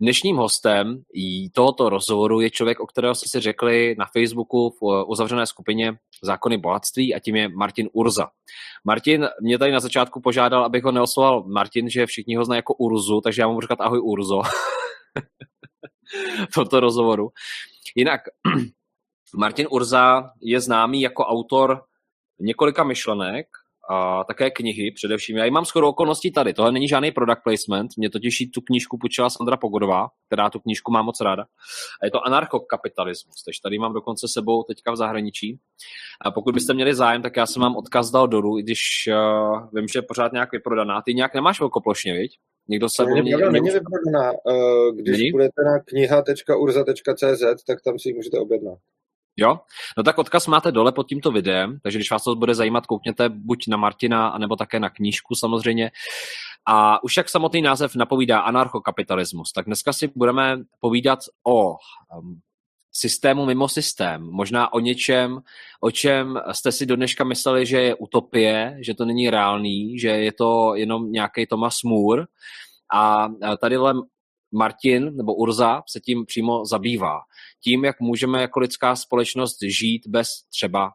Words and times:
Dnešním 0.00 0.36
hostem 0.36 1.02
tohoto 1.52 1.88
rozhovoru 1.88 2.40
je 2.40 2.50
člověk, 2.50 2.80
o 2.80 2.86
kterého 2.86 3.14
jste 3.14 3.28
si 3.28 3.40
řekli 3.40 3.94
na 3.98 4.06
Facebooku 4.12 4.70
v 4.80 5.04
uzavřené 5.06 5.46
skupině 5.46 5.96
Zákony 6.22 6.58
bohatství 6.58 7.14
a 7.14 7.18
tím 7.18 7.36
je 7.36 7.48
Martin 7.48 7.88
Urza. 7.92 8.28
Martin 8.84 9.28
mě 9.40 9.58
tady 9.58 9.72
na 9.72 9.80
začátku 9.80 10.20
požádal, 10.20 10.64
abych 10.64 10.84
ho 10.84 10.92
neosloval 10.92 11.44
Martin, 11.44 11.90
že 11.90 12.06
všichni 12.06 12.36
ho 12.36 12.44
znají 12.44 12.58
jako 12.58 12.74
Urzu, 12.74 13.20
takže 13.20 13.42
já 13.42 13.48
mu 13.48 13.60
říkat 13.60 13.80
ahoj 13.80 14.00
Urzo. 14.02 14.42
toto 16.54 16.80
rozhovoru. 16.80 17.30
Jinak, 17.96 18.20
Martin 19.36 19.66
Urza 19.70 20.30
je 20.40 20.60
známý 20.60 21.00
jako 21.00 21.24
autor 21.24 21.82
několika 22.40 22.84
myšlenek, 22.84 23.46
a 23.90 24.24
také 24.24 24.50
knihy 24.50 24.92
především. 24.94 25.36
Já 25.36 25.44
ji 25.44 25.50
mám 25.50 25.64
skoro 25.64 25.88
okolností 25.88 26.32
tady, 26.32 26.54
tohle 26.54 26.72
není 26.72 26.88
žádný 26.88 27.12
product 27.12 27.42
placement, 27.44 27.90
mě 27.96 28.10
totiž 28.10 28.38
tu 28.54 28.60
knížku 28.60 28.98
počila 28.98 29.30
Sandra 29.30 29.56
Pogodová, 29.56 30.06
která 30.26 30.50
tu 30.50 30.60
knížku 30.60 30.92
má 30.92 31.02
moc 31.02 31.20
ráda. 31.20 31.42
A 32.02 32.04
je 32.04 32.10
to 32.10 32.26
anarchokapitalismus, 32.26 33.42
takže 33.44 33.60
tady 33.62 33.78
mám 33.78 33.92
dokonce 33.92 34.26
sebou 34.28 34.62
teďka 34.62 34.92
v 34.92 34.96
zahraničí. 34.96 35.58
A 36.24 36.30
pokud 36.30 36.54
byste 36.54 36.74
měli 36.74 36.94
zájem, 36.94 37.22
tak 37.22 37.36
já 37.36 37.46
jsem 37.46 37.62
vám 37.62 37.76
odkaz 37.76 38.10
dal 38.10 38.28
dolů, 38.28 38.58
i 38.58 38.62
když 38.62 38.78
uh, 39.08 39.68
vím, 39.74 39.88
že 39.88 39.98
je 39.98 40.02
pořád 40.02 40.32
nějak 40.32 40.52
vyprodaná. 40.52 41.02
Ty 41.02 41.14
nějak 41.14 41.34
nemáš 41.34 41.60
velkoplošně, 41.60 42.12
viď? 42.12 42.30
Někdo 42.68 42.88
se 42.88 43.04
není, 43.04 43.22
mě, 43.22 43.36
není 43.36 43.70
vyprodaná. 43.70 44.32
Uh, 44.44 44.96
když 44.96 45.18
není? 45.18 45.32
budete 45.32 45.62
na 45.64 45.80
kniha.urza.cz, 45.80 47.64
tak 47.66 47.78
tam 47.84 47.98
si 47.98 48.08
ji 48.08 48.14
můžete 48.14 48.38
objednat. 48.38 48.78
Jo? 49.36 49.60
No 49.96 50.02
tak 50.02 50.18
odkaz 50.18 50.46
máte 50.46 50.72
dole 50.72 50.92
pod 50.92 51.08
tímto 51.08 51.30
videem, 51.32 51.78
takže 51.82 51.98
když 51.98 52.10
vás 52.10 52.24
to 52.24 52.34
bude 52.34 52.54
zajímat, 52.54 52.86
koukněte 52.86 53.28
buď 53.28 53.66
na 53.68 53.76
Martina, 53.76 54.28
anebo 54.28 54.56
také 54.56 54.80
na 54.80 54.90
knížku 54.90 55.34
samozřejmě. 55.34 55.90
A 56.66 57.04
už 57.04 57.16
jak 57.16 57.28
samotný 57.28 57.62
název 57.62 57.94
napovídá 57.94 58.38
anarchokapitalismus, 58.38 59.52
tak 59.52 59.66
dneska 59.66 59.92
si 59.92 60.10
budeme 60.16 60.56
povídat 60.80 61.18
o 61.46 61.70
um, 61.70 62.40
systému 62.92 63.46
mimo 63.46 63.68
systém. 63.68 64.22
Možná 64.22 64.72
o 64.72 64.80
něčem, 64.80 65.40
o 65.80 65.90
čem 65.90 66.40
jste 66.52 66.72
si 66.72 66.86
do 66.86 66.96
dneška 66.96 67.24
mysleli, 67.24 67.66
že 67.66 67.80
je 67.80 67.94
utopie, 67.94 68.78
že 68.80 68.94
to 68.94 69.04
není 69.04 69.30
reálný, 69.30 69.98
že 69.98 70.08
je 70.08 70.32
to 70.32 70.74
jenom 70.74 71.12
nějaký 71.12 71.46
Thomas 71.46 71.82
Moore. 71.82 72.24
A 72.94 73.28
tadyhle 73.60 73.94
Martin 74.54 75.16
nebo 75.16 75.34
Urza 75.34 75.82
se 75.88 76.00
tím 76.00 76.26
přímo 76.26 76.66
zabývá. 76.66 77.20
Tím, 77.64 77.84
jak 77.84 78.00
můžeme 78.00 78.40
jako 78.40 78.60
lidská 78.60 78.96
společnost 78.96 79.56
žít 79.62 80.06
bez 80.06 80.28
třeba 80.52 80.92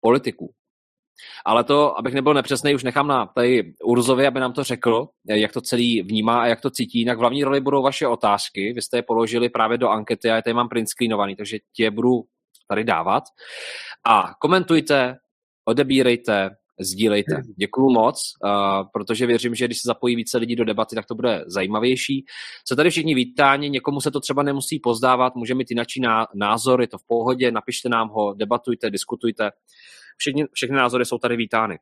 politiků. 0.00 0.54
Ale 1.46 1.64
to, 1.64 1.98
abych 1.98 2.14
nebyl 2.14 2.34
nepřesný, 2.34 2.74
už 2.74 2.84
nechám 2.84 3.06
na 3.06 3.26
tady 3.26 3.74
Urzovi, 3.84 4.26
aby 4.26 4.40
nám 4.40 4.52
to 4.52 4.64
řekl, 4.64 5.08
jak 5.28 5.52
to 5.52 5.60
celý 5.60 6.02
vnímá 6.02 6.42
a 6.42 6.46
jak 6.46 6.60
to 6.60 6.70
cítí. 6.70 6.98
Jinak 6.98 7.18
v 7.18 7.20
hlavní 7.20 7.44
roli 7.44 7.60
budou 7.60 7.82
vaše 7.82 8.06
otázky. 8.06 8.72
Vy 8.72 8.82
jste 8.82 8.98
je 8.98 9.02
položili 9.02 9.48
právě 9.48 9.78
do 9.78 9.88
ankety 9.88 10.30
a 10.30 10.34
já 10.34 10.42
tady 10.42 10.54
mám 10.54 10.68
print 10.68 10.88
screenovaný, 10.88 11.36
takže 11.36 11.58
tě 11.76 11.90
budu 11.90 12.22
tady 12.68 12.84
dávat. 12.84 13.24
A 14.06 14.34
komentujte, 14.40 15.16
odebírejte, 15.64 16.50
sdílejte. 16.80 17.42
Děkuju 17.56 17.90
moc, 17.90 18.20
uh, 18.44 18.50
protože 18.92 19.26
věřím, 19.26 19.54
že 19.54 19.64
když 19.64 19.78
se 19.78 19.86
zapojí 19.86 20.16
více 20.16 20.38
lidí 20.38 20.56
do 20.56 20.64
debaty, 20.64 20.94
tak 20.94 21.06
to 21.06 21.14
bude 21.14 21.44
zajímavější. 21.46 22.24
Se 22.68 22.76
tady 22.76 22.90
všichni 22.90 23.14
vítáni, 23.14 23.70
někomu 23.70 24.00
se 24.00 24.10
to 24.10 24.20
třeba 24.20 24.42
nemusí 24.42 24.80
pozdávat, 24.80 25.34
může 25.34 25.54
mít 25.54 25.70
jináčí 25.70 26.02
názor, 26.34 26.80
je 26.80 26.88
to 26.88 26.98
v 26.98 27.06
pohodě, 27.06 27.52
napište 27.52 27.88
nám 27.88 28.08
ho, 28.08 28.34
debatujte, 28.34 28.90
diskutujte. 28.90 29.50
Všechny, 30.16 30.44
všechny 30.52 30.76
názory 30.76 31.06
jsou 31.06 31.18
tady 31.18 31.36
vítány. 31.36 31.78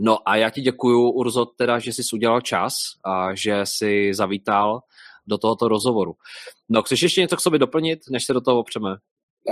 No 0.00 0.28
a 0.28 0.36
já 0.36 0.50
ti 0.50 0.60
děkuju, 0.60 1.10
Urzo, 1.10 1.46
teda, 1.46 1.78
že 1.78 1.92
jsi 1.92 2.02
udělal 2.14 2.40
čas 2.40 2.74
a 3.04 3.34
že 3.34 3.60
jsi 3.64 4.14
zavítal 4.14 4.80
do 5.26 5.38
tohoto 5.38 5.68
rozhovoru. 5.68 6.14
No, 6.68 6.82
chceš 6.82 7.02
ještě 7.02 7.20
něco 7.20 7.36
k 7.36 7.40
sobě 7.40 7.58
doplnit, 7.58 7.98
než 8.10 8.24
se 8.24 8.32
do 8.32 8.40
toho 8.40 8.60
opřeme? 8.60 8.96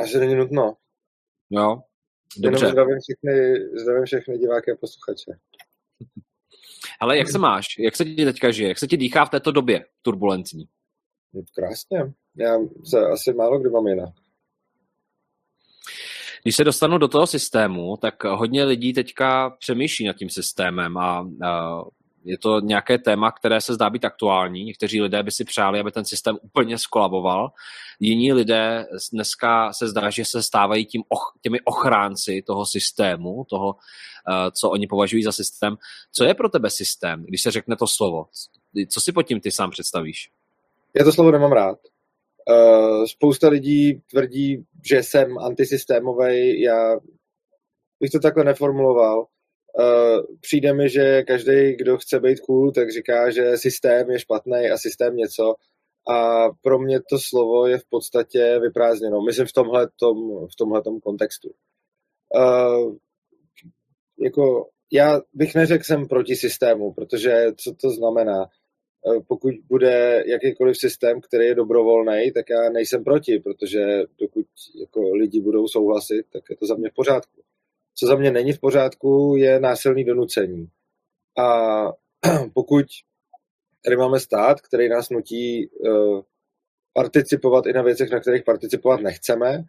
Až 0.02 0.14
není 0.14 0.34
nutno. 0.34 0.74
Jo, 1.50 1.82
Dobře. 2.38 2.64
Jenom 2.64 2.72
zdravím 2.72 2.98
všechny, 3.00 3.54
zdravím 3.80 4.04
všechny 4.04 4.38
diváky 4.38 4.72
a 4.72 4.76
posluchače. 4.80 5.32
Ale 7.00 7.18
jak 7.18 7.30
se 7.30 7.38
máš? 7.38 7.78
Jak 7.78 7.96
se 7.96 8.04
ti 8.04 8.24
teďka 8.24 8.50
žije? 8.50 8.68
Jak 8.68 8.78
se 8.78 8.86
ti 8.86 8.96
dýchá 8.96 9.24
v 9.24 9.30
této 9.30 9.52
době 9.52 9.84
turbulentní? 10.02 10.64
Krásně. 11.54 12.12
Já 12.36 12.58
se 12.84 13.06
asi 13.06 13.32
málo 13.32 13.58
kdy 13.58 13.70
mám 13.70 13.86
jinak. 13.86 14.14
Když 16.42 16.56
se 16.56 16.64
dostanu 16.64 16.98
do 16.98 17.08
toho 17.08 17.26
systému, 17.26 17.96
tak 17.96 18.24
hodně 18.24 18.64
lidí 18.64 18.92
teďka 18.92 19.50
přemýšlí 19.50 20.06
nad 20.06 20.16
tím 20.16 20.30
systémem 20.30 20.98
a, 20.98 21.28
a 21.44 21.82
je 22.24 22.38
to 22.38 22.60
nějaké 22.60 22.98
téma, 22.98 23.32
které 23.32 23.60
se 23.60 23.74
zdá 23.74 23.90
být 23.90 24.04
aktuální. 24.04 24.64
Někteří 24.64 25.02
lidé 25.02 25.22
by 25.22 25.30
si 25.30 25.44
přáli, 25.44 25.80
aby 25.80 25.92
ten 25.92 26.04
systém 26.04 26.38
úplně 26.42 26.78
skolaboval. 26.78 27.52
Jiní 28.00 28.32
lidé 28.32 28.86
dneska 29.12 29.72
se 29.72 29.88
zdá, 29.88 30.10
že 30.10 30.24
se 30.24 30.42
stávají 30.42 30.86
tím, 30.86 31.02
těmi 31.40 31.60
ochránci 31.60 32.42
toho 32.46 32.66
systému, 32.66 33.44
toho, 33.50 33.76
eh, 34.28 34.50
co 34.50 34.70
oni 34.70 34.86
považují 34.86 35.22
za 35.22 35.32
systém. 35.32 35.76
Co 36.12 36.24
je 36.24 36.34
pro 36.34 36.48
tebe 36.48 36.70
systém, 36.70 37.24
když 37.24 37.42
se 37.42 37.50
řekne 37.50 37.76
to 37.76 37.86
slovo? 37.86 38.26
Co 38.88 39.00
si 39.00 39.12
pod 39.12 39.22
tím 39.22 39.40
ty 39.40 39.50
sám 39.50 39.70
představíš? 39.70 40.30
Já 40.94 41.04
to 41.04 41.12
slovo 41.12 41.30
nemám 41.30 41.52
rád. 41.52 41.78
Eh, 42.50 43.06
spousta 43.06 43.48
lidí 43.48 44.00
tvrdí, 44.10 44.64
že 44.88 45.02
jsem 45.02 45.38
antisystémový. 45.38 46.62
Já 46.62 46.96
bych 48.00 48.10
to 48.10 48.20
takhle 48.20 48.44
neformuloval. 48.44 49.26
Uh, 49.78 50.36
přijde 50.40 50.74
mi, 50.74 50.88
že 50.88 51.22
každý, 51.22 51.76
kdo 51.76 51.98
chce 51.98 52.20
být 52.20 52.40
cool, 52.40 52.72
tak 52.72 52.90
říká, 52.90 53.30
že 53.30 53.56
systém 53.56 54.10
je 54.10 54.18
špatný 54.18 54.70
a 54.72 54.78
systém 54.78 55.16
něco. 55.16 55.54
A 56.08 56.48
pro 56.62 56.78
mě 56.78 57.00
to 57.00 57.18
slovo 57.18 57.66
je 57.66 57.78
v 57.78 57.84
podstatě 57.90 58.58
vyprázdněno. 58.62 59.20
Myslím 59.20 59.46
v 59.46 59.52
tomhle 59.52 59.88
v 60.52 60.56
tomhletom 60.58 61.00
kontextu. 61.00 61.50
Uh, 62.34 62.96
jako, 64.20 64.68
já 64.92 65.20
bych 65.34 65.54
neřekl, 65.54 65.84
jsem 65.84 66.08
proti 66.08 66.36
systému, 66.36 66.92
protože 66.92 67.46
co 67.56 67.74
to 67.74 67.90
znamená? 67.90 68.46
Uh, 69.06 69.22
pokud 69.28 69.54
bude 69.68 70.24
jakýkoliv 70.26 70.76
systém, 70.76 71.20
který 71.20 71.46
je 71.46 71.54
dobrovolný, 71.54 72.32
tak 72.32 72.50
já 72.50 72.70
nejsem 72.70 73.04
proti, 73.04 73.38
protože 73.38 74.02
dokud 74.18 74.46
jako 74.80 75.14
lidi 75.14 75.40
budou 75.40 75.68
souhlasit, 75.68 76.26
tak 76.32 76.42
je 76.50 76.56
to 76.56 76.66
za 76.66 76.74
mě 76.74 76.90
v 76.90 76.94
pořádku. 76.94 77.41
Co 77.94 78.06
za 78.06 78.16
mě 78.16 78.30
není 78.30 78.52
v 78.52 78.60
pořádku, 78.60 79.34
je 79.36 79.60
násilný 79.60 80.04
donucení. 80.04 80.68
A 81.38 81.82
pokud 82.54 82.86
tady 83.84 83.96
máme 83.96 84.20
stát, 84.20 84.60
který 84.60 84.88
nás 84.88 85.10
nutí 85.10 85.68
uh, 85.68 86.20
participovat 86.92 87.66
i 87.66 87.72
na 87.72 87.82
věcech, 87.82 88.10
na 88.10 88.20
kterých 88.20 88.44
participovat 88.44 89.00
nechceme, 89.00 89.64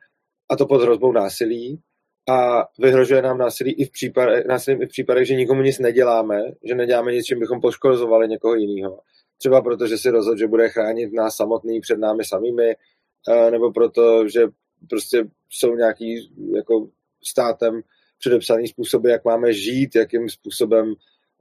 a 0.49 0.55
to 0.55 0.65
pod 0.65 0.81
hrozbou 0.81 1.11
násilí, 1.11 1.81
a 2.29 2.67
vyhrožuje 2.79 3.21
nám 3.21 3.37
násilí 3.37 3.73
i 3.73 3.85
v 3.85 3.91
případech, 3.91 4.45
i 4.67 4.85
v 4.85 4.89
případech, 4.89 5.27
že 5.27 5.35
nikomu 5.35 5.61
nic 5.61 5.79
neděláme, 5.79 6.41
že 6.63 6.75
neděláme 6.75 7.11
nic, 7.11 7.25
čím 7.25 7.39
bychom 7.39 7.61
poškozovali 7.61 8.27
někoho 8.27 8.55
jiného. 8.55 8.99
Třeba 9.37 9.61
proto, 9.61 9.87
že 9.87 9.97
si 9.97 10.09
rozhodl, 10.09 10.37
že 10.37 10.47
bude 10.47 10.69
chránit 10.69 11.13
nás 11.13 11.35
samotný 11.35 11.81
před 11.81 11.99
námi 11.99 12.25
samými, 12.25 12.75
uh, 13.27 13.51
nebo 13.51 13.71
proto, 13.71 14.27
že 14.27 14.41
prostě 14.89 15.23
jsou 15.49 15.75
nějaký 15.75 16.31
jako 16.55 16.87
státem 17.23 17.81
předepsaný 18.23 18.67
způsoby, 18.67 19.11
jak 19.11 19.25
máme 19.25 19.53
žít, 19.53 19.95
jakým 19.95 20.29
způsobem 20.29 20.93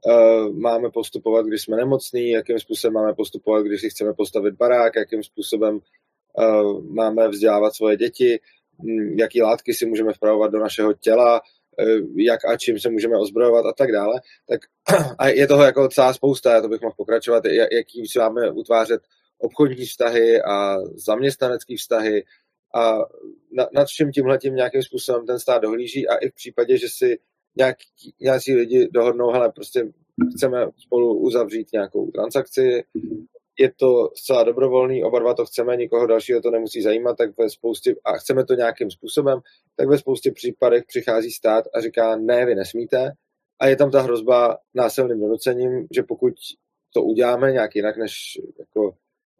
uh, 0.05 0.55
máme 0.55 0.89
postupovat, 0.89 1.45
když 1.45 1.61
jsme 1.61 1.77
nemocní, 1.77 2.29
jakým 2.29 2.59
způsobem 2.59 2.93
máme 2.93 3.13
postupovat, 3.13 3.65
když 3.65 3.81
si 3.81 3.89
chceme 3.89 4.13
postavit 4.13 4.55
barák, 4.55 4.95
jakým 4.95 5.23
způsobem 5.23 5.79
uh, 5.79 6.85
máme 6.85 7.27
vzdělávat 7.27 7.75
svoje 7.75 7.97
děti, 7.97 8.39
um, 8.77 9.19
jaký 9.19 9.41
látky 9.41 9.73
si 9.73 9.85
můžeme 9.85 10.13
vpravovat 10.13 10.51
do 10.51 10.59
našeho 10.59 10.93
těla, 10.93 11.41
uh, 11.41 12.19
jak 12.19 12.45
a 12.45 12.57
čím 12.57 12.79
se 12.79 12.89
můžeme 12.89 13.17
ozbrojovat 13.17 13.65
a 13.65 13.73
tak 13.73 13.91
dále. 13.91 14.21
Tak, 14.49 14.61
a 15.19 15.27
je 15.27 15.47
toho 15.47 15.63
jako 15.63 15.87
celá 15.87 16.13
spousta, 16.13 16.61
to 16.61 16.69
bych 16.69 16.81
mohl 16.81 16.95
pokračovat, 16.97 17.43
jaký 17.71 18.07
si 18.07 18.19
máme 18.19 18.51
utvářet 18.51 19.01
obchodní 19.37 19.85
vztahy 19.85 20.41
a 20.41 20.77
zaměstnanecké 20.95 21.75
vztahy, 21.77 22.23
a 22.75 22.97
na, 23.51 23.67
nad 23.73 23.87
všem 23.87 24.11
tímhletím 24.11 24.55
nějakým 24.55 24.81
způsobem 24.81 25.25
ten 25.25 25.39
stát 25.39 25.61
dohlíží 25.61 26.07
a 26.07 26.15
i 26.15 26.29
v 26.29 26.33
případě, 26.33 26.77
že 26.77 26.87
si 26.89 27.19
nějaký, 27.57 27.85
nějací 28.21 28.55
lidi 28.55 28.87
dohodnou, 28.91 29.31
hele, 29.31 29.51
prostě 29.51 29.93
chceme 30.35 30.67
spolu 30.77 31.19
uzavřít 31.19 31.73
nějakou 31.73 32.11
transakci, 32.11 32.83
je 33.59 33.71
to 33.73 34.09
zcela 34.15 34.43
dobrovolný, 34.43 35.03
oba 35.03 35.19
dva 35.19 35.33
to 35.33 35.45
chceme, 35.45 35.77
nikoho 35.77 36.07
dalšího 36.07 36.41
to 36.41 36.51
nemusí 36.51 36.81
zajímat, 36.81 37.17
tak 37.17 37.37
ve 37.37 37.49
spoustě, 37.49 37.95
a 38.05 38.17
chceme 38.17 38.45
to 38.45 38.53
nějakým 38.53 38.91
způsobem, 38.91 39.39
tak 39.75 39.87
ve 39.87 39.97
spoustě 39.97 40.31
případech 40.31 40.83
přichází 40.87 41.31
stát 41.31 41.65
a 41.73 41.81
říká, 41.81 42.15
ne, 42.15 42.45
vy 42.45 42.55
nesmíte, 42.55 43.11
a 43.59 43.67
je 43.67 43.75
tam 43.75 43.91
ta 43.91 44.01
hrozba 44.01 44.57
násilným 44.73 45.19
donucením, 45.19 45.87
že 45.95 46.03
pokud 46.03 46.33
to 46.93 47.01
uděláme 47.01 47.51
nějak 47.51 47.75
jinak, 47.75 47.97
než 47.97 48.13
jako 48.59 48.95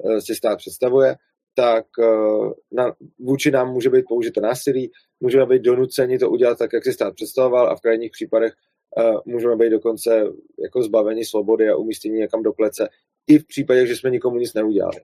eh, 0.05 0.21
si 0.21 0.35
stát 0.35 0.57
představuje, 0.57 1.15
tak 1.55 1.85
eh, 1.99 2.51
na, 2.71 2.93
vůči 3.19 3.51
nám 3.51 3.73
může 3.73 3.89
být 3.89 4.05
použito 4.07 4.41
násilí, 4.41 4.91
můžeme 5.19 5.45
být 5.45 5.61
donuceni 5.61 6.19
to 6.19 6.29
udělat 6.29 6.57
tak, 6.57 6.73
jak 6.73 6.83
si 6.83 6.93
stát 6.93 7.13
představoval 7.15 7.69
a 7.69 7.75
v 7.75 7.81
krajních 7.81 8.11
případech 8.11 8.53
uh, 8.97 9.19
můžeme 9.25 9.55
být 9.55 9.69
dokonce 9.69 10.23
jako 10.63 10.83
zbaveni 10.83 11.25
svobody 11.25 11.69
a 11.69 11.75
umístění 11.75 12.15
někam 12.15 12.43
do 12.43 12.53
klece, 12.53 12.89
i 13.27 13.39
v 13.39 13.47
případě, 13.47 13.87
že 13.87 13.95
jsme 13.95 14.09
nikomu 14.09 14.37
nic 14.37 14.53
neudělali. 14.53 15.01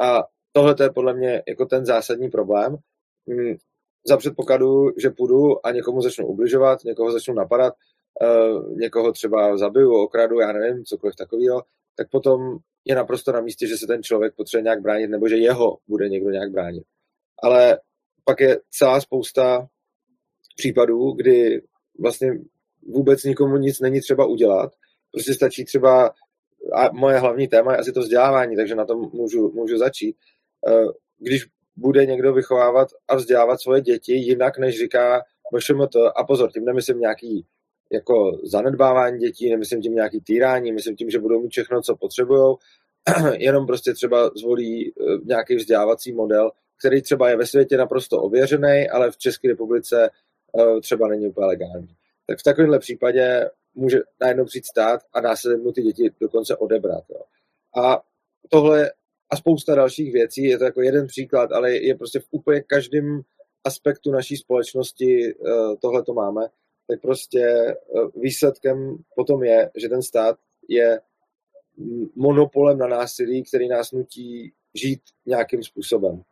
A 0.00 0.24
tohle 0.52 0.74
je 0.82 0.90
podle 0.90 1.14
mě 1.14 1.42
jako 1.48 1.66
ten 1.66 1.86
zásadní 1.86 2.28
problém. 2.28 2.76
Mm, 3.26 3.54
za 4.08 4.16
předpokladu, 4.16 4.92
že 4.98 5.10
půjdu 5.10 5.66
a 5.66 5.72
někomu 5.72 6.02
začnu 6.02 6.26
ubližovat, 6.26 6.84
někoho 6.84 7.12
začnu 7.12 7.34
napadat, 7.34 7.74
uh, 8.22 8.76
někoho 8.76 9.12
třeba 9.12 9.56
zabiju, 9.56 9.94
okradu, 9.94 10.40
já 10.40 10.52
nevím, 10.52 10.84
cokoliv 10.84 11.16
takového, 11.16 11.62
tak 11.96 12.10
potom 12.10 12.58
je 12.88 12.94
naprosto 12.94 13.32
na 13.32 13.40
místě, 13.40 13.66
že 13.66 13.76
se 13.76 13.86
ten 13.86 14.02
člověk 14.02 14.34
potřebuje 14.34 14.62
nějak 14.62 14.80
bránit, 14.80 15.10
nebo 15.10 15.28
že 15.28 15.36
jeho 15.36 15.78
bude 15.88 16.08
někdo 16.08 16.30
nějak 16.30 16.50
bránit. 16.50 16.84
Ale 17.42 17.80
pak 18.24 18.40
je 18.40 18.60
celá 18.70 19.00
spousta 19.00 19.68
případů, 20.56 21.12
kdy 21.12 21.62
vlastně 22.00 22.32
vůbec 22.82 23.24
nikomu 23.24 23.56
nic 23.56 23.80
není 23.80 24.00
třeba 24.00 24.26
udělat. 24.26 24.72
Prostě 25.12 25.34
stačí 25.34 25.64
třeba, 25.64 26.10
a 26.74 26.92
moje 26.92 27.18
hlavní 27.18 27.48
téma 27.48 27.72
je 27.72 27.78
asi 27.78 27.92
to 27.92 28.00
vzdělávání, 28.00 28.56
takže 28.56 28.74
na 28.74 28.84
tom 28.84 29.10
můžu, 29.12 29.52
můžu 29.54 29.78
začít. 29.78 30.16
Eh, 30.68 30.86
když 31.18 31.46
bude 31.76 32.06
někdo 32.06 32.32
vychovávat 32.32 32.88
a 33.08 33.16
vzdělávat 33.16 33.60
svoje 33.60 33.80
děti 33.80 34.12
jinak, 34.12 34.58
než 34.58 34.78
říká 34.78 35.22
to, 35.92 36.18
a 36.18 36.24
pozor, 36.24 36.52
tím 36.52 36.64
nemyslím 36.64 37.00
nějaký 37.00 37.46
jako 37.92 38.32
zanedbávání 38.44 39.18
dětí, 39.18 39.50
nemyslím 39.50 39.82
tím 39.82 39.94
nějaký 39.94 40.20
týrání, 40.20 40.72
myslím 40.72 40.96
tím, 40.96 41.10
že 41.10 41.18
budou 41.18 41.42
mít 41.42 41.50
všechno, 41.50 41.82
co 41.82 41.96
potřebují, 41.96 42.56
jenom 43.38 43.66
prostě 43.66 43.92
třeba 43.94 44.30
zvolí 44.36 44.88
eh, 44.88 45.02
nějaký 45.24 45.56
vzdělávací 45.56 46.12
model, 46.12 46.50
který 46.78 47.02
třeba 47.02 47.30
je 47.30 47.36
ve 47.36 47.46
světě 47.46 47.76
naprosto 47.76 48.22
ověřený, 48.22 48.88
ale 48.88 49.10
v 49.10 49.16
České 49.16 49.48
republice 49.48 50.10
eh, 50.58 50.80
třeba 50.80 51.08
není 51.08 51.28
úplně 51.28 51.46
legální. 51.46 51.88
Tak 52.26 52.38
v 52.38 52.42
takovémhle 52.42 52.78
případě 52.78 53.50
může 53.74 53.98
najednou 54.20 54.44
přijít 54.44 54.66
stát 54.66 55.00
a 55.12 55.20
dá 55.20 55.36
se 55.36 55.56
mu 55.56 55.72
ty 55.72 55.82
děti 55.82 56.10
dokonce 56.20 56.56
odebrat. 56.56 57.04
Jo. 57.10 57.20
A 57.82 58.02
tohle 58.48 58.90
a 59.30 59.36
spousta 59.36 59.74
dalších 59.74 60.12
věcí, 60.12 60.42
je 60.44 60.58
to 60.58 60.64
jako 60.64 60.82
jeden 60.82 61.06
příklad, 61.06 61.52
ale 61.52 61.72
je 61.72 61.94
prostě 61.94 62.20
v 62.20 62.26
úplně 62.30 62.60
každém 62.60 63.20
aspektu 63.64 64.10
naší 64.10 64.36
společnosti 64.36 65.28
eh, 65.30 65.76
tohle 65.80 66.02
to 66.02 66.14
máme, 66.14 66.46
tak 66.90 67.00
prostě 67.00 67.74
výsledkem 68.16 68.96
potom 69.16 69.44
je, 69.44 69.70
že 69.76 69.88
ten 69.88 70.02
stát 70.02 70.38
je 70.68 71.00
monopolem 72.16 72.78
na 72.78 72.86
násilí, 72.86 73.44
který 73.44 73.68
nás 73.68 73.92
nutí 73.92 74.52
žít 74.74 75.00
nějakým 75.26 75.62
způsobem. 75.62 76.22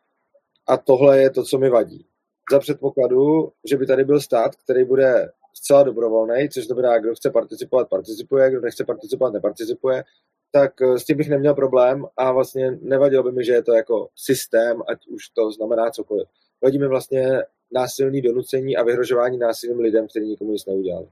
A 0.69 0.76
tohle 0.76 1.19
je 1.19 1.31
to, 1.31 1.44
co 1.44 1.58
mi 1.58 1.70
vadí. 1.70 2.06
Za 2.52 2.58
předpokladu, 2.58 3.52
že 3.70 3.76
by 3.76 3.87
tady 3.87 4.04
byl 4.04 4.20
stát, 4.20 4.56
který 4.56 4.84
bude 4.84 5.28
zcela 5.54 5.82
dobrovolný, 5.82 6.48
což 6.48 6.66
znamená, 6.66 6.98
kdo 6.98 7.14
chce 7.14 7.31
participovat, 7.31 7.88
participuje, 7.88 8.50
kdo 8.50 8.60
nechce 8.60 8.84
participovat, 8.84 9.32
neparticipuje, 9.32 10.04
tak 10.52 10.82
eh, 10.82 10.98
s 10.98 11.04
tím 11.04 11.16
bych 11.16 11.28
neměl 11.28 11.54
problém 11.54 12.04
a 12.16 12.32
vlastně 12.32 12.70
nevadilo 12.70 13.22
by 13.22 13.32
mi, 13.32 13.44
že 13.44 13.52
je 13.52 13.62
to 13.62 13.72
jako 13.72 14.08
systém, 14.16 14.82
ať 14.88 15.06
už 15.06 15.28
to 15.28 15.50
znamená 15.50 15.90
cokoliv. 15.90 16.28
Vadí 16.62 16.78
mi 16.78 16.88
vlastně 16.88 17.43
násilný 17.72 18.22
donucení 18.22 18.76
a 18.76 18.82
vyhrožování 18.82 19.38
násilným 19.38 19.81
lidem, 19.81 20.08
kteří 20.08 20.26
nikomu 20.26 20.52
nic 20.52 20.66
neudělali. 20.66 21.08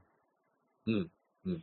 Hmm, 0.87 1.05
hmm. 1.45 1.57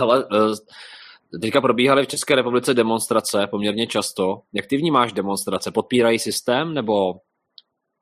Ale 0.00 0.24
eh, 0.32 1.38
teďka 1.40 1.60
probíhaly 1.60 2.04
v 2.04 2.08
České 2.08 2.34
republice 2.34 2.74
demonstrace 2.74 3.46
poměrně 3.50 3.86
často. 3.86 4.42
Jak 4.52 4.66
ty 4.66 4.76
vnímáš 4.76 5.12
demonstrace? 5.12 5.70
Podpírají 5.70 6.18
systém 6.18 6.74
nebo 6.74 7.14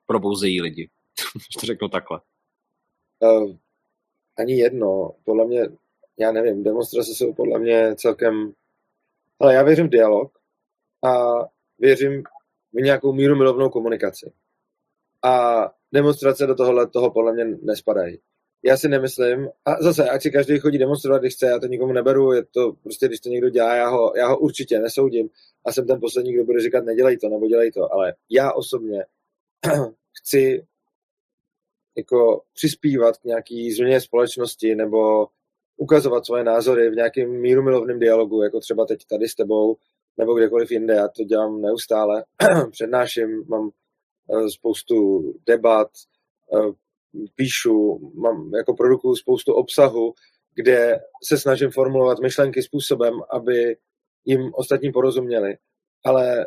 probouzejí 0.07 0.63
lidi? 0.63 0.91
to 1.61 1.67
řeknu 1.67 1.89
takhle. 1.89 2.21
Uh, 3.19 3.57
ani 4.39 4.59
jedno. 4.59 5.11
Podle 5.25 5.47
mě, 5.47 5.63
já 6.19 6.33
nevím, 6.33 6.63
demonstrace 6.63 7.15
jsou 7.15 7.35
podle 7.35 7.59
mě 7.59 7.95
celkem... 7.95 8.53
Ale 9.41 9.55
já 9.55 9.63
věřím 9.63 9.87
v 9.87 9.91
dialog 9.91 10.39
a 11.05 11.25
věřím 11.79 12.23
v 12.73 12.83
nějakou 12.83 13.13
míru 13.13 13.37
milovnou 13.37 13.69
komunikaci. 13.69 14.33
A 15.23 15.65
demonstrace 15.93 16.47
do 16.47 16.55
tohohle 16.55 16.87
toho 16.87 17.11
podle 17.11 17.33
mě 17.33 17.45
nespadají 17.45 18.19
já 18.63 18.77
si 18.77 18.89
nemyslím, 18.89 19.49
a 19.65 19.83
zase, 19.83 20.11
ať 20.11 20.23
si 20.23 20.31
každý 20.31 20.59
chodí 20.59 20.79
demonstrovat, 20.79 21.23
když 21.23 21.35
chce, 21.35 21.47
já 21.47 21.59
to 21.59 21.67
nikomu 21.67 21.93
neberu, 21.93 22.33
je 22.33 22.45
to 22.45 22.73
prostě, 22.73 23.07
když 23.07 23.21
to 23.21 23.29
někdo 23.29 23.49
dělá, 23.49 23.75
já 23.75 23.89
ho, 23.89 24.13
já 24.17 24.29
ho 24.29 24.39
určitě 24.39 24.79
nesoudím. 24.79 25.29
A 25.65 25.73
jsem 25.73 25.87
ten 25.87 26.01
poslední, 26.01 26.33
kdo 26.33 26.45
bude 26.45 26.61
říkat, 26.61 26.85
nedělej 26.85 27.19
to, 27.19 27.29
nebo 27.29 27.47
dělej 27.47 27.73
to, 27.73 27.93
ale 27.95 28.15
já 28.31 28.53
osobně 28.53 29.05
chci 30.19 30.67
jako 31.97 32.43
přispívat 32.55 33.17
k 33.17 33.25
nějaký 33.25 33.73
změně 33.73 34.01
společnosti 34.01 34.75
nebo 34.75 35.27
ukazovat 35.77 36.27
svoje 36.27 36.45
názory 36.45 36.91
v 36.91 36.95
nějakém 36.95 37.31
míru 37.41 37.63
milovném 37.63 37.99
dialogu, 37.99 38.43
jako 38.43 38.61
třeba 38.61 38.87
teď 38.87 39.05
tady 39.11 39.29
s 39.29 39.35
tebou, 39.35 39.77
nebo 40.17 40.35
kdekoliv 40.35 40.71
jinde, 40.71 40.95
já 40.95 41.09
to 41.09 41.25
dělám 41.25 41.63
neustále, 41.63 42.25
přednáším, 42.71 43.45
mám 43.49 43.71
eh, 44.31 44.51
spoustu 44.51 45.23
debat, 45.47 45.89
eh, 46.55 46.73
píšu, 47.35 47.99
mám 48.15 48.51
jako 48.55 48.75
produkuju 48.75 49.17
spoustu 49.17 49.53
obsahu, 49.53 50.15
kde 50.55 51.01
se 51.25 51.39
snažím 51.39 51.71
formulovat 51.71 52.19
myšlenky 52.19 52.63
způsobem, 52.63 53.15
aby 53.31 53.77
jim 54.25 54.51
ostatní 54.55 54.93
porozuměli. 54.93 55.57
Ale 56.05 56.47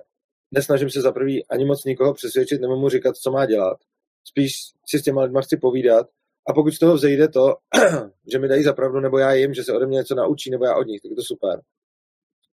nesnažím 0.52 0.90
se 0.90 1.02
za 1.02 1.12
prvý 1.12 1.48
ani 1.48 1.66
moc 1.66 1.86
nikoho 1.86 2.14
přesvědčit 2.14 2.62
nebo 2.62 2.76
mu 2.76 2.90
říkat, 2.90 3.16
co 3.16 3.32
má 3.32 3.46
dělat. 3.46 3.78
Spíš 4.24 4.54
si 4.90 5.00
s 5.00 5.04
těma 5.04 5.24
lidma 5.24 5.42
chci 5.42 5.58
povídat 5.58 6.08
a 6.50 6.54
pokud 6.54 6.72
z 6.72 6.80
toho 6.80 6.94
vzejde 6.94 7.28
to, 7.28 7.56
že 8.32 8.40
mi 8.40 8.48
dají 8.48 8.64
zapravdu, 8.64 9.00
nebo 9.00 9.18
já 9.18 9.34
jim, 9.34 9.54
že 9.54 9.64
se 9.64 9.74
ode 9.74 9.88
mě 9.88 9.96
něco 9.96 10.16
naučí, 10.16 10.52
nebo 10.52 10.66
já 10.66 10.76
od 10.76 10.88
nich, 10.88 11.02
tak 11.02 11.10
je 11.10 11.16
to 11.16 11.24
super. 11.24 11.62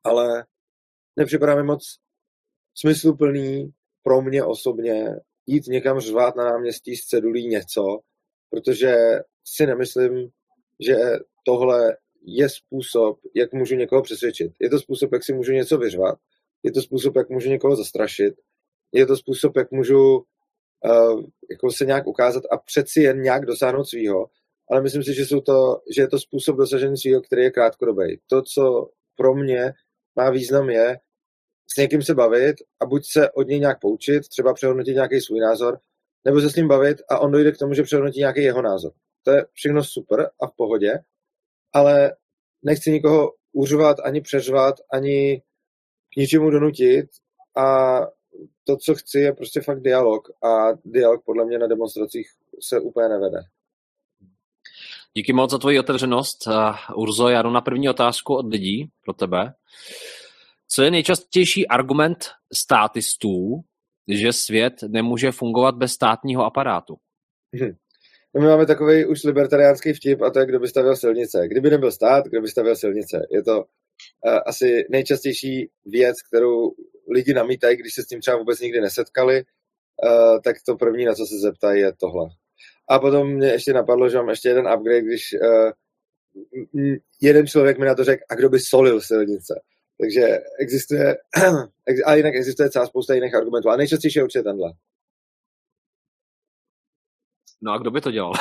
Ale 0.03 0.45
nepřipadá 1.15 1.55
mi 1.55 1.63
moc 1.63 1.97
smysluplný 2.75 3.73
pro 4.03 4.21
mě 4.21 4.43
osobně 4.43 5.15
jít 5.47 5.67
někam 5.67 5.99
řvát 5.99 6.35
na 6.35 6.43
náměstí 6.43 6.95
z 6.95 7.05
cedulí 7.05 7.47
něco, 7.47 7.99
protože 8.49 8.95
si 9.45 9.65
nemyslím, 9.65 10.29
že 10.87 10.95
tohle 11.45 11.97
je 12.21 12.49
způsob, 12.49 13.19
jak 13.35 13.53
můžu 13.53 13.75
někoho 13.75 14.01
přesvědčit. 14.01 14.51
Je 14.61 14.69
to 14.69 14.79
způsob, 14.79 15.13
jak 15.13 15.23
si 15.23 15.33
můžu 15.33 15.51
něco 15.51 15.77
vyřvat. 15.77 16.15
Je 16.63 16.71
to 16.71 16.81
způsob, 16.81 17.15
jak 17.15 17.29
můžu 17.29 17.49
někoho 17.49 17.75
zastrašit. 17.75 18.33
Je 18.93 19.05
to 19.05 19.17
způsob, 19.17 19.57
jak 19.57 19.71
můžu 19.71 20.17
uh, 20.17 21.21
jako 21.51 21.71
se 21.71 21.85
nějak 21.85 22.07
ukázat 22.07 22.43
a 22.51 22.57
přeci 22.57 23.01
jen 23.01 23.21
nějak 23.21 23.45
dosáhnout 23.45 23.85
svýho. 23.85 24.25
Ale 24.71 24.81
myslím 24.81 25.03
si, 25.03 25.13
že, 25.13 25.25
jsou 25.25 25.41
to, 25.41 25.81
že 25.95 26.01
je 26.01 26.07
to 26.07 26.19
způsob 26.19 26.57
dosažení 26.57 26.97
svýho, 26.97 27.21
který 27.21 27.41
je 27.41 27.51
krátkodobý. 27.51 28.19
To, 28.27 28.41
co 28.41 28.89
pro 29.15 29.35
mě 29.35 29.73
má 30.15 30.29
význam, 30.29 30.69
je 30.69 30.97
s 31.73 31.77
někým 31.77 32.01
se 32.01 32.15
bavit 32.15 32.55
a 32.79 32.85
buď 32.85 33.01
se 33.05 33.31
od 33.31 33.47
něj 33.47 33.59
nějak 33.59 33.79
poučit, 33.81 34.27
třeba 34.29 34.53
přehodnotit 34.53 34.95
nějaký 34.95 35.21
svůj 35.21 35.39
názor, 35.39 35.79
nebo 36.25 36.41
se 36.41 36.49
s 36.49 36.55
ním 36.55 36.67
bavit 36.67 36.97
a 37.09 37.19
on 37.19 37.31
dojde 37.31 37.51
k 37.51 37.57
tomu, 37.57 37.73
že 37.73 37.83
přehodnotí 37.83 38.19
nějaký 38.19 38.43
jeho 38.43 38.61
názor. 38.61 38.91
To 39.23 39.31
je 39.31 39.45
všechno 39.53 39.83
super 39.83 40.29
a 40.41 40.47
v 40.47 40.55
pohodě, 40.55 40.99
ale 41.73 42.15
nechci 42.63 42.91
nikoho 42.91 43.31
uřvat, 43.53 43.97
ani 44.03 44.21
přeřvat, 44.21 44.75
ani 44.93 45.41
k 46.13 46.17
ničemu 46.17 46.49
donutit 46.49 47.05
a 47.57 47.99
to, 48.63 48.77
co 48.77 48.95
chci, 48.95 49.19
je 49.19 49.33
prostě 49.33 49.61
fakt 49.61 49.81
dialog 49.81 50.29
a 50.43 50.67
dialog 50.85 51.23
podle 51.25 51.45
mě 51.45 51.59
na 51.59 51.67
demonstracích 51.67 52.27
se 52.69 52.79
úplně 52.79 53.09
nevede. 53.09 53.37
Díky 55.13 55.33
moc 55.33 55.51
za 55.51 55.57
tvoji 55.57 55.79
otevřenost. 55.79 56.37
Urzo, 56.95 57.29
já 57.29 57.41
jdu 57.41 57.49
na 57.49 57.61
první 57.61 57.89
otázku 57.89 58.35
od 58.35 58.47
lidí 58.47 58.89
pro 59.03 59.13
tebe. 59.13 59.53
Co 60.67 60.83
je 60.83 60.91
nejčastější 60.91 61.67
argument 61.67 62.17
státistů, 62.53 63.61
že 64.07 64.33
svět 64.33 64.73
nemůže 64.87 65.31
fungovat 65.31 65.75
bez 65.75 65.91
státního 65.91 66.45
aparátu? 66.45 66.95
Hm. 67.55 67.75
No 68.35 68.41
my 68.41 68.47
máme 68.47 68.65
takový 68.65 69.05
už 69.05 69.23
libertariánský 69.23 69.93
vtip 69.93 70.21
a 70.21 70.29
to 70.29 70.39
je, 70.39 70.45
kdo 70.45 70.59
by 70.59 70.67
stavil 70.67 70.95
silnice. 70.95 71.47
Kdyby 71.47 71.69
nebyl 71.69 71.91
stát, 71.91 72.25
kdo 72.25 72.41
by 72.41 72.47
stavil 72.47 72.75
silnice. 72.75 73.27
Je 73.31 73.43
to 73.43 73.57
uh, 73.57 74.39
asi 74.45 74.85
nejčastější 74.89 75.69
věc, 75.85 76.15
kterou 76.27 76.71
lidi 77.13 77.33
namítají, 77.33 77.77
když 77.77 77.93
se 77.93 78.03
s 78.03 78.07
tím 78.07 78.21
třeba 78.21 78.37
vůbec 78.37 78.59
nikdy 78.59 78.81
nesetkali, 78.81 79.43
uh, 80.03 80.39
tak 80.43 80.55
to 80.65 80.75
první, 80.75 81.05
na 81.05 81.13
co 81.13 81.25
se 81.25 81.35
zeptají, 81.41 81.81
je 81.81 81.93
tohle. 81.99 82.25
A 82.89 82.99
potom 82.99 83.27
mě 83.27 83.47
ještě 83.47 83.73
napadlo, 83.73 84.09
že 84.09 84.17
mám 84.17 84.29
ještě 84.29 84.49
jeden 84.49 84.67
upgrade, 84.67 85.01
když 85.01 85.21
uh, 85.33 85.71
jeden 87.21 87.47
člověk 87.47 87.79
mi 87.79 87.85
na 87.85 87.95
to 87.95 88.03
řekl, 88.03 88.23
a 88.29 88.35
kdo 88.35 88.49
by 88.49 88.59
solil 88.59 89.01
silnice. 89.01 89.61
Takže 89.99 90.39
existuje, 90.59 91.17
a 92.05 92.15
jinak 92.15 92.35
existuje 92.35 92.69
celá 92.69 92.85
spousta 92.85 93.13
jiných 93.13 93.35
argumentů, 93.35 93.69
a 93.69 93.77
nejčastější 93.77 94.19
je 94.19 94.23
určitě 94.23 94.43
tenhle. 94.43 94.73
No 97.61 97.71
a 97.73 97.77
kdo 97.77 97.91
by 97.91 98.01
to 98.01 98.11
dělal? 98.11 98.33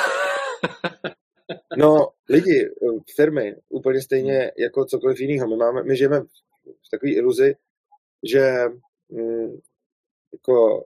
no, 1.77 2.07
lidi, 2.29 2.69
firmy, 3.15 3.55
úplně 3.69 4.01
stejně 4.01 4.51
jako 4.57 4.85
cokoliv 4.85 5.19
jiného. 5.19 5.47
My, 5.47 5.55
máme, 5.55 5.83
my 5.83 5.97
žijeme 5.97 6.21
v 6.65 6.89
takové 6.91 7.11
iluzi, 7.11 7.55
že 8.23 8.63
mm, 9.09 9.59
jako 10.33 10.85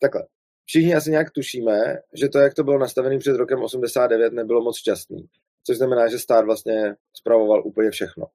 takhle. 0.00 0.26
Všichni 0.64 0.94
asi 0.94 1.10
nějak 1.10 1.30
tušíme, 1.30 1.98
že 2.12 2.28
to, 2.28 2.38
jak 2.38 2.54
to 2.54 2.64
bylo 2.64 2.78
nastavené 2.78 3.18
před 3.18 3.36
rokem 3.36 3.62
89, 3.62 4.32
nebylo 4.32 4.62
moc 4.62 4.78
šťastný. 4.78 5.28
Což 5.66 5.76
znamená, 5.76 6.08
že 6.08 6.18
stát 6.18 6.44
vlastně 6.44 6.96
spravoval 7.14 7.66
úplně 7.66 7.90
všechno 7.90 8.26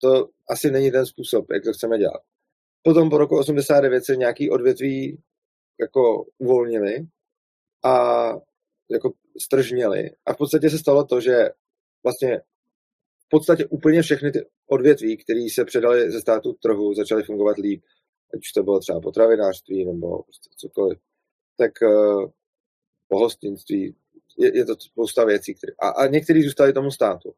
to 0.00 0.28
asi 0.50 0.70
není 0.70 0.90
ten 0.90 1.06
způsob, 1.06 1.50
jak 1.50 1.64
to 1.64 1.72
chceme 1.72 1.98
dělat. 1.98 2.22
Potom 2.82 3.10
po 3.10 3.18
roku 3.18 3.38
89 3.38 4.04
se 4.04 4.16
nějaký 4.16 4.50
odvětví 4.50 5.22
jako 5.80 6.24
uvolnili 6.38 7.06
a 7.84 8.28
jako 8.90 9.12
stržněli. 9.42 10.10
A 10.26 10.32
v 10.32 10.36
podstatě 10.36 10.70
se 10.70 10.78
stalo 10.78 11.04
to, 11.04 11.20
že 11.20 11.48
vlastně 12.02 12.40
v 13.18 13.28
podstatě 13.30 13.66
úplně 13.66 14.02
všechny 14.02 14.32
ty 14.32 14.46
odvětví, 14.66 15.16
které 15.16 15.46
se 15.52 15.64
předali 15.64 16.10
ze 16.10 16.20
státu 16.20 16.52
trhu, 16.52 16.94
začaly 16.94 17.22
fungovat 17.22 17.58
líp. 17.58 17.82
Ať 18.34 18.40
už 18.40 18.52
to 18.52 18.62
bylo 18.62 18.80
třeba 18.80 19.00
potravinářství 19.00 19.84
nebo 19.84 20.22
prostě 20.22 20.50
cokoliv. 20.56 20.98
Tak 21.56 21.72
uh, 21.82 22.30
pohostinství, 23.08 23.94
je, 24.38 24.56
je 24.56 24.64
to 24.64 24.74
spousta 24.80 25.24
věcí. 25.24 25.54
Které, 25.54 25.72
a, 25.78 25.88
a 25.88 26.06
některý 26.06 26.42
zůstali 26.42 26.72
tomu 26.72 26.90
státu. 26.90 27.34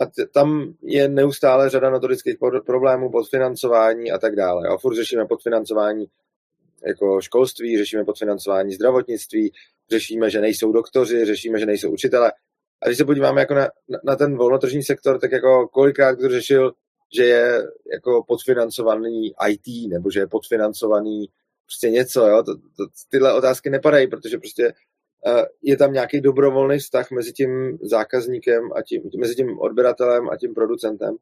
A 0.00 0.06
t, 0.06 0.26
tam 0.26 0.74
je 0.82 1.08
neustále 1.08 1.70
řada 1.70 1.90
notorických 1.90 2.36
problémů, 2.66 3.10
podfinancování 3.10 4.12
a 4.12 4.18
tak 4.18 4.36
dále. 4.36 4.68
A 4.68 4.76
furt 4.76 4.94
řešíme 4.94 5.26
podfinancování 5.26 6.06
jako 6.86 7.20
školství, 7.20 7.78
řešíme 7.78 8.04
podfinancování 8.04 8.72
zdravotnictví, 8.72 9.52
řešíme, 9.90 10.30
že 10.30 10.40
nejsou 10.40 10.72
doktoři, 10.72 11.24
řešíme, 11.24 11.58
že 11.58 11.66
nejsou 11.66 11.90
učitele. 11.90 12.32
A 12.82 12.86
když 12.86 12.98
se 12.98 13.04
podíváme 13.04 13.40
jako 13.40 13.54
na, 13.54 13.68
na 14.04 14.16
ten 14.16 14.36
volnotržní 14.36 14.82
sektor, 14.82 15.20
tak 15.20 15.32
jako 15.32 15.68
kolikrát 15.68 16.12
kdo 16.12 16.28
řešil, 16.28 16.72
že 17.16 17.24
je 17.24 17.62
jako 17.92 18.24
podfinancovaný 18.28 19.32
IT, 19.48 19.90
nebo 19.90 20.10
že 20.10 20.20
je 20.20 20.26
podfinancovaný 20.26 21.26
prostě 21.66 21.90
něco, 21.90 22.26
jo? 22.26 22.42
To, 22.42 22.54
to, 22.54 22.86
tyhle 23.08 23.34
otázky 23.34 23.70
nepadají, 23.70 24.06
protože 24.06 24.38
prostě 24.38 24.72
je 25.62 25.76
tam 25.76 25.92
nějaký 25.92 26.20
dobrovolný 26.20 26.78
vztah 26.78 27.10
mezi 27.10 27.32
tím 27.32 27.78
zákazníkem 27.82 28.72
a 28.76 28.82
tím, 28.82 29.02
mezi 29.18 29.34
tím 29.34 29.58
odběratelem 29.58 30.30
a 30.30 30.36
tím 30.36 30.54
producentem. 30.54 31.16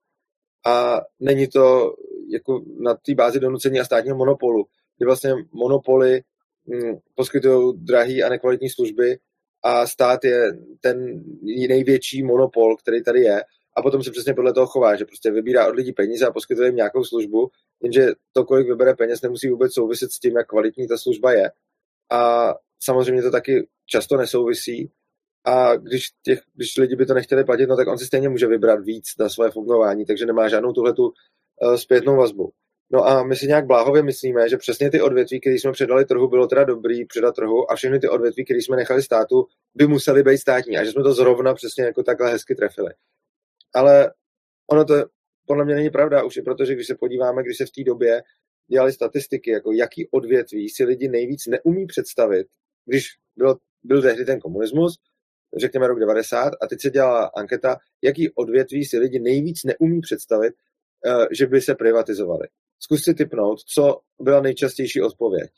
A 0.67 1.01
není 1.21 1.49
to 1.49 1.95
jako 2.29 2.65
na 2.81 2.95
té 2.95 3.15
bázi 3.15 3.41
donucení 3.41 3.81
a 3.81 3.85
státního 3.85 4.17
monopolu, 4.17 4.67
kdy 4.99 5.07
vlastně 5.07 5.35
monopoly 5.53 6.23
hm, 6.69 6.97
poskytují 7.15 7.75
drahé 7.77 8.23
a 8.23 8.29
nekvalitní 8.29 8.71
služby 8.71 9.19
a 9.63 9.87
stát 9.87 10.25
je 10.25 10.53
ten 10.81 11.23
největší 11.69 12.23
monopol, 12.23 12.77
který 12.77 13.03
tady 13.03 13.21
je 13.21 13.43
a 13.77 13.83
potom 13.83 14.03
se 14.03 14.11
přesně 14.11 14.35
podle 14.35 14.53
toho 14.53 14.67
chová, 14.67 14.97
že 14.97 15.05
prostě 15.05 15.31
vybírá 15.31 15.69
od 15.69 15.75
lidí 15.75 15.93
peníze 15.93 16.27
a 16.27 16.33
poskytuje 16.33 16.69
jim 16.69 16.77
nějakou 16.77 17.05
službu, 17.05 17.51
jenže 17.83 18.07
to, 18.33 18.45
kolik 18.45 18.69
vybere 18.69 18.95
peněz, 18.95 19.23
nemusí 19.23 19.49
vůbec 19.49 19.73
souviset 19.73 20.11
s 20.11 20.19
tím, 20.19 20.37
jak 20.37 20.47
kvalitní 20.47 20.89
ta 20.89 20.99
služba 20.99 21.33
je. 21.33 21.51
A 22.11 22.55
samozřejmě 22.83 23.23
to 23.23 23.31
taky 23.31 23.69
často 23.87 24.17
nesouvisí. 24.17 24.91
A 25.45 25.77
když, 25.77 26.07
těch, 26.23 26.41
když 26.55 26.77
lidi 26.77 26.97
by 26.97 27.07
to 27.07 27.15
nechtěli 27.15 27.45
platit, 27.45 27.67
no 27.67 27.77
tak 27.77 27.89
on 27.89 27.99
si 27.99 28.07
stejně 28.07 28.29
může 28.29 28.47
vybrat 28.47 28.85
víc 28.85 29.05
na 29.19 29.29
své 29.29 29.51
fungování, 29.51 30.05
takže 30.05 30.27
nemá 30.27 30.49
žádnou 30.49 30.73
tuhletu 30.73 31.05
uh, 31.05 31.75
zpětnou 31.75 32.17
vazbu. 32.17 32.53
No 32.93 33.07
a 33.07 33.25
my 33.25 33.37
si 33.37 33.47
nějak 33.47 33.67
bláhově 33.67 34.03
myslíme, 34.03 34.49
že 34.49 34.57
přesně 34.57 34.91
ty 34.91 35.01
odvětví, 35.01 35.41
které 35.41 35.57
jsme 35.57 35.73
předali 35.73 36.05
trhu, 36.05 36.29
bylo 36.29 36.47
teda 36.47 36.65
dobrý 36.65 37.05
předat 37.05 37.35
trhu 37.35 37.71
a 37.71 37.77
všechny 37.77 38.01
ty 38.01 38.09
odvětví, 38.09 38.45
které 38.45 38.59
jsme 38.63 38.77
nechali 38.77 39.03
státu, 39.03 39.47
by 39.75 39.87
museli 39.87 40.23
být 40.23 40.39
státní 40.39 40.79
a 40.79 40.85
že 40.85 40.91
jsme 40.91 41.03
to 41.03 41.13
zrovna 41.13 41.55
přesně 41.55 41.85
jako 41.85 42.03
takhle 42.03 42.31
hezky 42.31 42.55
trefili. 42.55 42.91
Ale 43.75 44.13
ono 44.71 44.85
to 44.85 44.95
podle 45.47 45.65
mě 45.65 45.75
není 45.75 45.91
pravda 45.91 46.23
už 46.23 46.39
protože, 46.45 46.75
když 46.75 46.87
se 46.87 46.95
podíváme, 46.95 47.43
když 47.43 47.57
se 47.57 47.67
v 47.67 47.71
té 47.71 47.85
době 47.85 48.23
dělali 48.71 48.93
statistiky, 48.93 49.51
jako 49.51 49.73
jaký 49.73 50.09
odvětví 50.11 50.69
si 50.69 50.85
lidi 50.85 51.09
nejvíc 51.09 51.47
neumí 51.47 51.87
představit, 51.87 52.47
když 52.91 53.09
byl, 53.37 53.57
byl 53.83 54.03
tehdy 54.03 54.25
ten 54.25 54.41
komunismus, 54.41 54.99
řekněme 55.59 55.87
rok 55.87 55.99
90, 56.01 56.53
a 56.63 56.67
teď 56.67 56.81
se 56.81 56.91
dělala 56.91 57.31
anketa, 57.37 57.77
jaký 58.03 58.35
odvětví 58.35 58.85
si 58.85 58.99
lidi 58.99 59.19
nejvíc 59.19 59.65
neumí 59.65 60.01
představit, 60.01 60.55
eh, 61.07 61.27
že 61.39 61.47
by 61.47 61.61
se 61.61 61.75
privatizovali. 61.75 62.49
Zkus 62.83 63.03
si 63.03 63.15
typnout, 63.15 63.61
co 63.61 64.01
byla 64.21 64.41
nejčastější 64.41 65.03
odpověď. 65.03 65.51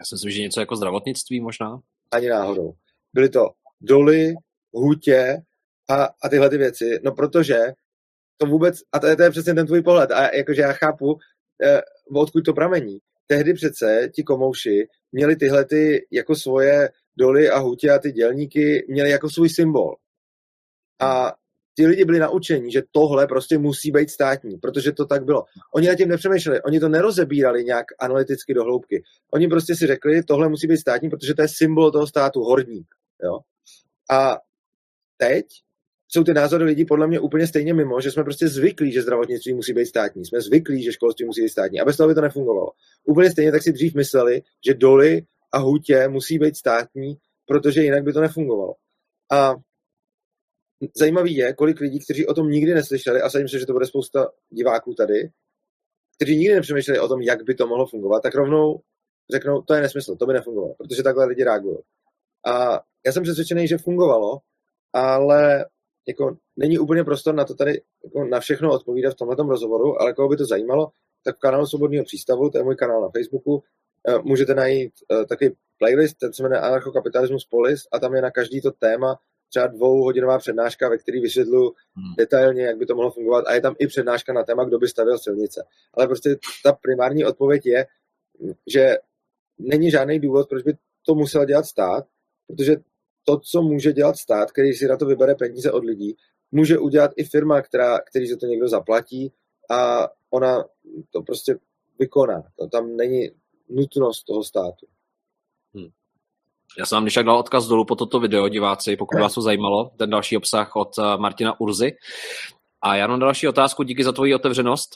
Já 0.00 0.04
si 0.04 0.14
myslím, 0.14 0.30
že 0.30 0.42
něco 0.42 0.60
jako 0.60 0.76
zdravotnictví 0.76 1.40
možná. 1.40 1.80
Ani 2.10 2.28
náhodou. 2.28 2.72
Byly 3.12 3.28
to 3.28 3.50
doly, 3.80 4.34
hutě 4.72 5.36
a, 5.88 6.04
a 6.04 6.28
tyhle 6.28 6.50
ty 6.50 6.58
věci. 6.58 7.00
No 7.04 7.12
protože 7.12 7.58
to 8.36 8.46
vůbec, 8.46 8.76
a 8.92 8.98
to 8.98 9.06
je, 9.06 9.16
to 9.16 9.22
je 9.22 9.30
přesně 9.30 9.54
ten 9.54 9.66
tvůj 9.66 9.82
pohled, 9.82 10.10
a 10.10 10.36
jakože 10.36 10.62
já 10.62 10.72
chápu, 10.72 11.18
eh, 11.64 11.80
odkud 12.14 12.40
to 12.40 12.52
pramení. 12.52 12.98
Tehdy 13.26 13.54
přece 13.54 14.08
ti 14.14 14.22
komouši 14.22 14.86
měli 15.12 15.36
tyhle 15.36 15.64
ty 15.64 16.06
jako 16.10 16.34
svoje 16.36 16.88
doly 17.18 17.50
a 17.50 17.58
hutě 17.58 17.90
a 17.90 17.98
ty 17.98 18.12
dělníky 18.12 18.86
měli 18.88 19.10
jako 19.10 19.30
svůj 19.30 19.48
symbol. 19.48 19.96
A 21.00 21.32
ty 21.74 21.86
lidi 21.86 22.04
byli 22.04 22.18
naučeni, 22.18 22.72
že 22.72 22.82
tohle 22.90 23.26
prostě 23.26 23.58
musí 23.58 23.90
být 23.90 24.10
státní, 24.10 24.56
protože 24.58 24.92
to 24.92 25.06
tak 25.06 25.24
bylo. 25.24 25.44
Oni 25.74 25.88
na 25.88 25.94
tím 25.94 26.08
nepřemýšleli, 26.08 26.62
oni 26.62 26.80
to 26.80 26.88
nerozebírali 26.88 27.64
nějak 27.64 27.86
analyticky 27.98 28.54
do 28.54 28.64
hloubky. 28.64 29.02
Oni 29.32 29.48
prostě 29.48 29.76
si 29.76 29.86
řekli, 29.86 30.22
tohle 30.22 30.48
musí 30.48 30.66
být 30.66 30.78
státní, 30.78 31.10
protože 31.10 31.34
to 31.34 31.42
je 31.42 31.48
symbol 31.48 31.90
toho 31.90 32.06
státu, 32.06 32.40
horník. 32.40 32.86
Jo? 33.22 33.38
A 34.10 34.38
teď 35.16 35.46
jsou 36.08 36.24
ty 36.24 36.34
názory 36.34 36.64
lidí 36.64 36.84
podle 36.84 37.06
mě 37.06 37.20
úplně 37.20 37.46
stejně 37.46 37.74
mimo, 37.74 38.00
že 38.00 38.10
jsme 38.10 38.24
prostě 38.24 38.48
zvyklí, 38.48 38.92
že 38.92 39.02
zdravotnictví 39.02 39.54
musí 39.54 39.72
být 39.72 39.86
státní. 39.86 40.24
Jsme 40.24 40.40
zvyklí, 40.40 40.82
že 40.82 40.92
školství 40.92 41.26
musí 41.26 41.42
být 41.42 41.48
státní. 41.48 41.80
A 41.80 41.84
bez 41.84 41.96
toho 41.96 42.08
by 42.08 42.14
to 42.14 42.20
nefungovalo. 42.20 42.70
Úplně 43.04 43.30
stejně 43.30 43.52
tak 43.52 43.62
si 43.62 43.72
dřív 43.72 43.94
mysleli, 43.94 44.42
že 44.66 44.74
doly 44.74 45.22
a 45.52 45.58
hutě 45.58 46.08
musí 46.08 46.38
být 46.38 46.56
státní, 46.56 47.16
protože 47.46 47.82
jinak 47.82 48.04
by 48.04 48.12
to 48.12 48.20
nefungovalo. 48.20 48.74
A 49.32 49.54
zajímavý 50.96 51.36
je, 51.36 51.52
kolik 51.52 51.80
lidí, 51.80 52.00
kteří 52.00 52.26
o 52.26 52.34
tom 52.34 52.50
nikdy 52.50 52.74
neslyšeli, 52.74 53.20
a 53.20 53.30
sadím 53.30 53.48
se, 53.48 53.58
že 53.58 53.66
to 53.66 53.72
bude 53.72 53.86
spousta 53.86 54.28
diváků 54.50 54.94
tady, 54.94 55.30
kteří 56.16 56.36
nikdy 56.36 56.54
nepřemýšleli 56.54 57.00
o 57.00 57.08
tom, 57.08 57.22
jak 57.22 57.44
by 57.44 57.54
to 57.54 57.66
mohlo 57.66 57.86
fungovat, 57.86 58.22
tak 58.22 58.34
rovnou 58.34 58.80
řeknou, 59.32 59.62
to 59.62 59.74
je 59.74 59.80
nesmysl, 59.80 60.16
to 60.16 60.26
by 60.26 60.32
nefungovalo, 60.32 60.74
protože 60.74 61.02
takhle 61.02 61.26
lidi 61.26 61.44
reagují. 61.44 61.78
A 62.46 62.80
já 63.06 63.12
jsem 63.12 63.22
přesvědčený, 63.22 63.68
že 63.68 63.78
fungovalo, 63.78 64.38
ale 64.92 65.66
jako 66.08 66.36
není 66.56 66.78
úplně 66.78 67.04
prostor 67.04 67.34
na 67.34 67.44
to 67.44 67.54
tady 67.54 67.82
jako 68.04 68.24
na 68.24 68.40
všechno 68.40 68.72
odpovídat 68.72 69.10
v 69.10 69.16
tomhle 69.16 69.36
rozhovoru, 69.38 70.02
ale 70.02 70.14
koho 70.14 70.28
by 70.28 70.36
to 70.36 70.46
zajímalo, 70.46 70.88
tak 71.24 71.36
v 71.36 71.40
kanálu 71.40 71.66
Svobodného 71.66 72.04
přístavu, 72.04 72.50
to 72.50 72.58
je 72.58 72.64
můj 72.64 72.76
kanál 72.76 73.02
na 73.02 73.08
Facebooku, 73.08 73.62
eh, 74.08 74.18
můžete 74.22 74.54
najít 74.54 74.92
eh, 75.12 75.24
takový 75.24 75.50
playlist, 75.78 76.18
ten 76.18 76.32
se 76.32 76.42
jmenuje 76.42 76.60
Anarchokapitalismus 76.60 77.44
Polis 77.44 77.82
a 77.92 77.98
tam 77.98 78.14
je 78.14 78.22
na 78.22 78.30
každý 78.30 78.60
to 78.60 78.70
téma 78.70 79.18
třeba 79.48 79.66
dvouhodinová 79.66 80.38
přednáška, 80.38 80.88
ve 80.88 80.98
které 80.98 81.20
vysvětlu 81.20 81.74
hmm. 81.96 82.14
detailně, 82.18 82.62
jak 82.62 82.78
by 82.78 82.86
to 82.86 82.94
mohlo 82.94 83.10
fungovat 83.10 83.44
a 83.46 83.54
je 83.54 83.60
tam 83.60 83.74
i 83.78 83.86
přednáška 83.86 84.32
na 84.32 84.42
téma, 84.42 84.64
kdo 84.64 84.78
by 84.78 84.88
stavil 84.88 85.18
silnice. 85.18 85.64
Ale 85.94 86.06
prostě 86.06 86.36
ta 86.64 86.72
primární 86.72 87.24
odpověď 87.24 87.66
je, 87.66 87.86
že 88.66 88.96
není 89.58 89.90
žádný 89.90 90.20
důvod, 90.20 90.48
proč 90.48 90.62
by 90.62 90.72
to 91.06 91.14
musel 91.14 91.44
dělat 91.44 91.66
stát, 91.66 92.04
protože 92.46 92.76
to, 93.24 93.38
co 93.38 93.62
může 93.62 93.92
dělat 93.92 94.16
stát, 94.16 94.52
který 94.52 94.72
si 94.72 94.86
na 94.86 94.96
to 94.96 95.06
vybere 95.06 95.34
peníze 95.34 95.72
od 95.72 95.84
lidí, 95.84 96.16
může 96.52 96.78
udělat 96.78 97.10
i 97.16 97.24
firma, 97.24 97.62
která, 97.62 97.98
který 98.00 98.26
za 98.26 98.36
to 98.36 98.46
někdo 98.46 98.68
zaplatí 98.68 99.32
a 99.70 100.08
ona 100.30 100.64
to 101.10 101.22
prostě 101.22 101.58
vykoná. 101.98 102.42
To 102.58 102.68
tam 102.68 102.96
není 102.96 103.30
nutnost 103.68 104.24
toho 104.24 104.44
státu. 104.44 104.86
Hmm. 105.74 105.88
Já 106.78 106.86
jsem 106.86 106.96
vám 106.96 107.04
když 107.04 107.14
tak 107.14 107.26
dal 107.26 107.38
odkaz 107.38 107.66
dolů 107.66 107.84
po 107.84 107.96
toto 107.96 108.20
video, 108.20 108.48
diváci, 108.48 108.96
pokud 108.96 109.20
vás 109.20 109.34
to 109.34 109.42
zajímalo, 109.42 109.90
ten 109.98 110.10
další 110.10 110.36
obsah 110.36 110.76
od 110.76 110.98
eh, 110.98 111.16
Martina 111.16 111.60
Urzy. 111.60 111.96
A 112.82 112.96
já 112.96 113.06
mám 113.06 113.20
další 113.20 113.48
otázku, 113.48 113.82
díky 113.82 114.04
za 114.04 114.12
tvoji 114.12 114.34
otevřenost. 114.34 114.90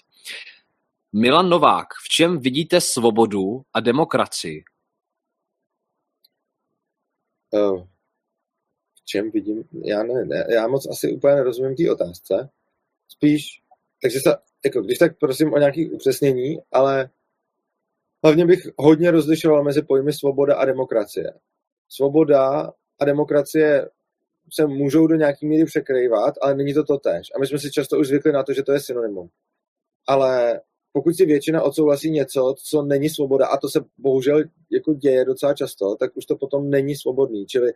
Milan 1.12 1.48
Novák, 1.48 1.86
v 2.04 2.08
čem 2.08 2.40
vidíte 2.40 2.80
svobodu 2.80 3.62
a 3.72 3.80
demokracii? 3.80 4.64
Uh, 7.50 7.86
čem 9.04 9.30
vidím? 9.30 9.64
Já, 9.84 10.02
ne, 10.02 10.24
ne, 10.24 10.46
já 10.50 10.68
moc 10.68 10.86
asi 10.90 11.12
úplně 11.12 11.34
nerozumím 11.34 11.76
té 11.76 11.90
otázce. 11.90 12.48
Spíš, 13.08 13.62
takže 14.02 14.20
se, 14.20 14.34
jako, 14.64 14.82
když 14.82 14.98
tak 14.98 15.18
prosím 15.18 15.52
o 15.52 15.58
nějaké 15.58 15.86
upřesnění, 15.92 16.58
ale 16.72 17.10
hlavně 18.24 18.46
bych 18.46 18.66
hodně 18.78 19.10
rozlišoval 19.10 19.64
mezi 19.64 19.82
pojmy 19.82 20.12
svoboda 20.12 20.54
a 20.56 20.64
demokracie 20.64 21.32
svoboda 21.92 22.72
a 22.98 23.04
demokracie 23.04 23.88
se 24.52 24.66
můžou 24.66 25.06
do 25.06 25.14
nějaký 25.14 25.46
míry 25.46 25.64
překrývat, 25.64 26.34
ale 26.42 26.54
není 26.54 26.74
to 26.74 26.84
to 26.84 26.98
tež. 26.98 27.28
A 27.34 27.38
my 27.38 27.46
jsme 27.46 27.58
si 27.58 27.70
často 27.70 27.98
už 27.98 28.08
zvykli 28.08 28.32
na 28.32 28.42
to, 28.42 28.52
že 28.52 28.62
to 28.62 28.72
je 28.72 28.80
synonymum. 28.80 29.28
Ale 30.06 30.60
pokud 30.92 31.16
si 31.16 31.26
většina 31.26 31.62
odsouhlasí 31.62 32.10
něco, 32.10 32.54
co 32.58 32.82
není 32.82 33.08
svoboda, 33.08 33.46
a 33.46 33.56
to 33.56 33.68
se 33.68 33.80
bohužel 33.98 34.42
jako 34.70 34.94
děje 34.94 35.24
docela 35.24 35.54
často, 35.54 35.96
tak 35.96 36.16
už 36.16 36.26
to 36.26 36.36
potom 36.36 36.70
není 36.70 36.96
svobodný. 36.96 37.46
Čili 37.46 37.72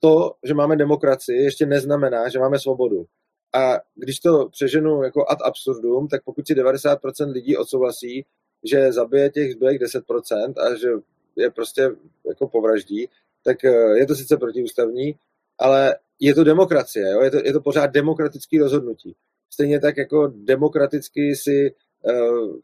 to, 0.00 0.34
že 0.42 0.54
máme 0.54 0.76
demokracii, 0.76 1.42
ještě 1.42 1.66
neznamená, 1.66 2.28
že 2.28 2.38
máme 2.38 2.58
svobodu. 2.58 3.06
A 3.54 3.80
když 3.94 4.20
to 4.20 4.48
přeženu 4.48 5.02
jako 5.02 5.24
ad 5.28 5.38
absurdum, 5.42 6.08
tak 6.08 6.24
pokud 6.24 6.46
si 6.46 6.54
90% 6.54 7.32
lidí 7.32 7.56
odsouhlasí, 7.56 8.24
že 8.64 8.92
zabije 8.92 9.30
těch 9.30 9.52
zbylých 9.52 9.80
10% 9.80 10.54
a 10.58 10.74
že 10.74 10.88
je 11.36 11.50
prostě 11.50 11.90
jako 12.28 12.48
povraždí, 12.48 13.08
tak 13.44 13.64
eh, 13.64 13.98
je 13.98 14.06
to 14.06 14.14
sice 14.14 14.36
protiústavní, 14.36 15.14
ale 15.58 15.96
je 16.20 16.34
to 16.34 16.44
demokracie, 16.44 17.10
jo? 17.10 17.22
Je, 17.22 17.30
to, 17.30 17.36
je 17.44 17.52
to 17.52 17.60
pořád 17.60 17.86
demokratický 17.86 18.58
rozhodnutí. 18.58 19.16
Stejně 19.50 19.80
tak 19.80 19.96
jako 19.96 20.32
demokraticky 20.36 21.36
si 21.36 21.74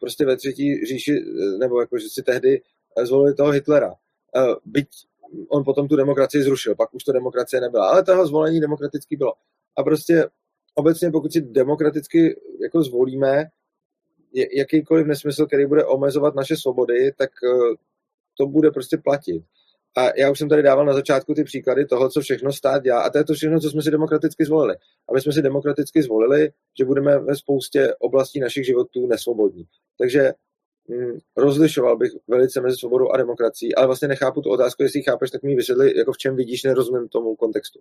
prostě 0.01 0.27
ve 0.27 0.37
třetí 0.37 0.85
říši, 0.87 1.25
nebo 1.59 1.81
jako, 1.81 1.99
že 1.99 2.09
si 2.09 2.23
tehdy 2.23 2.63
zvolili 3.03 3.35
toho 3.35 3.51
Hitlera. 3.51 3.95
Byť 4.65 4.89
on 5.49 5.65
potom 5.65 5.89
tu 5.89 5.97
demokracii 5.97 6.43
zrušil, 6.43 6.75
pak 6.75 6.95
už 6.95 7.05
to 7.05 7.13
demokracie 7.13 7.61
nebyla, 7.61 7.89
ale 7.89 8.05
toho 8.05 8.27
zvolení 8.27 8.61
demokraticky 8.61 9.17
bylo. 9.17 9.33
A 9.79 9.83
prostě 9.83 10.29
obecně, 10.75 11.11
pokud 11.11 11.33
si 11.33 11.41
demokraticky 11.41 12.41
jako 12.63 12.83
zvolíme 12.83 13.45
jakýkoliv 14.57 15.07
nesmysl, 15.07 15.47
který 15.47 15.67
bude 15.67 15.85
omezovat 15.85 16.35
naše 16.35 16.57
svobody, 16.57 17.13
tak 17.13 17.31
to 18.39 18.47
bude 18.47 18.71
prostě 18.71 18.97
platit. 18.97 19.45
A 19.97 20.19
já 20.19 20.31
už 20.31 20.39
jsem 20.39 20.49
tady 20.49 20.63
dával 20.63 20.87
na 20.87 20.93
začátku 20.93 21.35
ty 21.35 21.45
příklady 21.45 21.87
toho, 21.87 22.09
co 22.09 22.21
všechno 22.21 22.53
stát 22.53 22.83
dělá. 22.83 23.03
A 23.03 23.11
to 23.11 23.19
je 23.19 23.25
to 23.25 23.35
všechno, 23.35 23.61
co 23.61 23.71
jsme 23.71 23.83
si 23.83 23.91
demokraticky 23.91 24.45
zvolili. 24.45 24.75
A 25.09 25.13
my 25.15 25.21
jsme 25.21 25.33
si 25.33 25.43
demokraticky 25.43 26.03
zvolili, 26.03 26.51
že 26.79 26.85
budeme 26.85 27.19
ve 27.19 27.37
spoustě 27.37 27.95
oblastí 28.01 28.41
našich 28.41 28.67
životů 28.67 29.07
nesvobodní. 29.07 29.65
Takže 29.99 30.33
rozlišoval 31.37 31.97
bych 31.97 32.11
velice 32.29 32.61
mezi 32.61 32.77
svobodou 32.77 33.11
a 33.11 33.17
demokracií, 33.17 33.75
ale 33.75 33.87
vlastně 33.87 34.09
nechápu 34.09 34.41
tu 34.41 34.51
otázku, 34.51 34.83
jestli 34.83 34.99
ji 34.99 35.03
chápeš, 35.03 35.31
tak 35.31 35.43
mi 35.43 35.55
vysvětli, 35.55 35.99
jako 35.99 36.13
v 36.13 36.19
čem 36.19 36.37
vidíš, 36.37 36.63
nerozumím 36.63 37.09
tomu 37.09 37.37
kontextu. 37.37 37.81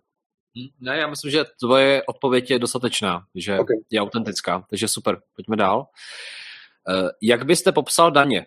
Hm, 0.57 0.86
ne, 0.86 0.98
já 0.98 1.07
myslím, 1.07 1.31
že 1.31 1.45
tvoje 1.60 2.03
odpověď 2.03 2.51
je 2.51 2.60
dostatečná, 2.60 3.25
že 3.36 3.60
okay. 3.60 3.77
je 3.89 4.01
autentická, 4.01 4.65
takže 4.69 4.88
super, 4.88 5.22
pojďme 5.36 5.55
dál. 5.55 5.79
Uh, 6.89 7.10
jak 7.22 7.45
byste 7.45 7.72
popsal 7.72 8.12
daně? 8.12 8.45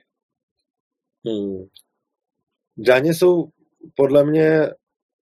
Hmm. 1.27 1.67
Daně 2.77 3.15
jsou 3.15 3.49
podle 3.97 4.25
mě 4.25 4.49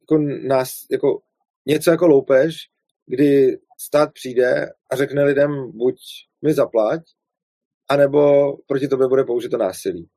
jako, 0.01 0.19
nás, 0.49 0.87
jako 0.91 1.21
něco 1.67 1.91
jako 1.91 2.07
loupež, 2.07 2.57
kdy 3.07 3.59
stát 3.79 4.13
přijde 4.13 4.67
a 4.91 4.97
řekne 4.97 5.25
lidem 5.25 5.71
buď 5.75 5.97
mi 6.43 6.55
zaplať, 6.55 7.01
anebo 7.89 8.53
proti 8.67 8.89
tobě 8.89 9.09
bude 9.09 9.25
použito 9.25 9.57
násilí. 9.57 10.09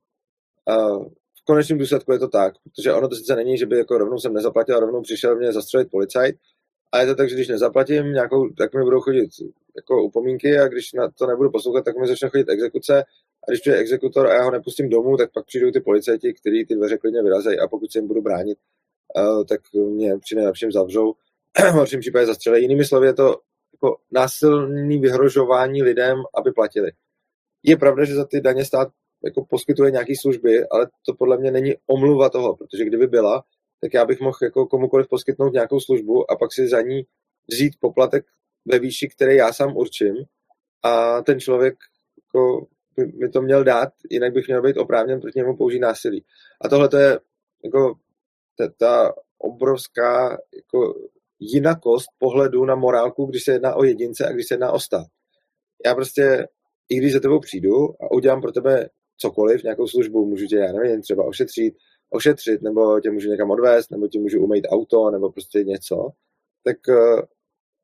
A 0.67 0.97
v 1.39 1.45
konečném 1.45 1.79
důsledku 1.79 2.11
je 2.11 2.19
to 2.19 2.27
tak, 2.27 2.53
protože 2.63 2.93
ono 2.93 3.07
to 3.07 3.15
sice 3.15 3.35
není, 3.35 3.57
že 3.57 3.65
by 3.65 3.77
jako 3.77 3.97
rovnou 3.97 4.17
jsem 4.17 4.33
nezaplatil 4.33 4.77
a 4.77 4.79
rovnou 4.79 5.01
přišel 5.01 5.35
mě 5.35 5.53
zastřelit 5.53 5.91
policajt, 5.91 6.35
a 6.91 6.99
je 6.99 7.07
to 7.07 7.15
tak, 7.15 7.29
že 7.29 7.35
když 7.35 7.47
nezaplatím 7.47 8.13
nějakou, 8.13 8.49
tak 8.49 8.73
mi 8.73 8.83
budou 8.83 8.99
chodit 8.99 9.29
jako 9.75 10.03
upomínky 10.03 10.59
a 10.59 10.67
když 10.67 10.93
na 10.93 11.11
to 11.11 11.27
nebudu 11.27 11.51
poslouchat, 11.51 11.85
tak 11.85 11.97
mi 11.97 12.07
začne 12.07 12.29
chodit 12.29 12.49
exekuce 12.49 13.03
a 13.47 13.51
když 13.51 13.61
přijde 13.61 13.77
exekutor 13.77 14.27
a 14.27 14.33
já 14.33 14.43
ho 14.43 14.51
nepustím 14.51 14.89
domů, 14.89 15.17
tak 15.17 15.31
pak 15.33 15.45
přijdou 15.45 15.71
ty 15.71 15.79
policajti, 15.81 16.33
kteří 16.33 16.65
ty 16.65 16.75
dveře 16.75 16.97
klidně 16.97 17.23
vyrazejí 17.23 17.59
a 17.59 17.67
pokud 17.67 17.91
se 17.91 17.99
jim 17.99 18.07
budu 18.07 18.21
bránit, 18.21 18.57
uh, 19.15 19.43
tak 19.45 19.61
mě 19.73 20.17
při 20.17 20.35
nejlepším 20.35 20.71
zavřou, 20.71 21.13
v 21.57 21.73
horším 21.73 21.99
případě 21.99 22.25
zastřelej. 22.25 22.61
Jinými 22.61 22.85
slovy 22.85 23.07
je 23.07 23.13
to 23.13 23.35
jako 23.73 23.97
násilný 24.11 24.99
vyhrožování 24.99 25.83
lidem, 25.83 26.17
aby 26.35 26.51
platili. 26.51 26.91
Je 27.67 27.77
pravda, 27.77 28.05
že 28.05 28.15
za 28.15 28.25
ty 28.25 28.41
daně 28.41 28.65
stát 28.65 28.87
jako 29.23 29.45
poskytuje 29.45 29.91
nějaké 29.91 30.13
služby, 30.21 30.67
ale 30.71 30.87
to 31.05 31.13
podle 31.13 31.37
mě 31.37 31.51
není 31.51 31.73
omluva 31.87 32.29
toho, 32.29 32.55
protože 32.55 32.85
kdyby 32.85 33.07
byla, 33.07 33.43
tak 33.81 33.93
já 33.93 34.05
bych 34.05 34.19
mohl 34.19 34.37
jako 34.41 34.67
komukoliv 34.67 35.07
poskytnout 35.07 35.53
nějakou 35.53 35.79
službu 35.79 36.31
a 36.31 36.35
pak 36.35 36.53
si 36.53 36.67
za 36.67 36.81
ní 36.81 37.01
vzít 37.47 37.73
poplatek 37.79 38.25
ve 38.65 38.79
výši, 38.79 39.07
který 39.07 39.35
já 39.35 39.53
sám 39.53 39.77
určím 39.77 40.15
a 40.83 41.21
ten 41.21 41.39
člověk 41.39 41.75
jako 42.17 42.67
by 42.97 43.05
mi 43.05 43.29
to 43.29 43.41
měl 43.41 43.63
dát, 43.63 43.89
jinak 44.11 44.33
bych 44.33 44.47
měl 44.47 44.61
být 44.61 44.77
oprávněn 44.77 45.21
proti 45.21 45.39
němu 45.39 45.57
použít 45.57 45.79
násilí. 45.79 46.25
A 46.61 46.69
tohle 46.69 46.89
to 46.89 46.97
je 46.97 47.19
jako 47.63 47.95
ta, 48.77 49.13
obrovská 49.37 50.37
jako 50.55 50.95
jinakost 51.39 52.07
pohledu 52.19 52.65
na 52.65 52.75
morálku, 52.75 53.25
když 53.25 53.43
se 53.43 53.51
jedná 53.51 53.75
o 53.75 53.83
jedince 53.83 54.27
a 54.27 54.31
když 54.31 54.47
se 54.47 54.53
jedná 54.53 54.71
o 54.71 54.79
stát. 54.79 55.07
Já 55.85 55.95
prostě, 55.95 56.47
i 56.89 56.97
když 56.97 57.13
za 57.13 57.19
tebou 57.19 57.39
přijdu 57.39 58.03
a 58.03 58.11
udělám 58.11 58.41
pro 58.41 58.51
tebe 58.51 58.89
cokoliv, 59.17 59.63
nějakou 59.63 59.87
službu, 59.87 60.25
můžu 60.25 60.45
tě, 60.45 60.55
já 60.55 60.71
nevím, 60.71 61.01
třeba 61.01 61.25
ošetřit, 61.25 61.73
ošetřit, 62.09 62.61
nebo 62.61 62.99
tě 62.99 63.11
můžu 63.11 63.29
někam 63.29 63.51
odvést, 63.51 63.91
nebo 63.91 64.07
tě 64.07 64.19
můžu 64.19 64.43
umýt 64.43 64.67
auto, 64.69 65.11
nebo 65.11 65.31
prostě 65.31 65.63
něco, 65.63 66.09
tak 66.63 66.77
eh, 66.89 67.21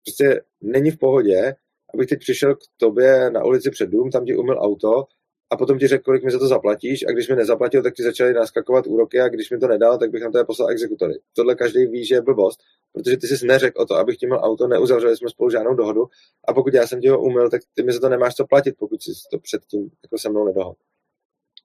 prostě 0.06 0.42
není 0.62 0.92
v 0.92 1.00
pohodě, 1.00 1.56
abych 1.94 2.08
teď 2.08 2.20
přišel 2.20 2.56
k 2.56 2.60
tobě 2.78 3.30
na 3.30 3.46
ulici 3.46 3.70
před 3.72 3.90
dům, 3.90 4.12
tam 4.12 4.26
ti 4.26 4.36
umyl 4.36 4.58
auto 4.60 5.06
a 5.54 5.58
potom 5.58 5.80
ti 5.80 5.88
řekl, 5.88 6.04
kolik 6.04 6.24
mi 6.24 6.32
za 6.32 6.40
to 6.40 6.48
zaplatíš 6.48 7.06
a 7.08 7.12
když 7.12 7.30
mi 7.30 7.36
nezaplatil, 7.36 7.84
tak 7.84 7.94
ti 7.94 8.04
začali 8.04 8.34
naskakovat 8.34 8.88
úroky 8.88 9.22
a 9.22 9.28
když 9.28 9.52
mi 9.52 9.58
to 9.58 9.68
nedal, 9.68 9.98
tak 9.98 10.12
bych 10.12 10.24
na 10.24 10.32
to 10.32 10.46
poslal 10.46 10.70
exekutory. 10.70 11.14
Tohle 11.34 11.56
každý 11.56 11.86
ví, 11.86 12.06
že 12.06 12.16
je 12.16 12.22
blbost, 12.22 12.60
protože 12.94 13.18
ty 13.18 13.28
jsi 13.28 13.48
neřekl 13.48 13.82
o 13.82 13.86
to, 13.86 13.96
abych 13.96 14.18
ti 14.18 14.26
měl 14.26 14.40
auto, 14.44 14.68
neuzavřeli 14.68 15.18
jsme 15.18 15.30
spolu 15.30 15.50
žádnou 15.50 15.74
dohodu 15.76 16.06
a 16.48 16.54
pokud 16.54 16.74
já 16.74 16.88
jsem 16.88 17.02
ti 17.02 17.08
ho 17.10 17.22
umyl, 17.22 17.50
tak 17.50 17.62
ty 17.74 17.84
mi 17.84 17.94
za 17.94 18.00
to 18.00 18.10
nemáš 18.10 18.36
co 18.36 18.46
platit, 18.46 18.76
pokud 18.80 19.04
jsi 19.04 19.12
to 19.32 19.40
předtím 19.40 19.90
jako 20.04 20.18
se 20.18 20.30
mnou 20.30 20.46
nedohodl. 20.46 20.80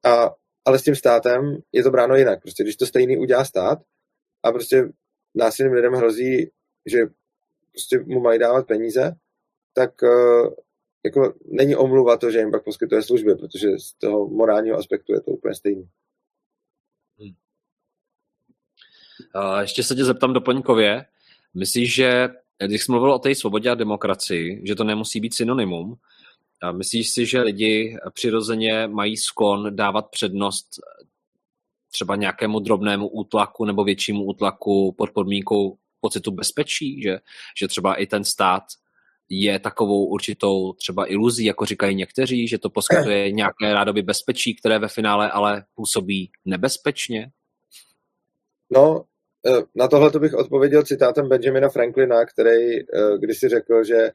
A, 0.05 0.35
ale 0.64 0.79
s 0.79 0.83
tím 0.83 0.94
státem 0.94 1.57
je 1.72 1.83
to 1.83 1.90
bráno 1.90 2.16
jinak. 2.16 2.42
Prostě 2.42 2.62
když 2.62 2.77
to 2.77 2.87
stejný 2.87 3.18
udělá 3.18 3.44
stát 3.44 3.79
a 4.42 4.53
prostě 4.53 4.88
násilným 5.35 5.74
lidem 5.74 5.92
hrozí, 5.92 6.51
že 6.87 6.98
prostě 7.72 7.98
mu 8.07 8.20
mají 8.20 8.38
dávat 8.38 8.66
peníze, 8.66 9.12
tak 9.74 10.03
uh, 10.03 10.55
jako 11.05 11.35
není 11.45 11.77
omluva 11.77 12.17
to, 12.17 12.31
že 12.31 12.39
jim 12.39 12.51
pak 12.51 12.65
poskytuje 12.65 13.03
služby, 13.03 13.35
protože 13.35 13.69
z 13.79 13.93
toho 13.93 14.29
morálního 14.29 14.79
aspektu 14.79 15.13
je 15.13 15.21
to 15.21 15.31
úplně 15.31 15.55
stejný. 15.55 15.89
Hmm. 17.19 17.35
Uh, 19.35 19.59
ještě 19.61 19.83
se 19.83 19.95
tě 19.95 20.05
zeptám 20.05 20.33
doplňkově. 20.33 21.07
Myslíš, 21.55 21.95
že 21.95 22.29
když 22.67 22.85
jsi 22.85 22.93
mluvil 22.93 23.13
o 23.13 23.19
té 23.19 23.35
svobodě 23.35 23.71
a 23.71 23.75
demokracii, 23.75 24.63
že 24.65 24.75
to 24.75 24.85
nemusí 24.85 25.21
být 25.21 25.35
synonymum, 25.35 25.99
a 26.63 26.73
myslíš 26.73 27.11
si, 27.11 27.27
že 27.27 27.41
lidi 27.41 27.97
přirozeně 28.13 28.87
mají 28.87 29.17
skon 29.17 29.77
dávat 29.77 30.11
přednost 30.11 30.69
třeba 31.93 32.17
nějakému 32.17 32.61
drobnému 32.61 33.09
útlaku 33.09 33.65
nebo 33.65 33.85
většímu 33.85 34.25
útlaku 34.25 34.93
pod 34.93 35.11
podmínkou 35.11 35.79
pocitu 36.01 36.31
bezpečí, 36.31 37.03
že, 37.03 37.19
že 37.61 37.69
třeba 37.69 37.95
i 37.95 38.07
ten 38.07 38.25
stát 38.25 38.63
je 39.31 39.59
takovou 39.59 40.07
určitou 40.07 40.73
třeba 40.73 41.12
iluzí, 41.12 41.45
jako 41.45 41.64
říkají 41.64 41.95
někteří, 41.97 42.49
že 42.49 42.59
to 42.59 42.71
poskytuje 42.71 43.33
nějaké 43.33 43.75
rádoby 43.75 44.03
bezpečí, 44.03 44.57
které 44.57 44.79
ve 44.79 44.88
finále 44.88 45.31
ale 45.31 45.64
působí 45.75 46.31
nebezpečně? 46.45 47.31
No, 48.71 49.05
eh, 49.47 49.62
na 49.75 49.88
tohle 49.88 50.11
bych 50.21 50.35
odpověděl 50.35 50.83
citátem 50.83 51.29
Benjamina 51.29 51.69
Franklina, 51.69 52.25
který 52.25 52.81
eh, 52.81 52.85
kdysi 53.19 53.49
řekl, 53.49 53.85
že 53.85 54.11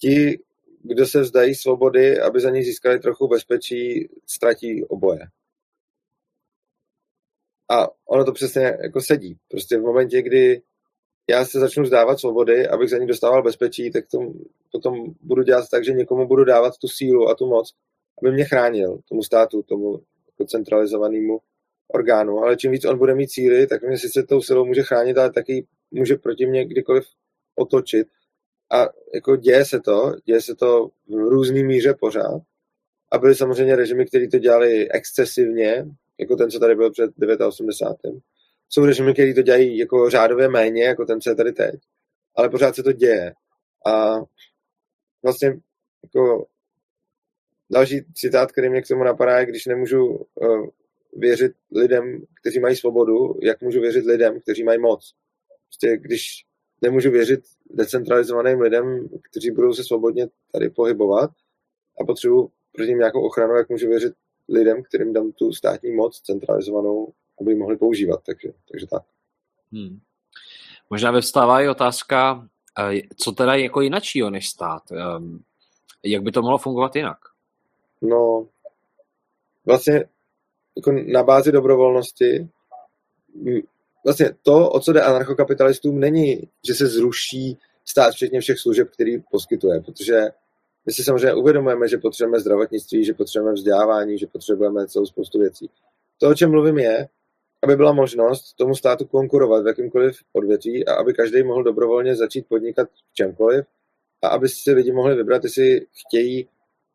ti, 0.00 0.38
kdo 0.82 1.06
se 1.06 1.20
vzdají 1.20 1.54
svobody, 1.54 2.20
aby 2.20 2.40
za 2.40 2.50
ní 2.50 2.64
získali 2.64 2.98
trochu 2.98 3.28
bezpečí, 3.28 4.08
ztratí 4.26 4.84
oboje. 4.84 5.20
A 7.70 7.88
ono 8.08 8.24
to 8.24 8.32
přesně 8.32 8.76
jako 8.82 9.00
sedí. 9.00 9.38
Prostě 9.48 9.78
v 9.78 9.82
momentě, 9.82 10.22
kdy 10.22 10.62
já 11.30 11.44
se 11.44 11.60
začnu 11.60 11.84
zdávat 11.84 12.20
svobody, 12.20 12.68
abych 12.68 12.90
za 12.90 12.98
ní 12.98 13.06
dostával 13.06 13.42
bezpečí, 13.42 13.90
tak 13.90 14.04
to 14.10 14.32
potom 14.72 15.14
budu 15.20 15.42
dělat 15.42 15.64
tak, 15.70 15.84
že 15.84 15.92
někomu 15.92 16.26
budu 16.26 16.44
dávat 16.44 16.78
tu 16.78 16.88
sílu 16.88 17.28
a 17.28 17.34
tu 17.34 17.46
moc, 17.46 17.74
aby 18.22 18.32
mě 18.32 18.44
chránil, 18.44 18.98
tomu 19.08 19.22
státu, 19.22 19.62
tomu 19.62 20.00
jako 20.26 20.44
centralizovanému 20.46 21.38
orgánu. 21.88 22.38
Ale 22.38 22.56
čím 22.56 22.70
víc 22.70 22.84
on 22.84 22.98
bude 22.98 23.14
mít 23.14 23.32
síly, 23.32 23.66
tak 23.66 23.82
mě 23.82 23.98
sice 23.98 24.22
tou 24.22 24.42
silou 24.42 24.64
může 24.64 24.82
chránit, 24.82 25.18
ale 25.18 25.32
taky 25.32 25.66
může 25.90 26.16
proti 26.16 26.46
mě 26.46 26.64
kdykoliv 26.64 27.04
otočit. 27.56 28.08
A 28.72 28.88
jako 29.14 29.36
děje 29.36 29.64
se 29.64 29.80
to, 29.80 30.12
děje 30.24 30.40
se 30.40 30.54
to 30.54 30.86
v 30.86 31.12
různý 31.14 31.64
míře 31.64 31.94
pořád. 32.00 32.40
A 33.12 33.18
byly 33.18 33.34
samozřejmě 33.34 33.76
režimy, 33.76 34.06
které 34.06 34.28
to 34.28 34.38
dělali 34.38 34.90
excesivně, 34.90 35.86
jako 36.18 36.36
ten, 36.36 36.50
co 36.50 36.58
tady 36.58 36.74
byl 36.74 36.90
před 36.90 37.10
89 37.46 38.24
jsou 38.74 38.84
režimy, 38.84 39.12
které 39.12 39.34
to 39.34 39.42
dělají 39.42 39.78
jako 39.78 40.10
řádově 40.10 40.48
méně, 40.48 40.84
jako 40.84 41.04
ten, 41.04 41.20
co 41.20 41.30
je 41.30 41.36
tady 41.36 41.52
teď. 41.52 41.74
Ale 42.36 42.48
pořád 42.48 42.74
se 42.74 42.82
to 42.82 42.92
děje. 42.92 43.34
A 43.86 44.16
vlastně 45.22 45.48
jako 46.02 46.46
další 47.70 48.04
citát, 48.14 48.52
který 48.52 48.68
mě 48.68 48.82
k 48.82 48.88
tomu 48.88 49.04
napadá, 49.04 49.38
je, 49.38 49.46
když 49.46 49.66
nemůžu 49.66 50.06
uh, 50.06 50.66
věřit 51.16 51.52
lidem, 51.76 52.22
kteří 52.40 52.60
mají 52.60 52.76
svobodu, 52.76 53.38
jak 53.42 53.62
můžu 53.62 53.80
věřit 53.80 54.04
lidem, 54.04 54.40
kteří 54.40 54.64
mají 54.64 54.78
moc. 54.78 55.14
Prostě 55.68 55.96
když 55.96 56.26
nemůžu 56.82 57.10
věřit 57.10 57.40
decentralizovaným 57.70 58.60
lidem, 58.60 59.08
kteří 59.30 59.50
budou 59.50 59.72
se 59.72 59.84
svobodně 59.84 60.26
tady 60.52 60.70
pohybovat 60.70 61.30
a 62.00 62.04
potřebuji 62.04 62.50
proti 62.72 62.88
ním 62.88 62.98
nějakou 62.98 63.26
ochranu, 63.26 63.54
jak 63.54 63.68
můžu 63.68 63.88
věřit 63.88 64.12
lidem, 64.48 64.82
kterým 64.82 65.12
dám 65.12 65.32
tu 65.32 65.52
státní 65.52 65.92
moc 65.92 66.20
centralizovanou 66.20 67.12
aby 67.40 67.52
ji 67.52 67.58
mohli 67.58 67.76
používat, 67.76 68.20
takže, 68.26 68.48
takže 68.70 68.86
tak. 68.86 69.02
Hmm. 69.72 70.00
Možná 70.90 71.10
vyvstává 71.10 71.60
i 71.60 71.68
otázka, 71.68 72.48
eh, 72.78 73.00
co 73.16 73.32
teda 73.32 73.54
je 73.54 73.62
jako 73.62 73.80
jinačího 73.80 74.30
než 74.30 74.48
stát? 74.48 74.82
Ehm, 74.92 75.42
jak 76.02 76.22
by 76.22 76.32
to 76.32 76.42
mohlo 76.42 76.58
fungovat 76.58 76.96
jinak? 76.96 77.18
No, 78.02 78.46
vlastně 79.66 80.04
jako 80.76 80.92
na 81.12 81.22
bázi 81.22 81.52
dobrovolnosti 81.52 82.48
vlastně 84.04 84.30
to, 84.42 84.70
o 84.70 84.80
co 84.80 84.92
jde 84.92 85.02
anarchokapitalistům, 85.02 86.00
není, 86.00 86.48
že 86.66 86.74
se 86.74 86.86
zruší 86.86 87.58
stát 87.84 88.14
včetně 88.14 88.40
všech 88.40 88.58
služeb, 88.58 88.90
který 88.90 89.22
poskytuje, 89.30 89.80
protože 89.80 90.28
My 90.86 90.92
si 90.92 91.04
samozřejmě 91.04 91.34
uvědomujeme, 91.34 91.88
že 91.88 91.98
potřebujeme 91.98 92.40
zdravotnictví, 92.40 93.04
že 93.04 93.14
potřebujeme 93.14 93.54
vzdělávání, 93.54 94.18
že 94.18 94.26
potřebujeme 94.26 94.86
celou 94.86 95.06
spoustu 95.06 95.38
věcí. 95.38 95.70
To, 96.18 96.28
o 96.28 96.34
čem 96.34 96.50
mluvím, 96.50 96.78
je, 96.78 97.08
aby 97.64 97.76
byla 97.76 97.92
možnost 97.92 98.52
tomu 98.52 98.74
státu 98.74 99.06
konkurovat 99.06 99.64
v 99.64 99.66
jakýmkoliv 99.66 100.16
odvětví 100.32 100.86
a 100.86 100.94
aby 100.94 101.14
každý 101.14 101.42
mohl 101.42 101.62
dobrovolně 101.62 102.16
začít 102.16 102.46
podnikat 102.48 102.88
v 102.88 103.14
čemkoliv 103.14 103.64
a 104.22 104.28
aby 104.28 104.48
si 104.48 104.72
lidi 104.72 104.92
mohli 104.92 105.14
vybrat, 105.14 105.44
jestli 105.44 105.86
chtějí 106.00 106.48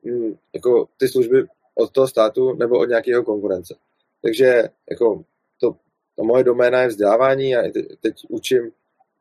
hm, 0.06 0.36
jako 0.54 0.88
ty 0.98 1.08
služby 1.08 1.48
od 1.76 1.92
toho 1.92 2.08
státu 2.08 2.54
nebo 2.54 2.80
od 2.80 2.86
nějakého 2.86 3.24
konkurence. 3.24 3.76
Takže 4.22 4.64
jako 4.90 5.24
to, 5.60 5.76
to 6.16 6.24
moje 6.24 6.44
doména 6.44 6.82
je 6.82 6.88
vzdělávání 6.88 7.56
a 7.56 7.62
teď, 8.02 8.16
učím 8.30 8.72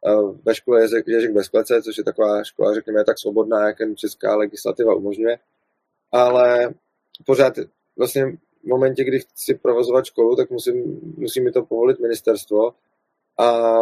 uh, 0.00 0.37
ve 0.44 0.54
škole 0.54 0.82
Ježek, 0.82 1.08
Ježek 1.08 1.32
bez 1.32 1.48
klece, 1.48 1.82
což 1.82 1.98
je 1.98 2.04
taková 2.04 2.44
škola, 2.44 2.74
řekněme, 2.74 3.04
tak 3.04 3.18
svobodná, 3.18 3.66
jak 3.66 3.76
česká 3.94 4.37
legislativa 4.37 4.94
umožňuje. 4.94 5.38
Ale 6.12 6.74
pořád 7.26 7.54
vlastně 7.96 8.38
v 8.62 8.66
momentě, 8.66 9.04
kdy 9.04 9.20
chci 9.20 9.54
provozovat 9.54 10.04
školu, 10.04 10.36
tak 10.36 10.50
musím, 10.50 11.00
musí 11.16 11.40
mi 11.40 11.52
to 11.52 11.62
povolit 11.62 12.00
ministerstvo 12.00 12.72
a 13.38 13.72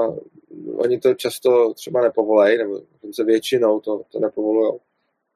oni 0.76 0.98
to 0.98 1.14
často 1.14 1.74
třeba 1.74 2.02
nepovolají, 2.02 2.58
nebo 2.58 2.80
dokonce 2.92 3.24
většinou 3.24 3.80
to, 3.80 4.02
to 4.12 4.18
nepovolují. 4.18 4.72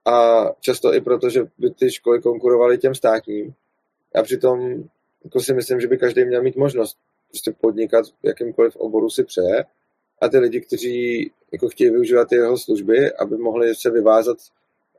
A 0.07 0.44
často 0.61 0.94
i 0.94 1.00
proto, 1.00 1.31
že 1.31 1.46
by 1.59 1.70
ty 1.70 1.90
školy 1.90 2.22
konkurovaly 2.22 2.79
těm 2.79 2.94
státním. 2.94 3.55
A 4.14 4.22
přitom 4.22 4.85
jako 5.24 5.40
si 5.40 5.55
myslím, 5.55 5.81
že 5.81 5.88
by 5.88 5.98
každý 5.98 6.24
měl 6.24 6.42
mít 6.42 6.57
možnost 6.57 6.98
prostě 7.29 7.53
podnikat 7.61 8.07
v 8.07 8.26
jakýmkoliv 8.26 8.76
oboru 8.76 9.11
si 9.11 9.24
přeje 9.24 9.64
a 10.20 10.29
ty 10.29 10.38
lidi, 10.38 10.61
kteří 10.61 11.31
jako 11.53 11.68
chtějí 11.68 11.90
využívat 11.90 12.33
jeho 12.33 12.59
služby, 12.59 13.12
aby 13.12 13.37
mohli 13.37 13.74
se 13.74 13.90
vyvázat 13.90 14.37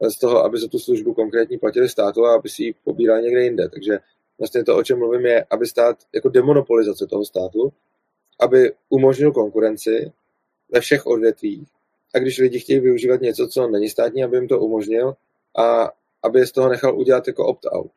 z 0.09 0.19
toho, 0.19 0.43
aby 0.43 0.59
za 0.59 0.67
tu 0.67 0.79
službu 0.79 1.13
konkrétní 1.13 1.57
platili 1.57 1.89
státu 1.89 2.25
a 2.25 2.35
aby 2.35 2.49
si 2.49 2.63
ji 2.63 2.75
pobírali 2.83 3.23
někde 3.23 3.43
jinde. 3.43 3.69
Takže 3.69 3.99
vlastně 4.41 4.63
to, 4.63 4.77
o 4.77 4.83
čem 4.83 4.99
mluvím, 4.99 5.25
je, 5.25 5.45
aby 5.49 5.65
stát 5.67 5.97
jako 6.13 6.29
demonopolizace 6.29 7.07
toho 7.07 7.25
státu, 7.25 7.73
aby 8.39 8.73
umožnil 8.89 9.31
konkurenci 9.31 10.11
ve 10.69 10.79
všech 10.79 11.05
odvětvích 11.05 11.67
a 12.15 12.19
když 12.19 12.37
lidi 12.37 12.59
chtějí 12.59 12.79
využívat 12.79 13.21
něco, 13.21 13.47
co 13.47 13.67
není 13.67 13.89
státní, 13.89 14.23
aby 14.23 14.37
jim 14.37 14.47
to 14.47 14.59
umožnil 14.59 15.13
a 15.57 15.91
aby 16.23 16.39
je 16.39 16.47
z 16.47 16.51
toho 16.51 16.69
nechal 16.69 16.99
udělat 16.99 17.27
jako 17.27 17.45
opt-out. 17.45 17.91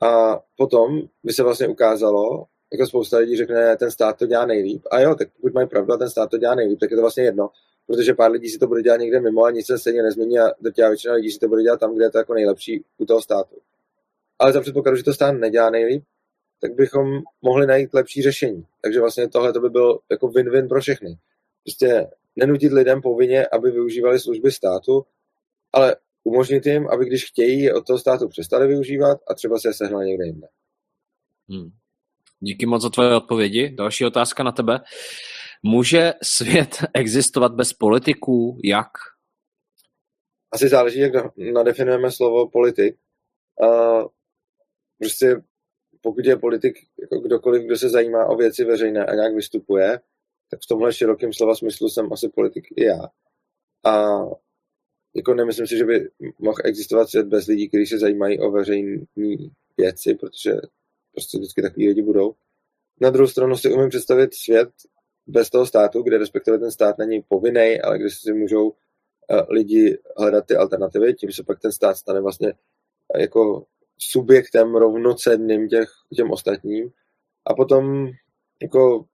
A 0.00 0.40
potom 0.56 1.02
by 1.24 1.32
se 1.32 1.42
vlastně 1.42 1.68
ukázalo, 1.68 2.44
jako 2.72 2.86
spousta 2.86 3.18
lidí 3.18 3.36
řekne, 3.36 3.76
ten 3.76 3.90
stát 3.90 4.18
to 4.18 4.26
dělá 4.26 4.46
nejlíp. 4.46 4.82
A 4.90 5.00
jo, 5.00 5.14
tak 5.14 5.28
pokud 5.36 5.54
mají 5.54 5.68
pravdu 5.68 5.96
ten 5.96 6.10
stát 6.10 6.30
to 6.30 6.38
dělá 6.38 6.54
nejlíp, 6.54 6.80
tak 6.80 6.90
je 6.90 6.96
to 6.96 7.00
vlastně 7.00 7.24
jedno, 7.24 7.50
protože 7.86 8.14
pár 8.14 8.30
lidí 8.30 8.48
si 8.48 8.58
to 8.58 8.66
bude 8.66 8.82
dělat 8.82 9.00
někde 9.00 9.20
mimo 9.20 9.44
a 9.44 9.50
nic 9.50 9.66
se 9.66 9.78
stejně 9.78 10.02
nezmění 10.02 10.38
a 10.38 10.50
drtivá 10.60 10.88
většina 10.88 11.14
lidí 11.14 11.30
si 11.30 11.38
to 11.38 11.48
bude 11.48 11.62
dělat 11.62 11.80
tam, 11.80 11.94
kde 11.94 12.04
je 12.04 12.10
to 12.10 12.18
jako 12.18 12.34
nejlepší 12.34 12.84
u 12.98 13.06
toho 13.06 13.22
státu. 13.22 13.56
Ale 14.38 14.52
za 14.52 14.60
předpokladu, 14.60 14.96
že 14.96 15.04
to 15.04 15.14
stát 15.14 15.32
nedělá 15.32 15.70
nejlíp, 15.70 16.04
tak 16.60 16.74
bychom 16.74 17.06
mohli 17.42 17.66
najít 17.66 17.94
lepší 17.94 18.22
řešení. 18.22 18.66
Takže 18.82 19.00
vlastně 19.00 19.28
tohle 19.28 19.52
to 19.52 19.60
by 19.60 19.70
byl 19.70 19.98
jako 20.10 20.26
win-win 20.26 20.68
pro 20.68 20.80
všechny. 20.80 21.18
Prostě 21.64 22.10
nenutit 22.36 22.72
lidem 22.72 23.02
povinně, 23.02 23.46
aby 23.46 23.70
využívali 23.70 24.20
služby 24.20 24.52
státu, 24.52 25.06
ale 25.72 25.96
umožnit 26.24 26.66
jim, 26.66 26.88
aby 26.88 27.06
když 27.06 27.26
chtějí, 27.26 27.62
je 27.62 27.74
od 27.74 27.86
toho 27.86 27.98
státu 27.98 28.28
přestali 28.28 28.66
využívat 28.66 29.18
a 29.30 29.34
třeba 29.34 29.58
se 29.58 29.68
je 29.68 29.74
sehnali 29.74 30.06
někde 30.06 30.26
jinde. 30.26 30.48
Hmm. 31.48 31.70
Díky 32.40 32.66
moc 32.66 32.82
za 32.82 32.90
tvoje 32.90 33.16
odpovědi. 33.16 33.70
Další 33.70 34.04
otázka 34.04 34.42
na 34.42 34.52
tebe. 34.52 34.80
Může 35.62 36.12
svět 36.22 36.76
existovat 36.94 37.54
bez 37.54 37.72
politiků? 37.72 38.58
Jak? 38.64 38.88
Asi 40.52 40.68
záleží, 40.68 40.98
jak 40.98 41.12
nadefinujeme 41.52 42.10
slovo 42.10 42.50
politik. 42.50 42.96
Uh, 43.62 44.06
prostě 45.04 45.42
pokud 46.00 46.24
je 46.24 46.36
politik 46.36 46.74
jako 47.00 47.18
kdokoliv, 47.18 47.62
kdo 47.62 47.76
se 47.76 47.88
zajímá 47.88 48.26
o 48.26 48.36
věci 48.36 48.64
veřejné 48.64 49.06
a 49.06 49.14
nějak 49.14 49.34
vystupuje, 49.34 50.00
tak 50.50 50.60
v 50.64 50.66
tomhle 50.68 50.92
širokém 50.92 51.32
slova 51.32 51.54
smyslu 51.54 51.88
jsem 51.88 52.12
asi 52.12 52.28
politik 52.28 52.64
i 52.76 52.84
já. 52.84 53.00
A 53.84 54.20
jako 55.14 55.34
nemyslím 55.34 55.66
si, 55.66 55.76
že 55.76 55.84
by 55.84 56.10
mohl 56.38 56.58
existovat 56.64 57.08
svět 57.08 57.26
bez 57.26 57.46
lidí, 57.46 57.68
kteří 57.68 57.86
se 57.86 57.98
zajímají 57.98 58.40
o 58.40 58.50
veřejné 58.50 59.06
věci, 59.76 60.14
protože 60.14 60.52
prostě 61.12 61.38
vždycky 61.38 61.62
takový 61.62 61.88
lidi 61.88 62.02
budou. 62.02 62.34
Na 63.00 63.10
druhou 63.10 63.28
stranu 63.28 63.56
si 63.56 63.72
umím 63.72 63.88
představit 63.88 64.34
svět 64.34 64.68
bez 65.26 65.50
toho 65.50 65.66
státu, 65.66 66.02
kde 66.02 66.18
respektive 66.18 66.58
ten 66.58 66.70
stát 66.70 66.98
není 66.98 67.22
povinný, 67.22 67.80
ale 67.80 67.98
kde 67.98 68.10
si 68.10 68.32
můžou 68.32 68.72
eh, 69.30 69.42
lidi 69.48 69.98
hledat 70.16 70.46
ty 70.46 70.56
alternativy, 70.56 71.14
tím 71.14 71.32
se 71.32 71.42
pak 71.44 71.60
ten 71.60 71.72
stát 71.72 71.96
stane 71.96 72.20
vlastně 72.20 72.52
eh, 73.14 73.20
jako 73.20 73.66
subjektem 73.98 74.74
rovnocenným 74.74 75.68
těch, 75.68 75.88
těm 76.16 76.30
ostatním. 76.30 76.90
A 77.46 77.54
potom 77.54 78.08
jako 78.62 79.04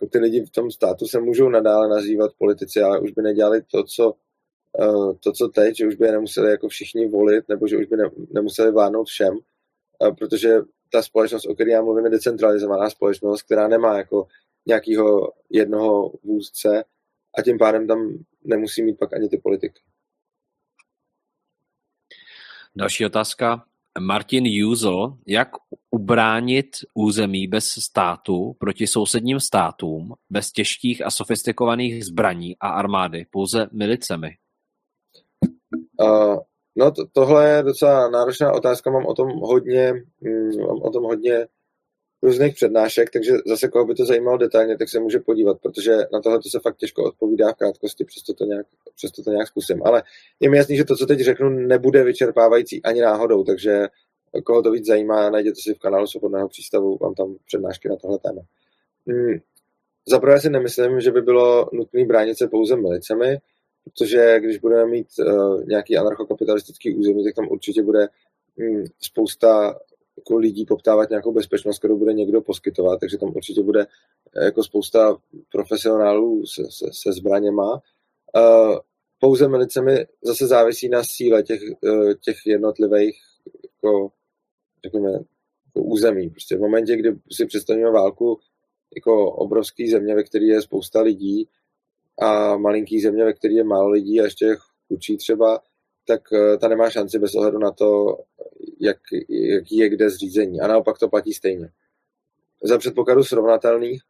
jako 0.00 0.10
ty 0.10 0.18
lidi 0.18 0.44
v 0.44 0.50
tom 0.50 0.70
státu 0.70 1.06
se 1.06 1.20
můžou 1.20 1.48
nadále 1.48 1.88
nazývat 1.88 2.30
politici, 2.38 2.80
ale 2.80 3.00
už 3.00 3.10
by 3.10 3.22
nedělali 3.22 3.62
to, 3.62 3.84
co, 3.84 4.14
uh, 4.78 5.12
to, 5.20 5.32
co 5.32 5.48
teď, 5.48 5.76
že 5.76 5.86
už 5.86 5.94
by 5.94 6.06
je 6.06 6.12
nemuseli 6.12 6.50
jako 6.50 6.68
všichni 6.68 7.08
volit, 7.08 7.48
nebo 7.48 7.68
že 7.68 7.76
už 7.76 7.86
by 7.86 7.96
ne, 7.96 8.10
nemuseli 8.30 8.72
vládnout 8.72 9.04
všem, 9.04 9.34
uh, 9.34 10.14
protože 10.16 10.60
ta 10.92 11.02
společnost, 11.02 11.46
o 11.46 11.54
které 11.54 11.70
já 11.70 11.82
mluvím, 11.82 12.04
je 12.04 12.10
decentralizovaná 12.10 12.90
společnost, 12.90 13.42
která 13.42 13.68
nemá 13.68 13.98
jako 13.98 14.26
nějakého 14.66 15.32
jednoho 15.50 16.12
vůzce 16.24 16.84
a 17.38 17.42
tím 17.42 17.58
pádem 17.58 17.86
tam 17.86 18.18
nemusí 18.44 18.82
mít 18.82 18.98
pak 18.98 19.12
ani 19.14 19.28
ty 19.28 19.38
politiky. 19.38 19.80
Další 22.78 23.06
otázka. 23.06 23.62
Martin 24.00 24.46
Juzl, 24.46 25.16
jak 25.26 25.48
ubránit 25.90 26.66
území 26.94 27.46
bez 27.46 27.64
státu 27.64 28.56
proti 28.58 28.86
sousedním 28.86 29.40
státům, 29.40 30.14
bez 30.30 30.52
těžkých 30.52 31.06
a 31.06 31.10
sofistikovaných 31.10 32.04
zbraní 32.04 32.56
a 32.60 32.68
armády, 32.68 33.26
pouze 33.30 33.68
milicemi? 33.72 34.28
Uh, 36.00 36.36
no 36.76 36.90
to, 36.90 37.06
tohle 37.12 37.48
je 37.48 37.62
docela 37.62 38.10
náročná 38.10 38.52
otázka, 38.52 38.90
mám 38.90 39.06
o 39.06 39.14
tom 39.14 39.28
hodně, 39.28 39.92
mm, 40.20 40.66
mám 40.66 40.82
o 40.82 40.90
tom 40.90 41.04
hodně 41.04 41.46
různých 42.26 42.54
přednášek, 42.54 43.10
takže 43.10 43.32
zase 43.46 43.68
koho 43.68 43.84
by 43.84 43.94
to 43.94 44.04
zajímalo 44.04 44.36
detailně, 44.38 44.78
tak 44.78 44.88
se 44.88 45.00
může 45.00 45.18
podívat, 45.18 45.60
protože 45.60 45.96
na 46.12 46.20
tohle 46.20 46.38
to 46.38 46.48
se 46.48 46.60
fakt 46.60 46.76
těžko 46.76 47.04
odpovídá 47.04 47.52
v 47.52 47.56
krátkosti, 47.56 48.04
přesto 48.04 48.34
to 48.34 48.44
nějak, 48.44 48.66
přesto 48.96 49.22
to 49.22 49.30
nějak 49.30 49.48
zkusím. 49.48 49.82
Ale 49.84 50.02
je 50.40 50.50
mi 50.50 50.56
jasný, 50.56 50.76
že 50.76 50.84
to, 50.84 50.96
co 50.96 51.06
teď 51.06 51.20
řeknu, 51.20 51.48
nebude 51.48 52.04
vyčerpávající 52.04 52.82
ani 52.82 53.00
náhodou, 53.00 53.44
takže 53.44 53.88
koho 54.44 54.62
to 54.62 54.70
víc 54.70 54.86
zajímá, 54.86 55.30
najděte 55.30 55.60
si 55.60 55.74
v 55.74 55.78
kanálu 55.78 56.06
Svobodného 56.06 56.48
přístavu, 56.48 56.98
mám 57.00 57.14
tam 57.14 57.36
přednášky 57.46 57.88
na 57.88 57.96
tohle 57.96 58.18
téma. 58.18 58.42
Hmm. 59.06 59.38
Zaprvé 60.08 60.40
si 60.40 60.50
nemyslím, 60.50 61.00
že 61.00 61.10
by 61.10 61.22
bylo 61.22 61.68
nutné 61.72 62.04
bránit 62.04 62.38
se 62.38 62.48
pouze 62.48 62.76
milicemi, 62.76 63.38
protože 63.84 64.40
když 64.40 64.58
budeme 64.58 64.86
mít 64.86 65.06
uh, 65.18 65.64
nějaký 65.64 65.96
anarchokapitalistický 65.96 66.94
území, 66.94 67.24
tak 67.24 67.34
tam 67.34 67.48
určitě 67.48 67.82
bude 67.82 68.08
um, 68.56 68.84
spousta 69.00 69.78
jako 70.18 70.36
lidí 70.36 70.64
poptávat 70.64 71.10
nějakou 71.10 71.32
bezpečnost, 71.32 71.78
kterou 71.78 71.98
bude 71.98 72.12
někdo 72.12 72.40
poskytovat, 72.40 73.00
takže 73.00 73.18
tam 73.18 73.32
určitě 73.36 73.62
bude 73.62 73.86
eh, 74.36 74.44
jako 74.44 74.64
spousta 74.64 75.16
profesionálů 75.52 76.46
se, 76.46 76.62
se, 76.70 76.86
se 76.92 77.12
zbraněma. 77.12 77.82
Uh, 78.36 78.78
pouze 79.20 79.48
milicemi 79.48 80.06
zase 80.22 80.46
závisí 80.46 80.88
na 80.88 81.02
síle 81.04 81.42
těch, 81.42 81.60
uh, 81.82 82.12
těch 82.24 82.36
jednotlivých 82.46 83.16
jako, 83.62 84.08
řekněme, 84.84 85.10
jako 85.12 85.88
území. 85.88 86.30
Prostě 86.30 86.56
v 86.56 86.60
momentě, 86.60 86.96
kdy 86.96 87.16
si 87.32 87.46
představíme 87.46 87.90
válku 87.90 88.38
jako 88.96 89.32
obrovský 89.32 89.90
země, 89.90 90.14
ve 90.14 90.22
které 90.22 90.44
je 90.44 90.62
spousta 90.62 91.00
lidí 91.00 91.48
a 92.22 92.56
malinký 92.56 93.00
země, 93.00 93.24
ve 93.24 93.32
které 93.32 93.54
je 93.54 93.64
málo 93.64 93.88
lidí 93.88 94.20
a 94.20 94.24
ještě 94.24 94.56
chudší 94.88 95.16
třeba, 95.16 95.60
tak 96.06 96.20
ta 96.60 96.68
nemá 96.68 96.90
šanci 96.90 97.18
bez 97.18 97.34
ohledu 97.34 97.58
na 97.58 97.70
to, 97.70 98.18
jak, 98.80 98.96
jaký 99.50 99.76
je 99.76 99.88
kde 99.88 100.10
zřízení. 100.10 100.60
A 100.60 100.66
naopak 100.66 100.98
to 100.98 101.08
platí 101.08 101.32
stejně. 101.32 101.68
Za 102.62 102.78
předpokladu 102.78 103.24
srovnatelných 103.24 104.02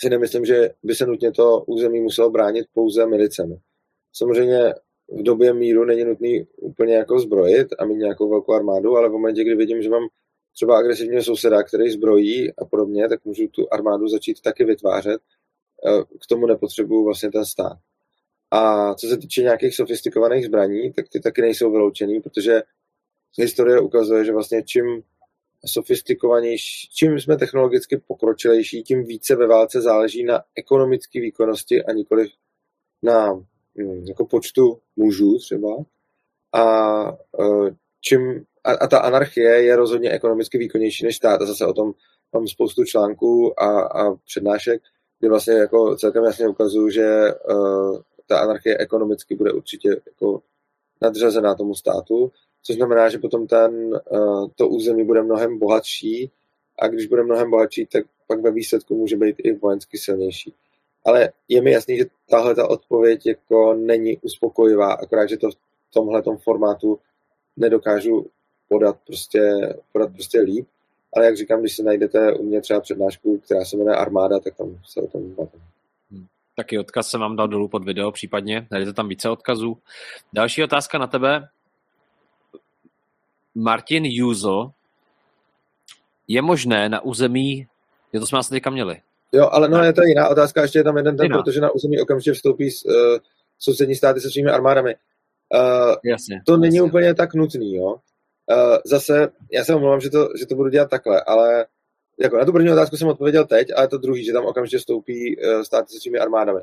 si 0.00 0.10
nemyslím, 0.10 0.44
že 0.44 0.70
by 0.82 0.94
se 0.94 1.06
nutně 1.06 1.32
to 1.32 1.64
území 1.66 2.00
muselo 2.00 2.30
bránit 2.30 2.66
pouze 2.74 3.06
milicemi. 3.06 3.58
Samozřejmě 4.12 4.74
v 5.08 5.22
době 5.22 5.54
míru 5.54 5.84
není 5.84 6.04
nutný 6.04 6.46
úplně 6.56 6.94
jako 6.94 7.20
zbrojit 7.20 7.68
a 7.78 7.84
mít 7.84 7.96
nějakou 7.96 8.30
velkou 8.30 8.52
armádu, 8.52 8.96
ale 8.96 9.08
v 9.08 9.12
momentě, 9.12 9.44
kdy 9.44 9.54
vidím, 9.54 9.82
že 9.82 9.88
mám 9.88 10.08
třeba 10.54 10.78
agresivního 10.78 11.22
souseda, 11.22 11.62
který 11.62 11.90
zbrojí 11.90 12.52
a 12.52 12.64
podobně, 12.64 13.08
tak 13.08 13.24
můžu 13.24 13.48
tu 13.48 13.72
armádu 13.72 14.08
začít 14.08 14.40
taky 14.40 14.64
vytvářet. 14.64 15.20
Eh, 15.86 16.02
k 16.02 16.26
tomu 16.28 16.46
nepotřebuju 16.46 17.04
vlastně 17.04 17.30
ten 17.30 17.44
stát. 17.44 17.78
A 18.50 18.94
co 18.94 19.06
se 19.06 19.16
týče 19.18 19.42
nějakých 19.42 19.74
sofistikovaných 19.74 20.46
zbraní, 20.46 20.92
tak 20.92 21.08
ty 21.08 21.20
taky 21.20 21.40
nejsou 21.40 21.70
vyloučený, 21.70 22.20
protože 22.20 22.62
historie 23.36 23.80
ukazuje, 23.80 24.24
že 24.24 24.32
vlastně 24.32 24.62
čím 24.62 25.02
sofistikovanější, 25.66 26.88
čím 26.94 27.20
jsme 27.20 27.36
technologicky 27.36 27.96
pokročilejší, 27.96 28.82
tím 28.82 29.04
více 29.04 29.36
ve 29.36 29.46
válce 29.46 29.80
záleží 29.80 30.24
na 30.24 30.42
ekonomické 30.54 31.20
výkonnosti 31.20 31.84
a 31.84 31.92
nikoli 31.92 32.28
na 33.02 33.32
hm, 33.34 34.04
jako 34.08 34.26
počtu 34.26 34.78
mužů 34.96 35.38
třeba. 35.38 35.68
a 36.52 37.12
uh, 37.38 37.68
čím 38.00 38.44
a, 38.64 38.72
a 38.72 38.86
ta 38.86 38.98
anarchie 38.98 39.62
je 39.62 39.76
rozhodně 39.76 40.10
ekonomicky 40.10 40.58
výkonnější 40.58 41.04
než 41.04 41.16
stát 41.16 41.42
a 41.42 41.46
zase 41.46 41.66
o 41.66 41.72
tom 41.72 41.92
mám 42.32 42.48
spoustu 42.48 42.84
článků 42.84 43.62
a, 43.62 43.80
a 43.82 44.14
přednášek, 44.14 44.82
kde 45.18 45.28
vlastně 45.28 45.54
jako 45.54 45.96
celkem 45.96 46.24
jasně 46.24 46.48
ukazuju, 46.48 46.90
že 46.90 47.34
uh, 47.50 48.00
ta 48.26 48.38
anarchie 48.38 48.78
ekonomicky 48.78 49.34
bude 49.34 49.52
určitě 49.52 49.88
jako 49.88 50.42
nadřazená 51.02 51.54
tomu 51.54 51.74
státu, 51.74 52.32
což 52.68 52.76
znamená, 52.76 53.08
že 53.08 53.18
potom 53.18 53.46
ten, 53.46 54.00
uh, 54.10 54.48
to 54.56 54.68
území 54.68 55.04
bude 55.04 55.22
mnohem 55.22 55.58
bohatší 55.58 56.30
a 56.78 56.88
když 56.88 57.06
bude 57.06 57.22
mnohem 57.22 57.50
bohatší, 57.50 57.86
tak 57.86 58.04
pak 58.26 58.40
ve 58.40 58.50
výsledku 58.50 58.96
může 58.96 59.16
být 59.16 59.36
i 59.38 59.52
vojensky 59.52 59.98
silnější. 59.98 60.54
Ale 61.04 61.32
je 61.48 61.62
mi 61.62 61.72
jasný, 61.72 61.96
že 61.96 62.04
tahle 62.30 62.54
ta 62.54 62.70
odpověď 62.70 63.26
jako 63.26 63.74
není 63.74 64.18
uspokojivá, 64.18 64.92
akorát, 64.92 65.28
že 65.28 65.36
to 65.36 65.50
v 65.50 65.92
tomhle 65.92 66.22
formátu 66.36 66.98
nedokážu 67.56 68.26
podat 68.68 68.96
prostě, 69.06 69.42
podat 69.92 70.12
prostě 70.12 70.40
líp. 70.40 70.66
Ale 71.16 71.24
jak 71.24 71.36
říkám, 71.36 71.60
když 71.60 71.76
si 71.76 71.82
najdete 71.82 72.32
u 72.32 72.42
mě 72.42 72.60
třeba 72.60 72.80
přednášku, 72.80 73.38
která 73.38 73.64
se 73.64 73.76
jmenuje 73.76 73.96
Armáda, 73.96 74.40
tak 74.40 74.56
tam 74.56 74.78
se 74.84 75.00
o 75.00 75.06
tom 75.06 75.34
bavím. 75.34 75.62
Hmm. 76.10 76.26
Taky 76.56 76.78
odkaz 76.78 77.08
jsem 77.08 77.20
vám 77.20 77.36
dal 77.36 77.48
dolů 77.48 77.68
pod 77.68 77.84
video 77.84 78.12
případně, 78.12 78.66
najdete 78.70 78.92
tam 78.92 79.08
více 79.08 79.30
odkazů. 79.30 79.78
Další 80.32 80.64
otázka 80.64 80.98
na 80.98 81.06
tebe. 81.06 81.48
Martin 83.58 84.04
Juzo, 84.04 84.70
je 86.28 86.42
možné 86.42 86.88
na 86.88 87.00
území, 87.00 87.66
je 88.12 88.20
to 88.20 88.26
jsme 88.26 88.38
asi 88.38 88.50
teďka 88.50 88.70
měli. 88.70 89.00
Jo, 89.32 89.48
ale 89.52 89.68
no 89.68 89.84
je 89.84 89.92
to 89.92 90.02
jiná 90.02 90.28
otázka, 90.28 90.62
ještě 90.62 90.78
je 90.78 90.84
tam 90.84 90.96
jeden 90.96 91.16
ten, 91.16 91.24
jiná. 91.24 91.38
protože 91.38 91.60
na 91.60 91.70
území 91.70 92.00
okamžitě 92.00 92.32
vstoupí 92.32 92.64
uh, 92.64 92.94
sousední 93.58 93.94
státy 93.94 94.20
se 94.20 94.30
svými 94.30 94.50
armádami. 94.50 94.94
Uh, 95.54 95.94
jasně, 96.04 96.42
to 96.46 96.56
není 96.56 96.76
jasně. 96.76 96.88
úplně 96.88 97.14
tak 97.14 97.34
nutný, 97.34 97.76
jo. 97.76 97.86
Uh, 97.86 98.76
zase, 98.84 99.28
já 99.52 99.64
se 99.64 99.74
omlouvám, 99.74 100.00
že 100.00 100.10
to, 100.10 100.28
že 100.38 100.46
to 100.46 100.54
budu 100.54 100.68
dělat 100.68 100.90
takhle, 100.90 101.22
ale 101.22 101.66
jako 102.20 102.36
na 102.36 102.44
tu 102.44 102.52
první 102.52 102.70
otázku 102.70 102.96
jsem 102.96 103.08
odpověděl 103.08 103.44
teď, 103.44 103.68
ale 103.76 103.88
to 103.88 103.98
druhý, 103.98 104.24
že 104.24 104.32
tam 104.32 104.46
okamžitě 104.46 104.78
vstoupí 104.78 105.36
uh, 105.36 105.62
státy 105.62 105.92
se 105.92 106.00
svými 106.00 106.18
armádami. 106.18 106.60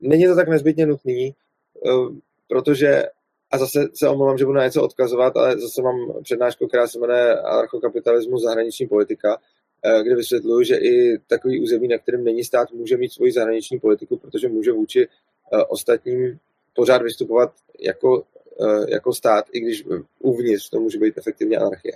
Není 0.00 0.26
to 0.26 0.36
tak 0.36 0.48
nezbytně 0.48 0.86
nutný, 0.86 1.34
uh, 1.80 2.16
protože, 2.48 3.06
a 3.52 3.58
zase 3.58 3.88
se 3.94 4.08
omlouvám, 4.08 4.38
že 4.38 4.44
budu 4.44 4.56
na 4.56 4.64
něco 4.64 4.82
odkazovat, 4.82 5.36
ale 5.36 5.60
zase 5.60 5.82
mám 5.82 6.22
přednášku, 6.22 6.66
která 6.66 6.86
se 6.88 6.98
jmenuje 6.98 7.40
Anarchokapitalismus 7.40 8.42
zahraniční 8.42 8.86
politika, 8.86 9.36
uh, 9.36 10.02
kde 10.02 10.16
vysvětluju, 10.16 10.62
že 10.62 10.76
i 10.76 11.18
takový 11.18 11.62
území, 11.62 11.88
na 11.88 11.98
kterém 11.98 12.24
není 12.24 12.44
stát, 12.44 12.72
může 12.72 12.96
mít 12.96 13.12
svoji 13.12 13.32
zahraniční 13.32 13.80
politiku, 13.80 14.16
protože 14.16 14.48
může 14.48 14.72
vůči 14.72 15.08
uh, 15.08 15.60
ostatním 15.68 16.38
pořád 16.74 17.02
vystupovat 17.02 17.52
jako 17.80 18.24
Eh, 18.60 18.86
jako 18.88 19.12
stát, 19.12 19.44
i 19.52 19.60
když 19.60 19.84
uvnitř 20.18 20.70
to 20.70 20.80
může 20.80 20.98
být 20.98 21.18
efektivně 21.18 21.56
anarchie. 21.56 21.92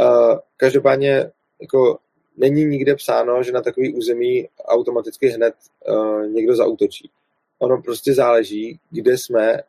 Eh, 0.00 0.38
každopádně 0.56 1.30
jako 1.60 1.98
není 2.36 2.64
nikde 2.64 2.94
psáno, 2.94 3.42
že 3.42 3.52
na 3.52 3.62
takový 3.62 3.94
území 3.94 4.48
automaticky 4.64 5.28
hned 5.28 5.54
eh, 5.88 6.28
někdo 6.28 6.56
zautočí. 6.56 7.10
Ono 7.58 7.82
prostě 7.82 8.14
záleží, 8.14 8.80
kde 8.90 9.18
jsme, 9.18 9.62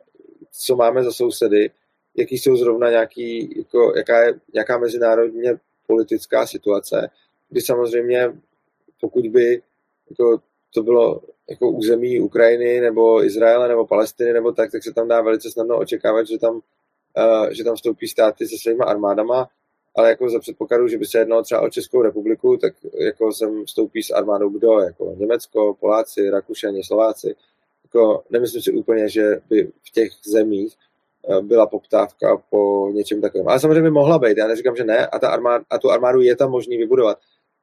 co 0.52 0.76
máme 0.76 1.04
za 1.04 1.12
sousedy, 1.12 1.70
jaký 2.16 2.38
jsou 2.38 2.56
zrovna 2.56 2.90
nějaký, 2.90 3.58
jako, 3.58 3.92
jaká 3.96 4.22
je 4.22 4.34
nějaká 4.54 4.78
mezinárodně 4.78 5.58
politická 5.86 6.46
situace, 6.46 7.10
kdy 7.50 7.60
samozřejmě 7.60 8.32
pokud 9.00 9.26
by 9.26 9.62
jako, 10.10 10.42
to 10.74 10.82
bylo 10.82 11.20
jako 11.50 11.70
území 11.70 12.20
Ukrajiny 12.20 12.80
nebo 12.80 13.24
Izraele 13.24 13.68
nebo 13.68 13.86
Palestiny 13.86 14.32
nebo 14.32 14.52
tak, 14.52 14.72
tak 14.72 14.82
se 14.82 14.92
tam 14.92 15.08
dá 15.08 15.20
velice 15.20 15.50
snadno 15.50 15.78
očekávat, 15.78 16.26
že 16.26 16.38
tam, 16.38 16.54
uh, 16.54 17.48
že 17.50 17.64
tam 17.64 17.74
vstoupí 17.74 18.08
státy 18.08 18.46
se 18.46 18.58
svými 18.58 18.80
armádama, 18.86 19.48
ale 19.96 20.08
jako 20.08 20.30
za 20.30 20.38
předpokladu, 20.38 20.88
že 20.88 20.98
by 20.98 21.06
se 21.06 21.18
jednalo 21.18 21.42
třeba 21.42 21.60
o 21.60 21.70
Českou 21.70 22.02
republiku, 22.02 22.56
tak 22.56 22.74
jako 22.94 23.32
sem 23.32 23.64
vstoupí 23.64 24.02
s 24.02 24.10
armádou 24.10 24.48
kdo? 24.50 24.80
Jako 24.80 25.14
Německo, 25.18 25.76
Poláci, 25.80 26.30
Rakušani, 26.30 26.84
Slováci. 26.84 27.34
Jako 27.94 28.24
nemyslím 28.30 28.62
si 28.62 28.72
úplně, 28.72 29.08
že 29.08 29.40
by 29.48 29.64
v 29.64 29.90
těch 29.92 30.10
zemích 30.26 30.74
eh, 31.30 31.42
byla 31.42 31.66
poptávka 31.66 32.36
po 32.50 32.90
něčem 32.92 33.20
takovém. 33.20 33.48
Ale 33.48 33.60
samozřejmě 33.60 33.90
mohla 33.90 34.18
být, 34.18 34.36
já 34.36 34.46
neříkám, 34.46 34.76
že 34.76 34.84
ne, 34.84 35.06
a, 35.06 35.18
ta 35.18 35.28
armád, 35.28 35.62
a 35.70 35.78
tu 35.78 35.90
armádu 35.90 36.20
je 36.20 36.36
tam 36.36 36.50
možný 36.50 36.76
vybudovat. 36.76 37.18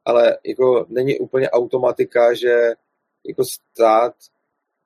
Ale 0.06 0.38
jako 0.46 0.86
není 0.90 1.20
úplně 1.20 1.50
automatika, 1.50 2.34
že 2.34 2.74
jako 3.28 3.44
stát, 3.46 4.14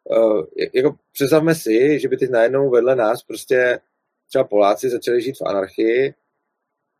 uh, 0.03 0.43
jako 0.73 0.95
představme 1.11 1.55
si, 1.55 1.99
že 1.99 2.07
by 2.07 2.17
teď 2.17 2.29
najednou 2.29 2.69
vedle 2.69 2.95
nás 2.95 3.23
prostě 3.23 3.79
třeba 4.27 4.43
Poláci 4.43 4.89
začali 4.89 5.21
žít 5.21 5.37
v 5.37 5.45
anarchii 5.45 6.13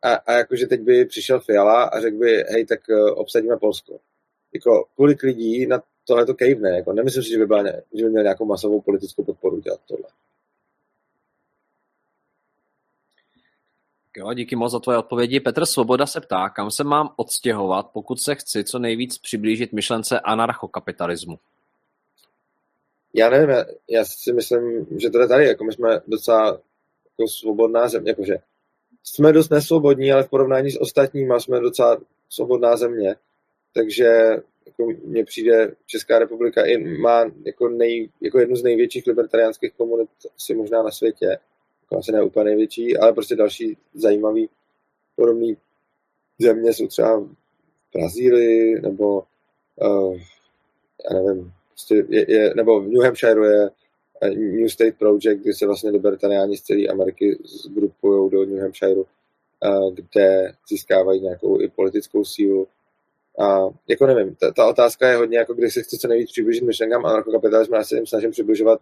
a, 0.02 0.14
a 0.14 0.32
jakože 0.32 0.66
teď 0.66 0.80
by 0.80 1.04
přišel 1.04 1.40
Fiala 1.40 1.84
a 1.84 2.00
řekl 2.00 2.16
by, 2.16 2.44
hej, 2.48 2.66
tak 2.66 2.80
uh, 2.88 3.18
obsadíme 3.18 3.56
Polsko. 3.56 3.98
Jako 4.54 4.84
kolik 4.94 5.22
lidí 5.22 5.66
na 5.66 5.82
tohle 6.04 6.26
to 6.26 6.34
kejvne, 6.34 6.70
jako 6.70 6.92
nemyslím 6.92 7.22
si, 7.22 7.30
že 7.30 7.38
by, 7.38 7.46
byla, 7.46 7.62
že 7.66 8.04
by 8.04 8.10
měl 8.10 8.22
nějakou 8.22 8.44
masovou 8.44 8.80
politickou 8.80 9.24
podporu 9.24 9.60
dělat 9.60 9.80
tohle. 9.88 10.06
Jo, 14.16 14.34
díky 14.34 14.56
moc 14.56 14.72
za 14.72 14.78
tvoje 14.78 14.98
odpovědi. 14.98 15.40
Petr 15.40 15.66
Svoboda 15.66 16.06
se 16.06 16.20
ptá, 16.20 16.48
kam 16.48 16.70
se 16.70 16.84
mám 16.84 17.14
odstěhovat, 17.16 17.90
pokud 17.92 18.20
se 18.20 18.34
chci 18.34 18.64
co 18.64 18.78
nejvíc 18.78 19.18
přiblížit 19.18 19.72
myšlence 19.72 20.20
anarchokapitalismu. 20.20 21.38
Já 23.14 23.30
nevím, 23.30 23.50
já, 23.50 23.64
já 23.90 24.04
si 24.04 24.32
myslím, 24.32 24.86
že 25.00 25.10
to 25.10 25.20
je 25.20 25.28
tady, 25.28 25.46
jako 25.46 25.64
my 25.64 25.72
jsme 25.72 26.00
docela 26.06 26.46
jako 26.46 27.28
svobodná 27.28 27.88
země, 27.88 28.10
jakože 28.10 28.36
jsme 29.02 29.32
dost 29.32 29.50
nesvobodní, 29.50 30.12
ale 30.12 30.22
v 30.22 30.30
porovnání 30.30 30.70
s 30.70 30.80
ostatními 30.80 31.40
jsme 31.40 31.60
docela 31.60 31.98
svobodná 32.28 32.76
země, 32.76 33.16
takže 33.74 34.36
jako 34.66 34.86
mně 35.04 35.24
přijde 35.24 35.74
Česká 35.86 36.18
republika 36.18 36.64
i 36.64 36.78
má 36.78 37.24
jako, 37.44 37.68
nej, 37.68 38.10
jako 38.20 38.38
jednu 38.38 38.56
z 38.56 38.62
největších 38.62 39.06
libertariánských 39.06 39.72
komunit 39.72 40.08
asi 40.36 40.54
možná 40.54 40.82
na 40.82 40.90
světě 40.90 41.38
jako 41.82 41.98
asi 41.98 42.12
ne 42.12 42.22
úplně 42.22 42.44
největší, 42.44 42.96
ale 42.96 43.12
prostě 43.12 43.36
další 43.36 43.76
zajímavý 43.94 44.48
podobný 45.16 45.56
země 46.38 46.72
jsou 46.72 46.86
třeba 46.86 47.28
Brazílii, 47.94 48.80
nebo 48.80 49.22
uh, 49.80 50.16
já 51.10 51.22
nevím, 51.22 51.52
prostě 51.68 52.04
je, 52.08 52.32
je, 52.32 52.54
nebo 52.54 52.80
v 52.80 52.88
New 52.88 53.02
Hampshire 53.02 53.46
je 53.46 53.70
eh, 54.22 54.30
New 54.30 54.68
State 54.68 54.98
Project, 54.98 55.42
kde 55.42 55.54
se 55.54 55.66
vlastně 55.66 55.90
libertariáni 55.90 56.56
z 56.56 56.62
celé 56.62 56.86
Ameriky 56.86 57.38
zgrupují 57.44 58.30
do 58.30 58.44
New 58.44 58.60
Hampshire, 58.60 59.00
uh, 59.00 59.94
kde 59.94 60.52
získávají 60.68 61.20
nějakou 61.20 61.60
i 61.60 61.68
politickou 61.68 62.24
sílu. 62.24 62.68
A 63.40 63.68
jako 63.88 64.06
nevím, 64.06 64.34
ta, 64.34 64.52
ta 64.52 64.66
otázka 64.66 65.08
je 65.08 65.16
hodně, 65.16 65.38
jako 65.38 65.54
když 65.54 65.74
se 65.74 65.82
chce 65.82 65.98
co 65.98 66.08
nejvíc 66.08 66.32
přiblížit 66.32 66.64
myšlenkám 66.64 67.06
anarchokapitalismu, 67.06 67.74
já 67.74 67.84
se 67.84 67.96
jim 67.96 68.06
snažím 68.06 68.30
přibližovat 68.30 68.80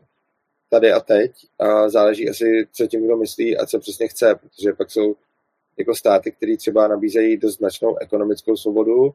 tady 0.70 0.92
a 0.92 1.00
teď 1.00 1.32
a 1.58 1.88
záleží 1.88 2.30
asi, 2.30 2.68
co 2.72 2.86
tím 2.86 3.04
kdo 3.04 3.16
myslí 3.16 3.56
a 3.56 3.66
co 3.66 3.78
přesně 3.78 4.08
chce, 4.08 4.34
protože 4.34 4.72
pak 4.72 4.90
jsou 4.90 5.16
jako 5.78 5.94
státy, 5.94 6.32
které 6.32 6.56
třeba 6.56 6.88
nabízejí 6.88 7.36
dost 7.36 7.56
značnou 7.56 7.96
ekonomickou 7.96 8.56
svobodu, 8.56 9.14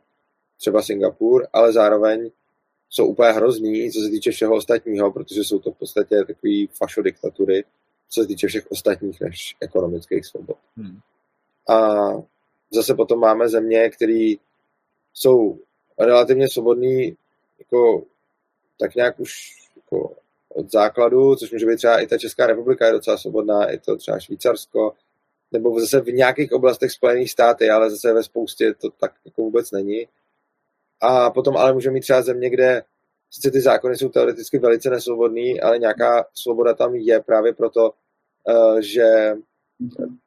třeba 0.58 0.82
Singapur, 0.82 1.48
ale 1.54 1.74
zároveň 1.74 2.32
jsou 2.90 3.06
úplně 3.06 3.32
hrozní, 3.32 3.92
co 3.92 4.00
se 4.00 4.10
týče 4.10 4.32
všeho 4.32 4.56
ostatního, 4.56 5.12
protože 5.12 5.44
jsou 5.44 5.60
to 5.60 5.72
v 5.72 5.78
podstatě 5.78 6.24
takový 6.28 6.68
fašo 6.68 7.02
diktatury, 7.02 7.64
co 8.10 8.22
se 8.22 8.28
týče 8.28 8.48
všech 8.48 8.72
ostatních 8.72 9.22
než 9.22 9.56
ekonomických 9.62 10.26
svobod. 10.26 10.58
Hmm. 10.78 11.00
A 11.70 12.10
zase 12.74 12.94
potom 12.94 13.20
máme 13.20 13.50
země, 13.50 13.90
které 13.90 14.34
jsou 15.18 15.60
relativně 16.00 16.50
svobodní, 16.50 17.16
jako 17.60 18.04
tak 18.80 18.96
nějak 18.96 19.20
už 19.20 19.34
jako 19.76 20.16
od 20.50 20.72
základu, 20.72 21.36
což 21.36 21.52
může 21.52 21.66
být 21.66 21.78
třeba 21.78 22.00
i 22.00 22.08
ta 22.08 22.18
Česká 22.18 22.48
republika 22.48 22.86
je 22.86 22.92
docela 22.92 23.18
svobodná, 23.18 23.70
je 23.70 23.80
to 23.80 23.98
třeba 23.98 24.20
Švýcarsko, 24.20 24.94
nebo 25.52 25.80
zase 25.80 26.02
v 26.02 26.06
nějakých 26.06 26.52
oblastech 26.52 26.92
Spojených 26.92 27.32
státy, 27.32 27.70
ale 27.70 27.90
zase 27.90 28.14
ve 28.14 28.24
spoustě 28.24 28.74
to 28.74 28.90
tak 28.90 29.14
jako 29.26 29.42
vůbec 29.42 29.72
není. 29.72 30.08
A 31.02 31.30
potom 31.30 31.58
ale 31.58 31.74
může 31.74 31.92
mít 31.92 32.02
třeba 32.02 32.22
země, 32.22 32.50
kde 32.50 32.84
sice 33.32 33.52
ty 33.52 33.62
zákony 33.62 33.98
jsou 33.98 34.10
teoreticky 34.10 34.60
velice 34.60 34.90
nesvobodný, 34.90 35.62
ale 35.62 35.80
nějaká 35.80 36.26
svoboda 36.34 36.74
tam 36.74 36.96
je 36.96 37.20
právě 37.20 37.54
proto, 37.54 37.92
uh, 38.48 38.80
že 38.80 39.34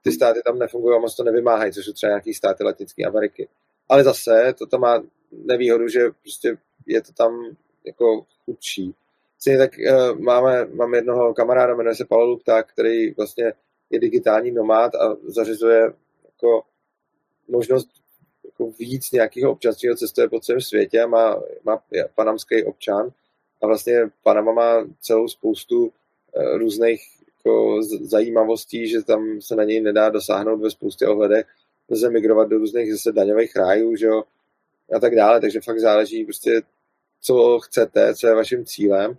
ty 0.03 0.13
státy 0.13 0.41
tam 0.45 0.59
nefungují 0.59 0.97
a 0.97 1.01
moc 1.01 1.17
to 1.17 1.25
nevymáhají, 1.25 1.73
což 1.73 1.85
jsou 1.85 1.93
třeba 1.93 2.11
nějaký 2.11 2.35
státy 2.35 2.65
Latinské 2.65 3.05
Ameriky. 3.05 3.49
Ale 3.91 4.05
zase 4.05 4.55
to 4.59 4.67
tam 4.67 4.81
má 4.81 5.03
nevýhodu, 5.33 5.89
že 5.89 6.01
prostě 6.23 6.57
je 6.87 7.03
to 7.03 7.13
tam 7.13 7.57
jako 7.85 8.27
chudší. 8.45 8.95
Stejně 9.39 9.59
tak 9.59 9.71
uh, 9.79 10.19
máme, 10.21 10.67
mám 10.67 10.95
jednoho 10.95 11.35
kamaráda, 11.35 11.77
jmenuje 11.77 11.95
se 11.95 12.05
Paolo 12.05 12.27
Lupta, 12.27 12.63
který 12.63 13.11
vlastně 13.11 13.53
je 13.91 14.01
digitální 14.01 14.51
nomád 14.51 14.95
a 14.95 15.17
zařizuje 15.25 15.93
jako 16.25 16.63
možnost 17.49 17.89
jako 18.45 18.71
víc 18.79 19.13
nějakého 19.13 19.53
občanství, 19.53 19.97
cestuje 19.97 20.29
po 20.29 20.41
celém 20.41 20.61
světě 20.61 21.03
a 21.03 21.07
má, 21.07 21.43
má 21.65 21.83
panamský 22.15 22.65
občan 22.65 23.11
a 23.63 23.67
vlastně 23.67 24.11
Panama 24.23 24.53
má 24.53 24.87
celou 25.01 25.29
spoustu 25.29 25.85
uh, 25.85 26.59
různých 26.59 27.01
jako 27.37 27.83
zajímavostí, 28.01 28.89
že 28.89 29.03
tam 29.03 29.41
se 29.41 29.57
na 29.57 29.65
něj 29.65 29.81
nedá 29.81 30.11
dosáhnout 30.11 30.57
ve 30.57 30.71
spoustě 30.71 31.07
ohledech, 31.07 31.47
lze 31.91 32.11
migrovat 32.11 32.49
do 32.49 32.59
různých 32.59 32.93
zase 32.93 33.13
daňových 33.13 33.57
rájů, 33.57 33.97
že 33.97 34.07
jo, 34.07 34.23
a 34.97 34.99
tak 34.99 35.17
dále, 35.17 35.41
takže 35.41 35.61
fakt 35.61 35.81
záleží 35.81 36.25
prostě, 36.25 36.63
co 37.21 37.59
chcete, 37.61 38.15
co 38.15 38.27
je 38.27 38.35
vaším 38.35 38.65
cílem, 38.65 39.19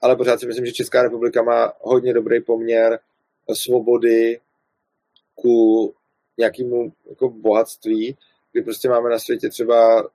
ale 0.00 0.16
pořád 0.16 0.40
si 0.40 0.46
myslím, 0.46 0.66
že 0.66 0.72
Česká 0.72 1.02
republika 1.02 1.42
má 1.42 1.72
hodně 1.80 2.14
dobrý 2.14 2.42
poměr 2.42 2.98
svobody 3.52 4.40
ku 5.34 5.94
nějakému 6.38 6.92
jako 7.08 7.28
bohatství, 7.28 8.16
kdy 8.52 8.62
prostě 8.62 8.88
máme 8.88 9.10
na 9.10 9.18
světě 9.18 9.48
třeba 9.48 10.10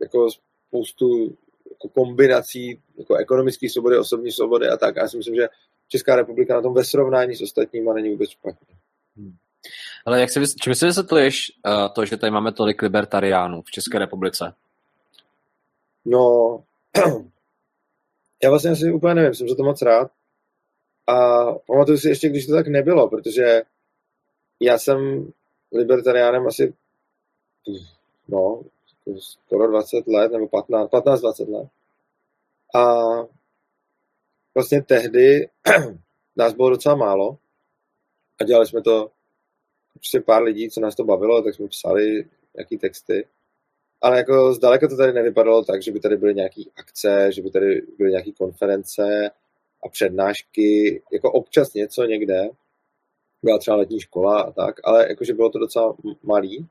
jako 0.00 0.28
spoustu 0.30 1.36
jako 1.70 1.88
kombinací 1.88 2.80
jako 2.98 3.14
ekonomické 3.14 3.70
svobody, 3.70 3.98
osobní 3.98 4.32
svobody 4.32 4.68
a 4.68 4.76
tak. 4.76 4.96
A 4.96 5.00
já 5.00 5.08
si 5.08 5.16
myslím, 5.16 5.34
že 5.34 5.48
Česká 5.88 6.16
republika 6.16 6.54
na 6.54 6.62
tom 6.62 6.74
ve 6.74 6.84
srovnání 6.84 7.34
s 7.34 7.42
ostatníma 7.42 7.92
není 7.94 8.10
vůbec 8.10 8.30
špatně. 8.30 8.76
Hmm. 9.16 9.36
Ale 10.06 10.20
jak 10.20 10.30
si, 10.30 10.40
čím 10.60 10.74
si 10.74 10.86
vysvětluješ 10.86 11.52
uh, 11.66 11.88
to, 11.94 12.04
že 12.04 12.16
tady 12.16 12.30
máme 12.30 12.52
tolik 12.52 12.82
libertariánů 12.82 13.62
v 13.62 13.70
České 13.70 13.98
republice? 13.98 14.54
No, 16.04 16.62
já 18.42 18.50
vlastně 18.50 18.70
asi 18.70 18.92
úplně 18.92 19.14
nevím, 19.14 19.34
jsem 19.34 19.48
za 19.48 19.54
to 19.54 19.62
moc 19.62 19.82
rád. 19.82 20.10
A 21.06 21.44
pamatuju 21.52 21.98
si 21.98 22.08
ještě, 22.08 22.28
když 22.28 22.46
to 22.46 22.52
tak 22.52 22.68
nebylo, 22.68 23.08
protože 23.08 23.62
já 24.60 24.78
jsem 24.78 25.30
libertariánem 25.72 26.46
asi 26.46 26.74
no, 28.28 28.62
skoro 29.18 29.70
20 29.70 30.06
let, 30.06 30.32
nebo 30.32 30.48
15, 30.48 30.90
15-20 30.90 31.52
let. 31.52 31.68
A 32.74 32.94
vlastně 34.54 34.82
tehdy 34.82 35.48
nás 36.36 36.52
bylo 36.52 36.70
docela 36.70 36.94
málo 36.94 37.38
a 38.40 38.44
dělali 38.44 38.66
jsme 38.66 38.82
to 38.82 39.10
prostě 39.96 40.20
pár 40.20 40.42
lidí, 40.42 40.70
co 40.70 40.80
nás 40.80 40.94
to 40.94 41.04
bavilo, 41.04 41.42
tak 41.42 41.54
jsme 41.54 41.68
psali 41.68 42.24
nějaký 42.56 42.78
texty. 42.78 43.26
Ale 44.00 44.16
jako 44.16 44.54
zdaleka 44.54 44.88
to 44.88 44.96
tady 44.96 45.12
nevypadalo 45.12 45.64
tak, 45.64 45.82
že 45.82 45.92
by 45.92 46.00
tady 46.00 46.16
byly 46.16 46.34
nějaké 46.34 46.62
akce, 46.76 47.32
že 47.32 47.42
by 47.42 47.50
tady 47.50 47.82
byly 47.98 48.10
nějaké 48.10 48.32
konference 48.32 49.30
a 49.84 49.88
přednášky, 49.88 51.02
jako 51.12 51.32
občas 51.32 51.74
něco 51.74 52.04
někde, 52.04 52.48
byla 53.42 53.58
třeba 53.58 53.76
letní 53.76 54.00
škola 54.00 54.40
a 54.40 54.52
tak, 54.52 54.74
ale 54.84 55.08
jakože 55.08 55.34
bylo 55.34 55.50
to 55.50 55.58
docela 55.58 55.96
malý. 56.22 56.66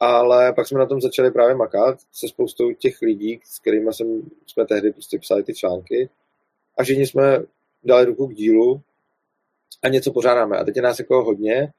Ale 0.00 0.52
pak 0.52 0.68
jsme 0.68 0.78
na 0.78 0.86
tom 0.86 1.00
začali 1.00 1.30
právě 1.30 1.54
makat 1.54 1.98
se 2.12 2.28
spoustou 2.28 2.72
těch 2.72 3.02
lidí, 3.02 3.40
s 3.44 3.58
kterými 3.58 3.92
jsem, 3.92 4.30
jsme 4.46 4.66
tehdy 4.66 4.92
prostě 4.92 5.18
psali 5.18 5.42
ty 5.42 5.54
články 5.54 6.08
a 6.78 6.82
všichni 6.82 7.06
jsme 7.06 7.42
dali 7.84 8.04
ruku 8.04 8.26
k 8.26 8.34
dílu 8.34 8.80
a 9.82 9.88
něco 9.88 10.12
pořádáme. 10.12 10.58
A 10.58 10.64
teď 10.64 10.76
je 10.76 10.82
nás 10.82 10.98
jako 10.98 11.24
hodně. 11.24 11.72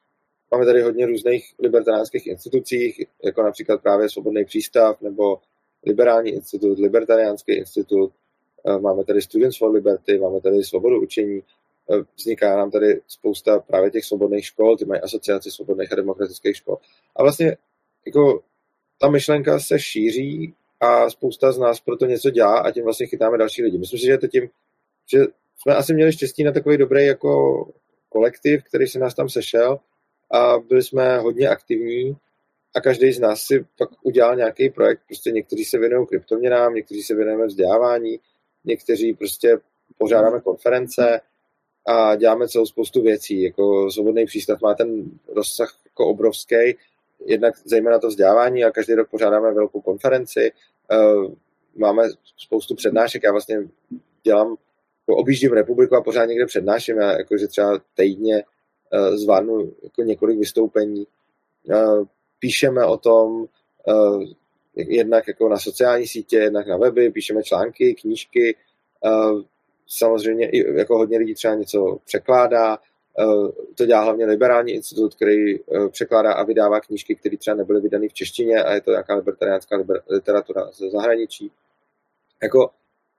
Máme 0.51 0.65
tady 0.65 0.81
hodně 0.81 1.05
různých 1.05 1.53
libertariánských 1.59 2.27
institucí, 2.27 3.07
jako 3.23 3.43
například 3.43 3.81
právě 3.81 4.09
Svobodný 4.09 4.45
přístav 4.45 5.01
nebo 5.01 5.39
Liberální 5.85 6.31
institut, 6.31 6.79
Libertariánský 6.79 7.53
institut, 7.53 8.11
eh, 8.65 8.79
máme 8.79 9.03
tady 9.03 9.21
Students 9.21 9.57
for 9.57 9.71
Liberty, 9.71 10.19
máme 10.19 10.41
tady 10.41 10.63
svobodu 10.63 11.01
učení, 11.01 11.43
eh, 11.91 12.03
vzniká 12.17 12.57
nám 12.57 12.71
tady 12.71 13.01
spousta 13.07 13.59
právě 13.59 13.91
těch 13.91 14.05
svobodných 14.05 14.45
škol, 14.45 14.77
ty 14.77 14.85
mají 14.85 15.01
asociaci 15.01 15.51
svobodných 15.51 15.91
a 15.91 15.95
demokratických 15.95 16.55
škol. 16.55 16.77
A 17.15 17.23
vlastně 17.23 17.57
jako 18.05 18.41
ta 18.99 19.09
myšlenka 19.09 19.59
se 19.59 19.79
šíří 19.79 20.53
a 20.79 21.09
spousta 21.09 21.51
z 21.51 21.57
nás 21.57 21.79
proto 21.79 22.05
něco 22.05 22.29
dělá 22.29 22.59
a 22.59 22.71
tím 22.71 22.83
vlastně 22.83 23.07
chytáme 23.07 23.37
další 23.37 23.63
lidi. 23.63 23.77
Myslím 23.77 23.99
si, 23.99 24.05
že 24.05 24.17
to 24.17 24.27
tím, 24.27 24.49
že 25.11 25.19
jsme 25.57 25.75
asi 25.75 25.93
měli 25.93 26.13
štěstí 26.13 26.43
na 26.43 26.51
takový 26.51 26.77
dobrý 26.77 27.05
jako 27.05 27.63
kolektiv, 28.09 28.63
který 28.63 28.87
se 28.87 28.99
nás 28.99 29.13
tam 29.15 29.29
sešel 29.29 29.79
a 30.31 30.59
byli 30.59 30.83
jsme 30.83 31.19
hodně 31.19 31.47
aktivní 31.47 32.17
a 32.75 32.81
každý 32.81 33.11
z 33.11 33.19
nás 33.19 33.41
si 33.41 33.65
pak 33.77 33.89
udělal 34.03 34.35
nějaký 34.35 34.69
projekt. 34.69 35.01
Prostě 35.07 35.31
někteří 35.31 35.65
se 35.65 35.77
věnují 35.77 36.07
kryptoměnám, 36.07 36.73
někteří 36.73 37.03
se 37.03 37.15
věnujeme 37.15 37.45
vzdělávání, 37.45 38.19
někteří 38.65 39.13
prostě 39.13 39.57
pořádáme 39.97 40.41
konference 40.41 41.21
a 41.87 42.15
děláme 42.15 42.47
celou 42.47 42.65
spoustu 42.65 43.01
věcí. 43.01 43.43
Jako 43.43 43.91
svobodný 43.91 44.25
přístav 44.25 44.61
má 44.61 44.73
ten 44.73 45.03
rozsah 45.27 45.75
jako 45.85 46.07
obrovský, 46.07 46.55
jednak 47.25 47.53
zejména 47.65 47.99
to 47.99 48.07
vzdělávání 48.07 48.63
a 48.63 48.71
každý 48.71 48.93
rok 48.93 49.09
pořádáme 49.09 49.53
velkou 49.53 49.81
konferenci, 49.81 50.51
eh, 50.91 50.97
máme 51.75 52.03
spoustu 52.37 52.75
přednášek, 52.75 53.23
já 53.23 53.31
vlastně 53.31 53.57
dělám, 54.23 54.47
jako 54.47 55.19
objíždím 55.19 55.53
republiku 55.53 55.95
a 55.95 56.03
pořád 56.03 56.25
někde 56.25 56.45
přednáším, 56.45 56.97
já 56.97 57.11
jakože 57.11 57.47
třeba 57.47 57.79
týdně 57.95 58.43
zvládnu 59.13 59.71
jako 59.83 60.01
několik 60.01 60.39
vystoupení, 60.39 61.07
eh, 61.69 61.75
píšeme 62.39 62.85
o 62.85 62.97
tom, 62.97 63.45
jednak 64.75 65.27
jako 65.27 65.49
na 65.49 65.59
sociální 65.59 66.07
sítě, 66.07 66.37
jednak 66.37 66.67
na 66.67 66.77
weby, 66.77 67.09
píšeme 67.09 67.43
články, 67.43 67.95
knížky, 67.95 68.55
samozřejmě 69.87 70.49
i 70.49 70.77
jako 70.77 70.97
hodně 70.97 71.17
lidí 71.17 71.33
třeba 71.33 71.55
něco 71.55 71.97
překládá, 72.05 72.77
Eh, 73.19 73.51
to 73.75 73.85
dělá 73.85 74.03
hlavně 74.03 74.25
Liberální 74.25 74.71
institut, 74.71 75.15
který 75.15 75.55
eh, 75.55 75.89
překládá 75.89 76.33
a 76.33 76.43
vydává 76.43 76.81
knížky, 76.81 77.15
které 77.15 77.37
třeba 77.37 77.55
nebyly 77.55 77.81
vydány 77.81 78.09
v 78.09 78.13
češtině 78.13 78.63
a 78.63 78.73
je 78.73 78.81
to 78.81 78.91
nějaká 78.91 79.15
libertariánská 79.15 79.83
literatura 80.09 80.71
ze 80.71 80.89
zahraničí. 80.89 81.51
Jako, 82.43 82.71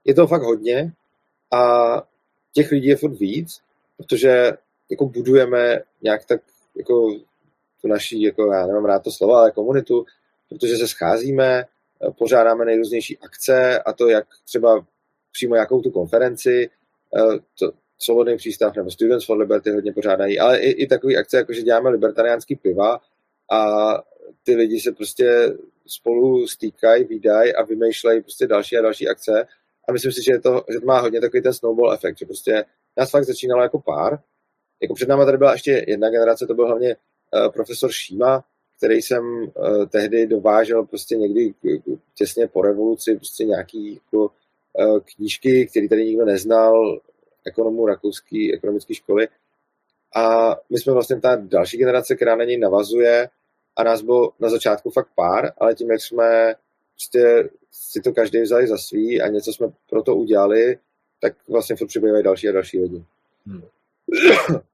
je 0.05 0.15
to 0.15 0.27
fakt 0.27 0.43
hodně 0.43 0.93
a 1.51 2.03
těch 2.53 2.71
lidí 2.71 2.87
je 2.89 2.97
furt 2.97 3.15
víc, 3.15 3.61
protože 3.97 4.53
jako 4.93 5.07
budujeme 5.07 5.81
nějak 6.03 6.25
tak 6.25 6.41
jako 6.77 7.11
tu 7.81 7.89
naší, 7.89 8.23
jako 8.23 8.53
já 8.53 8.67
nemám 8.67 8.85
rád 8.85 9.03
to 9.03 9.13
slovo, 9.13 9.35
ale 9.35 9.51
komunitu, 9.51 10.05
protože 10.49 10.77
se 10.77 10.89
scházíme, 10.89 11.65
eh, 11.65 12.11
pořádáme 12.19 12.65
nejrůznější 12.65 13.19
akce 13.19 13.79
a 13.79 13.93
to 13.93 14.09
jak 14.09 14.27
třeba 14.45 14.87
přímo 15.33 15.55
jakou 15.55 15.83
tu 15.83 15.91
konferenci, 15.91 16.71
to, 17.59 17.73
Svobodný 17.99 18.37
přístav 18.37 18.77
nebo 18.77 18.91
Students 18.91 19.27
for 19.27 19.39
Liberty 19.39 19.71
hodně 19.71 19.93
pořádají, 19.93 20.39
ale 20.39 20.59
i, 20.59 20.71
i 20.71 20.87
takový 20.87 21.17
akce, 21.17 21.37
jako 21.37 21.53
že 21.53 21.63
děláme 21.63 21.91
libertariánský 21.91 22.57
piva 22.57 23.01
a 23.53 23.93
ty 24.43 24.55
lidi 24.55 24.81
se 24.81 24.93
prostě 24.93 25.55
spolu 25.87 26.47
stýkají, 26.47 27.05
výdají 27.05 27.55
a 27.55 27.63
vymýšlejí 27.63 28.21
prostě 28.21 28.47
další 28.47 28.79
a 28.79 28.83
další 28.83 29.09
akce. 29.09 29.47
A 29.89 29.93
myslím 29.93 30.13
si, 30.13 30.23
že, 30.23 30.33
je 30.33 30.41
to, 30.41 30.65
že 30.73 30.81
to 30.81 30.87
má 30.87 31.01
hodně 31.01 31.21
takový 31.21 31.43
ten 31.43 31.53
snowball 31.53 31.93
efekt, 31.93 32.19
že 32.19 32.27
prostě 32.27 32.65
nás 32.97 33.11
fakt 33.11 33.25
začínalo 33.25 33.63
jako 33.63 33.81
pár. 33.81 34.19
Jako 34.83 34.95
před 34.95 35.09
náma 35.09 35.25
tady 35.25 35.39
byla 35.39 35.53
ještě 35.53 35.85
jedna 35.89 36.11
generace, 36.11 36.47
to 36.47 36.55
byl 36.55 36.67
hlavně 36.67 36.97
uh, 36.97 37.53
profesor 37.53 37.91
Šíma, 37.93 38.45
který 38.77 39.03
jsem 39.03 39.25
uh, 39.25 39.87
tehdy 39.87 40.27
dovážel 40.27 40.85
prostě 40.87 41.17
někdy 41.17 41.55
těsně 42.15 42.49
po 42.49 42.63
revoluci, 42.63 43.17
prostě 43.17 43.45
nějaký 43.45 43.95
jako, 43.95 44.31
uh, 44.73 45.01
knížky, 45.17 45.67
které 45.67 45.89
tady 45.89 46.05
nikdo 46.05 46.25
neznal, 46.25 47.01
ekonomů 47.45 47.87
rakouské 47.87 48.55
ekonomické 48.55 48.95
školy. 48.95 49.29
A 50.17 50.57
my 50.71 50.79
jsme 50.79 50.93
vlastně 50.93 51.21
ta 51.21 51.37
další 51.37 51.77
generace, 51.77 52.17
která 52.17 52.37
na 52.37 52.45
něj 52.45 52.59
navazuje 52.59 53.29
a 53.77 53.83
nás 53.83 54.03
bylo 54.03 54.33
na 54.41 54.49
začátku 54.49 54.91
fakt 54.91 55.09
pár, 55.15 55.53
ale 55.59 55.75
tím, 55.75 55.91
jak 55.91 56.01
jsme 56.01 56.55
prostě 56.95 57.51
si 57.73 58.01
to 58.01 58.13
každý 58.13 58.41
vzali 58.41 58.67
za 58.67 58.79
svý 58.79 59.23
a 59.23 59.29
něco 59.29 59.53
jsme 59.53 59.67
pro 59.91 60.03
to 60.03 60.17
udělali, 60.17 60.79
tak 61.21 61.33
vlastně 61.49 61.77
furt 61.77 61.87
přibývají 61.87 62.25
další 62.25 62.49
a 62.49 62.53
další 62.53 62.81
lidi. 62.81 63.05
Hmm. 63.47 63.63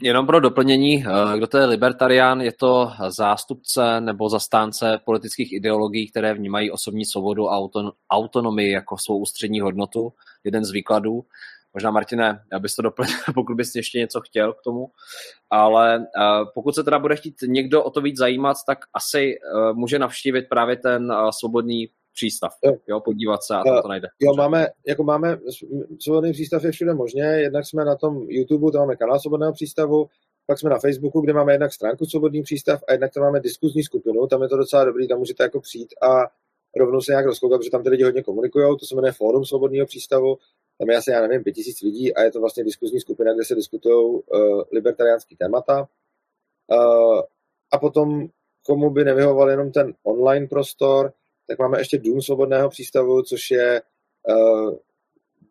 Jenom 0.00 0.26
pro 0.26 0.40
doplnění, 0.40 1.04
eh, 1.06 1.36
kdo 1.36 1.46
to 1.46 1.58
je 1.58 1.64
libertarián, 1.64 2.40
je 2.40 2.52
to 2.52 2.92
zástupce 3.08 4.00
nebo 4.00 4.28
zastánce 4.28 5.00
politických 5.04 5.52
ideologií, 5.52 6.10
které 6.10 6.34
vnímají 6.34 6.70
osobní 6.70 7.04
svobodu 7.04 7.50
a 7.50 7.68
autonomii 8.10 8.72
jako 8.72 8.96
svou 8.98 9.18
ústřední 9.18 9.60
hodnotu, 9.60 10.12
jeden 10.44 10.64
z 10.64 10.70
výkladů. 10.70 11.24
Možná, 11.74 11.90
Martine, 11.90 12.42
abys 12.52 12.74
to 12.74 12.82
doplnil, 12.82 13.16
pokud 13.34 13.56
bys 13.56 13.74
ještě 13.74 13.98
něco 13.98 14.20
chtěl 14.20 14.52
k 14.52 14.62
tomu. 14.64 14.86
Ale 15.50 15.98
uh, 15.98 16.04
pokud 16.54 16.74
se 16.74 16.84
teda 16.84 16.98
bude 16.98 17.16
chtít 17.16 17.34
někdo 17.46 17.82
o 17.82 17.90
to 17.90 18.00
víc 18.00 18.18
zajímat, 18.18 18.56
tak 18.66 18.78
asi 18.94 19.34
uh, 19.54 19.76
může 19.76 19.98
navštívit 19.98 20.42
právě 20.48 20.76
ten 20.76 21.12
svobodný 21.40 21.88
přístav, 22.14 22.52
jo. 22.64 22.72
jo, 22.88 23.00
podívat 23.00 23.42
se 23.42 23.54
a 23.54 23.62
tam 23.64 23.82
to 23.82 23.88
najde. 23.88 24.08
Jo, 24.20 24.32
máme, 24.36 24.66
jako 24.86 25.04
máme, 25.04 25.38
svobodný 26.00 26.32
přístav 26.32 26.64
je 26.64 26.72
všude 26.72 26.94
možně, 26.94 27.22
jednak 27.22 27.66
jsme 27.66 27.84
na 27.84 27.96
tom 27.96 28.26
YouTube, 28.28 28.72
tam 28.72 28.80
máme 28.80 28.96
kanál 28.96 29.20
svobodného 29.20 29.52
přístavu, 29.52 30.08
pak 30.46 30.58
jsme 30.58 30.70
na 30.70 30.78
Facebooku, 30.78 31.20
kde 31.20 31.32
máme 31.32 31.52
jednak 31.52 31.72
stránku 31.72 32.04
Svobodný 32.04 32.42
přístav 32.42 32.80
a 32.88 32.92
jednak 32.92 33.12
tam 33.14 33.22
máme 33.22 33.40
diskuzní 33.40 33.82
skupinu, 33.82 34.26
tam 34.26 34.42
je 34.42 34.48
to 34.48 34.56
docela 34.56 34.84
dobrý, 34.84 35.08
tam 35.08 35.18
můžete 35.18 35.42
jako 35.42 35.60
přijít 35.60 35.94
a 36.02 36.22
rovnou 36.76 37.00
se 37.00 37.12
nějak 37.12 37.26
rozkoukat, 37.26 37.58
protože 37.58 37.70
tam 37.70 37.82
ty 37.82 37.88
lidi 37.88 38.04
hodně 38.04 38.22
komunikují, 38.22 38.76
to 38.78 38.86
se 38.86 38.94
jmenuje 38.94 39.12
Fórum 39.12 39.44
Svobodného 39.44 39.86
přístavu, 39.86 40.36
tam 40.78 40.90
je 40.90 40.96
asi, 40.96 41.10
já 41.10 41.20
nevím, 41.20 41.42
pět 41.44 41.52
tisíc 41.52 41.82
lidí 41.82 42.14
a 42.14 42.22
je 42.22 42.32
to 42.32 42.40
vlastně 42.40 42.64
diskuzní 42.64 43.00
skupina, 43.00 43.34
kde 43.34 43.44
se 43.44 43.54
diskutují 43.54 43.96
uh, 43.96 44.62
libertariánský 44.72 45.36
témata. 45.36 45.88
Uh, 46.72 47.20
a 47.72 47.78
potom, 47.78 48.26
komu 48.66 48.90
by 48.90 49.04
nevyhovoval 49.04 49.50
jenom 49.50 49.72
ten 49.72 49.94
online 50.02 50.46
prostor, 50.46 51.12
tak 51.52 51.58
máme 51.58 51.80
ještě 51.80 51.98
Dům 51.98 52.22
svobodného 52.22 52.68
přístavu, 52.68 53.22
což 53.22 53.50
je 53.50 53.82
uh, 54.28 54.74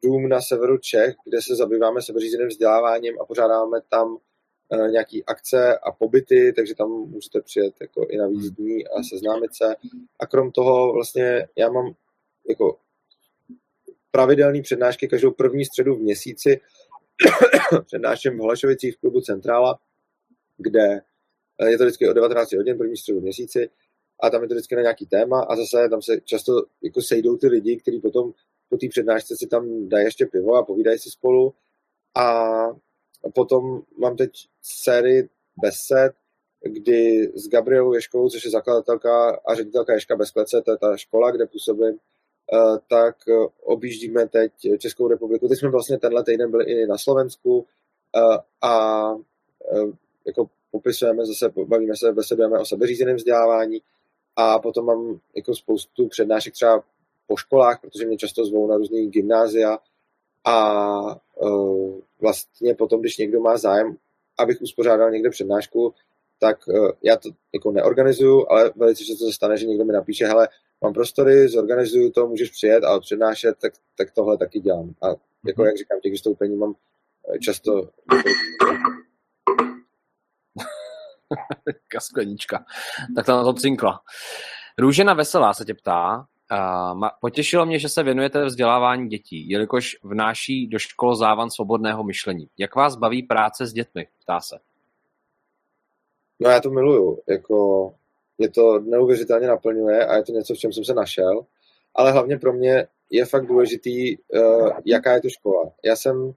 dům 0.03 0.29
na 0.29 0.41
severu 0.41 0.77
Čech, 0.77 1.15
kde 1.25 1.41
se 1.41 1.55
zabýváme 1.55 2.01
sebeřízeným 2.01 2.47
vzděláváním 2.47 3.21
a 3.21 3.25
pořádáme 3.25 3.79
tam 3.89 4.17
uh, 4.69 4.87
nějaký 4.87 5.25
akce 5.25 5.77
a 5.77 5.91
pobyty, 5.91 6.53
takže 6.53 6.75
tam 6.75 6.89
můžete 6.89 7.41
přijet 7.41 7.73
jako 7.81 8.07
i 8.09 8.17
na 8.17 8.27
víc 8.27 8.45
hmm. 8.45 8.55
dní 8.55 8.87
a 8.87 9.03
seznámit 9.09 9.55
se. 9.55 9.75
A 10.19 10.25
krom 10.27 10.51
toho 10.51 10.93
vlastně 10.93 11.47
já 11.55 11.69
mám 11.69 11.93
jako 12.49 12.77
pravidelné 14.11 14.61
přednášky 14.61 15.07
každou 15.07 15.31
první 15.31 15.65
středu 15.65 15.95
v 15.95 15.99
měsíci. 15.99 16.59
Přednáším 17.85 18.37
v 18.37 18.41
Holešovicích 18.41 18.95
v 18.95 18.99
klubu 18.99 19.21
Centrála, 19.21 19.79
kde 20.57 21.01
je 21.69 21.77
to 21.77 21.83
vždycky 21.83 22.09
o 22.09 22.13
19 22.13 22.53
hodin, 22.53 22.77
první 22.77 22.97
středu 22.97 23.19
v 23.19 23.23
měsíci 23.23 23.69
a 24.21 24.29
tam 24.29 24.41
je 24.41 24.47
to 24.47 24.53
vždycky 24.53 24.75
na 24.75 24.81
nějaký 24.81 25.05
téma 25.05 25.41
a 25.41 25.55
zase 25.55 25.89
tam 25.89 26.01
se 26.01 26.21
často 26.21 26.53
jako 26.81 27.01
sejdou 27.01 27.37
ty 27.37 27.47
lidi, 27.47 27.77
kteří 27.77 27.99
potom 27.99 28.33
po 28.69 28.77
té 28.77 28.87
přednášce 28.89 29.35
si 29.37 29.47
tam 29.47 29.89
dají 29.89 30.05
ještě 30.05 30.25
pivo 30.25 30.55
a 30.55 30.63
povídají 30.63 30.99
si 30.99 31.09
spolu 31.09 31.53
a 32.15 32.47
potom 33.35 33.81
mám 33.97 34.17
teď 34.17 34.31
sérii 34.61 35.29
besed, 35.61 36.13
kdy 36.61 37.31
s 37.35 37.49
Gabrielou 37.49 37.93
Ješkovou, 37.93 38.29
což 38.29 38.45
je 38.45 38.51
zakladatelka 38.51 39.39
a 39.47 39.55
ředitelka 39.55 39.93
Ješka 39.93 40.15
bez 40.15 40.31
klece, 40.31 40.61
to 40.61 40.71
je 40.71 40.77
ta 40.77 40.97
škola, 40.97 41.31
kde 41.31 41.45
působím, 41.45 41.97
eh, 42.53 42.79
tak 42.89 43.15
objíždíme 43.63 44.27
teď 44.27 44.51
Českou 44.77 45.07
republiku. 45.07 45.47
Teď 45.47 45.59
jsme 45.59 45.69
vlastně 45.69 45.97
tenhle 45.97 46.23
týden 46.23 46.51
byli 46.51 46.65
i 46.65 46.87
na 46.87 46.97
Slovensku 46.97 47.65
eh, 48.15 48.37
a 48.61 49.07
eh, 49.71 49.91
jako 50.25 50.49
popisujeme 50.71 51.25
zase, 51.25 51.53
bavíme 51.65 51.93
se, 51.95 52.13
besedujeme 52.13 52.59
o 52.59 52.65
sebeřízeném 52.65 53.15
vzdělávání 53.15 53.81
a 54.41 54.59
potom 54.59 54.85
mám 54.85 55.19
jako 55.35 55.55
spoustu 55.55 56.07
přednášek 56.07 56.53
třeba 56.53 56.83
po 57.27 57.37
školách, 57.37 57.81
protože 57.81 58.05
mě 58.05 58.17
často 58.17 58.45
zvou 58.45 58.67
na 58.67 58.77
různý 58.77 59.09
gymnázia 59.09 59.77
a 60.45 61.01
uh, 61.41 61.99
vlastně 62.21 62.75
potom, 62.75 63.01
když 63.01 63.17
někdo 63.17 63.39
má 63.39 63.57
zájem, 63.57 63.97
abych 64.37 64.61
uspořádal 64.61 65.11
někde 65.11 65.29
přednášku, 65.29 65.93
tak 66.39 66.67
uh, 66.67 66.89
já 67.03 67.17
to 67.17 67.29
jako 67.53 67.71
neorganizuju, 67.71 68.45
ale 68.49 68.71
velice 68.75 69.03
často 69.03 69.25
se 69.25 69.33
stane, 69.33 69.57
že 69.57 69.65
někdo 69.65 69.85
mi 69.85 69.93
napíše, 69.93 70.25
hele, 70.25 70.47
mám 70.81 70.93
prostory, 70.93 71.47
zorganizuju 71.47 72.11
to, 72.11 72.27
můžeš 72.27 72.49
přijet 72.49 72.83
a 72.83 72.99
přednášet, 72.99 73.55
tak, 73.61 73.73
tak 73.97 74.11
tohle 74.11 74.37
taky 74.37 74.59
dělám. 74.59 74.93
A 75.01 75.07
jako 75.47 75.65
jak 75.65 75.77
říkám, 75.77 75.99
těch 75.99 76.11
vystoupení 76.11 76.55
mám 76.55 76.75
často 77.41 77.89
Sklenička. 81.99 82.65
Tak 83.15 83.25
to 83.25 83.31
na 83.31 83.43
to 83.43 83.53
cinkla. 83.53 84.01
Růžena 84.77 85.13
Veselá 85.13 85.53
se 85.53 85.65
tě 85.65 85.73
ptá, 85.73 86.25
Uh, 86.51 87.07
potěšilo 87.21 87.65
mě, 87.65 87.79
že 87.79 87.89
se 87.89 88.03
věnujete 88.03 88.45
vzdělávání 88.45 89.09
dětí, 89.09 89.49
jelikož 89.49 89.97
vnáší 90.03 90.67
do 90.67 90.79
škol 90.79 91.15
závan 91.15 91.49
svobodného 91.49 92.03
myšlení. 92.03 92.47
Jak 92.57 92.75
vás 92.75 92.95
baví 92.95 93.23
práce 93.23 93.67
s 93.67 93.73
dětmi? 93.73 94.07
Ptá 94.23 94.39
se. 94.39 94.59
No 96.39 96.49
já 96.49 96.59
to 96.59 96.69
miluju. 96.69 97.19
Jako, 97.27 97.93
je 98.37 98.49
to 98.49 98.79
neuvěřitelně 98.79 99.47
naplňuje 99.47 100.05
a 100.05 100.15
je 100.15 100.23
to 100.23 100.31
něco, 100.31 100.53
v 100.53 100.57
čem 100.57 100.73
jsem 100.73 100.85
se 100.85 100.93
našel. 100.93 101.45
Ale 101.95 102.11
hlavně 102.11 102.37
pro 102.37 102.53
mě 102.53 102.87
je 103.09 103.25
fakt 103.25 103.47
důležitý, 103.47 104.17
uh, 104.17 104.69
jaká 104.85 105.13
je 105.13 105.21
to 105.21 105.29
škola. 105.29 105.71
Já 105.85 105.95
jsem 105.95 106.33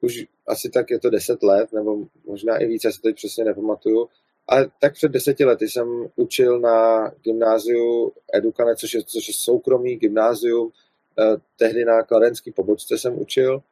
už 0.00 0.24
asi 0.48 0.70
tak 0.70 0.90
je 0.90 0.98
to 0.98 1.10
deset 1.10 1.42
let, 1.42 1.72
nebo 1.72 1.96
možná 2.26 2.56
i 2.56 2.66
více, 2.66 2.88
já 2.88 2.92
se 2.92 3.00
teď 3.00 3.16
přesně 3.16 3.44
nepamatuju, 3.44 4.08
ale 4.52 4.70
tak 4.80 4.94
před 4.94 5.12
deseti 5.12 5.44
lety 5.44 5.68
jsem 5.68 6.06
učil 6.16 6.60
na 6.60 7.08
gymnáziu 7.22 8.12
Edukane, 8.34 8.76
což 8.76 8.94
je, 8.94 9.02
což 9.02 9.28
je 9.28 9.34
soukromý 9.34 9.96
gymnázium, 9.96 10.72
eh, 11.18 11.36
tehdy 11.56 11.84
na 11.84 12.02
kladenský 12.02 12.52
pobočce 12.52 12.98
jsem 12.98 13.20
učil. 13.20 13.62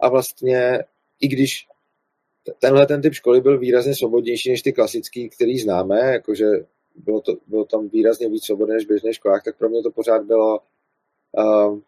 A 0.00 0.08
vlastně 0.08 0.84
i 1.20 1.28
když 1.28 1.68
tenhle 2.58 2.86
ten 2.86 3.02
typ 3.02 3.14
školy 3.14 3.40
byl 3.40 3.58
výrazně 3.58 3.94
svobodnější 3.94 4.50
než 4.50 4.62
ty 4.62 4.72
klasický, 4.72 5.28
který 5.28 5.58
známe, 5.58 6.00
jakože 6.00 6.46
bylo, 6.94 7.20
to, 7.20 7.36
bylo 7.46 7.64
tam 7.64 7.88
výrazně 7.88 8.28
víc 8.28 8.44
svobodné 8.44 8.74
než 8.74 8.84
v 8.84 8.88
běžných 8.88 9.14
školách, 9.14 9.44
tak 9.44 9.58
pro 9.58 9.68
mě 9.68 9.82
to 9.82 9.90
pořád 9.90 10.22
bylo 10.22 10.60
uh, 11.36 11.78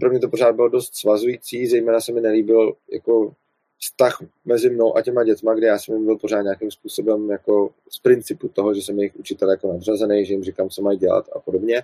pro 0.00 0.10
mě 0.10 0.20
to 0.20 0.28
pořád 0.28 0.54
bylo 0.54 0.68
dost 0.68 0.94
svazující, 0.94 1.66
zejména 1.66 2.00
se 2.00 2.12
mi 2.12 2.20
nelíbil 2.20 2.72
jako 2.92 3.34
vztah 3.78 4.18
mezi 4.44 4.70
mnou 4.70 4.96
a 4.96 5.02
těma 5.02 5.24
dětma, 5.24 5.54
kde 5.54 5.66
já 5.66 5.78
jsem 5.78 5.94
jim 5.94 6.04
byl 6.04 6.18
pořád 6.18 6.42
nějakým 6.42 6.70
způsobem 6.70 7.30
jako 7.30 7.70
z 7.90 7.98
principu 7.98 8.48
toho, 8.48 8.74
že 8.74 8.82
jsem 8.82 8.98
jejich 8.98 9.16
učitel 9.16 9.50
jako 9.50 9.68
nadřazený, 9.68 10.26
že 10.26 10.32
jim 10.32 10.44
říkám, 10.44 10.68
co 10.68 10.82
mají 10.82 10.98
dělat 10.98 11.28
a 11.32 11.38
podobně. 11.38 11.82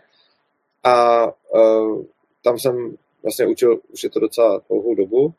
A 0.84 1.26
uh, 1.54 2.04
tam 2.44 2.58
jsem 2.58 2.96
vlastně 3.22 3.46
učil, 3.46 3.80
už 3.92 4.04
je 4.04 4.10
to 4.10 4.20
docela 4.20 4.62
dlouhou 4.68 4.94
dobu. 4.94 5.32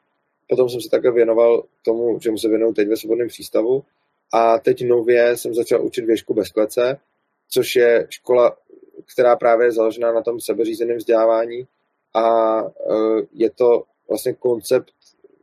Potom 0.49 0.70
jsem 0.70 0.82
se 0.82 0.89
také 0.89 1.12
věnoval 1.12 1.64
tomu, 1.86 2.20
čemu 2.20 2.38
se 2.38 2.49
věnuju 2.49 2.74
teď 2.74 2.88
ve 2.88 2.97
svobodném 2.97 3.28
přístavu. 3.28 3.84
A 4.34 4.60
teď 4.60 4.88
nově 4.88 5.38
jsem 5.38 5.54
začal 5.54 5.86
učit 5.86 6.06
věšku 6.06 6.34
bez 6.34 6.49
klece, 6.49 6.97
což 7.49 7.76
je 7.76 8.08
škola, 8.10 8.58
která 9.14 9.36
právě 9.36 9.68
je 9.68 9.72
založená 9.72 10.14
na 10.14 10.22
tom 10.22 10.39
sebeřízeném 10.39 10.97
vzdělávání 10.97 11.68
a 12.14 12.64
uh, 12.64 13.22
je 13.34 13.49
to 13.49 13.84
vlastně 14.10 14.34
koncept 14.34 14.93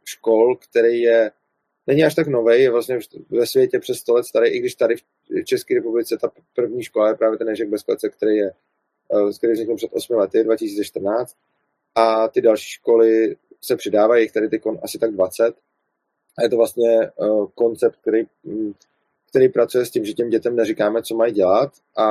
škol, 0.09 0.57
který 0.57 1.01
je 1.01 1.31
není 1.87 2.05
až 2.05 2.15
tak 2.15 2.29
nový, 2.29 2.63
je 2.63 2.71
vlastně 2.71 2.99
ve 3.31 3.47
světě 3.47 3.79
přes 3.79 3.99
100 3.99 4.15
let 4.15 4.25
starý, 4.25 4.51
i 4.51 4.59
když 4.59 4.75
tady 4.75 4.97
v 4.97 5.45
České 5.45 5.75
republice 5.75 6.19
ta 6.21 6.31
první 6.55 6.83
škola 6.83 7.09
je 7.09 7.15
právě 7.15 7.39
ten 7.39 7.49
Ježek 7.49 7.69
bez 7.69 7.83
klece, 7.83 8.09
který 8.09 8.37
je 8.37 8.53
eh, 9.13 9.33
který 9.39 9.53
vznikl 9.53 9.77
před 9.77 9.91
8 9.93 10.17
lety, 10.17 10.45
2014. 10.45 11.37
A 11.95 12.29
ty 12.29 12.41
další 12.41 12.71
školy 12.71 13.37
se 13.61 13.77
přidávají, 13.77 14.25
jich 14.25 14.33
tady 14.33 14.49
teď 14.49 14.63
asi 14.83 14.99
tak 14.99 15.13
20. 15.13 15.55
A 16.39 16.43
je 16.43 16.49
to 16.49 16.57
vlastně 16.57 17.11
uh, 17.17 17.47
koncept, 17.55 17.97
který, 18.03 18.23
mm, 18.45 18.73
který 19.29 19.49
pracuje 19.49 19.87
s 19.87 19.91
tím, 19.91 20.05
že 20.05 20.13
těm 20.13 20.29
dětem 20.31 20.57
neříkáme, 20.57 21.03
co 21.03 21.15
mají 21.15 21.33
dělat 21.33 21.73
a 21.97 22.09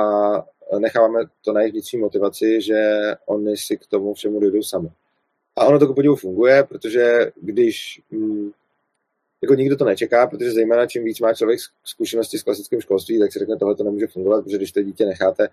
necháváme 0.78 1.20
to 1.44 1.52
na 1.52 1.60
jejich 1.60 1.72
vnitřní 1.72 1.98
motivaci, 1.98 2.60
že 2.60 3.00
oni 3.26 3.56
si 3.56 3.76
k 3.76 3.86
tomu 3.86 4.14
všemu 4.14 4.40
dojdou 4.40 4.62
sami. 4.62 4.88
A 5.58 5.66
ono 5.66 5.78
to 5.78 5.86
ku 5.86 5.94
podivu 5.94 6.16
funguje, 6.16 6.64
protože 6.64 7.32
když 7.36 8.02
hm, 8.12 8.50
jako 9.42 9.54
nikdo 9.54 9.76
to 9.76 9.84
nečeká, 9.84 10.26
protože 10.26 10.50
zejména 10.50 10.86
čím 10.86 11.04
víc 11.04 11.20
má 11.20 11.34
člověk 11.34 11.60
zkušenosti 11.84 12.38
s 12.38 12.42
klasickým 12.42 12.80
školství, 12.80 13.18
tak 13.18 13.32
si 13.32 13.38
řekne, 13.38 13.56
tohle 13.56 13.74
to 13.74 13.84
nemůže 13.84 14.06
fungovat, 14.06 14.44
protože 14.44 14.56
když 14.56 14.72
to 14.72 14.82
dítě 14.82 15.06
necháte 15.06 15.48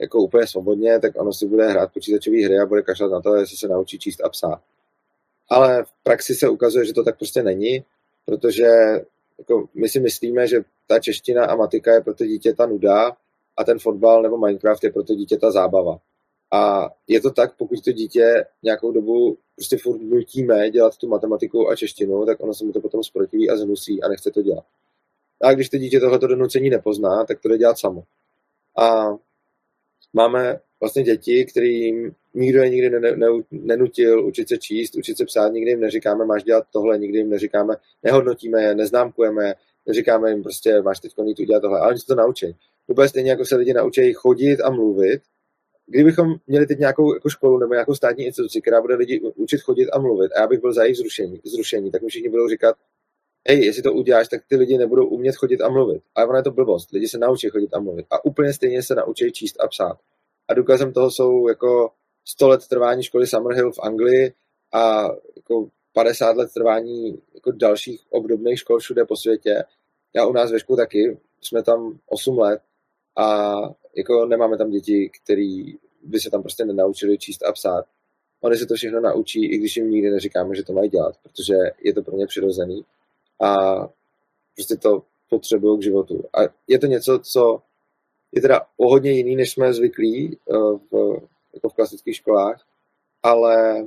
jako 0.00 0.18
úplně 0.18 0.46
svobodně, 0.46 1.00
tak 1.00 1.20
ono 1.20 1.32
si 1.32 1.46
bude 1.46 1.68
hrát 1.68 1.92
počítačové 1.92 2.44
hry 2.44 2.58
a 2.58 2.66
bude 2.66 2.82
kašlat 2.82 3.10
na 3.10 3.20
to, 3.20 3.34
jestli 3.34 3.56
se 3.56 3.68
naučí 3.68 3.98
číst 3.98 4.24
a 4.24 4.28
psát. 4.28 4.60
Ale 5.48 5.84
v 5.84 5.92
praxi 6.02 6.34
se 6.34 6.48
ukazuje, 6.48 6.84
že 6.84 6.92
to 6.92 7.04
tak 7.04 7.18
prostě 7.18 7.42
není, 7.42 7.84
protože 8.24 8.68
jako 9.38 9.68
my 9.74 9.88
si 9.88 10.00
myslíme, 10.00 10.46
že 10.46 10.62
ta 10.86 10.98
čeština 10.98 11.44
a 11.44 11.56
matika 11.56 11.94
je 11.94 12.00
pro 12.00 12.14
to 12.14 12.24
dítě 12.24 12.54
ta 12.54 12.66
nuda 12.66 13.16
a 13.56 13.64
ten 13.64 13.78
fotbal 13.78 14.22
nebo 14.22 14.38
Minecraft 14.38 14.84
je 14.84 14.92
pro 14.92 15.02
to 15.02 15.14
dítě 15.14 15.36
ta 15.36 15.50
zábava. 15.50 15.98
A 16.52 16.90
je 17.08 17.20
to 17.20 17.30
tak, 17.30 17.56
pokud 17.56 17.84
to 17.84 17.92
dítě 17.92 18.44
nějakou 18.62 18.92
dobu 18.92 19.38
prostě 19.56 19.76
furt 19.82 19.98
nutíme 19.98 20.70
dělat 20.70 20.96
tu 20.96 21.08
matematiku 21.08 21.68
a 21.68 21.76
češtinu, 21.76 22.26
tak 22.26 22.40
ono 22.40 22.54
se 22.54 22.64
mu 22.64 22.72
to 22.72 22.80
potom 22.80 23.02
zprotiví 23.02 23.50
a 23.50 23.56
zhnusí 23.56 24.02
a 24.02 24.08
nechce 24.08 24.30
to 24.30 24.42
dělat. 24.42 24.64
A 25.42 25.52
když 25.52 25.68
to 25.68 25.78
dítě 25.78 26.00
tohleto 26.00 26.26
donucení 26.26 26.70
nepozná, 26.70 27.24
tak 27.24 27.40
to 27.40 27.48
jde 27.48 27.58
dělat 27.58 27.78
samo. 27.78 28.02
A 28.78 29.16
máme 30.12 30.60
vlastně 30.80 31.02
děti, 31.02 31.44
kterým 31.44 32.14
nikdo 32.34 32.62
je 32.62 32.70
nikdy 32.70 32.90
ne, 32.90 33.16
ne, 33.16 33.26
nenutil 33.50 34.26
učit 34.26 34.48
se 34.48 34.58
číst, 34.58 34.96
učit 34.96 35.16
se 35.16 35.24
psát, 35.24 35.48
nikdy 35.48 35.70
jim 35.70 35.80
neříkáme, 35.80 36.24
máš 36.24 36.42
dělat 36.44 36.64
tohle, 36.72 36.98
nikdy 36.98 37.18
jim 37.18 37.30
neříkáme, 37.30 37.74
nehodnotíme 38.02 38.62
je, 38.62 38.74
neznámkujeme 38.74 39.44
je, 39.44 39.54
neříkáme 39.86 40.30
jim 40.30 40.42
prostě, 40.42 40.82
máš 40.82 41.00
teď 41.00 41.12
jít 41.24 41.40
udělat 41.40 41.60
tohle, 41.60 41.80
ale 41.80 41.88
oni 41.88 41.98
se 41.98 42.06
to 42.06 42.14
naučí. 42.14 42.56
Úplně 42.86 43.08
stejně 43.08 43.30
jako 43.30 43.44
se 43.44 43.56
lidi 43.56 43.72
naučí 43.72 44.12
chodit 44.12 44.60
a 44.60 44.70
mluvit, 44.70 45.22
kdybychom 45.86 46.34
měli 46.46 46.66
teď 46.66 46.78
nějakou 46.78 47.14
jako 47.14 47.28
školu 47.28 47.58
nebo 47.58 47.72
nějakou 47.72 47.94
státní 47.94 48.24
instituci, 48.24 48.60
která 48.60 48.80
bude 48.80 48.94
lidi 48.94 49.20
učit 49.20 49.60
chodit 49.60 49.90
a 49.92 49.98
mluvit, 49.98 50.32
a 50.32 50.40
já 50.40 50.46
bych 50.46 50.60
byl 50.60 50.72
za 50.72 50.82
jejich 50.82 50.96
zrušení, 50.96 51.40
zrušení 51.44 51.90
tak 51.90 52.02
mi 52.02 52.08
všichni 52.08 52.28
budou 52.28 52.48
říkat, 52.48 52.76
hej, 53.48 53.64
jestli 53.64 53.82
to 53.82 53.92
uděláš, 53.92 54.28
tak 54.28 54.42
ty 54.48 54.56
lidi 54.56 54.78
nebudou 54.78 55.06
umět 55.06 55.36
chodit 55.36 55.60
a 55.60 55.68
mluvit. 55.68 56.02
A 56.14 56.24
ono 56.24 56.36
je 56.36 56.42
to 56.42 56.50
blbost. 56.50 56.90
Lidi 56.90 57.08
se 57.08 57.18
naučí 57.18 57.48
chodit 57.48 57.74
a 57.74 57.80
mluvit. 57.80 58.06
A 58.10 58.24
úplně 58.24 58.52
stejně 58.52 58.82
se 58.82 58.94
naučí 58.94 59.32
číst 59.32 59.60
a 59.60 59.68
psát. 59.68 59.98
A 60.48 60.54
důkazem 60.54 60.92
toho 60.92 61.10
jsou 61.10 61.48
jako 61.48 61.90
100 62.24 62.48
let 62.48 62.68
trvání 62.68 63.02
školy 63.02 63.26
Summerhill 63.26 63.72
v 63.72 63.80
Anglii 63.82 64.32
a 64.72 65.08
jako 65.36 65.68
50 65.92 66.36
let 66.36 66.52
trvání 66.54 67.22
jako 67.34 67.52
dalších 67.52 68.00
obdobných 68.10 68.58
škol 68.58 68.78
všude 68.78 69.04
po 69.04 69.16
světě. 69.16 69.64
Já 70.14 70.26
u 70.26 70.32
nás 70.32 70.52
ve 70.52 70.60
školu 70.60 70.76
taky, 70.76 71.18
jsme 71.40 71.62
tam 71.62 71.98
8 72.06 72.38
let 72.38 72.62
a 73.16 73.56
jako 73.96 74.26
nemáme 74.26 74.58
tam 74.58 74.70
děti, 74.70 75.10
který 75.22 75.74
by 76.02 76.20
se 76.20 76.30
tam 76.30 76.42
prostě 76.42 76.64
nenaučili 76.64 77.18
číst 77.18 77.42
a 77.42 77.52
psát. 77.52 77.84
Oni 78.40 78.56
se 78.56 78.66
to 78.66 78.74
všechno 78.74 79.00
naučí, 79.00 79.52
i 79.52 79.58
když 79.58 79.76
jim 79.76 79.90
nikdy 79.90 80.10
neříkáme, 80.10 80.54
že 80.54 80.62
to 80.62 80.72
mají 80.72 80.90
dělat, 80.90 81.16
protože 81.22 81.54
je 81.84 81.94
to 81.94 82.02
pro 82.02 82.16
ně 82.16 82.26
přirozený 82.26 82.84
a 83.40 83.56
prostě 84.54 84.76
to 84.76 85.02
potřebují 85.30 85.78
k 85.78 85.82
životu. 85.82 86.24
A 86.34 86.40
je 86.68 86.78
to 86.78 86.86
něco, 86.86 87.18
co 87.18 87.62
je 88.32 88.42
teda 88.42 88.60
o 88.76 88.88
hodně 88.88 89.10
jiný, 89.10 89.36
než 89.36 89.52
jsme 89.52 89.74
zvyklí 89.74 90.38
eh, 90.50 90.54
v, 90.90 91.20
jako 91.54 91.68
v 91.68 91.74
klasických 91.74 92.16
školách, 92.16 92.66
ale 93.22 93.86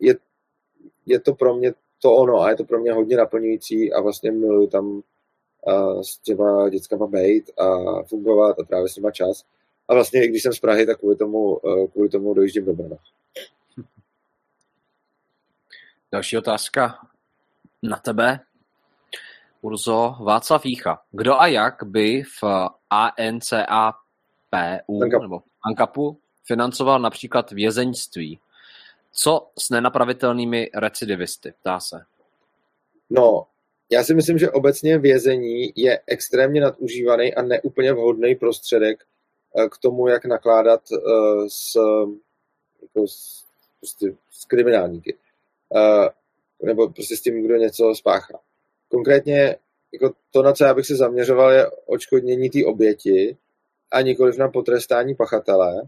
je, 0.00 0.14
je 1.06 1.20
to 1.20 1.34
pro 1.34 1.56
mě 1.56 1.72
to 2.02 2.14
ono 2.14 2.40
a 2.40 2.50
je 2.50 2.56
to 2.56 2.64
pro 2.64 2.80
mě 2.80 2.92
hodně 2.92 3.16
naplňující 3.16 3.92
a 3.92 4.00
vlastně 4.00 4.32
miluju 4.32 4.66
tam 4.66 5.02
uh, 5.66 6.02
s 6.02 6.18
těma 6.18 6.68
dětskama 6.68 7.06
být 7.06 7.50
a 7.58 8.02
fungovat 8.02 8.58
a 8.58 8.64
trávit 8.64 8.92
s 8.92 8.96
nima 8.96 9.10
čas. 9.10 9.44
A 9.88 9.94
vlastně, 9.94 10.24
i 10.24 10.28
když 10.28 10.42
jsem 10.42 10.52
z 10.52 10.60
Prahy, 10.60 10.86
tak 10.86 10.98
kvůli 10.98 11.16
tomu, 11.16 11.56
uh, 11.56 11.86
kvůli 11.86 12.08
tomu 12.08 12.34
dojíždím 12.34 12.64
do 12.64 12.72
Brna. 12.72 12.96
Další 16.12 16.38
otázka 16.38 16.98
na 17.82 17.96
tebe. 17.96 18.40
Urzo 19.60 20.16
Václav 20.20 20.66
Jícha. 20.66 21.02
Kdo 21.10 21.40
a 21.40 21.46
jak 21.46 21.84
by 21.84 22.22
v 22.22 22.44
ANCAPU 22.90 25.02
Ankap. 25.02 25.22
nebo 25.22 25.42
ANCAPu 25.62 26.20
financoval 26.44 27.00
například 27.00 27.50
vězeňství? 27.50 28.40
Co 29.12 29.50
s 29.58 29.70
nenapravitelnými 29.70 30.70
recidivisty? 30.74 31.54
Ptá 31.60 31.80
se. 31.80 32.04
No, 33.10 33.46
já 33.92 34.04
si 34.04 34.14
myslím, 34.14 34.38
že 34.38 34.50
obecně 34.50 34.98
vězení 34.98 35.72
je 35.76 36.00
extrémně 36.06 36.60
nadužívaný 36.60 37.34
a 37.34 37.42
neúplně 37.42 37.92
vhodný 37.92 38.34
prostředek 38.34 39.04
eh, 39.56 39.68
k 39.68 39.78
tomu, 39.78 40.08
jak 40.08 40.24
nakládat 40.24 40.80
eh, 40.92 40.98
s, 41.48 41.76
jako 42.82 43.08
s, 43.08 43.44
prostě 43.80 44.14
s 44.30 44.44
kriminálníky. 44.44 45.16
Eh, 45.76 46.08
nebo 46.62 46.88
prostě 46.88 47.16
s 47.16 47.20
tím, 47.20 47.44
kdo 47.44 47.56
něco 47.56 47.94
spáchá. 47.94 48.40
Konkrétně 48.88 49.56
jako 49.92 50.14
to, 50.30 50.42
na 50.42 50.52
co 50.52 50.64
já 50.64 50.74
bych 50.74 50.86
se 50.86 50.96
zaměřoval, 50.96 51.52
je 51.52 51.70
očkodnění 51.86 52.50
té 52.50 52.58
oběti 52.66 53.36
a 53.90 54.00
nikoliv 54.00 54.38
na 54.38 54.48
potrestání 54.48 55.14
pachatele. 55.14 55.82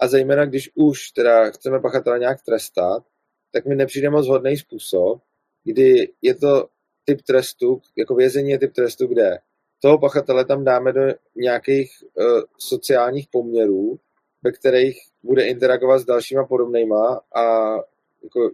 A 0.00 0.08
zejména, 0.08 0.44
když 0.44 0.70
už 0.74 1.10
teda 1.10 1.50
chceme 1.50 1.80
pachatele 1.80 2.18
nějak 2.18 2.42
trestat, 2.42 3.04
tak 3.52 3.66
mi 3.66 3.76
nepřijde 3.76 4.10
moc 4.10 4.28
hodný 4.28 4.56
způsob, 4.56 5.20
kdy 5.64 6.12
je 6.22 6.34
to 6.34 6.68
typ 7.08 7.22
trestu, 7.22 7.80
jako 7.96 8.14
vězení 8.14 8.50
je 8.50 8.58
typ 8.58 8.72
trestu, 8.72 9.06
kde 9.06 9.38
toho 9.82 9.98
pachatele 9.98 10.44
tam 10.44 10.64
dáme 10.64 10.92
do 10.92 11.00
nějakých 11.36 11.90
uh, 12.14 12.42
sociálních 12.58 13.28
poměrů, 13.32 13.98
ve 14.42 14.52
kterých 14.52 14.98
bude 15.22 15.46
interagovat 15.46 16.00
s 16.00 16.04
dalšíma 16.04 16.44
podobnýma 16.44 17.20
a 17.34 17.74
jako 18.22 18.50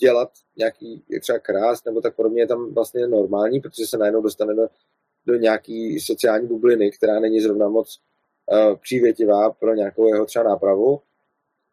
dělat 0.00 0.30
nějaký 0.56 1.04
třeba 1.20 1.38
krás 1.38 1.84
nebo 1.84 2.00
tak 2.00 2.16
podobně 2.16 2.42
je 2.42 2.46
tam 2.46 2.74
vlastně 2.74 3.06
normální, 3.06 3.60
protože 3.60 3.86
se 3.86 3.98
najednou 3.98 4.22
dostane 4.22 4.54
do, 4.54 4.68
do 5.26 5.34
nějaký 5.34 6.00
sociální 6.00 6.48
bubliny, 6.48 6.90
která 6.90 7.20
není 7.20 7.40
zrovna 7.40 7.68
moc 7.68 8.00
uh, 8.52 8.76
přívětivá 8.76 9.50
pro 9.50 9.74
nějakou 9.74 10.14
jeho 10.14 10.26
třeba 10.26 10.44
nápravu. 10.44 11.00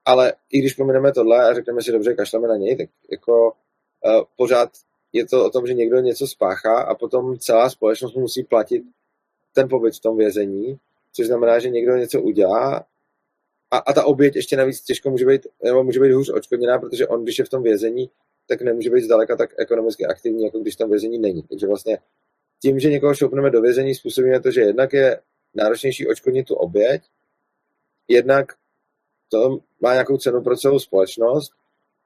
Ale 0.06 0.34
i 0.52 0.60
když 0.60 0.74
pomineme 0.74 1.12
tohle 1.12 1.50
a 1.50 1.54
řekneme 1.54 1.82
si 1.82 1.92
dobře, 1.92 2.14
kašleme 2.14 2.48
na 2.48 2.56
něj, 2.56 2.78
tak 2.78 2.90
jako 3.12 3.52
uh, 3.52 4.24
pořád 4.38 4.70
je 5.14 5.26
to 5.26 5.46
o 5.46 5.50
tom, 5.50 5.68
že 5.68 5.74
někdo 5.74 6.00
něco 6.00 6.28
spáchá 6.28 6.82
a 6.82 6.96
potom 6.96 7.38
celá 7.40 7.70
společnost 7.70 8.16
musí 8.16 8.44
platit 8.44 8.84
ten 9.54 9.70
pobyt 9.70 9.96
v 9.96 10.00
tom 10.00 10.18
vězení, 10.18 10.78
což 11.14 11.28
znamená, 11.28 11.60
že 11.60 11.70
někdo 11.70 11.96
něco 11.96 12.22
udělá 12.22 12.86
a, 13.72 13.78
a 13.78 13.94
ta 13.94 14.06
oběť 14.06 14.36
ještě 14.36 14.58
navíc 14.58 14.82
těžko 14.82 15.10
může 15.10 15.26
být, 15.26 15.48
nebo 15.64 15.84
může 15.84 16.00
být 16.00 16.12
hůř 16.12 16.30
odškodněná, 16.30 16.80
protože 16.80 17.08
on, 17.08 17.24
když 17.24 17.40
je 17.40 17.46
v 17.46 17.50
tom 17.50 17.64
vězení, 17.64 18.10
tak 18.48 18.62
nemůže 18.62 18.90
být 18.90 19.04
zdaleka 19.04 19.36
tak 19.36 19.50
ekonomicky 19.58 20.06
aktivní, 20.06 20.44
jako 20.44 20.60
když 20.60 20.76
tam 20.76 20.90
vězení 20.90 21.20
není. 21.20 21.44
Takže 21.44 21.68
vlastně 21.68 22.00
tím, 22.62 22.80
že 22.80 22.90
někoho 22.90 23.16
šoupneme 23.16 23.50
do 23.50 23.62
vězení, 23.62 23.96
způsobíme 23.96 24.42
to, 24.42 24.52
že 24.52 24.62
jednak 24.62 24.94
je 24.94 25.22
náročnější 25.54 26.08
odškodnit 26.08 26.48
tu 26.48 26.56
oběť, 26.56 27.02
jednak 28.08 28.54
to 29.30 29.60
má 29.82 29.94
nějakou 29.94 30.18
cenu 30.18 30.42
pro 30.42 30.58
celou 30.58 30.80
společnost 30.80 31.52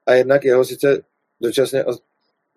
a 0.05 0.13
jednak 0.13 0.45
jeho 0.45 0.65
sice 0.65 1.03
dočasně 1.41 1.85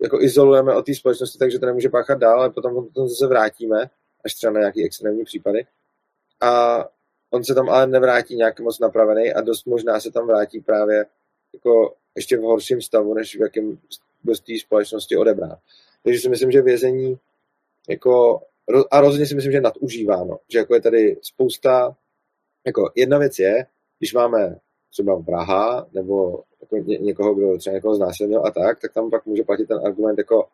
jako 0.05 0.23
izolujeme 0.23 0.75
od 0.75 0.87
té 0.87 0.95
společnosti, 0.95 1.39
takže 1.39 1.59
to 1.59 1.67
nemůže 1.67 1.89
páchat 1.89 2.19
dál, 2.19 2.41
ale 2.41 2.51
potom, 2.51 2.75
potom 2.75 3.09
zase 3.09 3.27
vrátíme, 3.27 3.91
až 4.25 4.35
třeba 4.35 4.53
na 4.53 4.61
nějaké 4.61 4.85
extrémní 4.85 5.25
případy. 5.25 5.67
A 6.41 6.85
on 7.31 7.45
se 7.45 7.55
tam 7.55 7.69
ale 7.69 7.87
nevrátí 7.87 8.37
nějak 8.37 8.61
moc 8.61 8.79
napravený 8.79 9.33
a 9.33 9.41
dost 9.41 9.67
možná 9.67 10.01
se 10.01 10.11
tam 10.11 10.27
vrátí 10.27 10.61
právě 10.61 11.07
jako 11.55 11.95
ještě 12.17 12.37
v 12.37 12.41
horším 12.41 12.83
stavu, 12.83 13.15
než 13.15 13.37
v 13.37 13.41
jakém 13.41 13.79
z 14.33 14.41
té 14.41 14.53
společnosti 14.61 15.17
odebrán. 15.17 15.57
Takže 16.03 16.21
si 16.21 16.29
myslím, 16.29 16.51
že 16.51 16.63
vězení 16.63 17.19
jako, 17.89 18.43
a 18.91 19.01
rozhodně 19.01 19.27
si 19.27 19.35
myslím, 19.35 19.53
že 19.53 19.61
nadužíváno, 19.61 20.39
že 20.49 20.59
jako 20.59 20.75
je 20.75 20.81
tady 20.81 21.17
spousta, 21.23 21.97
jako 22.67 22.93
jedna 22.95 23.19
věc 23.19 23.39
je, 23.39 23.67
když 23.99 24.15
máme 24.15 24.59
třeba 24.95 25.23
Praha 25.23 25.87
nebo 25.93 26.43
jako 26.61 26.77
ně, 26.77 26.99
někoho, 26.99 27.35
kdo 27.35 27.59
třeba 27.59 27.75
někoho 27.75 27.95
znásilnil 27.95 28.47
a 28.47 28.51
tak, 28.51 28.81
tak 28.81 28.93
tam 28.93 29.11
pak 29.11 29.27
může 29.27 29.43
platit 29.43 29.67
ten 29.67 29.79
argument 29.87 30.19
jako 30.19 30.49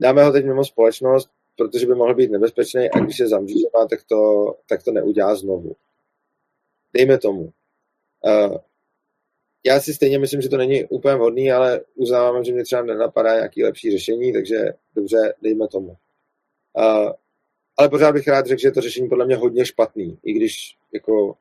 dáme 0.00 0.24
ho 0.24 0.32
teď 0.32 0.44
mimo 0.44 0.64
společnost, 0.64 1.30
protože 1.56 1.86
by 1.86 1.94
mohl 1.94 2.14
být 2.14 2.30
nebezpečný 2.30 2.90
a 2.90 2.98
když 2.98 3.16
se 3.16 3.28
zamřížívá, 3.28 3.86
tak 3.90 4.00
to, 4.08 4.54
tak 4.68 4.82
to 4.82 4.92
neudělá 4.92 5.34
znovu. 5.34 5.76
Dejme 6.92 7.18
tomu. 7.18 7.52
Uh, 8.24 8.56
já 9.64 9.80
si 9.80 9.94
stejně 9.94 10.18
myslím, 10.18 10.40
že 10.40 10.48
to 10.48 10.56
není 10.56 10.84
úplně 10.84 11.14
vhodný, 11.14 11.52
ale 11.52 11.80
uznávám, 11.94 12.44
že 12.44 12.52
mě 12.52 12.64
třeba 12.64 12.82
nenapadá 12.82 13.34
nějaký 13.34 13.64
lepší 13.64 13.90
řešení, 13.90 14.32
takže 14.32 14.56
dobře, 14.94 15.34
dejme 15.42 15.68
tomu. 15.68 15.96
Uh, 16.78 17.10
ale 17.76 17.88
pořád 17.88 18.12
bych 18.12 18.28
rád 18.28 18.46
řekl, 18.46 18.60
že 18.60 18.68
je 18.68 18.72
to 18.72 18.80
řešení 18.80 19.08
podle 19.08 19.26
mě 19.26 19.36
hodně 19.36 19.66
špatný, 19.66 20.18
i 20.24 20.32
když 20.32 20.78
jako 20.92 21.36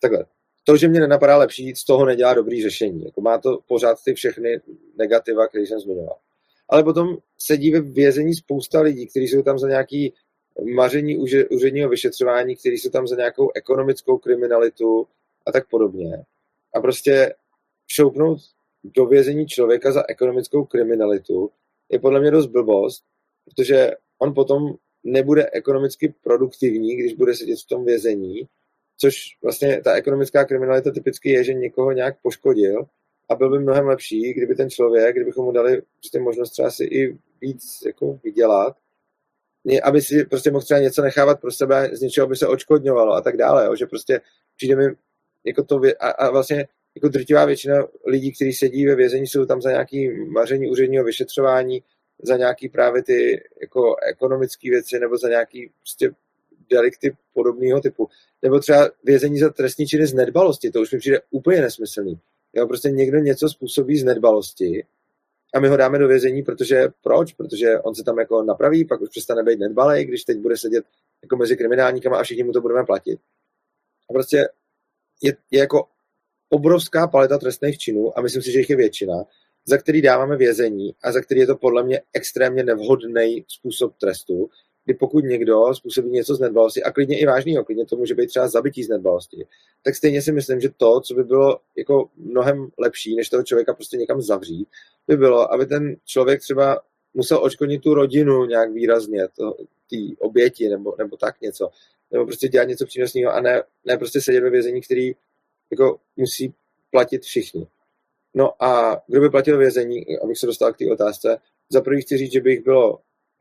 takhle. 0.00 0.26
To, 0.70 0.76
že 0.76 0.88
mě 0.88 1.00
nenapadá 1.00 1.36
lepší, 1.36 1.74
z 1.76 1.84
toho 1.84 2.04
nedělá 2.04 2.34
dobrý 2.34 2.62
řešení. 2.62 3.04
Jako 3.04 3.20
má 3.20 3.38
to 3.38 3.58
pořád 3.66 3.98
ty 4.04 4.14
všechny 4.14 4.60
negativa, 4.98 5.48
které 5.48 5.66
jsem 5.66 5.80
zmiňoval. 5.80 6.16
Ale 6.68 6.84
potom 6.84 7.16
sedí 7.38 7.72
ve 7.72 7.80
vězení 7.80 8.34
spousta 8.34 8.80
lidí, 8.80 9.06
kteří 9.06 9.28
jsou 9.28 9.42
tam 9.42 9.58
za 9.58 9.68
nějaký 9.68 10.14
maření 10.74 11.18
úředního 11.50 11.88
vyšetřování, 11.88 12.56
kteří 12.56 12.78
jsou 12.78 12.90
tam 12.90 13.06
za 13.06 13.16
nějakou 13.16 13.50
ekonomickou 13.54 14.18
kriminalitu 14.18 15.06
a 15.46 15.52
tak 15.52 15.68
podobně. 15.68 16.24
A 16.74 16.80
prostě 16.80 17.34
šoupnout 17.86 18.38
do 18.84 19.06
vězení 19.06 19.46
člověka 19.46 19.92
za 19.92 20.02
ekonomickou 20.08 20.64
kriminalitu 20.64 21.50
je 21.88 21.98
podle 21.98 22.20
mě 22.20 22.30
dost 22.30 22.46
blbost, 22.46 23.04
protože 23.44 23.90
on 24.18 24.34
potom 24.34 24.74
nebude 25.04 25.50
ekonomicky 25.52 26.14
produktivní, 26.22 26.96
když 26.96 27.14
bude 27.14 27.34
sedět 27.34 27.58
v 27.60 27.68
tom 27.68 27.84
vězení, 27.84 28.48
což 29.00 29.38
vlastně 29.42 29.82
ta 29.82 29.92
ekonomická 29.92 30.44
kriminalita 30.44 30.90
typicky 30.90 31.30
je, 31.30 31.44
že 31.44 31.54
někoho 31.54 31.92
nějak 31.92 32.16
poškodil 32.22 32.86
a 33.28 33.34
byl 33.34 33.50
by 33.50 33.58
mnohem 33.58 33.86
lepší, 33.86 34.34
kdyby 34.34 34.54
ten 34.54 34.70
člověk, 34.70 35.16
kdybychom 35.16 35.44
mu 35.44 35.52
dali 35.52 35.82
prostě 35.96 36.20
možnost 36.20 36.50
třeba 36.50 36.70
si 36.70 36.84
i 36.84 37.18
víc 37.40 37.62
jako 37.86 38.20
vydělat, 38.24 38.76
aby 39.82 40.02
si 40.02 40.24
prostě 40.24 40.50
mohl 40.50 40.64
třeba 40.64 40.80
něco 40.80 41.02
nechávat 41.02 41.40
pro 41.40 41.52
sebe, 41.52 41.90
z 41.92 42.00
něčeho 42.00 42.26
by 42.26 42.36
se 42.36 42.46
očkodňovalo 42.46 43.12
a 43.12 43.20
tak 43.20 43.36
dále, 43.36 43.66
jo? 43.66 43.76
že 43.76 43.86
prostě 43.86 44.20
přijde 44.56 44.76
mi 44.76 44.94
jako 45.44 45.62
to, 45.62 45.80
a, 46.00 46.10
a 46.10 46.30
vlastně 46.30 46.68
jako 46.94 47.08
drtivá 47.08 47.44
většina 47.44 47.86
lidí, 48.06 48.32
kteří 48.32 48.52
sedí 48.52 48.86
ve 48.86 48.94
vězení, 48.94 49.26
jsou 49.26 49.46
tam 49.46 49.62
za 49.62 49.70
nějaký 49.70 50.10
maření 50.24 50.70
úředního 50.70 51.04
vyšetřování, 51.04 51.82
za 52.22 52.36
nějaký 52.36 52.68
právě 52.68 53.02
ty 53.02 53.42
jako 53.60 53.96
ekonomické 53.96 54.70
věci 54.70 54.98
nebo 54.98 55.18
za 55.18 55.28
nějaký 55.28 55.72
prostě 55.78 56.10
delikty 56.70 57.16
podobného 57.34 57.80
typu. 57.80 58.08
Nebo 58.42 58.60
třeba 58.60 58.90
vězení 59.04 59.38
za 59.38 59.50
trestní 59.50 59.86
činy 59.86 60.06
z 60.06 60.14
nedbalosti, 60.14 60.70
to 60.70 60.80
už 60.80 60.92
mi 60.92 60.98
přijde 60.98 61.20
úplně 61.30 61.60
nesmyslný. 61.60 62.18
Jo, 62.52 62.66
prostě 62.66 62.90
někdo 62.90 63.18
něco 63.18 63.48
způsobí 63.48 63.98
z 63.98 64.04
nedbalosti 64.04 64.84
a 65.54 65.60
my 65.60 65.68
ho 65.68 65.76
dáme 65.76 65.98
do 65.98 66.08
vězení, 66.08 66.42
protože 66.42 66.88
proč? 67.02 67.32
Protože 67.32 67.78
on 67.78 67.94
se 67.94 68.04
tam 68.04 68.18
jako 68.18 68.42
napraví, 68.42 68.84
pak 68.84 69.00
už 69.00 69.08
přestane 69.08 69.42
být 69.42 69.58
nedbalej, 69.58 70.04
když 70.04 70.24
teď 70.24 70.38
bude 70.38 70.56
sedět 70.56 70.84
jako 71.22 71.36
mezi 71.36 71.56
kriminálníkama 71.56 72.18
a 72.18 72.22
všichni 72.22 72.42
mu 72.42 72.52
to 72.52 72.60
budeme 72.60 72.84
platit. 72.84 73.20
A 74.10 74.12
prostě 74.12 74.48
je, 75.22 75.36
je 75.50 75.60
jako 75.60 75.88
obrovská 76.48 77.06
paleta 77.06 77.38
trestných 77.38 77.78
činů 77.78 78.18
a 78.18 78.22
myslím 78.22 78.42
si, 78.42 78.52
že 78.52 78.58
jich 78.58 78.70
je 78.70 78.76
většina, 78.76 79.14
za 79.64 79.78
který 79.78 80.02
dáváme 80.02 80.36
vězení 80.36 80.94
a 81.02 81.12
za 81.12 81.20
který 81.20 81.40
je 81.40 81.46
to 81.46 81.56
podle 81.56 81.82
mě 81.82 82.02
extrémně 82.12 82.64
nevhodný 82.64 83.44
způsob 83.48 83.96
trestu, 83.96 84.50
kdy 84.84 84.94
pokud 84.94 85.24
někdo 85.24 85.74
způsobí 85.74 86.10
něco 86.10 86.34
z 86.34 86.40
nedbalosti, 86.40 86.82
a 86.82 86.92
klidně 86.92 87.20
i 87.20 87.26
vážného, 87.26 87.64
klidně 87.64 87.86
to 87.86 87.96
může 87.96 88.14
být 88.14 88.26
třeba 88.26 88.48
zabití 88.48 88.84
z 88.84 88.88
nedbalosti, 88.88 89.46
tak 89.82 89.94
stejně 89.94 90.22
si 90.22 90.32
myslím, 90.32 90.60
že 90.60 90.68
to, 90.76 91.00
co 91.00 91.14
by 91.14 91.24
bylo 91.24 91.60
jako 91.76 92.08
mnohem 92.16 92.68
lepší, 92.78 93.16
než 93.16 93.28
toho 93.28 93.42
člověka 93.42 93.74
prostě 93.74 93.96
někam 93.96 94.22
zavřít, 94.22 94.68
by 95.08 95.16
bylo, 95.16 95.52
aby 95.52 95.66
ten 95.66 95.96
člověk 96.04 96.40
třeba 96.40 96.82
musel 97.14 97.44
očkodnit 97.44 97.82
tu 97.82 97.94
rodinu 97.94 98.44
nějak 98.44 98.72
výrazně, 98.72 99.28
ty 99.90 100.16
oběti 100.18 100.68
nebo, 100.68 100.94
nebo 100.98 101.16
tak 101.16 101.40
něco, 101.40 101.70
nebo 102.10 102.26
prostě 102.26 102.48
dělat 102.48 102.68
něco 102.68 102.86
přínosného 102.86 103.32
a 103.32 103.40
ne, 103.40 103.62
ne 103.84 103.98
prostě 103.98 104.20
sedět 104.20 104.40
ve 104.40 104.50
vězení, 104.50 104.80
který 104.80 105.12
jako 105.70 106.00
musí 106.16 106.54
platit 106.90 107.22
všichni. 107.22 107.66
No 108.34 108.64
a 108.64 109.02
kdo 109.06 109.20
by 109.20 109.30
platil 109.30 109.58
vězení, 109.58 110.18
abych 110.18 110.38
se 110.38 110.46
dostal 110.46 110.72
k 110.72 110.76
té 110.76 110.92
otázce, 110.92 111.38
za 111.72 111.80
prvý 111.80 112.02
chci 112.02 112.16
říct, 112.16 112.32
že 112.32 112.40
by 112.40 112.50
jich 112.50 112.64
bylo 112.64 112.98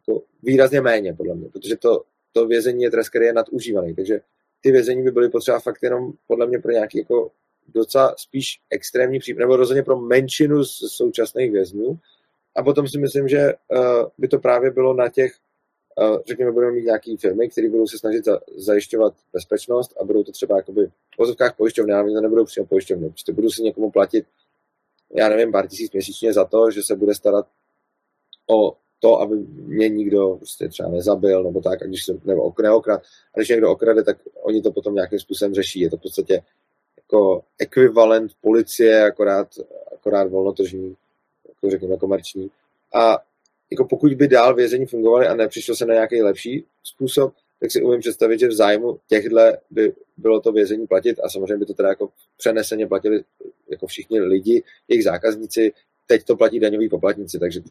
jako 0.09 0.23
výrazně 0.43 0.81
méně, 0.81 1.13
podle 1.13 1.35
mě, 1.35 1.49
protože 1.49 1.75
to, 1.75 2.03
to 2.31 2.47
vězení 2.47 2.83
je 2.83 2.91
trest, 2.91 3.09
který 3.09 3.25
je 3.25 3.33
nadužívaný, 3.33 3.95
takže 3.95 4.21
ty 4.61 4.71
vězení 4.71 5.03
by 5.03 5.11
byly 5.11 5.29
potřeba 5.29 5.59
fakt 5.59 5.83
jenom 5.83 6.13
podle 6.27 6.47
mě 6.47 6.59
pro 6.59 6.71
nějaké 6.71 6.99
jako 6.99 7.31
docela 7.67 8.15
spíš 8.17 8.59
extrémní 8.69 9.19
případ, 9.19 9.39
nebo 9.39 9.55
rozhodně 9.55 9.83
pro 9.83 9.99
menšinu 9.99 10.63
z 10.63 10.79
současných 10.87 11.51
vězňů. 11.51 11.99
A 12.55 12.63
potom 12.63 12.87
si 12.87 12.97
myslím, 12.97 13.27
že 13.27 13.53
uh, 13.67 13.79
by 14.17 14.27
to 14.27 14.39
právě 14.39 14.71
bylo 14.71 14.93
na 14.93 15.09
těch, 15.09 15.33
uh, 16.01 16.17
řekněme, 16.27 16.51
budeme 16.51 16.71
mít 16.71 16.85
nějaké 16.85 17.17
firmy, 17.17 17.49
které 17.49 17.69
budou 17.69 17.87
se 17.87 17.97
snažit 17.97 18.25
za, 18.25 18.39
zajišťovat 18.55 19.13
bezpečnost 19.33 19.97
a 20.01 20.03
budou 20.03 20.23
to 20.23 20.31
třeba 20.31 20.57
jakoby 20.57 20.87
v 20.87 21.17
vozovkách 21.17 21.55
pojišťovny, 21.57 21.93
ale 21.93 22.11
to 22.11 22.21
nebudou 22.21 22.45
přímo 22.45 22.65
pojišťovny. 22.65 23.09
Prostě 23.09 23.33
budu 23.33 23.49
si 23.49 23.63
někomu 23.63 23.91
platit, 23.91 24.25
já 25.15 25.29
nevím, 25.29 25.51
pár 25.51 25.67
tisíc 25.67 25.91
měsíčně 25.91 26.33
za 26.33 26.45
to, 26.45 26.71
že 26.71 26.83
se 26.83 26.95
bude 26.95 27.15
starat 27.15 27.47
o 28.49 28.77
to, 28.99 29.21
aby 29.21 29.35
mě 29.51 29.89
nikdo 29.89 30.35
prostě 30.35 30.67
třeba 30.67 30.89
nezabil, 30.89 31.43
nebo 31.43 31.61
tak, 31.61 31.81
a 31.81 31.85
když 31.85 32.05
se, 32.05 32.17
nebo 32.25 32.53
neokrad, 32.61 33.01
a 33.33 33.39
když 33.39 33.49
někdo 33.49 33.71
okrade, 33.71 34.03
tak 34.03 34.17
oni 34.41 34.61
to 34.61 34.71
potom 34.71 34.95
nějakým 34.95 35.19
způsobem 35.19 35.53
řeší. 35.53 35.79
Je 35.79 35.89
to 35.89 35.97
v 35.97 36.01
podstatě 36.01 36.41
jako 36.97 37.43
ekvivalent 37.59 38.31
policie, 38.41 39.03
akorát, 39.03 39.47
akorát 39.93 40.29
volnotržní, 40.29 40.95
jako 41.47 41.69
řekněme 41.69 41.97
komerční. 41.97 42.51
A 42.93 43.17
jako 43.71 43.85
pokud 43.85 44.13
by 44.13 44.27
dál 44.27 44.55
vězení 44.55 44.85
fungovaly 44.85 45.27
a 45.27 45.35
nepřišlo 45.35 45.75
se 45.75 45.85
na 45.85 45.93
nějaký 45.93 46.21
lepší 46.21 46.65
způsob, 46.83 47.33
tak 47.59 47.71
si 47.71 47.83
umím 47.83 47.99
představit, 47.99 48.39
že 48.39 48.47
v 48.47 48.53
zájmu 48.53 48.99
těchto 49.07 49.35
by 49.71 49.93
bylo 50.17 50.39
to 50.41 50.51
vězení 50.51 50.87
platit 50.87 51.19
a 51.23 51.29
samozřejmě 51.29 51.57
by 51.57 51.65
to 51.65 51.73
teda 51.73 51.89
jako 51.89 52.09
přeneseně 52.37 52.87
platili 52.87 53.23
jako 53.69 53.87
všichni 53.87 54.21
lidi, 54.21 54.63
jejich 54.87 55.03
zákazníci, 55.03 55.73
teď 56.07 56.23
to 56.23 56.35
platí 56.35 56.59
daňoví 56.59 56.89
poplatníci, 56.89 57.39
takže. 57.39 57.61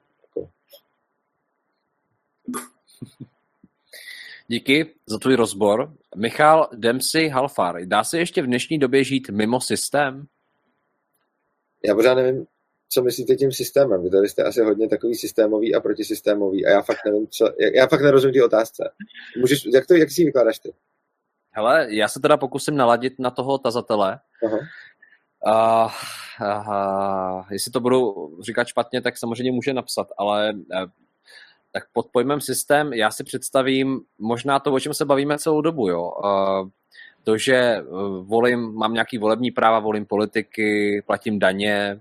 Díky 4.48 4.94
za 5.06 5.18
tvůj 5.18 5.34
rozbor. 5.34 5.92
Michal 6.16 6.68
Dempsey 6.74 7.28
Halfar, 7.28 7.86
dá 7.86 8.04
se 8.04 8.18
ještě 8.18 8.42
v 8.42 8.46
dnešní 8.46 8.78
době 8.78 9.04
žít 9.04 9.30
mimo 9.30 9.60
systém? 9.60 10.26
Já 11.84 11.94
pořád 11.94 12.14
nevím, 12.14 12.46
co 12.88 13.02
myslíte 13.02 13.36
tím 13.36 13.52
systémem. 13.52 14.02
Vy 14.02 14.10
tady 14.10 14.28
jste 14.28 14.44
asi 14.44 14.60
hodně 14.60 14.88
takový 14.88 15.14
systémový 15.14 15.74
a 15.74 15.80
protisystémový 15.80 16.66
a 16.66 16.70
já 16.70 16.82
fakt 16.82 16.98
nevím, 17.06 17.26
co, 17.28 17.52
já 17.74 17.86
fakt 17.86 18.00
nerozumím 18.00 18.32
ty 18.32 18.42
otázce. 18.42 18.90
Můžeš, 19.40 19.64
jak, 19.74 19.86
to, 19.86 19.94
jak 19.94 20.10
si 20.10 20.20
ji 20.20 20.24
vykládáš 20.24 20.58
ty? 20.58 20.74
Hele, 21.50 21.86
já 21.90 22.08
se 22.08 22.20
teda 22.20 22.36
pokusím 22.36 22.76
naladit 22.76 23.18
na 23.18 23.30
toho 23.30 23.58
tazatele. 23.58 24.20
Aha. 24.46 24.58
Uh, 25.46 25.92
uh, 26.40 27.44
jestli 27.50 27.72
to 27.72 27.80
budu 27.80 28.30
říkat 28.42 28.66
špatně, 28.66 29.02
tak 29.02 29.18
samozřejmě 29.18 29.52
může 29.52 29.72
napsat, 29.74 30.08
ale 30.18 30.52
uh, 30.52 30.90
tak 31.72 31.84
pod 31.92 32.06
pojmem 32.12 32.40
systém 32.40 32.92
já 32.92 33.10
si 33.10 33.24
představím 33.24 34.00
možná 34.18 34.58
to, 34.58 34.72
o 34.72 34.80
čem 34.80 34.94
se 34.94 35.04
bavíme 35.04 35.38
celou 35.38 35.60
dobu. 35.60 35.88
Jo. 35.88 36.12
To, 37.24 37.38
že 37.38 37.82
volím, 38.20 38.74
mám 38.74 38.92
nějaký 38.92 39.18
volební 39.18 39.50
práva, 39.50 39.78
volím 39.78 40.06
politiky, 40.06 41.02
platím 41.06 41.38
daně, 41.38 42.00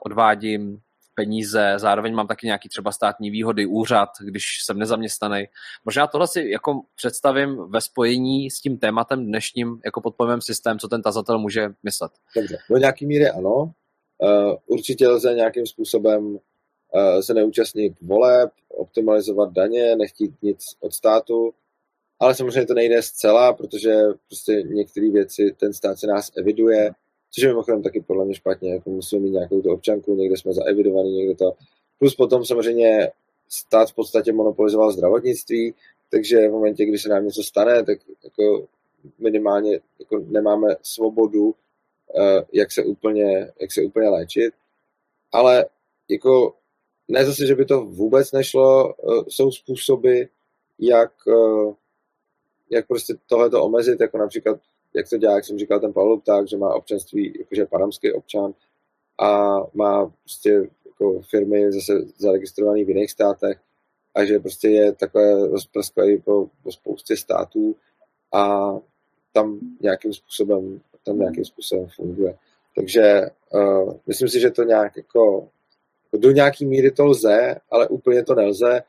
odvádím 0.00 0.80
peníze, 1.14 1.74
zároveň 1.76 2.14
mám 2.14 2.26
taky 2.26 2.46
nějaký 2.46 2.68
třeba 2.68 2.92
státní 2.92 3.30
výhody, 3.30 3.66
úřad, 3.66 4.08
když 4.20 4.44
jsem 4.64 4.78
nezaměstnaný. 4.78 5.44
Možná 5.84 6.06
tohle 6.06 6.28
si 6.28 6.50
jako 6.50 6.80
představím 6.96 7.56
ve 7.68 7.80
spojení 7.80 8.50
s 8.50 8.60
tím 8.60 8.78
tématem 8.78 9.26
dnešním 9.26 9.80
jako 9.84 10.00
pod 10.00 10.14
pojmem 10.14 10.40
systém, 10.40 10.78
co 10.78 10.88
ten 10.88 11.02
tazatel 11.02 11.38
může 11.38 11.68
myslet. 11.82 12.12
Dobře, 12.36 12.58
do 12.70 12.76
nějaký 12.76 13.06
míry 13.06 13.30
ano. 13.30 13.54
Uh, 13.54 14.54
určitě 14.66 15.08
lze 15.08 15.34
nějakým 15.34 15.66
způsobem 15.66 16.38
se 17.20 17.34
neúčastnit 17.34 17.92
voleb, 18.02 18.50
optimalizovat 18.68 19.52
daně, 19.52 19.96
nechtít 19.96 20.32
nic 20.42 20.76
od 20.80 20.92
státu, 20.92 21.54
ale 22.20 22.34
samozřejmě 22.34 22.66
to 22.66 22.74
nejde 22.74 23.02
zcela, 23.02 23.52
protože 23.52 23.94
prostě 24.26 24.62
některé 24.62 25.10
věci 25.10 25.54
ten 25.56 25.72
stát 25.72 25.98
se 25.98 26.06
nás 26.06 26.30
eviduje, 26.36 26.90
což 27.30 27.42
je 27.42 27.48
mimochodem 27.48 27.82
taky 27.82 28.00
podle 28.00 28.24
mě 28.24 28.34
špatně, 28.34 28.74
jako 28.74 28.90
musíme 28.90 29.22
mít 29.22 29.30
nějakou 29.30 29.62
tu 29.62 29.72
občanku, 29.72 30.14
někde 30.14 30.36
jsme 30.36 30.52
zaevidovaní, 30.52 31.16
někde 31.16 31.34
to. 31.34 31.52
Plus 31.98 32.14
potom 32.14 32.44
samozřejmě 32.44 33.10
stát 33.48 33.90
v 33.90 33.94
podstatě 33.94 34.32
monopolizoval 34.32 34.92
zdravotnictví, 34.92 35.74
takže 36.10 36.48
v 36.48 36.52
momentě, 36.52 36.86
kdy 36.86 36.98
se 36.98 37.08
nám 37.08 37.24
něco 37.24 37.42
stane, 37.42 37.84
tak 37.84 37.98
jako 38.24 38.66
minimálně 39.18 39.80
jako 39.98 40.18
nemáme 40.18 40.68
svobodu, 40.82 41.54
eh, 42.18 42.44
jak 42.52 42.72
se 42.72 42.84
úplně, 42.84 43.52
jak 43.60 43.72
se 43.72 43.82
úplně 43.82 44.08
léčit. 44.08 44.54
Ale 45.32 45.66
jako 46.08 46.54
ne 47.08 47.24
zase, 47.24 47.46
že 47.46 47.54
by 47.54 47.64
to 47.64 47.84
vůbec 47.84 48.32
nešlo, 48.32 48.90
eh, 48.90 49.24
jsou 49.28 49.50
způsoby, 49.50 50.22
jak, 50.78 51.12
eh, 51.28 51.74
jak 52.70 52.86
prostě 52.86 53.14
tohleto 53.26 53.64
omezit, 53.64 54.00
jako 54.00 54.18
například 54.18 54.60
jak 54.94 55.08
to 55.08 55.16
dělá, 55.16 55.34
jak 55.34 55.44
jsem 55.44 55.58
říkal, 55.58 55.80
ten 55.80 55.92
Pavel 55.92 56.20
tak, 56.20 56.48
že 56.48 56.56
má 56.56 56.74
občanství, 56.74 57.34
jakože 57.38 57.66
panamský 57.66 58.12
občan 58.12 58.54
a 59.18 59.60
má 59.74 60.06
prostě 60.06 60.68
jako 60.86 61.20
firmy 61.30 61.72
zase 61.72 61.92
zaregistrované 62.18 62.84
v 62.84 62.88
jiných 62.88 63.10
státech 63.10 63.58
a 64.14 64.24
že 64.24 64.38
prostě 64.38 64.68
je 64.68 64.92
takové 64.92 65.48
rozprsklavý 65.48 66.18
po, 66.18 66.46
po 66.62 66.72
spoustě 66.72 67.16
států 67.16 67.76
a 68.32 68.72
tam 69.32 69.58
nějakým 69.80 70.12
způsobem, 70.12 70.80
tam 71.04 71.18
nějakým 71.18 71.44
způsobem 71.44 71.86
funguje. 71.96 72.38
Takže 72.76 73.22
uh, 73.54 73.94
myslím 74.06 74.28
si, 74.28 74.40
že 74.40 74.50
to 74.50 74.62
nějak 74.62 74.96
jako 74.96 75.48
do 76.18 76.30
nějaký 76.30 76.66
míry 76.66 76.90
to 76.90 77.04
lze, 77.04 77.54
ale 77.70 77.88
úplně 77.88 78.24
to 78.24 78.34
nelze, 78.34 78.82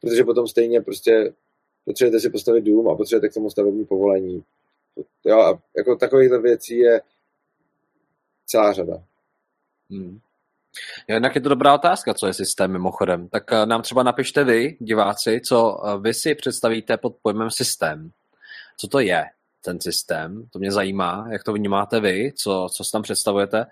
protože 0.00 0.24
potom 0.24 0.48
stejně 0.48 0.80
prostě 0.80 1.32
potřebujete 1.84 2.20
si 2.20 2.30
postavit 2.30 2.60
dům 2.60 2.88
a 2.88 2.96
potřebujete 2.96 3.28
k 3.28 3.34
tomu 3.34 3.50
stavební 3.50 3.84
povolení. 3.84 4.44
Jo, 5.24 5.40
a 5.40 5.62
jako 5.76 5.96
takových 5.96 6.30
věcí 6.30 6.78
je 6.78 7.00
celá 8.46 8.72
řada. 8.72 9.02
Hmm. 9.90 10.18
Jinak 11.08 11.34
je 11.34 11.40
to 11.40 11.48
dobrá 11.48 11.74
otázka, 11.74 12.14
co 12.14 12.26
je 12.26 12.32
systém 12.32 12.72
mimochodem. 12.72 13.28
Tak 13.28 13.52
eh, 13.52 13.66
nám 13.66 13.82
třeba 13.82 14.02
napište 14.02 14.44
vy, 14.44 14.76
diváci, 14.80 15.40
co 15.40 15.80
eh, 15.86 15.98
vy 15.98 16.14
si 16.14 16.34
představíte 16.34 16.96
pod 16.96 17.16
pojmem 17.22 17.50
systém. 17.50 18.10
Co 18.76 18.88
to 18.88 19.00
je? 19.00 19.24
Ten 19.66 19.80
systém. 19.80 20.44
To 20.52 20.58
mě 20.58 20.72
zajímá, 20.72 21.26
jak 21.30 21.44
to 21.44 21.52
vnímáte 21.52 22.00
vy, 22.00 22.32
co, 22.36 22.68
co 22.76 22.84
si 22.84 22.92
tam 22.92 23.02
představujete. 23.02 23.66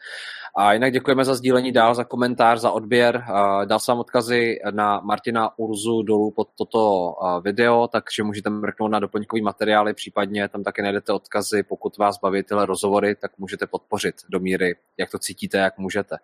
A 0.56 0.72
jinak 0.72 0.92
děkujeme 0.92 1.24
za 1.24 1.34
sdílení 1.34 1.72
dál, 1.72 1.94
za 1.94 2.04
komentář, 2.04 2.60
za 2.60 2.70
odběr. 2.70 3.24
Dal 3.64 3.78
jsem 3.78 3.98
odkazy 3.98 4.58
na 4.70 5.00
Martina 5.00 5.58
Urzu 5.58 6.02
dolů 6.02 6.30
pod 6.30 6.48
toto 6.58 7.14
video, 7.44 7.88
takže 7.88 8.22
můžete 8.22 8.50
mrknout 8.50 8.90
na 8.90 8.98
doplňkový 8.98 9.42
materiály, 9.42 9.94
případně 9.94 10.48
tam 10.48 10.62
také 10.62 10.82
najdete 10.82 11.12
odkazy, 11.12 11.62
pokud 11.62 11.98
vás 11.98 12.18
baví 12.18 12.42
tyhle 12.42 12.66
rozhovory, 12.66 13.14
tak 13.14 13.38
můžete 13.38 13.66
podpořit 13.66 14.14
do 14.28 14.40
míry, 14.40 14.76
jak 14.96 15.10
to 15.10 15.18
cítíte, 15.18 15.58
jak 15.58 15.78
můžete. 15.78 16.16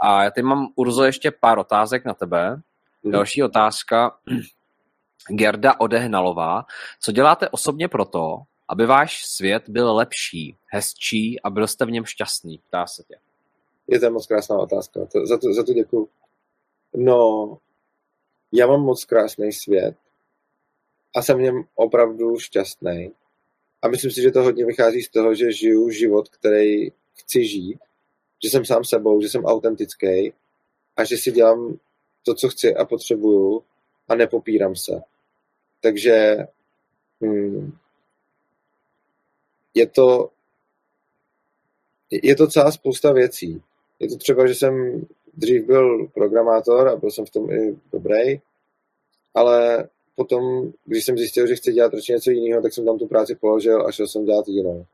A 0.00 0.24
já 0.24 0.30
teď 0.30 0.44
mám, 0.44 0.68
Urzo, 0.76 1.04
ještě 1.04 1.30
pár 1.30 1.58
otázek 1.58 2.04
na 2.04 2.14
tebe. 2.14 2.56
Mm. 3.02 3.12
Další 3.12 3.42
otázka. 3.42 4.12
Gerda 5.28 5.80
Odehnalová. 5.80 6.64
Co 7.00 7.12
děláte 7.12 7.48
osobně 7.48 7.88
proto, 7.88 8.36
aby 8.70 8.86
váš 8.86 9.24
svět 9.24 9.68
byl 9.68 9.94
lepší, 9.94 10.56
hezčí 10.66 11.40
a 11.40 11.50
byl 11.50 11.66
jste 11.66 11.86
v 11.86 11.90
něm 11.90 12.04
šťastný? 12.04 12.60
Ptá 12.68 12.86
se 12.86 13.02
tě. 13.02 13.16
Je 13.86 14.00
to 14.00 14.10
moc 14.10 14.26
krásná 14.26 14.58
otázka. 14.58 15.06
To, 15.06 15.26
za, 15.26 15.38
to, 15.38 15.54
za 15.54 15.62
to 15.62 15.72
děkuji. 15.72 16.08
No, 16.94 17.58
já 18.52 18.66
mám 18.66 18.80
moc 18.80 19.04
krásný 19.04 19.52
svět 19.52 19.96
a 21.16 21.22
jsem 21.22 21.38
v 21.38 21.40
něm 21.40 21.62
opravdu 21.74 22.38
šťastný. 22.38 23.12
A 23.82 23.88
myslím 23.88 24.10
si, 24.10 24.22
že 24.22 24.30
to 24.30 24.42
hodně 24.42 24.66
vychází 24.66 25.02
z 25.02 25.08
toho, 25.08 25.34
že 25.34 25.52
žiju 25.52 25.90
život, 25.90 26.28
který 26.28 26.90
chci 27.14 27.44
žít, 27.44 27.78
že 28.42 28.50
jsem 28.50 28.64
sám 28.64 28.84
sebou, 28.84 29.20
že 29.20 29.28
jsem 29.28 29.44
autentický 29.44 30.32
a 30.96 31.04
že 31.04 31.16
si 31.16 31.32
dělám 31.32 31.78
to, 32.22 32.34
co 32.34 32.48
chci 32.48 32.76
a 32.76 32.84
potřebuju 32.84 33.62
a 34.08 34.14
nepopírám 34.14 34.76
se. 34.76 35.02
Takže 35.80 36.36
hmm, 37.22 37.78
je 39.74 39.86
to, 39.86 40.30
je 42.10 42.36
to 42.36 42.46
celá 42.46 42.72
spousta 42.72 43.12
věcí. 43.12 43.62
Je 44.00 44.08
to 44.08 44.16
třeba, 44.16 44.46
že 44.46 44.54
jsem 44.54 45.06
dřív 45.34 45.66
byl 45.66 46.06
programátor 46.06 46.88
a 46.88 46.96
byl 46.96 47.10
jsem 47.10 47.26
v 47.26 47.30
tom 47.30 47.50
i 47.50 47.76
dobrý, 47.92 48.40
ale 49.34 49.88
potom, 50.14 50.72
když 50.84 51.04
jsem 51.04 51.18
zjistil, 51.18 51.46
že 51.46 51.56
chci 51.56 51.72
dělat 51.72 51.94
radši 51.94 52.12
něco 52.12 52.30
jiného, 52.30 52.62
tak 52.62 52.72
jsem 52.72 52.84
tam 52.84 52.98
tu 52.98 53.06
práci 53.06 53.34
položil 53.34 53.86
a 53.86 53.92
šel 53.92 54.06
jsem 54.06 54.24
dělat 54.24 54.48
jinou. 54.48 54.86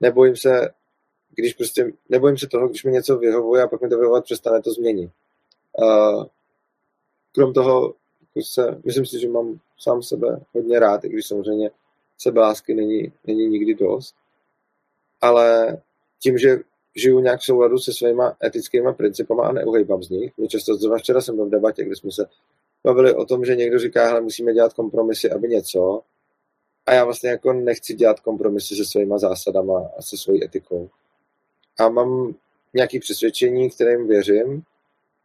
Nebojím 0.00 0.36
se, 0.36 0.68
když 1.34 1.54
prostě, 1.54 1.92
nebojím 2.08 2.38
se 2.38 2.46
toho, 2.46 2.68
když 2.68 2.84
mi 2.84 2.92
něco 2.92 3.18
vyhovuje 3.18 3.62
a 3.62 3.68
pak 3.68 3.80
mi 3.80 3.88
to 3.88 3.98
vyhovovat 3.98 4.24
přestane, 4.24 4.62
to 4.62 4.72
změnit. 4.72 5.10
Krom 7.32 7.52
toho, 7.52 7.94
jako 8.20 8.46
se, 8.46 8.80
myslím 8.84 9.06
si, 9.06 9.20
že 9.20 9.28
mám 9.28 9.60
sám 9.78 10.02
sebe 10.02 10.40
hodně 10.52 10.78
rád, 10.78 11.04
i 11.04 11.08
když 11.08 11.26
samozřejmě 11.26 11.70
sebelásky 12.18 12.74
není, 12.74 13.12
není 13.26 13.48
nikdy 13.48 13.74
dost 13.74 14.14
ale 15.24 15.78
tím, 16.22 16.38
že 16.38 16.58
žiju 16.96 17.20
nějak 17.20 17.40
v 17.40 17.44
souladu 17.44 17.78
se 17.78 17.92
svýma 17.92 18.36
etickými 18.44 18.94
principy 18.94 19.34
a 19.42 19.52
neuhejbám 19.52 20.02
z 20.02 20.10
nich. 20.10 20.32
Mě 20.36 20.48
často, 20.48 20.74
zrovna 20.74 20.98
včera 20.98 21.20
jsem 21.20 21.36
byl 21.36 21.46
v 21.46 21.50
debatě, 21.50 21.84
kde 21.84 21.96
jsme 21.96 22.12
se 22.12 22.26
bavili 22.84 23.14
o 23.14 23.24
tom, 23.24 23.44
že 23.44 23.56
někdo 23.56 23.78
říká, 23.78 24.14
že 24.14 24.20
musíme 24.20 24.52
dělat 24.52 24.72
kompromisy, 24.72 25.30
aby 25.30 25.48
něco. 25.48 26.00
A 26.86 26.92
já 26.94 27.04
vlastně 27.04 27.30
jako 27.30 27.52
nechci 27.52 27.94
dělat 27.94 28.20
kompromisy 28.20 28.76
se 28.76 28.84
svýma 28.84 29.18
zásadama 29.18 29.90
a 29.98 30.02
se 30.02 30.16
svojí 30.16 30.44
etikou. 30.44 30.90
a 31.78 31.88
mám 31.88 32.34
nějaké 32.74 33.00
přesvědčení, 33.00 33.70
kterým 33.70 34.08
věřím 34.08 34.62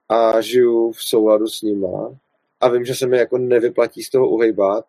a 0.09 0.41
žiju 0.41 0.91
v 0.91 1.03
souladu 1.03 1.47
s 1.47 1.61
nima 1.61 2.17
a 2.61 2.69
vím, 2.69 2.85
že 2.85 2.95
se 2.95 3.07
mi 3.07 3.17
jako 3.17 3.37
nevyplatí 3.37 4.03
z 4.03 4.09
toho 4.09 4.29
uhejbat, 4.29 4.85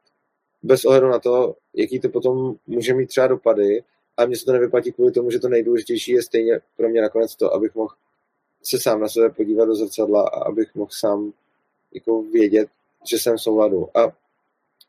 bez 0.63 0.85
ohledu 0.85 1.09
na 1.09 1.19
to, 1.19 1.57
jaký 1.75 2.01
to 2.01 2.09
potom 2.09 2.55
může 2.67 2.95
mít 2.95 3.07
třeba 3.07 3.27
dopady, 3.27 3.83
a 4.17 4.27
mně 4.27 4.37
se 4.37 4.45
to 4.45 4.53
nevyplatí 4.53 4.93
kvůli 4.93 5.13
tomu, 5.13 5.31
že 5.31 5.39
to 5.39 5.49
nejdůležitější 5.49 6.13
je 6.13 6.23
stejně 6.23 6.61
pro 6.77 6.89
mě 6.89 7.03
nakonec 7.03 7.37
to, 7.37 7.55
abych 7.55 7.75
mohl 7.75 7.95
se 8.63 8.81
sám 8.81 9.01
na 9.01 9.09
sebe 9.09 9.31
podívat 9.31 9.65
do 9.65 9.75
zrcadla 9.75 10.29
a 10.29 10.45
abych 10.45 10.75
mohl 10.75 10.91
sám 10.93 11.33
jako 11.95 12.23
vědět, 12.23 12.69
že 13.11 13.19
jsem 13.19 13.37
v 13.37 13.43
souladu. 13.43 13.99
A 13.99 14.13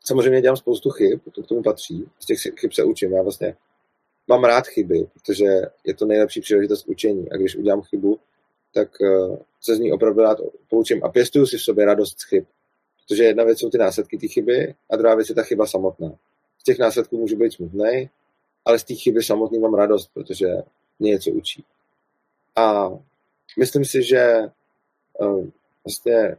samozřejmě 0.04 0.40
dělám 0.40 0.56
spoustu 0.56 0.90
chyb, 0.90 1.20
to 1.32 1.42
k 1.42 1.46
tomu 1.46 1.62
patří, 1.62 2.08
z 2.20 2.26
těch 2.26 2.38
chyb 2.60 2.72
se 2.72 2.84
učím. 2.84 3.12
Já 3.12 3.22
vlastně 3.22 3.56
mám 4.28 4.44
rád 4.44 4.66
chyby, 4.66 5.06
protože 5.12 5.44
je 5.84 5.94
to 5.94 6.06
nejlepší 6.06 6.40
příležitost 6.40 6.88
učení. 6.88 7.30
A 7.32 7.36
když 7.36 7.56
udělám 7.56 7.82
chybu, 7.82 8.18
tak 8.74 8.88
uh, 9.00 9.36
se 9.60 9.76
z 9.76 9.78
ní 9.78 9.92
opravdu 9.92 10.22
rád 10.22 10.38
poučím 10.68 11.04
a 11.04 11.08
pěstuju 11.08 11.46
si 11.46 11.56
v 11.56 11.62
sobě 11.62 11.84
radost 11.84 12.20
z 12.20 12.24
chyb. 12.24 12.44
Protože 13.04 13.24
jedna 13.24 13.44
věc 13.44 13.58
jsou 13.58 13.70
ty 13.70 13.78
následky 13.78 14.18
té 14.18 14.28
chyby 14.28 14.74
a 14.90 14.96
druhá 14.96 15.14
věc 15.14 15.28
je 15.28 15.34
ta 15.34 15.42
chyba 15.42 15.66
samotná. 15.66 16.12
Z 16.58 16.64
těch 16.64 16.78
následků 16.78 17.18
můžu 17.18 17.36
být 17.36 17.52
smutný, 17.52 18.10
ale 18.64 18.78
z 18.78 18.84
té 18.84 18.94
chyby 18.94 19.22
samotný 19.22 19.58
mám 19.58 19.74
radost, 19.74 20.10
protože 20.14 20.46
mě 20.98 21.10
něco 21.10 21.30
učí. 21.30 21.64
A 22.56 22.90
myslím 23.58 23.84
si, 23.84 24.02
že 24.02 24.40
uh, 25.18 25.46
vlastně 25.84 26.36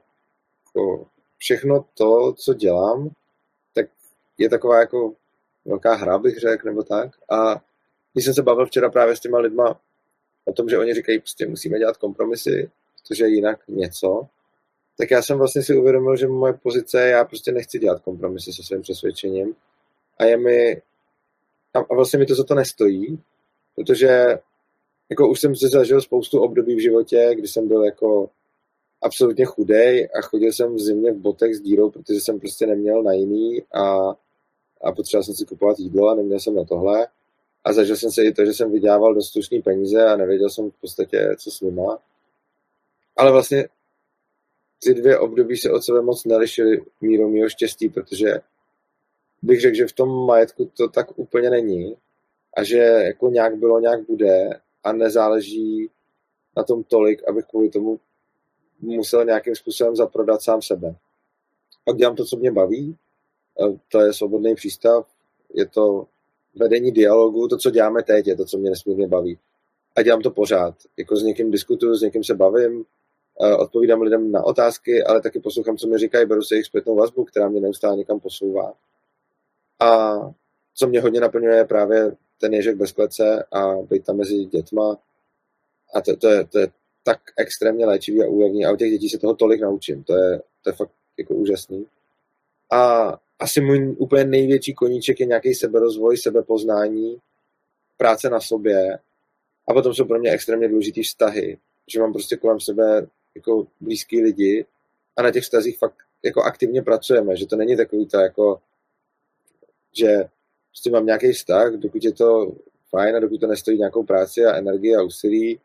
jako 0.66 1.08
všechno 1.38 1.86
to, 1.94 2.34
co 2.34 2.54
dělám, 2.54 3.10
tak 3.74 3.86
je 4.38 4.50
taková 4.50 4.80
jako 4.80 5.14
velká 5.66 5.96
hra, 5.96 6.18
bych 6.18 6.40
řekl, 6.40 6.68
nebo 6.68 6.84
tak. 6.84 7.10
A 7.30 7.62
když 8.14 8.26
jsem 8.26 8.34
se 8.34 8.42
bavil 8.42 8.66
včera 8.66 8.90
právě 8.90 9.16
s 9.16 9.20
těma 9.20 9.40
lidma 9.40 9.80
o 10.46 10.54
tom, 10.54 10.70
že 10.70 10.78
oni 10.78 10.94
říkají, 10.94 11.20
prostě 11.20 11.48
musíme 11.48 11.80
dělat 11.80 11.98
kompromisy, 11.98 12.72
protože 13.02 13.28
jinak 13.28 13.68
něco, 13.68 14.28
tak 14.98 15.12
já 15.12 15.22
jsem 15.22 15.38
vlastně 15.38 15.64
si 15.64 15.76
uvědomil, 15.76 16.18
že 16.18 16.28
moje 16.28 16.54
pozice 16.54 17.10
já 17.10 17.26
prostě 17.26 17.52
nechci 17.52 17.80
dělat 17.80 18.02
kompromisy 18.02 18.54
se 18.54 18.64
svým 18.64 18.82
přesvědčením 18.82 19.56
a 20.18 20.24
je 20.24 20.38
mi, 20.38 20.82
a 21.74 21.96
vlastně 21.96 22.20
mi 22.20 22.26
to 22.26 22.36
za 22.36 22.44
to 22.44 22.56
nestojí, 22.56 23.20
protože 23.76 24.40
jako 25.10 25.30
už 25.30 25.40
jsem 25.40 25.56
si 25.56 25.68
zažil 25.68 26.02
spoustu 26.02 26.42
období 26.42 26.76
v 26.76 26.82
životě, 26.82 27.32
kdy 27.36 27.48
jsem 27.48 27.68
byl 27.68 27.84
jako 27.84 28.30
absolutně 29.02 29.46
chudej 29.46 30.10
a 30.20 30.22
chodil 30.22 30.54
jsem 30.54 30.76
v 30.76 30.80
zimě 30.80 31.12
v 31.12 31.18
botech 31.18 31.56
s 31.56 31.62
dírou, 31.62 31.90
protože 31.90 32.22
jsem 32.22 32.40
prostě 32.40 32.68
neměl 32.68 33.04
na 33.04 33.14
jiný 33.14 33.64
a, 33.74 34.16
a 34.82 34.92
potřeboval 34.96 35.24
jsem 35.24 35.36
si 35.36 35.46
kupovat 35.46 35.80
jídlo 35.80 36.10
a 36.10 36.16
neměl 36.16 36.40
jsem 36.40 36.56
na 36.56 36.64
tohle. 36.64 37.08
A 37.64 37.74
zažil 37.74 37.96
jsem 37.96 38.12
se 38.12 38.24
i 38.24 38.34
to, 38.34 38.46
že 38.46 38.54
jsem 38.54 38.72
vydělával 38.72 39.14
dost 39.14 39.34
peníze 39.64 40.06
a 40.06 40.16
nevěděl 40.16 40.50
jsem 40.50 40.72
v 40.72 40.82
podstatě, 40.82 41.36
co 41.38 41.52
s 41.52 41.62
nima. 41.62 42.00
Ale 43.18 43.32
vlastně 43.32 43.68
ty 44.84 44.94
dvě 44.94 45.20
období 45.20 45.58
se 45.58 45.72
od 45.72 45.84
sebe 45.84 46.02
moc 46.02 46.26
nelišily 46.26 46.86
mírou 47.02 47.30
mýho 47.30 47.50
štěstí, 47.50 47.90
protože 47.90 48.40
bych 49.44 49.62
řekl, 49.62 49.76
že 49.76 49.88
v 49.88 49.94
tom 49.94 50.26
majetku 50.26 50.72
to 50.78 50.88
tak 50.88 51.20
úplně 51.20 51.50
není 51.50 51.96
a 52.58 52.64
že 52.64 52.78
jako 52.78 53.30
nějak 53.30 53.56
bylo, 53.56 53.80
nějak 53.80 54.06
bude 54.08 54.50
a 54.84 54.92
nezáleží 54.92 55.90
na 56.58 56.64
tom 56.64 56.84
tolik, 56.84 57.30
abych 57.30 57.46
kvůli 57.46 57.70
tomu 57.70 58.00
musel 58.80 59.26
nějakým 59.26 59.56
způsobem 59.56 59.96
zaprodat 59.96 60.42
sám 60.42 60.62
sebe. 60.62 60.96
Pak 61.86 61.98
dělám 61.98 62.16
to, 62.16 62.26
co 62.26 62.38
mě 62.38 62.52
baví, 62.52 62.98
to 63.92 64.00
je 64.00 64.14
svobodný 64.14 64.56
přístav, 64.56 65.08
je 65.54 65.66
to 65.66 66.08
vedení 66.56 66.92
dialogu, 66.92 67.48
to, 67.48 67.58
co 67.58 67.72
děláme 67.72 68.04
teď, 68.04 68.28
je 68.28 68.36
to, 68.36 68.46
co 68.46 68.58
mě 68.58 68.70
nesmírně 68.70 69.08
baví. 69.08 69.40
A 69.96 70.02
dělám 70.02 70.22
to 70.22 70.32
pořád. 70.32 70.76
Jako 70.98 71.16
s 71.16 71.24
někým 71.24 71.52
diskutuju, 71.52 71.96
s 71.96 72.02
někým 72.02 72.24
se 72.24 72.36
bavím, 72.36 72.86
odpovídám 73.60 74.02
lidem 74.02 74.32
na 74.32 74.44
otázky, 74.44 75.04
ale 75.04 75.22
taky 75.22 75.40
poslouchám, 75.40 75.78
co 75.78 75.88
mi 75.88 75.98
říkají, 75.98 76.26
beru 76.26 76.42
se 76.42 76.56
jejich 76.56 76.66
zpětnou 76.66 76.96
vazbu, 76.96 77.24
která 77.24 77.50
mě 77.50 77.62
neustále 77.62 77.98
někam 77.98 78.20
posouvá. 78.20 78.74
A 79.80 80.18
co 80.76 80.88
mě 80.88 81.02
hodně 81.02 81.20
naplňuje, 81.20 81.56
je 81.56 81.66
právě 81.66 82.16
ten 82.40 82.54
ježek 82.54 82.76
bez 82.76 82.92
klece 82.92 83.44
a 83.52 83.76
být 83.76 84.06
tam 84.06 84.18
mezi 84.18 84.46
dětma. 84.46 84.98
A 85.94 86.02
to, 86.02 86.16
to, 86.16 86.28
je, 86.28 86.46
to 86.46 86.60
je 86.60 86.68
tak 87.04 87.20
extrémně 87.38 87.86
léčivý 87.86 88.24
a 88.24 88.28
úlevný. 88.28 88.66
A 88.66 88.72
u 88.72 88.76
těch 88.76 88.92
dětí 88.92 89.10
se 89.10 89.18
toho 89.18 89.36
tolik 89.36 89.62
naučím. 89.62 90.04
To 90.04 90.18
je, 90.18 90.42
to 90.62 90.70
je 90.70 90.74
fakt 90.74 90.92
jako 91.18 91.34
úžasný. 91.34 91.86
A 92.72 93.14
asi 93.40 93.62
můj 93.62 93.96
úplně 93.98 94.24
největší 94.24 94.74
koníček 94.74 95.20
je 95.20 95.26
nějaký 95.26 95.54
seberozvoj, 95.54 96.18
sebepoznání, 96.18 97.18
práce 97.98 98.30
na 98.30 98.40
sobě. 98.40 99.00
A 99.68 99.74
potom 99.74 99.94
jsou 99.94 100.06
pro 100.06 100.20
mě 100.20 100.32
extrémně 100.32 100.70
důležitý 100.70 101.04
vztahy. 101.04 101.58
Že 101.88 102.00
mám 102.00 102.14
prostě 102.14 102.38
kolem 102.38 102.60
sebe 102.60 103.08
jako 103.36 103.68
blízký 103.80 104.22
lidi 104.22 104.66
a 105.18 105.22
na 105.22 105.32
těch 105.32 105.44
vztazích 105.44 105.78
fakt 105.78 105.96
jako 106.24 106.42
aktivně 106.44 106.82
pracujeme, 106.82 107.36
že 107.36 107.48
to 107.48 107.56
není 107.56 107.78
takový 107.78 108.08
to 108.08 108.20
jako, 108.20 108.62
že 109.94 110.24
prostě 110.72 110.90
mám 110.92 111.06
nějaký 111.06 111.32
vztah, 111.32 111.74
dokud 111.74 112.04
je 112.04 112.14
to 112.14 112.52
fajn 112.90 113.16
a 113.16 113.20
dokud 113.20 113.40
to 113.40 113.48
nestojí 113.48 113.78
nějakou 113.78 114.04
práci 114.04 114.46
a 114.46 114.58
energii 114.58 114.96
a 114.96 115.04
úsilí 115.04 115.60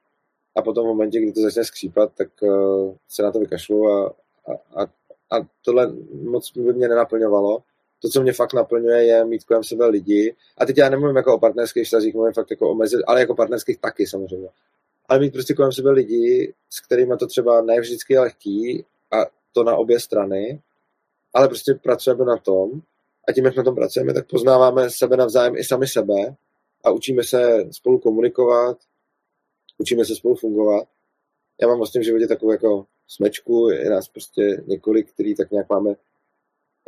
a 0.57 0.63
potom 0.63 0.85
v 0.85 0.89
momentě, 0.89 1.21
kdy 1.21 1.33
to 1.33 1.41
začne 1.41 1.65
skřípat, 1.65 2.13
tak 2.15 2.29
uh, 2.43 2.95
se 3.09 3.23
na 3.23 3.33
to 3.33 3.39
vykašlu 3.39 3.89
a, 3.89 4.15
a, 4.47 4.83
a, 4.83 4.87
a 5.31 5.47
tohle 5.65 5.93
moc 6.13 6.53
by 6.53 6.73
mě 6.73 6.89
nenaplňovalo. 6.89 7.63
To, 8.03 8.09
co 8.09 8.23
mě 8.23 8.33
fakt 8.33 8.55
naplňuje, 8.55 9.05
je 9.05 9.25
mít 9.25 9.45
kolem 9.45 9.65
sebe 9.65 9.87
lidi. 9.87 10.35
A 10.59 10.67
teď 10.67 10.79
já 10.79 10.89
nemluvím 10.89 11.17
jako 11.17 11.35
o 11.35 11.39
partnerských 11.39 11.85
vztazích, 11.85 12.15
mluvím 12.15 12.33
fakt 12.33 12.51
jako 12.51 12.71
o 12.71 12.75
mezi, 12.75 12.97
ale 13.07 13.21
jako 13.21 13.35
partnerských 13.35 13.79
taky 13.79 14.07
samozřejmě. 14.07 14.49
Ale 15.09 15.19
mít 15.19 15.33
prostě 15.33 15.55
kolem 15.55 15.73
sebe 15.73 15.91
lidi, 15.91 16.55
s 16.71 16.81
kterými 16.81 17.17
to 17.17 17.27
třeba 17.27 17.61
ne 17.61 17.81
vždycky 17.81 18.13
je 18.13 18.21
lehký 18.21 18.85
a 19.13 19.27
to 19.53 19.65
na 19.65 19.77
obě 19.77 20.01
strany, 20.01 20.61
ale 21.35 21.49
prostě 21.49 21.75
pracujeme 21.75 22.25
na 22.25 22.37
tom 22.37 22.71
a 23.29 23.33
tím, 23.33 23.45
jak 23.45 23.57
na 23.57 23.63
tom 23.63 23.75
pracujeme, 23.75 24.15
tak 24.15 24.29
poznáváme 24.29 24.91
sebe 24.91 25.17
navzájem 25.17 25.57
i 25.57 25.65
sami 25.65 25.87
sebe 25.87 26.37
a 26.85 26.91
učíme 26.91 27.25
se 27.25 27.65
spolu 27.71 27.99
komunikovat, 27.99 28.79
učíme 29.79 30.05
se 30.05 30.15
spolu 30.15 30.35
fungovat. 30.35 30.89
Já 31.61 31.69
mám 31.69 31.79
vlastně 31.79 32.01
v 32.01 32.05
životě 32.05 32.27
takovou 32.27 32.53
jako 32.53 32.87
smečku, 33.07 33.69
je 33.71 33.91
nás 33.91 34.09
prostě 34.09 34.63
několik, 34.67 35.13
který 35.13 35.35
tak 35.35 35.51
nějak 35.51 35.69
máme, 35.69 35.95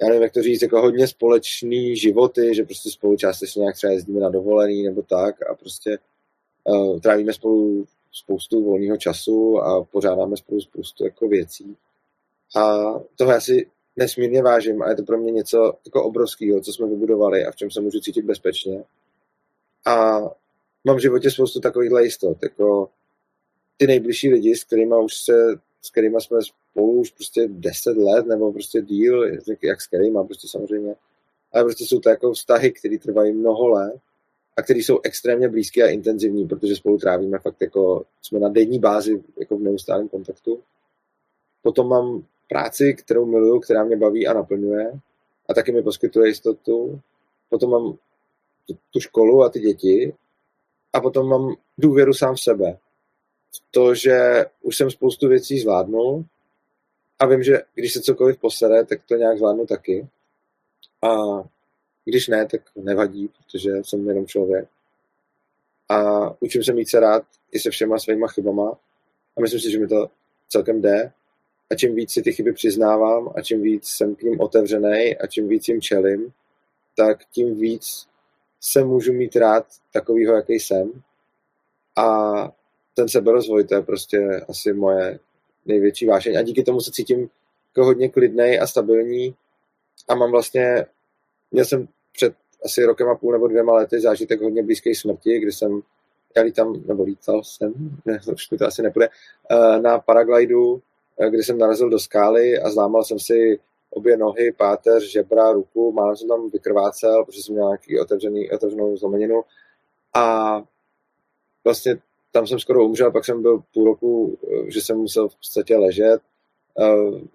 já 0.03 0.09
nevím, 0.09 0.23
jak 0.23 0.33
to 0.33 0.43
říct, 0.43 0.63
jako 0.63 0.81
hodně 0.81 1.09
společný 1.09 1.97
životy, 1.97 2.55
že 2.55 2.65
prostě 2.65 2.91
spolu 2.91 3.17
částečně 3.17 3.61
nějak 3.61 3.77
třeba 3.77 3.93
jezdíme 3.93 4.21
na 4.21 4.29
dovolený 4.29 4.83
nebo 4.83 5.03
tak 5.03 5.51
a 5.51 5.55
prostě 5.55 5.99
uh, 6.65 7.01
trávíme 7.01 7.33
spolu 7.33 7.87
spoustu 8.13 8.65
volného 8.65 8.97
času 8.97 9.59
a 9.59 9.85
pořádáme 9.85 10.37
spolu 10.37 10.61
spoustu 10.61 11.05
jako 11.05 11.29
věcí. 11.29 11.77
A 12.57 12.79
toho 13.17 13.33
já 13.33 13.41
si 13.41 13.71
nesmírně 14.01 14.43
vážím 14.43 14.83
a 14.83 14.91
je 14.91 14.97
to 14.97 15.03
pro 15.03 15.19
mě 15.19 15.33
něco 15.33 15.75
jako 15.87 16.05
obrovského, 16.05 16.61
co 16.61 16.73
jsme 16.73 16.87
vybudovali 16.87 17.45
a 17.45 17.51
v 17.51 17.57
čem 17.57 17.71
se 17.71 17.81
můžu 17.81 18.01
cítit 18.01 18.25
bezpečně. 18.25 18.85
A 19.87 20.21
mám 20.85 20.97
v 20.97 21.01
životě 21.01 21.31
spoustu 21.31 21.61
takovýchhle 21.61 22.05
jistot, 22.05 22.43
jako 22.43 22.89
ty 23.77 23.87
nejbližší 23.87 24.29
lidi, 24.33 24.57
s 24.57 24.65
kterými 24.65 24.95
už 25.05 25.15
se, 25.15 25.33
s 25.83 25.91
kterými 25.91 26.21
jsme 26.21 26.39
spolu 26.43 26.93
už 26.93 27.11
prostě 27.11 27.49
deset 27.49 27.97
let, 27.97 28.27
nebo 28.27 28.53
prostě 28.53 28.83
díl, 28.83 29.27
jak 29.63 29.81
s 29.81 29.87
kterými, 29.87 30.19
prostě 30.27 30.49
samozřejmě, 30.49 30.95
ale 31.53 31.65
prostě 31.65 31.85
jsou 31.85 32.01
to 32.01 32.09
jako 32.09 32.33
vztahy, 32.33 32.73
které 32.73 32.99
trvají 32.99 33.33
mnoho 33.33 33.69
let 33.69 34.01
a 34.57 34.63
které 34.63 34.79
jsou 34.79 35.01
extrémně 35.03 35.49
blízké 35.49 35.83
a 35.83 35.91
intenzivní, 35.91 36.49
protože 36.49 36.77
spolu 36.77 36.99
trávíme 36.99 37.39
fakt 37.39 37.63
jako, 37.63 38.05
jsme 38.23 38.39
na 38.39 38.49
denní 38.49 38.79
bázi 38.79 39.23
jako 39.41 39.57
v 39.57 39.63
neustálém 39.63 40.09
kontaktu. 40.09 40.61
Potom 41.63 41.89
mám 41.89 42.25
práci, 42.51 42.95
kterou 42.95 43.27
miluju, 43.27 43.61
která 43.61 43.85
mě 43.85 43.97
baví 43.97 44.27
a 44.27 44.33
naplňuje 44.33 44.93
a 45.49 45.55
taky 45.55 45.73
mi 45.73 45.83
poskytuje 45.83 46.29
jistotu. 46.29 47.01
Potom 47.49 47.71
mám 47.71 47.99
tu 48.91 49.01
školu 49.01 49.43
a 49.43 49.49
ty 49.49 49.61
děti 49.61 50.15
a 50.93 51.01
potom 51.01 51.29
mám 51.29 51.55
důvěru 51.79 52.15
sám 52.15 52.35
v 52.35 52.41
sebe. 52.41 52.79
V 53.53 53.63
to, 53.71 53.95
že 53.95 54.45
už 54.63 54.77
jsem 54.77 54.91
spoustu 54.91 55.29
věcí 55.29 55.61
zvládnul 55.61 56.25
a 57.19 57.27
vím, 57.27 57.43
že 57.43 57.63
když 57.75 57.93
se 57.93 58.01
cokoliv 58.01 58.39
posere, 58.39 58.85
tak 58.85 59.01
to 59.09 59.15
nějak 59.15 59.39
zvládnu 59.39 59.67
taky. 59.67 60.09
A 61.03 61.15
když 62.05 62.29
ne, 62.29 62.47
tak 62.47 62.61
nevadí, 62.77 63.29
protože 63.29 63.71
jsem 63.83 64.09
jenom 64.09 64.27
člověk. 64.27 64.69
A 65.89 66.31
učím 66.43 66.65
se 66.65 66.73
mít 66.73 66.89
se 66.89 67.01
rád 67.01 67.23
i 67.53 67.59
se 67.59 67.71
všema 67.71 67.99
svýma 67.99 68.29
chybama. 68.29 68.79
A 69.37 69.41
myslím 69.41 69.61
si, 69.61 69.71
že 69.71 69.79
mi 69.79 69.89
to 69.89 70.11
celkem 70.49 70.81
jde. 70.81 71.13
A 71.71 71.75
čím 71.75 71.95
víc 71.95 72.13
si 72.13 72.23
ty 72.23 72.33
chyby 72.33 72.53
přiznávám 72.53 73.33
a 73.37 73.43
čím 73.43 73.63
víc 73.63 73.89
jsem 73.89 74.15
k 74.15 74.23
ním 74.23 74.41
otevřený 74.41 75.17
a 75.17 75.27
čím 75.27 75.49
víc 75.49 75.69
jim 75.69 75.81
čelím, 75.81 76.33
tak 76.97 77.25
tím 77.25 77.61
víc 77.61 78.07
se 78.61 78.85
můžu 78.85 79.13
mít 79.13 79.37
rád 79.37 79.67
takovýho, 79.93 80.35
jaký 80.35 80.53
jsem. 80.53 81.03
A 81.97 82.53
ten 82.95 83.09
seberozvoj, 83.09 83.65
to 83.65 83.75
je 83.75 83.83
prostě 83.83 84.45
asi 84.49 84.73
moje 84.73 85.19
největší 85.67 86.07
vášeň. 86.07 86.39
A 86.39 86.43
díky 86.43 86.63
tomu 86.63 86.81
se 86.81 86.91
cítím 86.91 87.31
jako 87.71 87.85
hodně 87.85 88.09
klidný 88.09 88.59
a 88.59 88.67
stabilní. 88.67 89.35
A 90.09 90.15
mám 90.15 90.31
vlastně, 90.31 90.87
měl 91.51 91.65
jsem 91.65 91.89
před 92.13 92.35
asi 92.65 92.85
rokem 92.85 93.09
a 93.09 93.15
půl 93.15 93.33
nebo 93.33 93.49
dvěma 93.49 93.73
lety 93.73 94.01
zážitek 94.01 94.41
hodně 94.41 94.63
blízké 94.63 94.95
smrti, 94.95 95.39
kdy 95.39 95.53
jsem 95.53 95.83
já 96.37 96.43
lítám, 96.43 96.83
nebo 96.87 97.03
lítal 97.03 97.45
jsem, 97.45 97.73
ne, 98.05 98.21
už 98.33 98.47
to 98.47 98.67
asi 98.67 98.83
nepůjde, 98.83 99.09
uh, 99.51 99.83
na 99.83 99.99
paraglidu, 99.99 100.83
uh, 101.21 101.27
kde 101.27 101.45
jsem 101.45 101.59
narazil 101.59 101.91
do 101.91 101.99
skály 101.99 102.59
a 102.59 102.71
zlámal 102.71 103.05
jsem 103.05 103.19
si 103.19 103.59
obě 103.91 104.17
nohy, 104.17 104.53
páteř, 104.53 105.13
žebra, 105.13 105.53
ruku, 105.53 105.93
málem 105.93 106.17
jsem 106.17 106.29
tam 106.29 106.51
vykrvácel, 106.51 107.25
protože 107.25 107.43
jsem 107.43 107.55
měl 107.55 107.67
nějaký 107.67 108.01
otevřený, 108.01 108.51
otevřenou 108.51 108.97
zlomeninu 108.97 109.43
a 110.15 110.57
vlastně 111.65 111.99
tam 112.33 112.47
jsem 112.47 112.59
skoro 112.59 112.85
umřel, 112.85 113.13
pak 113.13 113.25
jsem 113.25 113.43
byl 113.43 113.63
půl 113.75 113.85
roku, 113.85 114.39
eh, 114.45 114.71
že 114.71 114.81
jsem 114.81 114.97
musel 114.97 115.29
v 115.29 115.37
podstatě 115.37 115.77
ležet, 115.77 116.21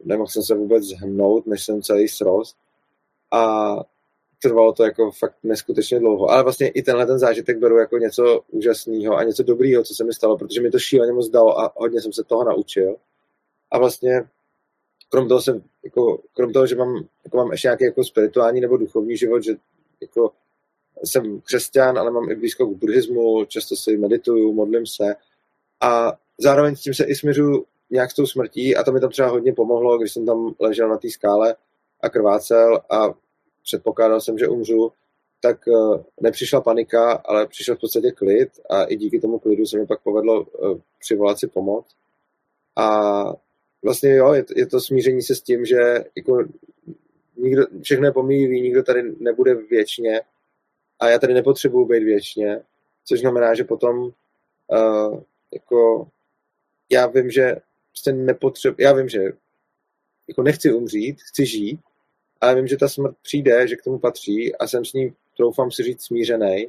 nemohl 0.03 0.27
jsem 0.27 0.43
se 0.43 0.55
vůbec 0.55 0.91
hnout, 0.91 1.47
než 1.47 1.65
jsem 1.65 1.81
celý 1.81 2.07
srost 2.07 2.57
a 3.31 3.75
trvalo 4.41 4.73
to 4.73 4.83
jako 4.83 5.11
fakt 5.11 5.35
neskutečně 5.43 5.99
dlouho. 5.99 6.29
Ale 6.29 6.43
vlastně 6.43 6.67
i 6.67 6.81
tenhle 6.83 7.05
ten 7.05 7.19
zážitek 7.19 7.57
beru 7.57 7.77
jako 7.77 7.97
něco 7.97 8.41
úžasného 8.51 9.15
a 9.15 9.23
něco 9.23 9.43
dobrýho, 9.43 9.83
co 9.83 9.93
se 9.93 10.03
mi 10.03 10.13
stalo, 10.13 10.37
protože 10.37 10.61
mi 10.61 10.71
to 10.71 10.79
šíleně 10.79 11.13
moc 11.13 11.29
dalo 11.29 11.59
a 11.59 11.73
hodně 11.75 12.01
jsem 12.01 12.13
se 12.13 12.23
toho 12.23 12.43
naučil. 12.43 12.95
A 13.75 13.77
vlastně 13.77 14.23
krom 15.09 15.27
toho, 15.27 15.41
jsem, 15.41 15.63
jako, 15.83 16.19
krom 16.33 16.53
toho 16.53 16.67
že 16.67 16.75
mám, 16.75 17.05
jako 17.23 17.37
mám 17.37 17.51
ještě 17.51 17.67
nějaký 17.67 17.83
jako 17.85 18.03
spirituální 18.03 18.61
nebo 18.61 18.77
duchovní 18.77 19.17
život, 19.17 19.43
že 19.43 19.55
jako 20.01 20.31
jsem 21.03 21.41
křesťan, 21.41 21.97
ale 21.97 22.11
mám 22.11 22.31
i 22.31 22.35
blízko 22.35 22.67
k 22.67 22.77
buddhismu, 22.77 23.45
často 23.45 23.75
si 23.75 23.97
medituju, 23.97 24.53
modlím 24.53 24.85
se 24.85 25.15
a 25.81 26.13
zároveň 26.37 26.75
s 26.75 26.81
tím 26.81 26.93
se 26.93 27.03
i 27.03 27.15
směřu 27.15 27.65
nějak 27.89 28.11
s 28.11 28.15
tou 28.15 28.25
smrtí 28.25 28.75
a 28.75 28.83
to 28.83 28.91
mi 28.91 28.99
tam 28.99 29.09
třeba 29.09 29.27
hodně 29.27 29.53
pomohlo, 29.53 29.97
když 29.97 30.13
jsem 30.13 30.25
tam 30.25 30.55
ležel 30.59 30.89
na 30.89 30.97
té 30.97 31.09
skále 31.09 31.55
a 32.01 32.09
krvácel 32.09 32.81
a 32.89 33.13
předpokládal 33.63 34.21
jsem, 34.21 34.37
že 34.37 34.47
umřu, 34.47 34.91
tak 35.41 35.67
eh, 35.67 36.03
nepřišla 36.21 36.61
panika, 36.61 37.11
ale 37.11 37.47
přišel 37.47 37.75
v 37.75 37.79
podstatě 37.79 38.11
klid 38.11 38.49
a 38.69 38.83
i 38.83 38.95
díky 38.95 39.19
tomu 39.19 39.39
klidu 39.39 39.65
se 39.65 39.77
mi 39.77 39.85
pak 39.87 40.01
povedlo 40.01 40.45
eh, 40.45 40.81
přivolat 40.99 41.39
si 41.39 41.47
pomoc. 41.47 41.85
A 42.75 43.44
vlastně 43.85 44.15
jo, 44.15 44.33
je, 44.33 44.45
je 44.55 44.65
to 44.65 44.81
smíření 44.81 45.21
se 45.21 45.35
s 45.35 45.41
tím, 45.41 45.65
že 45.65 46.03
jako 46.15 46.43
nikdo, 47.37 47.63
všechno 47.81 48.05
je 48.05 48.11
pomíjivý, 48.11 48.61
nikdo 48.61 48.83
tady 48.83 49.15
nebude 49.19 49.55
věčně 49.55 50.21
a 50.99 51.09
já 51.09 51.19
tady 51.19 51.33
nepotřebuju 51.33 51.85
být 51.85 52.03
věčně, 52.03 52.61
což 53.05 53.19
znamená, 53.19 53.55
že 53.55 53.63
potom 53.63 53.97
uh, 54.67 55.21
jako 55.53 56.07
já 56.91 57.07
vím, 57.07 57.31
že 57.31 57.55
prostě 57.91 58.13
nepotřebuji, 58.13 58.75
já 58.79 58.93
vím, 58.93 59.09
že 59.09 59.19
jako 60.27 60.43
nechci 60.43 60.73
umřít, 60.73 61.21
chci 61.21 61.45
žít, 61.45 61.79
ale 62.41 62.55
vím, 62.55 62.67
že 62.67 62.77
ta 62.77 62.87
smrt 62.87 63.15
přijde, 63.21 63.67
že 63.67 63.75
k 63.75 63.81
tomu 63.81 63.99
patří 63.99 64.55
a 64.55 64.67
jsem 64.67 64.85
s 64.85 64.93
ní, 64.93 65.13
troufám 65.37 65.71
si 65.71 65.83
říct, 65.83 66.05
smířený. 66.05 66.67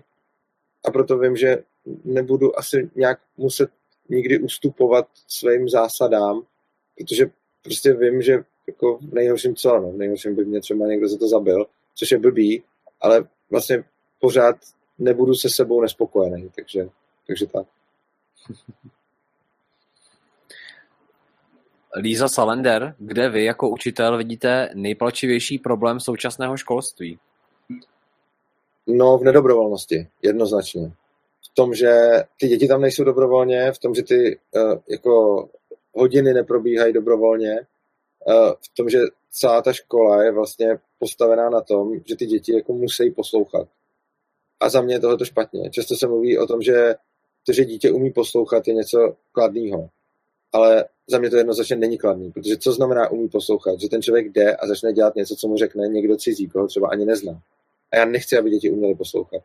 A 0.84 0.90
proto 0.90 1.18
vím, 1.18 1.36
že 1.36 1.58
nebudu 2.04 2.58
asi 2.58 2.90
nějak 2.94 3.20
muset 3.36 3.70
nikdy 4.08 4.38
ustupovat 4.38 5.08
svým 5.26 5.68
zásadám, 5.68 6.42
protože 6.99 7.30
prostě 7.62 7.92
vím, 7.92 8.22
že 8.22 8.44
jako 8.66 8.99
v 8.99 9.14
nejhorším 9.14 9.57
co, 9.57 9.78
no, 9.78 9.92
v 9.92 9.97
nejhorším 9.97 10.34
by 10.34 10.44
mě 10.44 10.61
třeba 10.61 10.86
někdo 10.86 11.09
za 11.09 11.18
to 11.18 11.28
zabil, 11.28 11.66
což 11.94 12.11
je 12.11 12.18
blbý, 12.18 12.62
ale 13.01 13.28
vlastně 13.51 13.84
pořád 14.20 14.57
nebudu 14.99 15.34
se 15.34 15.51
sebou 15.51 15.80
nespokojený, 15.80 16.51
takže, 16.57 16.88
takže 17.26 17.47
tak. 17.47 17.66
Líza 21.97 22.28
Salender, 22.28 22.94
kde 22.99 23.28
vy 23.28 23.44
jako 23.44 23.68
učitel 23.68 24.16
vidíte 24.16 24.70
nejpalčivější 24.74 25.59
problém 25.59 26.01
současného 26.01 26.57
školství? 26.57 27.18
No 28.86 29.18
v 29.18 29.24
nedobrovolnosti, 29.24 30.09
jednoznačně. 30.22 30.92
V 31.51 31.55
tom, 31.55 31.74
že 31.74 31.99
ty 32.40 32.49
děti 32.49 32.68
tam 32.68 32.80
nejsou 32.80 33.05
dobrovolně, 33.05 33.72
v 33.72 33.78
tom, 33.78 33.94
že 33.94 34.03
ty 34.03 34.38
uh, 34.55 34.78
jako 34.88 35.49
hodiny 35.97 36.34
neprobíhají 36.34 36.92
dobrovolně, 36.92 37.66
uh, 38.26 38.53
v 38.53 38.74
tom, 38.76 38.88
že 38.88 38.99
celá 39.30 39.62
ta 39.62 39.72
škola 39.72 40.24
je 40.24 40.32
vlastně 40.32 40.78
postavená 40.99 41.51
na 41.51 41.61
tom, 41.61 41.92
že 42.05 42.16
ty 42.16 42.26
děti 42.26 42.55
jako 42.55 42.72
musí 42.72 43.11
poslouchat. 43.11 43.68
A 44.61 44.68
za 44.68 44.80
mě 44.80 44.94
je 44.94 45.01
tohle 45.01 45.26
špatně. 45.26 45.70
Často 45.70 45.97
se 45.97 46.07
mluví 46.07 46.38
o 46.38 46.47
tom, 46.47 46.62
že 46.62 46.94
to, 47.47 47.53
že 47.53 47.64
dítě 47.64 47.90
umí 47.90 48.11
poslouchat, 48.11 48.68
je 48.68 48.74
něco 48.74 49.16
kladného 49.32 49.90
ale 50.57 50.84
za 51.07 51.18
mě 51.18 51.30
to 51.30 51.36
jednoznačně 51.36 51.76
není 51.76 51.99
kladný, 51.99 52.32
protože 52.32 52.57
co 52.57 52.72
znamená 52.72 53.11
umí 53.11 53.28
poslouchat? 53.28 53.80
Že 53.80 53.88
ten 53.88 54.03
člověk 54.03 54.32
jde 54.32 54.57
a 54.57 54.66
začne 54.66 54.92
dělat 54.92 55.14
něco, 55.14 55.36
co 55.36 55.49
mu 55.49 55.57
řekne 55.57 55.88
někdo 55.88 56.16
cizí, 56.16 56.49
koho 56.49 56.66
třeba 56.66 56.88
ani 56.88 57.05
nezná. 57.05 57.42
A 57.92 57.97
já 57.97 58.05
nechci, 58.05 58.38
aby 58.38 58.51
děti 58.51 58.70
uměly 58.70 58.94
poslouchat. 58.94 59.42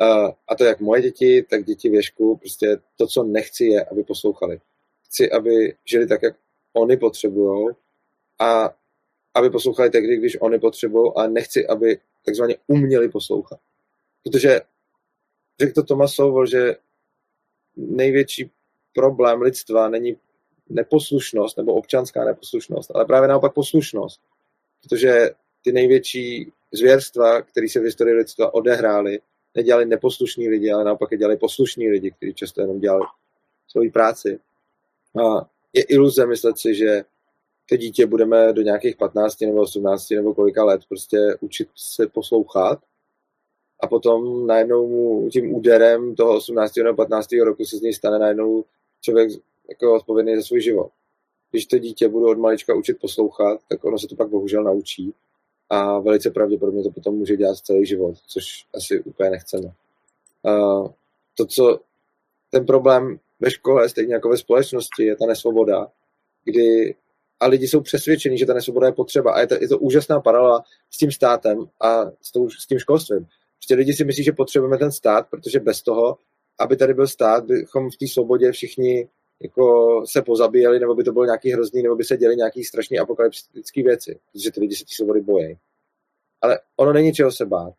Uh, 0.00 0.30
a 0.48 0.54
to 0.54 0.64
jak 0.64 0.80
moje 0.80 1.02
děti, 1.02 1.46
tak 1.50 1.64
děti 1.64 1.88
věšku, 1.88 2.36
prostě 2.36 2.78
to, 2.98 3.06
co 3.06 3.22
nechci, 3.22 3.64
je, 3.64 3.84
aby 3.84 4.02
poslouchali. 4.02 4.60
Chci, 5.06 5.30
aby 5.30 5.74
žili 5.84 6.06
tak, 6.06 6.22
jak 6.22 6.36
oni 6.72 6.96
potřebují 6.96 7.68
a 8.38 8.74
aby 9.34 9.50
poslouchali 9.50 9.90
tehdy, 9.90 10.16
když 10.16 10.40
oni 10.40 10.58
potřebují 10.58 11.12
a 11.16 11.26
nechci, 11.26 11.66
aby 11.66 11.98
takzvaně 12.24 12.56
uměli 12.66 13.08
poslouchat. 13.08 13.60
Protože 14.22 14.60
řekl 15.60 15.72
to 15.72 15.82
Tomas 15.82 16.12
Sowell, 16.12 16.46
že 16.46 16.76
největší 17.76 18.50
problém 18.94 19.42
lidstva 19.42 19.88
není 19.88 20.16
neposlušnost 20.68 21.56
nebo 21.56 21.74
občanská 21.74 22.24
neposlušnost, 22.24 22.90
ale 22.94 23.04
právě 23.04 23.28
naopak 23.28 23.54
poslušnost. 23.54 24.20
Protože 24.82 25.30
ty 25.64 25.72
největší 25.72 26.52
zvěrstva, 26.72 27.42
které 27.42 27.68
se 27.68 27.80
v 27.80 27.82
historii 27.82 28.14
lidstva 28.14 28.54
odehrály, 28.54 29.20
nedělali 29.54 29.86
neposlušní 29.86 30.48
lidi, 30.48 30.72
ale 30.72 30.84
naopak 30.84 31.12
je 31.12 31.18
dělali 31.18 31.36
poslušní 31.36 31.88
lidi, 31.88 32.10
kteří 32.10 32.34
často 32.34 32.60
jenom 32.60 32.78
dělali 32.78 33.02
svoji 33.68 33.90
práci. 33.90 34.38
A 35.24 35.50
je 35.72 35.82
iluze 35.82 36.26
myslet 36.26 36.58
si, 36.58 36.74
že 36.74 37.04
to 37.68 37.76
dítě 37.76 38.06
budeme 38.06 38.52
do 38.52 38.62
nějakých 38.62 38.96
15 38.96 39.40
nebo 39.40 39.62
18 39.62 40.10
nebo 40.10 40.34
kolika 40.34 40.64
let 40.64 40.80
prostě 40.88 41.16
učit 41.40 41.68
se 41.76 42.06
poslouchat 42.06 42.78
a 43.80 43.86
potom 43.86 44.46
najednou 44.46 44.88
mu 44.88 45.28
tím 45.28 45.54
úderem 45.54 46.14
toho 46.14 46.36
18. 46.36 46.76
nebo 46.76 46.96
15. 46.96 47.28
roku 47.44 47.64
se 47.64 47.76
z 47.76 47.80
něj 47.80 47.94
stane 47.94 48.18
najednou 48.18 48.64
člověk 49.00 49.30
jako 49.68 49.94
odpovědný 49.94 50.36
za 50.36 50.42
svůj 50.42 50.60
život. 50.60 50.90
Když 51.50 51.66
to 51.66 51.78
dítě 51.78 52.08
budu 52.08 52.30
od 52.30 52.38
malička 52.38 52.74
učit 52.74 53.00
poslouchat, 53.00 53.60
tak 53.68 53.84
ono 53.84 53.98
se 53.98 54.06
to 54.06 54.16
pak 54.16 54.28
bohužel 54.28 54.64
naučí 54.64 55.14
a 55.70 55.98
velice 55.98 56.30
pravděpodobně 56.30 56.82
to 56.82 56.90
potom 56.90 57.14
může 57.14 57.36
dělat 57.36 57.56
celý 57.56 57.86
život, 57.86 58.14
což 58.26 58.66
asi 58.74 59.00
úplně 59.00 59.30
nechceme. 59.30 59.72
Uh, 60.42 60.88
to, 61.34 61.46
co 61.46 61.80
ten 62.50 62.66
problém 62.66 63.18
ve 63.40 63.50
škole, 63.50 63.88
stejně 63.88 64.14
jako 64.14 64.28
ve 64.28 64.38
společnosti, 64.38 65.04
je 65.04 65.16
ta 65.16 65.26
nesvoboda, 65.26 65.86
kdy 66.44 66.94
a 67.40 67.46
lidi 67.46 67.68
jsou 67.68 67.80
přesvědčeni, 67.80 68.38
že 68.38 68.46
ta 68.46 68.54
nesvoboda 68.54 68.86
je 68.86 68.92
potřeba. 68.92 69.32
A 69.32 69.40
je 69.40 69.46
to, 69.46 69.54
je 69.60 69.68
to 69.68 69.78
úžasná 69.78 70.20
paralela 70.20 70.64
s 70.90 70.98
tím 70.98 71.12
státem 71.12 71.58
a 71.80 72.04
s, 72.22 72.32
tou, 72.32 72.50
s 72.50 72.66
tím 72.66 72.78
školstvím. 72.78 73.26
Prostě 73.58 73.74
lidi 73.74 73.92
si 73.92 74.04
myslí, 74.04 74.24
že 74.24 74.32
potřebujeme 74.32 74.78
ten 74.78 74.92
stát, 74.92 75.26
protože 75.30 75.60
bez 75.60 75.82
toho, 75.82 76.18
aby 76.58 76.76
tady 76.76 76.94
byl 76.94 77.06
stát, 77.06 77.44
bychom 77.44 77.90
v 77.90 77.96
té 77.96 78.06
svobodě 78.08 78.52
všichni 78.52 79.08
jako 79.42 80.02
se 80.06 80.22
pozabíjeli, 80.22 80.80
nebo 80.80 80.94
by 80.94 81.04
to 81.04 81.12
bylo 81.12 81.24
nějaký 81.24 81.52
hrozný, 81.52 81.82
nebo 81.82 81.96
by 81.96 82.04
se 82.04 82.16
děli 82.16 82.36
nějaký 82.36 82.64
strašný 82.64 82.98
apokalyptický 82.98 83.82
věci, 83.82 84.18
protože 84.32 84.50
ty 84.50 84.60
lidi 84.60 84.76
se 84.76 84.84
ty 84.84 84.94
svobody 84.94 85.20
bojí. 85.20 85.58
Ale 86.42 86.58
ono 86.76 86.92
není 86.92 87.12
čeho 87.12 87.32
se 87.32 87.46
bát. 87.46 87.74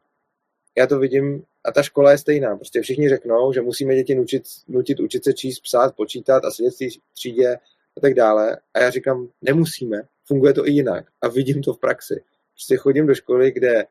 Já 0.77 0.87
to 0.87 0.99
vidím, 0.99 1.43
a 1.65 1.71
ta 1.71 1.83
škola 1.83 2.11
je 2.11 2.17
stejná. 2.17 2.55
Prostě 2.55 2.81
všichni 2.81 3.09
řeknou, 3.09 3.53
že 3.53 3.61
musíme 3.61 3.95
děti 3.95 4.15
nutit, 4.15 4.43
nutit 4.67 4.99
učit 4.99 5.23
se 5.23 5.33
číst, 5.33 5.59
psát, 5.59 5.95
počítat 5.95 6.45
a 6.45 6.51
sedět 6.51 6.73
v 6.73 7.13
třídě 7.13 7.57
a 7.97 7.99
tak 8.01 8.13
dále. 8.13 8.57
A 8.73 8.79
já 8.79 8.89
říkám, 8.89 9.27
nemusíme, 9.41 10.01
funguje 10.25 10.53
to 10.53 10.67
i 10.67 10.71
jinak. 10.71 11.05
A 11.21 11.27
vidím 11.27 11.63
to 11.63 11.73
v 11.73 11.79
praxi. 11.79 12.23
Prostě 12.53 12.77
chodím 12.77 13.07
do 13.07 13.15
školy, 13.15 13.51
kde 13.51 13.85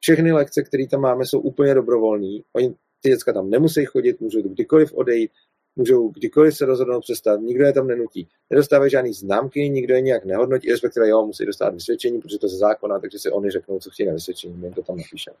všechny 0.00 0.32
lekce, 0.32 0.62
které 0.62 0.86
tam 0.86 1.00
máme, 1.00 1.26
jsou 1.26 1.40
úplně 1.40 1.74
dobrovolné. 1.74 2.38
Oni 2.52 2.74
ty 3.00 3.10
děcka 3.10 3.32
tam 3.32 3.50
nemusí 3.50 3.84
chodit, 3.84 4.20
můžou 4.20 4.42
kdykoliv 4.42 4.92
odejít, 4.92 5.30
můžou 5.76 6.08
kdykoliv 6.08 6.56
se 6.56 6.66
rozhodnout 6.66 7.00
přestat, 7.00 7.40
nikdo 7.40 7.64
je 7.64 7.72
tam 7.72 7.86
nenutí. 7.86 8.28
Nedostávají 8.50 8.90
žádný 8.90 9.12
známky, 9.12 9.68
nikdo 9.68 9.94
je 9.94 10.00
nějak 10.00 10.24
nehodnotí, 10.24 10.70
respektive 10.70 11.08
jo, 11.08 11.26
musí 11.26 11.46
dostat 11.46 11.74
vysvědčení, 11.74 12.20
protože 12.20 12.38
to 12.38 12.46
je 12.46 12.50
zákona, 12.50 12.98
takže 12.98 13.18
si 13.18 13.30
oni 13.30 13.50
řeknou, 13.50 13.78
co 13.78 13.90
chtějí 13.90 14.06
na 14.06 14.12
vysvědčení, 14.12 14.62
jim 14.62 14.72
to 14.72 14.82
tam 14.82 14.96
napíšeme. 14.96 15.36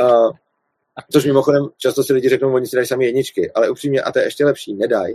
Uh, 0.00 0.30
což 1.12 1.24
mimochodem 1.24 1.68
často 1.76 2.04
si 2.04 2.12
lidi 2.12 2.28
řeknou, 2.28 2.54
oni 2.54 2.66
si 2.66 2.76
dají 2.76 2.86
sami 2.86 3.04
jedničky, 3.04 3.52
ale 3.52 3.70
upřímně, 3.70 4.02
a 4.02 4.12
to 4.12 4.18
je 4.18 4.24
ještě 4.24 4.44
lepší, 4.44 4.74
nedaj, 4.74 5.14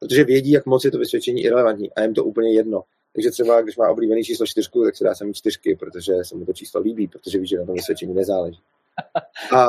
protože 0.00 0.24
vědí, 0.24 0.50
jak 0.50 0.66
moc 0.66 0.84
je 0.84 0.90
to 0.90 0.98
vysvědčení 0.98 1.42
irrelevantní 1.42 1.92
a 1.92 2.02
jim 2.02 2.14
to 2.14 2.24
úplně 2.24 2.52
jedno. 2.52 2.82
Takže 3.12 3.30
třeba, 3.30 3.62
když 3.62 3.76
má 3.76 3.88
oblíbený 3.88 4.24
číslo 4.24 4.46
čtyřku, 4.46 4.84
tak 4.84 4.96
si 4.96 5.04
dá 5.04 5.14
sami 5.14 5.34
čtyřky, 5.34 5.76
protože 5.76 6.12
se 6.22 6.36
mu 6.36 6.46
to 6.46 6.52
číslo 6.52 6.80
líbí, 6.80 7.08
protože 7.08 7.38
ví, 7.38 7.46
že 7.46 7.58
na 7.58 7.66
tom 7.66 7.74
vysvědčení 7.74 8.14
nezáleží. 8.14 8.60
A, 9.56 9.66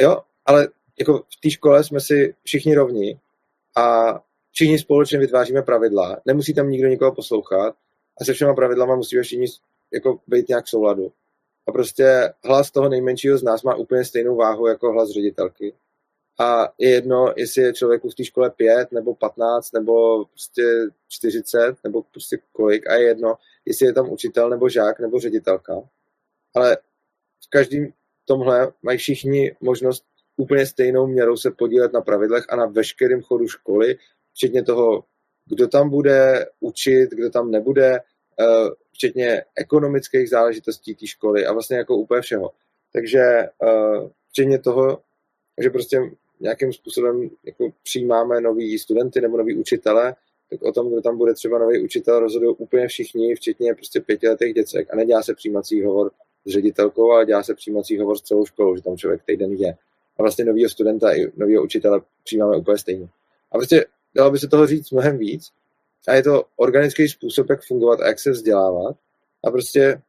jo, 0.00 0.16
ale 0.46 0.68
jako 0.98 1.18
v 1.18 1.40
té 1.42 1.50
škole 1.50 1.84
jsme 1.84 2.00
si 2.00 2.34
všichni 2.42 2.74
rovni 2.74 3.20
a 3.76 4.14
všichni 4.50 4.78
společně 4.78 5.18
vytváříme 5.18 5.62
pravidla. 5.62 6.20
Nemusí 6.26 6.54
tam 6.54 6.70
nikdo 6.70 6.88
nikoho 6.88 7.14
poslouchat 7.14 7.74
a 8.20 8.24
se 8.24 8.32
všema 8.32 8.54
pravidlama 8.54 8.96
musíme 8.96 9.22
všichni 9.22 9.46
jako 9.92 10.18
být 10.26 10.48
nějak 10.48 10.64
v 10.64 10.68
souladu. 10.68 11.12
A 11.68 11.72
prostě 11.72 12.32
hlas 12.44 12.70
toho 12.70 12.88
nejmenšího 12.88 13.38
z 13.38 13.42
nás 13.42 13.62
má 13.62 13.74
úplně 13.74 14.04
stejnou 14.04 14.36
váhu 14.36 14.66
jako 14.66 14.92
hlas 14.92 15.10
ředitelky. 15.10 15.74
a 16.40 16.72
je 16.78 16.90
jedno, 16.90 17.34
jestli 17.36 17.62
je 17.62 17.72
člověku 17.72 18.10
v 18.10 18.14
té 18.14 18.24
škole 18.24 18.50
5 18.50 18.92
nebo 18.92 19.14
15 19.14 19.72
nebo 19.72 20.24
prostě 20.24 20.62
40 21.08 21.76
nebo 21.84 22.02
prostě 22.02 22.38
kolik 22.52 22.90
a 22.90 22.94
je 22.94 23.06
jedno, 23.06 23.34
jestli 23.64 23.86
je 23.86 23.92
tam 23.92 24.10
učitel 24.12 24.50
nebo 24.50 24.68
žák 24.68 25.00
nebo 25.00 25.20
ředitelka. 25.20 25.74
Ale 26.54 26.76
v 27.44 27.50
každém 27.50 27.92
tomhle 28.24 28.72
mají 28.82 28.98
všichni 28.98 29.56
možnost 29.60 30.04
úplně 30.36 30.66
stejnou 30.66 31.06
měrou 31.06 31.36
se 31.36 31.50
podílet 31.50 31.92
na 31.92 32.00
pravidlech 32.00 32.44
a 32.48 32.56
na 32.56 32.66
veškerém 32.66 33.22
chodu 33.22 33.48
školy, 33.48 33.98
včetně 34.32 34.62
toho, 34.62 35.04
kdo 35.46 35.68
tam 35.68 35.90
bude 35.90 36.46
učit, 36.60 37.10
kdo 37.10 37.30
tam 37.30 37.50
nebude, 37.50 38.00
eh, 38.40 38.70
včetně 38.92 39.44
ekonomických 39.56 40.28
záležitostí 40.28 40.94
té 40.94 41.06
školy 41.06 41.46
a 41.46 41.52
vlastně 41.52 41.76
jako 41.76 41.96
úplně 41.96 42.20
všeho. 42.20 42.50
Takže 42.92 43.20
eh, 43.20 44.08
včetně 44.30 44.58
toho, 44.58 44.98
že 45.62 45.70
prostě 45.70 46.00
nějakým 46.40 46.72
způsobem 46.72 47.30
jako 47.44 47.72
přijímáme 47.82 48.40
nový 48.40 48.78
studenty 48.78 49.20
nebo 49.20 49.36
nový 49.36 49.56
učitele, 49.56 50.14
tak 50.50 50.62
o 50.62 50.72
tom, 50.72 50.92
kdo 50.92 51.00
tam 51.00 51.18
bude 51.18 51.34
třeba 51.34 51.58
nový 51.58 51.84
učitel, 51.84 52.20
rozhodují 52.20 52.56
úplně 52.58 52.88
všichni, 52.88 53.34
včetně 53.34 53.74
prostě 53.74 54.00
pětiletých 54.00 54.54
děcek. 54.54 54.88
A 54.92 54.96
nedělá 54.96 55.22
se 55.22 55.34
přijímací 55.34 55.82
hovor 55.82 56.10
s 56.44 56.52
ředitelkou, 56.52 57.12
ale 57.12 57.26
dělá 57.26 57.42
se 57.42 57.54
přijímací 57.54 57.98
hovor 57.98 58.18
s 58.18 58.22
celou 58.22 58.46
školou, 58.46 58.76
že 58.76 58.82
tam 58.82 58.96
člověk 58.96 59.22
týden 59.26 59.52
je. 59.52 59.76
A 60.18 60.22
vlastně 60.22 60.44
novýho 60.44 60.70
studenta 60.70 61.16
i 61.16 61.26
novýho 61.36 61.62
učitele 61.64 62.00
přijímáme 62.24 62.56
úplně 62.56 62.78
stejně. 62.78 63.08
A 63.52 63.58
prostě 63.58 63.86
dalo 64.14 64.30
by 64.30 64.38
se 64.38 64.48
toho 64.48 64.66
říct 64.66 64.90
mnohem 64.90 65.18
víc. 65.18 65.50
A 66.08 66.14
je 66.14 66.22
to 66.22 66.44
organický 66.56 67.08
způsob, 67.08 67.50
jak 67.50 67.60
fungovat 67.66 68.00
a 68.00 68.06
jak 68.06 68.20
se 68.20 68.30
vzdělávat. 68.30 68.96
A 69.44 69.50
prostě, 69.50 70.02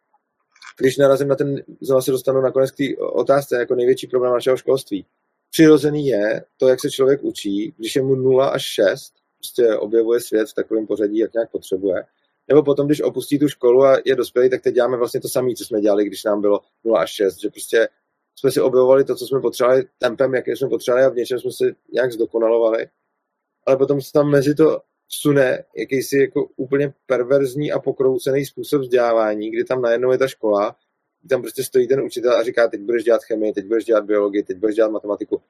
když 0.79 0.97
narazím 0.97 1.27
na 1.27 1.35
ten, 1.35 1.63
znovu 1.81 2.01
se 2.01 2.11
dostanu 2.11 2.41
nakonec 2.41 2.71
k 2.71 2.77
té 2.77 2.83
otázce, 2.97 3.55
jako 3.55 3.75
největší 3.75 4.07
problém 4.07 4.33
našeho 4.33 4.57
školství. 4.57 5.05
Přirozený 5.51 6.07
je 6.07 6.43
to, 6.57 6.67
jak 6.67 6.79
se 6.79 6.91
člověk 6.91 7.23
učí, 7.23 7.73
když 7.77 7.95
je 7.95 8.01
mu 8.01 8.15
0 8.15 8.47
až 8.47 8.63
6, 8.63 9.13
prostě 9.37 9.75
objevuje 9.75 10.19
svět 10.19 10.49
v 10.49 10.53
takovém 10.53 10.87
pořadí, 10.87 11.17
jak 11.17 11.33
nějak 11.33 11.51
potřebuje. 11.51 12.03
Nebo 12.47 12.63
potom, 12.63 12.87
když 12.87 13.01
opustí 13.01 13.39
tu 13.39 13.47
školu 13.47 13.83
a 13.83 13.97
je 14.05 14.15
dospělý, 14.15 14.49
tak 14.49 14.61
teď 14.61 14.75
děláme 14.75 14.97
vlastně 14.97 15.21
to 15.21 15.29
samé, 15.29 15.53
co 15.53 15.65
jsme 15.65 15.81
dělali, 15.81 16.05
když 16.05 16.23
nám 16.23 16.41
bylo 16.41 16.59
0 16.83 16.99
až 16.99 17.11
6, 17.11 17.41
že 17.41 17.49
prostě 17.49 17.87
jsme 18.35 18.51
si 18.51 18.61
objevovali 18.61 19.03
to, 19.03 19.15
co 19.15 19.27
jsme 19.27 19.41
potřebovali 19.41 19.83
tempem, 19.97 20.33
jakým 20.33 20.55
jsme 20.55 20.69
potřebovali 20.69 21.05
a 21.05 21.09
v 21.09 21.15
něčem 21.15 21.39
jsme 21.39 21.51
si 21.51 21.75
nějak 21.93 22.11
zdokonalovali. 22.11 22.87
Ale 23.67 23.77
potom 23.77 24.01
se 24.01 24.11
tam 24.11 24.29
mezi 24.29 24.55
to 24.55 24.81
sune 25.13 25.63
jakýsi 25.77 26.17
jako 26.17 26.45
úplně 26.55 26.93
perverzní 27.05 27.71
a 27.71 27.79
pokroucený 27.79 28.45
způsob 28.45 28.81
vzdělávání, 28.81 29.51
kdy 29.51 29.63
tam 29.63 29.81
najednou 29.81 30.11
je 30.11 30.17
ta 30.17 30.27
škola, 30.27 30.75
kdy 31.21 31.29
tam 31.29 31.41
prostě 31.41 31.63
stojí 31.63 31.87
ten 31.87 32.01
učitel 32.01 32.33
a 32.37 32.43
říká, 32.43 32.67
teď 32.67 32.81
budeš 32.81 33.03
dělat 33.03 33.23
chemii, 33.23 33.53
teď 33.53 33.65
budeš 33.65 33.85
dělat 33.85 34.05
biologii, 34.05 34.43
teď 34.43 34.57
budeš 34.57 34.75
dělat 34.75 34.91
matematiku. 34.91 35.41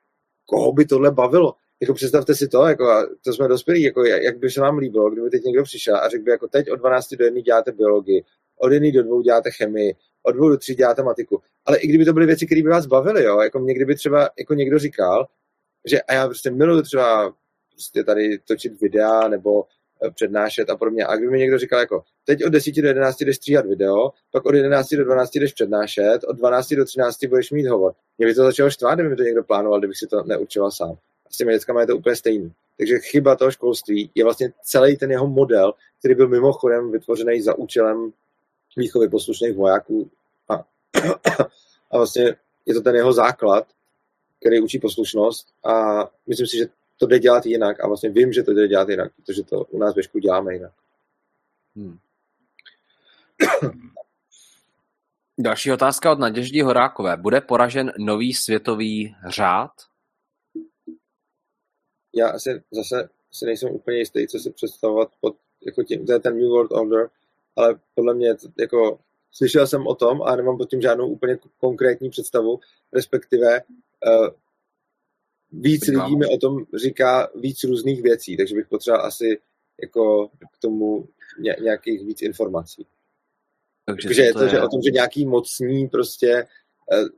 Koho 0.46 0.72
by 0.72 0.86
tohle 0.86 1.12
bavilo? 1.12 1.54
Jako 1.82 1.94
představte 1.94 2.36
si 2.36 2.48
to, 2.48 2.68
jako, 2.68 2.86
to 3.24 3.34
jsme 3.34 3.48
dospělí, 3.48 3.82
jako, 3.82 4.06
jak 4.06 4.38
by 4.38 4.50
se 4.50 4.62
vám 4.62 4.78
líbilo, 4.78 5.10
kdyby 5.10 5.30
teď 5.30 5.44
někdo 5.44 5.64
přišel 5.64 5.96
a 5.96 6.10
řekl 6.10 6.24
by, 6.24 6.32
jako 6.32 6.48
teď 6.48 6.72
od 6.72 6.76
12 6.76 7.14
do 7.14 7.26
1 7.26 7.42
děláte 7.42 7.72
biologii, 7.72 8.24
od 8.60 8.72
1 8.72 8.90
do 8.94 9.04
2 9.04 9.22
děláte 9.22 9.52
chemii, 9.52 9.96
od 10.24 10.32
2 10.32 10.50
do 10.50 10.58
3 10.58 10.76
děláte 10.76 11.04
matiku. 11.04 11.42
Ale 11.66 11.78
i 11.78 11.88
kdyby 11.88 12.06
to 12.06 12.14
byly 12.14 12.26
věci, 12.26 12.46
které 12.46 12.64
by 12.64 12.70
vás 12.70 12.86
bavily, 12.86 13.24
jo, 13.24 13.40
jako 13.40 13.60
mě 13.60 13.74
kdyby 13.74 13.96
třeba 13.96 14.30
jako 14.40 14.54
někdo 14.54 14.80
říkal, 14.80 15.28
že 15.90 16.02
a 16.02 16.14
já 16.14 16.26
prostě 16.26 16.52
miluju 16.52 16.82
třeba 16.82 17.34
prostě 17.82 18.04
tady 18.04 18.40
točit 18.48 18.82
videa 18.82 19.28
nebo 19.28 19.64
eh, 20.04 20.12
přednášet 20.12 20.70
a 20.70 20.78
podobně. 20.78 21.06
A 21.06 21.16
kdyby 21.16 21.32
mi 21.32 21.40
někdo 21.40 21.58
říkal, 21.58 21.80
jako 21.80 22.04
teď 22.26 22.46
od 22.46 22.50
10 22.50 22.76
do 22.76 22.88
11 22.88 23.22
jdeš 23.22 23.36
stříhat 23.36 23.66
video, 23.66 24.12
pak 24.32 24.46
od 24.46 24.56
11 24.56 24.90
do 24.90 25.06
12 25.06 25.36
jdeš 25.36 25.54
přednášet, 25.54 26.20
od 26.28 26.38
12 26.38 26.74
do 26.74 26.86
13 26.86 27.26
budeš 27.26 27.52
mít 27.52 27.68
hovor. 27.68 27.94
Mě 28.18 28.28
by 28.28 28.34
to 28.34 28.44
začalo 28.44 28.70
štvát, 28.70 28.94
kdyby 28.94 29.10
mi 29.10 29.16
to 29.16 29.24
někdo 29.24 29.44
plánoval, 29.44 29.80
kdybych 29.80 29.98
si 29.98 30.08
to 30.08 30.24
neučila 30.24 30.72
sám. 30.72 30.92
A 31.26 31.30
s 31.34 31.38
těmi 31.38 31.54
dětskami 31.54 31.82
je 31.82 31.88
to 31.88 31.98
úplně 31.98 32.16
stejný. 32.16 32.52
Takže 32.78 33.00
chyba 33.00 33.36
toho 33.36 33.52
školství 33.52 34.12
je 34.16 34.24
vlastně 34.24 34.54
celý 34.64 34.98
ten 34.98 35.12
jeho 35.12 35.28
model, 35.28 35.74
který 36.00 36.16
byl 36.16 36.28
mimochodem 36.28 36.92
vytvořený 36.92 37.42
za 37.42 37.58
účelem 37.58 38.12
výchovy 38.78 39.10
poslušných 39.10 39.56
vojáků 39.56 40.10
a, 40.50 40.54
a 41.92 41.98
vlastně 41.98 42.36
je 42.66 42.74
to 42.74 42.82
ten 42.82 42.96
jeho 42.96 43.14
základ, 43.14 43.68
který 44.42 44.62
učí 44.62 44.80
poslušnost 44.80 45.48
a 45.64 46.06
myslím 46.28 46.48
si, 46.48 46.58
že 46.58 46.66
to 47.02 47.08
jde 47.08 47.20
dělat 47.20 47.46
jinak 47.46 47.84
a 47.84 47.88
vlastně 47.88 48.10
vím, 48.10 48.34
že 48.34 48.44
to 48.44 48.54
jde 48.54 48.68
dělat 48.68 48.90
jinak, 48.90 49.12
protože 49.16 49.44
to 49.44 49.64
u 49.64 49.80
nás 49.80 49.96
ve 49.96 50.04
škole 50.04 50.22
děláme 50.22 50.54
jinak. 50.54 50.72
Hmm. 51.76 51.98
Další 55.40 55.72
otázka 55.72 56.12
od 56.12 56.20
Naděždy 56.20 56.62
Horákové. 56.62 57.18
Bude 57.18 57.42
poražen 57.42 57.92
nový 57.98 58.34
světový 58.34 59.16
řád? 59.28 59.72
Já 62.16 62.30
asi 62.30 62.64
zase 62.72 63.10
si 63.32 63.46
nejsem 63.46 63.70
úplně 63.70 63.98
jistý, 63.98 64.28
co 64.28 64.40
si 64.40 64.52
představovat 64.52 65.12
pod 65.22 65.36
jako 65.66 65.84
tím, 65.84 66.06
to 66.06 66.14
je 66.14 66.20
ten 66.20 66.38
New 66.38 66.50
World 66.50 66.72
Order, 66.72 67.10
ale 67.56 67.80
podle 67.96 68.14
mě 68.14 68.36
jako 68.60 69.00
slyšel 69.32 69.68
jsem 69.68 69.88
o 69.88 69.96
tom 69.96 70.22
a 70.22 70.36
nemám 70.36 70.58
pod 70.58 70.70
tím 70.70 70.82
žádnou 70.82 71.08
úplně 71.08 71.38
konkrétní 71.60 72.10
představu, 72.10 72.60
respektive 72.94 73.62
víc 75.52 75.88
lidí 75.88 76.16
mi 76.16 76.26
o 76.26 76.38
tom 76.38 76.66
říká 76.76 77.30
víc 77.36 77.64
různých 77.64 78.02
věcí, 78.02 78.38
takže 78.38 78.56
bych 78.56 78.68
potřeboval 78.68 79.06
asi 79.06 79.42
jako 79.82 80.28
k 80.28 80.58
tomu 80.62 81.08
nějakých 81.62 82.06
víc 82.06 82.22
informací. 82.22 82.88
Takže, 83.86 84.08
takže 84.08 84.22
je 84.22 84.34
to, 84.34 84.48
že 84.48 84.62
o 84.62 84.68
tom, 84.68 84.82
že 84.82 84.92
nějaký 84.92 85.26
mocní 85.26 85.88
prostě 85.88 86.48
uh, 86.92 87.10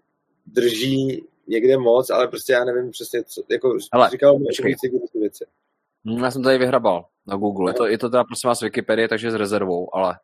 drží 0.46 1.24
někde 1.48 1.78
moc, 1.78 2.10
ale 2.10 2.28
prostě 2.28 2.54
já 2.54 2.64
nevím 2.66 2.92
přesně, 2.92 3.24
co, 3.24 3.44
jako 3.50 3.78
Hele, 3.94 4.10
říkal 4.10 4.40
mi 4.40 4.48
ty 4.82 5.20
věci. 5.20 5.46
Já 6.22 6.32
jsem 6.32 6.44
tady 6.44 6.58
vyhrabal 6.58 7.06
na 7.28 7.36
Google. 7.36 7.72
Je 7.72 7.74
to, 7.74 7.86
je 7.86 7.98
to 7.98 8.10
teda 8.10 8.24
prosím 8.24 8.48
vás 8.48 8.62
Wikipedie, 8.62 9.08
takže 9.08 9.32
s 9.32 9.36
rezervou, 9.36 9.96
ale 9.96 10.20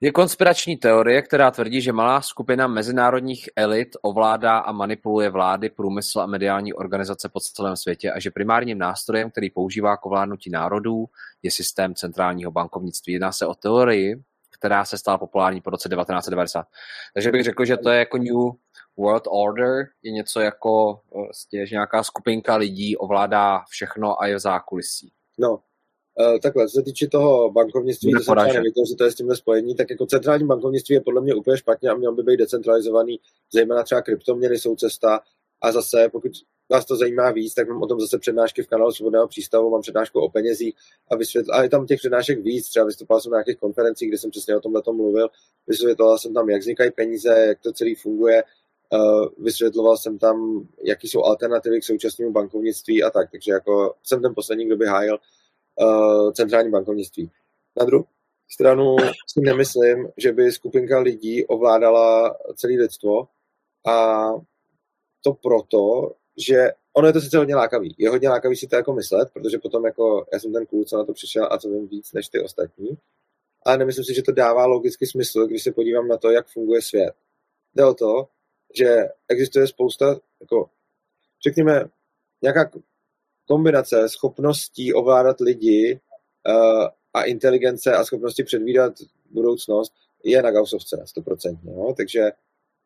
je 0.00 0.12
konspirační 0.12 0.76
teorie, 0.76 1.22
která 1.22 1.50
tvrdí, 1.50 1.80
že 1.80 1.92
malá 1.92 2.20
skupina 2.20 2.66
mezinárodních 2.66 3.48
elit 3.56 3.88
ovládá 4.02 4.58
a 4.58 4.72
manipuluje 4.72 5.30
vlády, 5.30 5.70
průmysl 5.70 6.20
a 6.20 6.26
mediální 6.26 6.74
organizace 6.74 7.28
po 7.28 7.40
celém 7.40 7.76
světě 7.76 8.12
a 8.12 8.20
že 8.20 8.30
primárním 8.30 8.78
nástrojem, 8.78 9.30
který 9.30 9.50
používá 9.50 9.96
k 9.96 10.06
ovládnutí 10.06 10.50
národů, 10.50 11.06
je 11.42 11.50
systém 11.50 11.94
centrálního 11.94 12.50
bankovnictví. 12.50 13.12
Jedná 13.12 13.32
se 13.32 13.46
o 13.46 13.54
teorii, 13.54 14.22
která 14.50 14.84
se 14.84 14.98
stala 14.98 15.18
populární 15.18 15.60
po 15.60 15.70
roce 15.70 15.88
1990. 15.88 16.66
Takže 17.14 17.30
bych 17.32 17.44
řekl, 17.44 17.64
že 17.64 17.76
to 17.76 17.90
je 17.90 17.98
jako 17.98 18.18
New 18.18 18.52
World 18.96 19.24
Order, 19.26 19.86
je 20.02 20.12
něco 20.12 20.40
jako, 20.40 21.00
vlastně, 21.14 21.66
že 21.66 21.74
nějaká 21.74 22.02
skupinka 22.02 22.56
lidí 22.56 22.96
ovládá 22.96 23.64
všechno 23.68 24.22
a 24.22 24.26
je 24.26 24.36
v 24.36 24.38
zákulisí. 24.38 25.12
No, 25.38 25.58
takhle, 26.42 26.68
co 26.68 26.74
se 26.74 26.82
týče 26.82 27.06
toho 27.06 27.50
bankovnictví, 27.50 28.12
to 28.12 28.20
jsem 28.20 28.34
nevěděl, 28.34 28.84
že 28.88 28.96
to 28.96 29.04
je 29.04 29.10
s 29.10 29.14
tímhle 29.14 29.36
spojení, 29.36 29.74
tak 29.74 29.90
jako 29.90 30.06
centrální 30.06 30.46
bankovnictví 30.46 30.94
je 30.94 31.00
podle 31.00 31.20
mě 31.20 31.34
úplně 31.34 31.56
špatně 31.56 31.88
a 31.88 31.94
měl 31.94 32.14
by 32.14 32.22
být 32.22 32.36
decentralizovaný, 32.36 33.20
zejména 33.52 33.82
třeba 33.82 34.02
kryptoměny 34.02 34.58
jsou 34.58 34.76
cesta. 34.76 35.20
A 35.60 35.72
zase, 35.72 36.08
pokud 36.12 36.32
vás 36.70 36.84
to 36.84 36.96
zajímá 36.96 37.30
víc, 37.30 37.54
tak 37.54 37.68
mám 37.68 37.82
o 37.82 37.86
tom 37.86 38.00
zase 38.00 38.18
přednášky 38.18 38.62
v 38.62 38.68
kanálu 38.68 38.92
Svobodného 38.92 39.28
přístavu, 39.28 39.70
mám 39.70 39.80
přednášku 39.80 40.20
o 40.20 40.28
penězích 40.28 40.74
a 41.10 41.16
vysvětl, 41.16 41.52
a 41.52 41.62
je 41.62 41.68
tam 41.68 41.86
těch 41.86 41.98
přednášek 41.98 42.42
víc, 42.42 42.68
třeba 42.68 42.86
vystupoval 42.86 43.20
jsem 43.20 43.32
na 43.32 43.36
nějakých 43.36 43.56
konferencích, 43.56 44.08
kde 44.08 44.18
jsem 44.18 44.30
přesně 44.30 44.56
o 44.56 44.60
tomhle 44.60 44.82
mluvil, 44.92 45.28
vysvětloval 45.66 46.18
jsem 46.18 46.34
tam, 46.34 46.50
jak 46.50 46.60
vznikají 46.60 46.90
peníze, 46.90 47.28
jak 47.28 47.60
to 47.60 47.72
celý 47.72 47.94
funguje, 47.94 48.42
uh, 48.92 49.26
vysvětloval 49.38 49.96
jsem 49.96 50.18
tam, 50.18 50.66
jaký 50.84 51.08
jsou 51.08 51.22
alternativy 51.22 51.80
k 51.80 51.84
současnému 51.84 52.32
bankovnictví 52.32 53.02
a 53.02 53.10
tak, 53.10 53.30
takže 53.30 53.52
jako 53.52 53.94
jsem 54.02 54.22
ten 54.22 54.34
poslední, 54.34 54.66
kdo 54.66 54.76
by 54.76 54.86
hájil 54.86 55.18
uh, 55.80 56.32
centrální 56.32 56.70
bankovnictví. 56.70 57.30
Na 57.80 57.86
druhou 57.86 58.04
stranu 58.50 58.96
si 59.26 59.40
nemyslím, 59.40 60.08
že 60.16 60.32
by 60.32 60.52
skupinka 60.52 60.98
lidí 60.98 61.46
ovládala 61.46 62.36
celé 62.56 62.72
lidstvo 62.72 63.28
a 63.86 64.28
to 65.24 65.32
proto, 65.32 66.12
že 66.46 66.72
ono 66.92 67.06
je 67.06 67.12
to 67.12 67.20
sice 67.20 67.38
hodně 67.38 67.56
lákavý. 67.56 67.94
Je 67.98 68.10
hodně 68.10 68.28
lákavý 68.28 68.56
si 68.56 68.66
to 68.66 68.76
jako 68.76 68.92
myslet, 68.92 69.30
protože 69.32 69.58
potom 69.58 69.86
jako 69.86 70.26
já 70.32 70.38
jsem 70.38 70.52
ten 70.52 70.66
cool, 70.66 70.84
co 70.84 70.96
na 70.96 71.04
to 71.04 71.12
přišel 71.12 71.48
a 71.50 71.58
co 71.58 71.68
vím 71.68 71.88
víc 71.88 72.12
než 72.12 72.28
ty 72.28 72.40
ostatní. 72.40 72.88
Ale 73.66 73.78
nemyslím 73.78 74.04
si, 74.04 74.14
že 74.14 74.22
to 74.22 74.32
dává 74.32 74.66
logický 74.66 75.06
smysl, 75.06 75.46
když 75.46 75.62
se 75.62 75.72
podívám 75.72 76.08
na 76.08 76.16
to, 76.16 76.30
jak 76.30 76.48
funguje 76.48 76.82
svět. 76.82 77.14
Jde 77.74 77.84
o 77.84 77.94
to, 77.94 78.28
že 78.78 79.08
existuje 79.28 79.66
spousta, 79.66 80.16
jako, 80.40 80.70
řekněme, 81.46 81.84
nějaká 82.42 82.70
kombinace 83.48 84.08
schopností 84.08 84.94
ovládat 84.94 85.40
lidi 85.40 86.00
uh, 86.48 86.86
a 87.14 87.22
inteligence 87.22 87.92
a 87.92 88.04
schopnosti 88.04 88.44
předvídat 88.44 88.92
budoucnost 89.30 89.92
je 90.24 90.42
na 90.42 90.50
Gaussovce 90.50 91.04
100%. 91.16 91.58
No? 91.64 91.94
Takže 91.96 92.30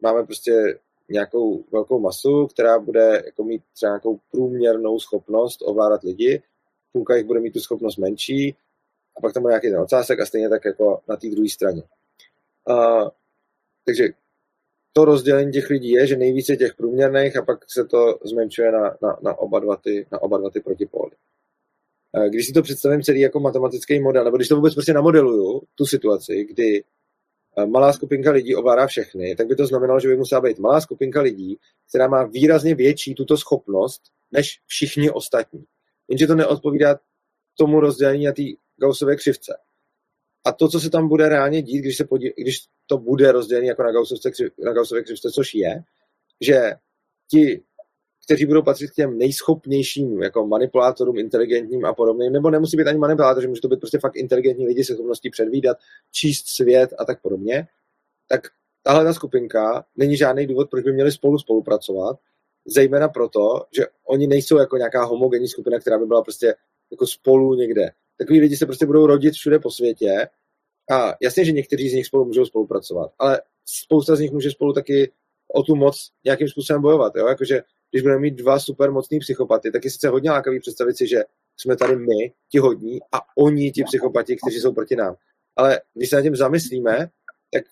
máme 0.00 0.24
prostě 0.24 0.78
nějakou 1.08 1.64
velkou 1.72 2.00
masu, 2.00 2.46
která 2.46 2.78
bude 2.78 3.22
jako 3.26 3.44
mít 3.44 3.62
třeba 3.74 3.90
nějakou 3.90 4.20
průměrnou 4.30 4.98
schopnost 4.98 5.62
ovládat 5.64 6.02
lidi, 6.02 6.42
půlka 6.92 7.16
jich 7.16 7.26
bude 7.26 7.40
mít 7.40 7.52
tu 7.52 7.60
schopnost 7.60 7.96
menší 7.96 8.56
a 9.16 9.20
pak 9.20 9.32
tam 9.32 9.42
bude 9.42 9.52
nějaký 9.52 9.70
ten 9.70 9.80
ocásek 9.80 10.20
a 10.20 10.26
stejně 10.26 10.48
tak 10.48 10.64
jako 10.64 11.00
na 11.08 11.16
té 11.16 11.28
druhé 11.28 11.48
straně. 11.48 11.82
Uh, 12.68 13.08
takže 13.84 14.08
to 14.93 15.05
rozdělení 15.05 15.53
těch 15.53 15.70
lidí 15.70 15.90
je, 15.90 16.07
že 16.07 16.16
nejvíce 16.16 16.57
těch 16.57 16.74
průměrných 16.74 17.36
a 17.36 17.43
pak 17.43 17.70
se 17.70 17.84
to 17.84 18.18
zmenšuje 18.24 18.72
na, 18.72 18.97
na, 19.03 19.18
na, 19.22 19.38
oba, 19.38 19.61
dva 19.61 19.76
ty, 19.76 20.07
na 20.12 20.22
oba 20.22 20.38
dva 20.38 20.51
ty 20.51 20.61
protipóly. 20.61 21.11
Eh, 22.16 22.28
když 22.28 22.47
si 22.47 22.53
to 22.53 22.62
představím 22.62 23.03
celý 23.03 23.20
jako 23.20 23.40
matematický 23.40 24.01
model, 24.01 24.24
nebo 24.24 24.36
když 24.36 24.49
to 24.49 24.57
vůbec 24.57 24.74
prostě 24.74 24.93
namodeluju, 24.93 25.62
tu 25.74 25.86
situaci, 25.86 26.45
kdy 26.45 26.84
eh, 27.59 27.66
malá 27.66 27.93
skupinka 27.93 28.30
lidí 28.30 28.55
ovládá 28.55 28.86
všechny, 28.86 29.36
tak 29.36 29.47
by 29.47 29.57
to 29.57 29.66
znamenalo, 29.66 30.01
že 30.01 30.09
by 30.09 30.16
musela 30.16 30.40
být 30.40 30.59
malá 30.59 30.80
skupinka 30.80 31.20
lidí, 31.20 31.59
která 31.88 32.09
má 32.09 32.24
výrazně 32.24 32.74
větší 32.74 33.14
tuto 33.14 33.36
schopnost 33.36 34.03
než 34.32 34.61
všichni 34.66 35.11
ostatní. 35.11 35.64
Jenže 36.09 36.26
to 36.26 36.34
neodpovídá 36.34 36.99
tomu 37.59 37.80
rozdělení 37.80 38.24
na 38.24 38.32
té 38.32 38.43
Gaussové 38.76 39.16
křivce. 39.16 39.59
A 40.45 40.53
to, 40.53 40.68
co 40.68 40.80
se 40.80 40.90
tam 40.90 41.09
bude 41.09 41.28
reálně 41.28 41.62
dít, 41.62 41.80
když, 41.80 41.97
se 41.97 42.05
podí, 42.05 42.32
když 42.36 42.57
to 42.93 42.99
bude 42.99 43.32
rozdělení 43.32 43.68
jako 43.68 43.82
na 43.82 43.93
na 44.64 44.72
Gaussové 44.72 45.03
křivce, 45.03 45.30
což 45.30 45.55
je, 45.55 45.82
že 46.40 46.72
ti, 47.30 47.62
kteří 48.24 48.47
budou 48.47 48.62
patřit 48.62 48.90
k 48.90 48.95
těm 48.95 49.18
nejschopnějším 49.18 50.22
jako 50.22 50.47
manipulátorům, 50.47 51.18
inteligentním 51.18 51.84
a 51.84 51.95
podobným, 51.95 52.32
nebo 52.32 52.51
nemusí 52.51 52.76
být 52.76 52.86
ani 52.86 52.99
manipulátoři, 52.99 53.47
může 53.49 53.61
to 53.61 53.68
být 53.68 53.80
prostě 53.80 53.99
fakt 53.99 54.16
inteligentní 54.16 54.66
lidi 54.66 54.84
se 54.84 54.95
schopností 54.95 55.30
předvídat, 55.30 55.76
číst 56.11 56.49
svět 56.49 56.95
a 56.99 57.05
tak 57.05 57.22
podobně, 57.22 57.68
tak 58.28 58.40
tahle 58.82 59.05
ta 59.05 59.12
skupinka 59.12 59.84
není 59.97 60.16
žádný 60.16 60.47
důvod, 60.47 60.70
proč 60.70 60.84
by 60.84 60.93
měli 60.93 61.12
spolu 61.12 61.38
spolupracovat, 61.38 62.16
zejména 62.66 63.09
proto, 63.09 63.66
že 63.76 63.84
oni 64.07 64.26
nejsou 64.26 64.59
jako 64.59 64.76
nějaká 64.76 65.05
homogenní 65.05 65.49
skupina, 65.49 65.78
která 65.78 65.99
by 65.99 66.07
byla 66.07 66.22
prostě 66.22 66.55
jako 66.90 67.07
spolu 67.07 67.55
někde. 67.55 67.90
Takový 68.18 68.40
lidi 68.40 68.57
se 68.57 68.66
prostě 68.66 68.86
budou 68.86 69.07
rodit 69.07 69.34
všude 69.34 69.59
po 69.59 69.70
světě 69.70 70.28
a 70.93 71.14
jasně, 71.22 71.45
že 71.45 71.53
někteří 71.53 71.88
z 71.88 71.93
nich 71.93 72.07
spolu 72.07 72.24
můžou 72.24 72.45
spolupracovat, 72.45 73.12
ale 73.18 73.43
spousta 73.64 74.16
z 74.16 74.20
nich 74.20 74.32
může 74.32 74.51
spolu 74.51 74.72
taky 74.72 75.12
o 75.55 75.62
tu 75.62 75.76
moc 75.76 76.11
nějakým 76.24 76.49
způsobem 76.49 76.82
bojovat. 76.82 77.12
Jo? 77.16 77.26
Jakože 77.26 77.62
když 77.90 78.03
budeme 78.03 78.20
mít 78.20 78.34
dva 78.34 78.59
super 78.59 78.90
mocný 78.90 79.18
psychopaty, 79.18 79.72
tak 79.72 79.84
je 79.84 79.90
sice 79.90 80.09
hodně 80.09 80.30
lákavý 80.30 80.61
představit 80.61 80.97
si, 80.97 81.07
že 81.07 81.24
jsme 81.57 81.76
tady 81.76 81.97
my, 81.97 82.32
ti 82.49 82.59
hodní, 82.59 83.01
a 83.12 83.20
oni, 83.36 83.72
ti 83.72 83.84
psychopati, 83.84 84.36
kteří 84.36 84.61
jsou 84.61 84.72
proti 84.72 84.97
nám. 84.97 85.14
Ale 85.57 85.80
když 85.95 86.11
se 86.11 86.16
na 86.16 86.22
tím 86.22 86.36
zamyslíme, 86.36 87.09
tak 87.53 87.64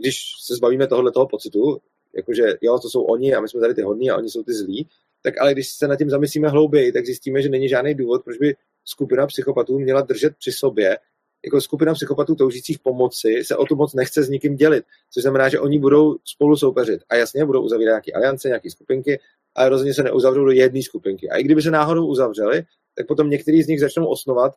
když 0.00 0.16
se 0.46 0.54
zbavíme 0.54 0.86
tohohle 0.86 1.12
toho 1.12 1.26
pocitu, 1.26 1.80
jakože 2.16 2.42
jo, 2.60 2.78
to 2.78 2.90
jsou 2.90 3.02
oni 3.02 3.34
a 3.34 3.40
my 3.40 3.48
jsme 3.48 3.60
tady 3.60 3.74
ty 3.74 3.82
hodní 3.82 4.10
a 4.10 4.16
oni 4.16 4.30
jsou 4.30 4.42
ty 4.42 4.52
zlí, 4.52 4.88
tak 5.22 5.40
ale 5.40 5.52
když 5.52 5.68
se 5.68 5.88
nad 5.88 5.96
tím 5.96 6.10
zamyslíme 6.10 6.48
hlouběji, 6.48 6.92
tak 6.92 7.06
zjistíme, 7.06 7.42
že 7.42 7.48
není 7.48 7.68
žádný 7.68 7.94
důvod, 7.94 8.24
proč 8.24 8.38
by 8.38 8.56
skupina 8.84 9.26
psychopatů 9.26 9.78
měla 9.78 10.00
držet 10.00 10.36
při 10.36 10.52
sobě 10.52 10.98
jako 11.44 11.60
skupina 11.60 11.94
psychopatů 11.94 12.34
toužících 12.34 12.78
pomoci 12.78 13.44
se 13.44 13.56
o 13.56 13.64
tu 13.64 13.76
moc 13.76 13.94
nechce 13.94 14.22
s 14.22 14.28
nikým 14.28 14.56
dělit, 14.56 14.84
což 15.10 15.22
znamená, 15.22 15.48
že 15.48 15.60
oni 15.60 15.78
budou 15.78 16.16
spolu 16.24 16.56
soupeřit. 16.56 17.02
A 17.08 17.16
jasně, 17.16 17.44
budou 17.44 17.62
uzavírat 17.62 17.92
nějaké 17.92 18.12
aliance, 18.12 18.48
nějaké 18.48 18.70
skupinky, 18.70 19.20
ale 19.54 19.68
rozhodně 19.68 19.94
se 19.94 20.02
neuzavřou 20.02 20.44
do 20.44 20.50
jedné 20.50 20.82
skupinky. 20.82 21.30
A 21.30 21.36
i 21.36 21.42
kdyby 21.42 21.62
se 21.62 21.70
náhodou 21.70 22.06
uzavřeli, 22.06 22.62
tak 22.94 23.06
potom 23.06 23.30
některý 23.30 23.62
z 23.62 23.66
nich 23.66 23.80
začnou 23.80 24.06
osnovat 24.06 24.52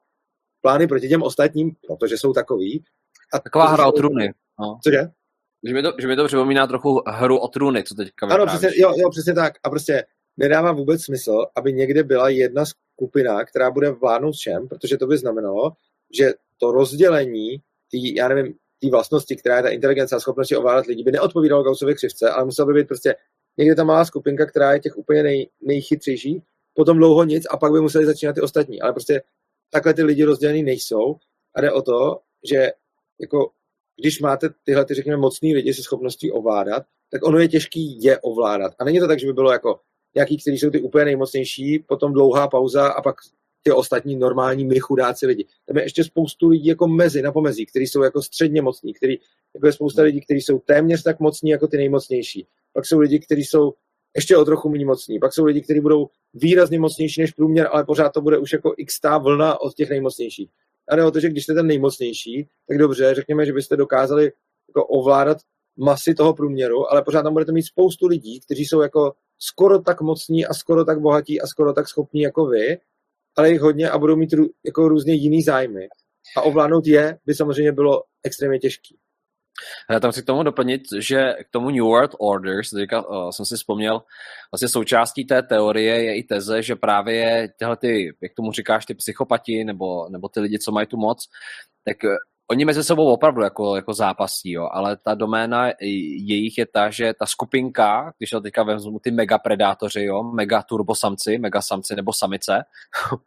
plány 0.62 0.88
proti 0.88 1.10
těm 1.10 1.24
ostatním, 1.24 1.72
protože 1.88 2.18
jsou 2.18 2.34
takový. 2.34 2.84
A 3.34 3.40
Taková 3.40 3.68
hra 3.68 3.88
o 3.88 3.92
trůny. 3.92 4.34
No. 4.60 4.80
Cože? 4.84 5.08
Že 5.68 5.74
mi, 5.74 5.82
to, 5.82 5.94
že 6.00 6.08
mi 6.08 6.16
to 6.16 6.28
připomíná 6.28 6.68
trochu 6.68 7.02
hru 7.08 7.38
o 7.38 7.48
trůny, 7.48 7.84
co 7.84 7.96
teďka 7.96 8.28
Ano, 8.28 8.46
přesně, 8.46 8.70
jo, 8.76 8.94
jo, 8.98 9.10
přesně 9.10 9.34
tak. 9.34 9.54
A 9.64 9.70
prostě 9.70 10.06
nedává 10.38 10.72
vůbec 10.72 11.04
smysl, 11.04 11.46
aby 11.56 11.74
někde 11.74 12.04
byla 12.04 12.30
jedna 12.30 12.64
skupina, 12.66 13.46
která 13.46 13.72
bude 13.72 13.92
vládnout 13.92 14.32
všem, 14.32 14.68
protože 14.68 14.98
to 14.98 15.08
by 15.08 15.18
znamenalo, 15.18 15.72
že 16.18 16.34
to 16.58 16.72
rozdělení, 16.72 17.58
tý, 17.92 18.16
já 18.16 18.28
nevím, 18.28 18.54
té 18.82 18.90
vlastnosti, 18.90 19.36
která 19.36 19.58
je 19.58 19.64
ta 19.64 19.70
inteligence 19.70 20.16
a 20.16 20.20
schopnosti 20.20 20.56
ovládat 20.56 20.86
lidi, 20.86 21.04
by 21.04 21.12
neodpovídalo 21.12 21.64
Gaussově 21.64 21.96
křivce, 21.96 22.30
ale 22.30 22.46
musela 22.46 22.66
by 22.66 22.74
být 22.74 22.88
prostě 22.88 23.16
někde 23.58 23.76
ta 23.76 23.84
malá 23.84 24.06
skupinka, 24.06 24.46
která 24.46 24.74
je 24.74 24.80
těch 24.80 24.98
úplně 24.98 25.24
nej, 25.24 25.50
nejchytřejší, 25.62 26.44
potom 26.74 26.98
dlouho 26.98 27.24
nic 27.24 27.48
a 27.52 27.58
pak 27.58 27.72
by 27.72 27.82
museli 27.82 28.06
začínat 28.06 28.34
ty 28.34 28.42
ostatní. 28.42 28.82
Ale 28.82 28.94
prostě 28.94 29.22
takhle 29.70 29.94
ty 29.94 30.04
lidi 30.04 30.24
rozdělení 30.24 30.64
nejsou 30.64 31.16
a 31.56 31.62
jde 31.62 31.72
o 31.72 31.82
to, 31.82 32.20
že 32.50 32.72
jako 33.22 33.52
když 34.02 34.20
máte 34.20 34.50
tyhle, 34.64 34.86
ty, 34.86 34.94
řekněme, 34.94 35.18
mocný 35.18 35.56
lidi 35.56 35.74
se 35.74 35.84
schopností 35.84 36.32
ovládat, 36.32 36.84
tak 37.12 37.24
ono 37.24 37.40
je 37.40 37.48
těžký 37.48 38.04
je 38.04 38.20
ovládat. 38.20 38.74
A 38.80 38.84
není 38.84 39.00
to 39.00 39.08
tak, 39.08 39.20
že 39.20 39.28
by 39.28 39.34
bylo 39.34 39.52
jako 39.52 39.80
nějaký, 40.16 40.38
kteří 40.38 40.58
jsou 40.58 40.70
ty 40.70 40.82
úplně 40.82 41.06
nejmocnější, 41.06 41.80
potom 41.80 42.14
dlouhá 42.14 42.48
pauza 42.48 42.88
a 42.88 43.02
pak 43.02 43.16
ty 43.68 43.72
ostatní 43.72 44.16
normální 44.16 44.66
my 44.66 44.80
chudáci 44.80 45.28
lidi. 45.28 45.46
Tam 45.66 45.78
je 45.78 45.84
ještě 45.84 46.04
spoustu 46.04 46.48
lidí 46.48 46.68
jako 46.68 46.88
mezi, 46.88 47.22
na 47.22 47.32
pomezí, 47.32 47.66
kteří 47.66 47.88
jsou 47.88 48.04
jako 48.04 48.22
středně 48.22 48.62
mocní, 48.62 48.94
který, 48.94 49.18
jako 49.56 49.68
je 49.68 49.74
spousta 49.74 50.02
lidí, 50.02 50.22
kteří 50.22 50.42
jsou 50.42 50.60
téměř 50.60 51.04
tak 51.04 51.20
mocní 51.20 51.50
jako 51.50 51.68
ty 51.68 51.78
nejmocnější. 51.78 52.48
Pak 52.74 52.86
jsou 52.86 53.00
lidi, 53.00 53.20
kteří 53.20 53.46
jsou 53.46 53.74
ještě 54.16 54.38
o 54.38 54.46
trochu 54.46 54.70
méně 54.70 54.86
mocní. 54.86 55.20
Pak 55.20 55.34
jsou 55.34 55.46
lidi, 55.46 55.62
kteří 55.62 55.80
budou 55.80 56.08
výrazně 56.34 56.80
mocnější 56.80 57.22
než 57.22 57.32
průměr, 57.32 57.70
ale 57.72 57.84
pořád 57.86 58.10
to 58.10 58.22
bude 58.22 58.38
už 58.38 58.54
jako 58.54 58.74
x 58.78 59.00
tá 59.00 59.18
vlna 59.18 59.62
od 59.62 59.74
těch 59.74 59.90
nejmocnějších. 59.90 60.50
A 60.90 60.96
jde 60.96 61.04
o 61.04 61.12
to, 61.12 61.20
že 61.20 61.30
když 61.30 61.44
jste 61.44 61.54
ten 61.54 61.68
nejmocnější, 61.68 62.48
tak 62.68 62.78
dobře, 62.78 63.16
řekněme, 63.16 63.46
že 63.46 63.54
byste 63.54 63.76
dokázali 63.78 64.32
jako 64.68 64.86
ovládat 64.86 65.38
masy 65.78 66.14
toho 66.14 66.34
průměru, 66.34 66.92
ale 66.92 67.02
pořád 67.02 67.24
tam 67.24 67.34
budete 67.34 67.52
mít 67.52 67.64
spoustu 67.64 68.08
lidí, 68.08 68.40
kteří 68.40 68.66
jsou 68.66 68.82
jako 68.82 69.14
skoro 69.40 69.80
tak 69.80 70.02
mocní 70.02 70.46
a 70.46 70.54
skoro 70.54 70.86
tak 70.86 71.00
bohatí 71.00 71.42
a 71.42 71.48
skoro 71.48 71.74
tak 71.74 71.88
schopní 71.88 72.22
jako 72.22 72.46
vy, 72.46 72.78
ale 73.38 73.52
jich 73.52 73.62
hodně 73.62 73.90
a 73.90 73.98
budou 73.98 74.16
mít 74.16 74.34
rů, 74.34 74.46
jako 74.66 74.88
různě 74.88 75.14
jiný 75.14 75.42
zájmy. 75.42 75.88
A 76.38 76.42
ovládnout 76.42 76.88
je 76.88 77.18
by 77.26 77.36
samozřejmě 77.36 77.72
bylo 77.72 78.04
extrémně 78.24 78.60
těžký. 78.60 78.98
Já 79.90 80.00
tam 80.00 80.12
chci 80.12 80.22
k 80.22 80.26
tomu 80.26 80.44
doplnit, 80.44 80.82
že 81.00 81.34
k 81.44 81.50
tomu 81.52 81.70
New 81.70 81.84
World 81.84 82.16
Order, 82.20 82.62
teďka, 82.74 83.10
uh, 83.10 83.30
jsem 83.30 83.46
si 83.46 83.56
vzpomněl, 83.56 84.02
vlastně 84.52 84.68
součástí 84.68 85.26
té 85.26 85.44
teorie 85.44 86.04
je 86.04 86.18
i 86.18 86.24
teze, 86.24 86.64
že 86.64 86.76
právě 86.76 87.50
tyhle 87.60 87.78
ty, 87.78 88.16
jak 88.22 88.34
tomu 88.34 88.52
říkáš, 88.52 88.86
ty 88.86 88.94
psychopati 88.94 89.64
nebo, 89.64 90.10
nebo 90.10 90.30
ty 90.30 90.40
lidi, 90.40 90.60
co 90.60 90.72
mají 90.72 90.88
tu 90.88 90.98
moc, 90.98 91.26
tak 91.86 91.98
oni 92.50 92.66
mezi 92.66 92.84
sebou 92.84 93.14
opravdu 93.14 93.42
jako, 93.42 93.76
jako 93.76 93.94
zápasí, 93.94 94.52
jo, 94.52 94.70
ale 94.72 94.98
ta 94.98 95.16
doména 95.16 95.70
jejich 95.80 96.58
je 96.58 96.66
ta, 96.66 96.90
že 96.90 97.14
ta 97.14 97.26
skupinka, 97.26 98.14
když 98.18 98.30
to 98.30 98.42
teďka 98.42 98.64
vezmu 98.64 99.00
ty 99.00 99.12
mega 99.12 99.38
predátoři, 99.38 100.04
jo, 100.04 100.24
mega 100.24 100.64
turbosamci, 100.64 101.38
mega 101.38 101.62
samci 101.62 101.96
nebo 101.96 102.14
samice, 102.14 102.64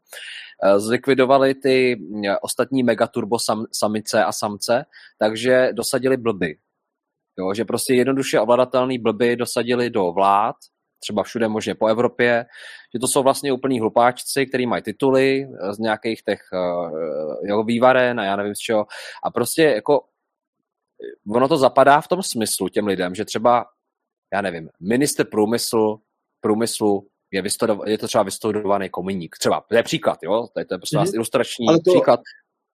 zlikvidovali 0.76 1.54
ty 1.54 2.00
ostatní 2.42 2.82
mega 2.82 3.06
turbo 3.06 3.38
sam, 3.38 3.64
samice 3.72 4.24
a 4.24 4.32
samce, 4.32 4.84
takže 5.18 5.68
dosadili 5.72 6.16
blby. 6.16 6.56
Jo, 7.38 7.54
že 7.54 7.64
prostě 7.64 7.94
jednoduše 7.94 8.40
ovladatelný 8.40 8.98
blby 8.98 9.36
dosadili 9.36 9.90
do 9.90 10.12
vlád, 10.12 10.56
třeba 11.00 11.22
všude 11.22 11.48
možně 11.48 11.74
po 11.74 11.86
Evropě, 11.86 12.46
že 12.94 12.98
to 12.98 13.08
jsou 13.08 13.22
vlastně 13.22 13.52
úplní 13.52 13.80
hlupáčci, 13.80 14.46
který 14.46 14.66
mají 14.66 14.82
tituly 14.82 15.48
z 15.70 15.78
nějakých 15.78 16.22
těch 16.22 16.40
uh, 17.52 17.66
vývaren 17.66 18.20
a 18.20 18.24
já 18.24 18.36
nevím 18.36 18.54
z 18.54 18.58
čeho. 18.58 18.86
A 19.24 19.30
prostě 19.30 19.62
jako 19.62 20.04
ono 21.34 21.48
to 21.48 21.56
zapadá 21.56 22.00
v 22.00 22.08
tom 22.08 22.22
smyslu 22.22 22.68
těm 22.68 22.86
lidem, 22.86 23.14
že 23.14 23.24
třeba, 23.24 23.64
já 24.32 24.40
nevím, 24.40 24.68
minister 24.80 25.26
průmyslu, 25.26 26.00
průmyslu 26.40 27.08
je, 27.32 27.42
je 27.86 27.98
to 27.98 28.06
třeba 28.06 28.24
vystudovaný 28.24 28.88
komuník. 28.88 29.36
Třeba, 29.38 29.64
to 29.68 29.76
je 29.76 29.82
příklad, 29.82 30.18
jo? 30.22 30.46
To 30.54 30.60
je, 30.60 30.64
to 30.64 30.74
je 30.74 30.78
prostě 30.78 30.96
mm-hmm. 30.96 31.14
ilustrační 31.14 31.66
to... 31.66 31.90
příklad. 31.90 32.20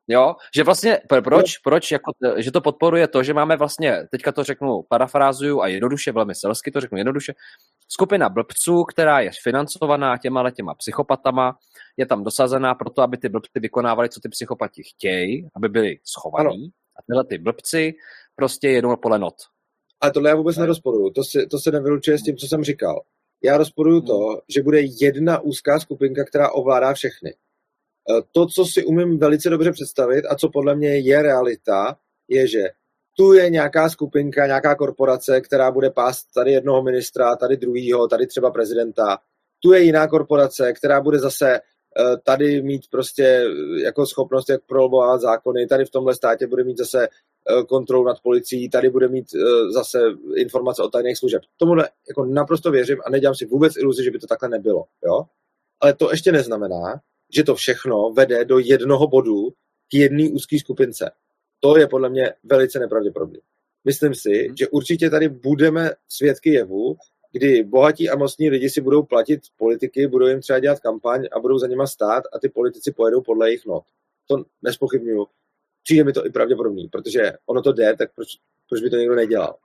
Jo, 0.09 0.35
že 0.57 0.65
vlastně, 0.65 0.99
proč, 1.25 1.59
proč, 1.59 1.91
jako, 1.91 2.13
že 2.37 2.51
to 2.51 2.61
podporuje 2.61 3.09
to, 3.09 3.23
že 3.23 3.35
máme 3.35 3.57
vlastně, 3.57 4.07
teďka 4.11 4.33
to 4.33 4.45
řeknu, 4.45 4.83
parafrázuju 4.89 5.61
a 5.61 5.69
jednoduše, 5.69 6.13
velmi 6.13 6.35
selsky 6.35 6.71
to 6.71 6.81
řeknu 6.81 6.99
jednoduše, 6.99 7.33
skupina 7.89 8.29
blbců, 8.29 8.85
která 8.85 9.21
je 9.21 9.31
financovaná 9.43 10.19
těma 10.19 10.51
těma 10.51 10.75
psychopatama, 10.75 11.59
je 11.97 12.07
tam 12.07 12.25
dosazená 12.25 12.75
proto, 12.75 13.03
aby 13.03 13.17
ty 13.17 13.29
blbci 13.29 13.61
vykonávali, 13.61 14.09
co 14.09 14.21
ty 14.21 14.29
psychopati 14.29 14.83
chtějí, 14.83 15.49
aby 15.57 15.69
byli 15.69 15.99
schovaní. 16.05 16.49
Ano. 16.49 16.71
A 16.97 17.03
tyhle 17.07 17.25
ty 17.25 17.39
blbci 17.39 17.95
prostě 18.35 18.69
jedou 18.69 18.97
podle 18.97 19.19
not. 19.19 19.35
Ale 20.01 20.13
tohle 20.13 20.31
já 20.31 20.37
vůbec 20.37 20.57
nerozporuju. 20.57 21.11
To 21.11 21.25
se, 21.25 21.47
to 21.47 21.59
se 21.59 21.71
nevylučuje 21.71 22.19
s 22.19 22.23
tím, 22.23 22.37
co 22.37 22.47
jsem 22.47 22.65
říkal. 22.65 23.01
Já 23.45 23.57
rozporuju 23.57 24.01
to, 24.01 24.41
že 24.49 24.63
bude 24.63 24.81
jedna 25.01 25.41
úzká 25.41 25.81
skupinka, 25.81 26.25
která 26.25 26.51
ovládá 26.51 26.95
všechny. 26.95 27.35
Eh, 28.11 28.23
to, 28.33 28.47
co 28.47 28.65
si 28.65 28.85
umím 28.85 29.19
velice 29.19 29.51
dobře 29.51 29.73
představit 29.73 30.25
a 30.31 30.35
co 30.35 30.49
podle 30.49 30.77
mě 30.77 30.99
je 30.99 31.23
realita, 31.23 31.97
je, 32.29 32.49
že 32.49 32.65
tu 33.17 33.33
je 33.33 33.51
nějaká 33.51 33.89
skupinka, 33.89 34.47
nějaká 34.47 34.75
korporace, 34.75 35.41
která 35.41 35.71
bude 35.71 35.91
pást 35.91 36.27
tady 36.35 36.53
jednoho 36.53 36.83
ministra, 36.83 37.37
tady 37.37 37.57
druhýho, 37.57 38.09
tady 38.09 38.27
třeba 38.27 38.51
prezidenta. 38.51 39.19
Tu 39.61 39.73
je 39.73 39.83
jiná 39.83 40.09
korporace, 40.09 40.73
která 40.73 41.01
bude 41.01 41.19
zase 41.19 41.55
eh, 41.55 42.17
tady 42.25 42.63
mít 42.63 42.83
prostě 42.91 43.25
eh, 43.25 43.83
jako 43.83 44.07
schopnost, 44.07 44.49
jak 44.49 44.61
prolobovat 44.67 45.21
zákony, 45.21 45.67
tady 45.67 45.85
v 45.85 45.91
tomhle 45.91 46.15
státě 46.15 46.47
bude 46.47 46.65
mít 46.65 46.79
zase 46.79 47.09
kontrolu 47.69 48.05
nad 48.05 48.17
policií, 48.23 48.71
tady 48.71 48.91
bude 48.91 49.09
mít 49.09 49.27
zase 49.75 49.99
informace 50.37 50.83
o 50.83 50.89
tajných 50.89 51.19
služeb. 51.19 51.43
Tomu 51.57 51.75
jako 52.09 52.25
naprosto 52.25 52.71
věřím 52.71 52.99
a 53.07 53.11
nedělám 53.11 53.35
si 53.35 53.47
vůbec 53.47 53.77
iluzi, 53.77 54.05
že 54.05 54.11
by 54.11 54.19
to 54.19 54.27
takhle 54.27 54.49
nebylo. 54.49 54.85
Jo? 55.07 55.23
Ale 55.81 55.95
to 55.95 56.11
ještě 56.11 56.33
neznamená, 56.33 57.01
že 57.35 57.45
to 57.45 57.55
všechno 57.55 58.11
vede 58.11 58.45
do 58.45 58.59
jednoho 58.59 59.07
bodu 59.07 59.49
k 59.91 59.95
jedné 59.95 60.29
úzké 60.31 60.59
skupince. 60.59 61.11
To 61.61 61.79
je 61.79 61.89
podle 61.89 62.09
mě 62.09 62.33
velice 62.45 62.79
nepravděpodobné. 62.79 63.39
myslím 63.85 64.15
si, 64.15 64.49
že 64.59 64.69
určitě 64.69 65.11
tady 65.11 65.29
budeme 65.29 65.91
svědky 66.09 66.51
jevu, 66.51 66.97
kdy 67.33 67.63
bohatí 67.63 68.11
a 68.11 68.17
mocní 68.17 68.51
lidi 68.51 68.71
si 68.71 68.81
budou 68.81 69.03
platit 69.03 69.41
politiky, 69.57 70.07
budou 70.07 70.27
jim 70.27 70.41
třeba 70.41 70.59
dělat 70.59 70.81
kampaň 70.81 71.27
a 71.33 71.41
budou 71.41 71.59
za 71.59 71.67
nima 71.67 71.87
stát 71.87 72.25
a 72.33 72.39
ty 72.39 72.49
politici 72.49 72.93
pojedou 72.93 73.21
podle 73.21 73.49
jejich 73.49 73.67
not. 73.67 73.85
To 74.29 74.45
nespochybnuju. 74.63 75.27
Přijde 75.83 76.05
mi 76.05 76.13
to 76.13 76.27
i 76.27 76.31
pravděpodobný, 76.31 76.89
protože 76.89 77.33
ono 77.47 77.63
to 77.63 77.73
jde, 77.73 77.97
tak 77.97 78.15
proč, 78.15 78.29
proč 78.69 78.83
by 78.83 78.91
to 78.91 78.97
někdo 78.97 79.15
nedělal? 79.15 79.57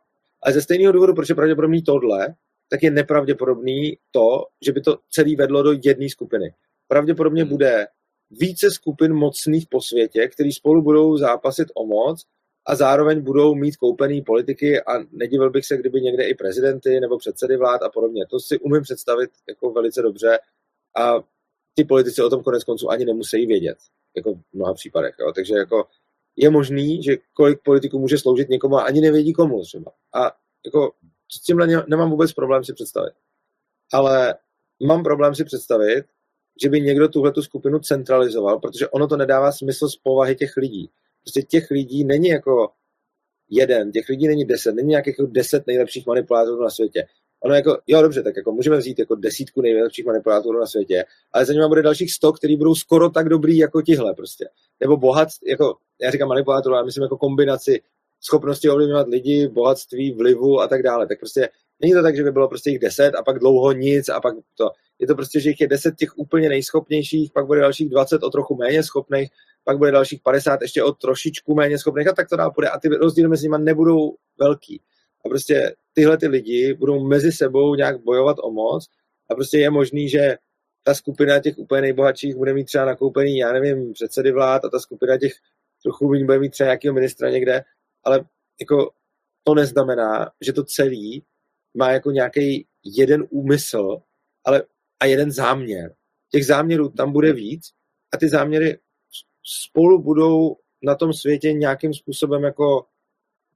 Ale 0.43 0.53
ze 0.53 0.61
stejného 0.61 0.93
důvodu, 0.93 1.13
proč 1.13 1.29
je 1.29 1.35
pravděpodobný 1.35 1.81
tohle, 1.81 2.35
tak 2.69 2.83
je 2.83 2.91
nepravděpodobný 2.91 3.97
to, 4.11 4.45
že 4.65 4.71
by 4.71 4.81
to 4.81 4.97
celý 5.09 5.35
vedlo 5.35 5.63
do 5.63 5.71
jedné 5.83 6.09
skupiny. 6.09 6.53
Pravděpodobně 6.91 7.45
bude 7.45 7.87
více 8.31 8.71
skupin 8.71 9.13
mocných 9.13 9.67
po 9.69 9.81
světě, 9.81 10.27
který 10.27 10.51
spolu 10.51 10.81
budou 10.81 11.17
zápasit 11.17 11.67
o 11.75 11.85
moc 11.85 12.25
a 12.65 12.75
zároveň 12.75 13.21
budou 13.21 13.55
mít 13.55 13.77
koupený 13.77 14.21
politiky 14.21 14.81
a 14.81 14.91
nedivil 15.11 15.49
bych 15.49 15.65
se, 15.65 15.77
kdyby 15.77 16.01
někde 16.01 16.23
i 16.23 16.35
prezidenty 16.35 16.99
nebo 16.99 17.17
předsedy 17.17 17.57
vlád 17.57 17.81
a 17.81 17.89
podobně. 17.89 18.25
To 18.29 18.39
si 18.39 18.59
umím 18.59 18.81
představit 18.81 19.29
jako 19.49 19.71
velice 19.71 20.01
dobře 20.01 20.39
a 20.97 21.13
ty 21.73 21.83
politici 21.83 22.21
o 22.21 22.29
tom 22.29 22.43
konec 22.43 22.63
konců 22.63 22.89
ani 22.89 23.05
nemusí 23.05 23.45
vědět, 23.45 23.77
jako 24.15 24.33
v 24.33 24.53
mnoha 24.53 24.73
případech. 24.73 25.15
Jo. 25.19 25.31
Takže 25.35 25.55
jako 25.55 25.87
je 26.35 26.49
možný, 26.49 27.03
že 27.03 27.17
kolik 27.33 27.59
politiků 27.63 27.99
může 27.99 28.17
sloužit 28.17 28.49
někomu 28.49 28.75
a 28.75 28.83
ani 28.83 29.01
nevědí 29.01 29.33
komu 29.33 29.61
třeba. 29.61 29.91
A 30.13 30.31
jako 30.65 30.91
s 31.31 31.41
tímhle 31.41 31.67
nemám 31.87 32.09
vůbec 32.09 32.33
problém 32.33 32.63
si 32.63 32.73
představit. 32.73 33.13
Ale 33.93 34.35
mám 34.87 35.03
problém 35.03 35.35
si 35.35 35.43
představit, 35.43 36.05
že 36.61 36.69
by 36.69 36.81
někdo 36.81 37.07
tuhle 37.07 37.31
tu 37.31 37.41
skupinu 37.41 37.79
centralizoval, 37.79 38.59
protože 38.59 38.89
ono 38.89 39.07
to 39.07 39.17
nedává 39.17 39.51
smysl 39.51 39.89
z 39.89 39.95
povahy 39.95 40.35
těch 40.35 40.57
lidí. 40.57 40.89
Prostě 41.23 41.41
těch 41.41 41.71
lidí 41.71 42.03
není 42.03 42.27
jako 42.27 42.69
jeden, 43.49 43.91
těch 43.91 44.09
lidí 44.09 44.27
není 44.27 44.45
deset, 44.45 44.75
není 44.75 44.89
nějakých 44.89 45.15
jako 45.19 45.31
deset 45.31 45.67
nejlepších 45.67 46.07
manipulátorů 46.07 46.61
na 46.61 46.69
světě. 46.69 47.07
Ono 47.43 47.55
jako, 47.55 47.77
jo 47.87 48.01
dobře, 48.01 48.23
tak 48.23 48.35
jako 48.35 48.51
můžeme 48.51 48.77
vzít 48.77 48.99
jako 48.99 49.15
desítku 49.15 49.61
nejlepších 49.61 50.05
manipulátorů 50.05 50.59
na 50.59 50.65
světě, 50.65 51.05
ale 51.31 51.45
za 51.45 51.53
nimi 51.53 51.67
bude 51.67 51.81
dalších 51.81 52.13
sto, 52.13 52.33
který 52.33 52.57
budou 52.57 52.75
skoro 52.75 53.09
tak 53.09 53.29
dobrý 53.29 53.57
jako 53.57 53.81
tihle 53.81 54.13
prostě. 54.13 54.45
Nebo 54.79 54.97
bohat, 54.97 55.27
jako, 55.47 55.77
já 56.01 56.11
říkám 56.11 56.29
manipulátorů, 56.29 56.75
ale 56.75 56.85
myslím 56.85 57.03
jako 57.03 57.17
kombinaci 57.17 57.81
schopnosti 58.21 58.69
ovlivňovat 58.69 59.07
lidi, 59.07 59.47
bohatství, 59.47 60.11
vlivu 60.11 60.61
a 60.61 60.67
tak 60.67 60.83
dále. 60.83 61.07
Tak 61.07 61.19
prostě 61.19 61.49
není 61.81 61.93
to 61.93 62.03
tak, 62.03 62.15
že 62.15 62.23
by 62.23 62.31
bylo 62.31 62.47
prostě 62.47 62.69
jich 62.69 62.79
deset 62.79 63.15
a 63.15 63.23
pak 63.23 63.39
dlouho 63.39 63.71
nic 63.71 64.09
a 64.09 64.21
pak 64.21 64.35
to. 64.55 64.71
Je 64.99 65.07
to 65.07 65.15
prostě, 65.15 65.39
že 65.39 65.49
jich 65.49 65.61
je 65.61 65.67
deset 65.67 65.95
těch 65.95 66.17
úplně 66.17 66.49
nejschopnějších, 66.49 67.31
pak 67.31 67.45
bude 67.45 67.61
dalších 67.61 67.89
20 67.89 68.23
o 68.23 68.29
trochu 68.29 68.55
méně 68.55 68.83
schopných, 68.83 69.29
pak 69.63 69.77
bude 69.77 69.91
dalších 69.91 70.21
50 70.21 70.61
ještě 70.61 70.83
o 70.83 70.91
trošičku 70.91 71.55
méně 71.55 71.77
schopných 71.77 72.07
a 72.07 72.13
tak 72.13 72.29
to 72.29 72.35
dál 72.35 72.51
půjde. 72.51 72.69
A 72.69 72.79
ty 72.79 72.87
rozdíly 72.87 73.27
mezi 73.27 73.45
nimi 73.45 73.57
nebudou 73.59 74.15
velký. 74.39 74.81
A 75.25 75.29
prostě 75.29 75.75
tyhle 75.93 76.17
ty 76.17 76.27
lidi 76.27 76.73
budou 76.73 77.07
mezi 77.07 77.31
sebou 77.31 77.75
nějak 77.75 78.03
bojovat 78.03 78.37
o 78.41 78.51
moc 78.51 78.87
a 79.29 79.35
prostě 79.35 79.57
je 79.57 79.69
možný, 79.69 80.09
že 80.09 80.37
ta 80.83 80.93
skupina 80.93 81.39
těch 81.39 81.57
úplně 81.57 81.81
nejbohatších 81.81 82.35
bude 82.35 82.53
mít 82.53 82.65
třeba 82.65 82.85
nakoupený, 82.85 83.37
já 83.37 83.53
nevím, 83.53 83.93
předsedy 83.93 84.31
vlád 84.31 84.65
a 84.65 84.69
ta 84.69 84.79
skupina 84.79 85.17
těch 85.17 85.33
trochu 85.83 86.09
méně 86.09 86.25
bude 86.25 86.39
mít 86.39 86.49
třeba 86.49 86.65
nějakého 86.65 86.93
ministra 86.93 87.29
někde, 87.29 87.63
ale 88.03 88.25
jako 88.59 88.91
to 89.43 89.55
neznamená, 89.55 90.31
že 90.41 90.53
to 90.53 90.63
celý 90.63 91.23
má 91.77 91.91
jako 91.91 92.11
nějaký 92.11 92.67
jeden 92.83 93.27
úmysl 93.29 93.97
ale, 94.45 94.63
a 94.99 95.05
jeden 95.05 95.31
záměr. 95.31 95.95
Těch 96.31 96.45
záměrů 96.45 96.89
tam 96.89 97.11
bude 97.11 97.33
víc 97.33 97.69
a 98.13 98.17
ty 98.17 98.29
záměry 98.29 98.79
spolu 99.43 100.01
budou 100.01 100.55
na 100.83 100.95
tom 100.95 101.13
světě 101.13 101.53
nějakým 101.53 101.93
způsobem 101.93 102.43
jako, 102.43 102.85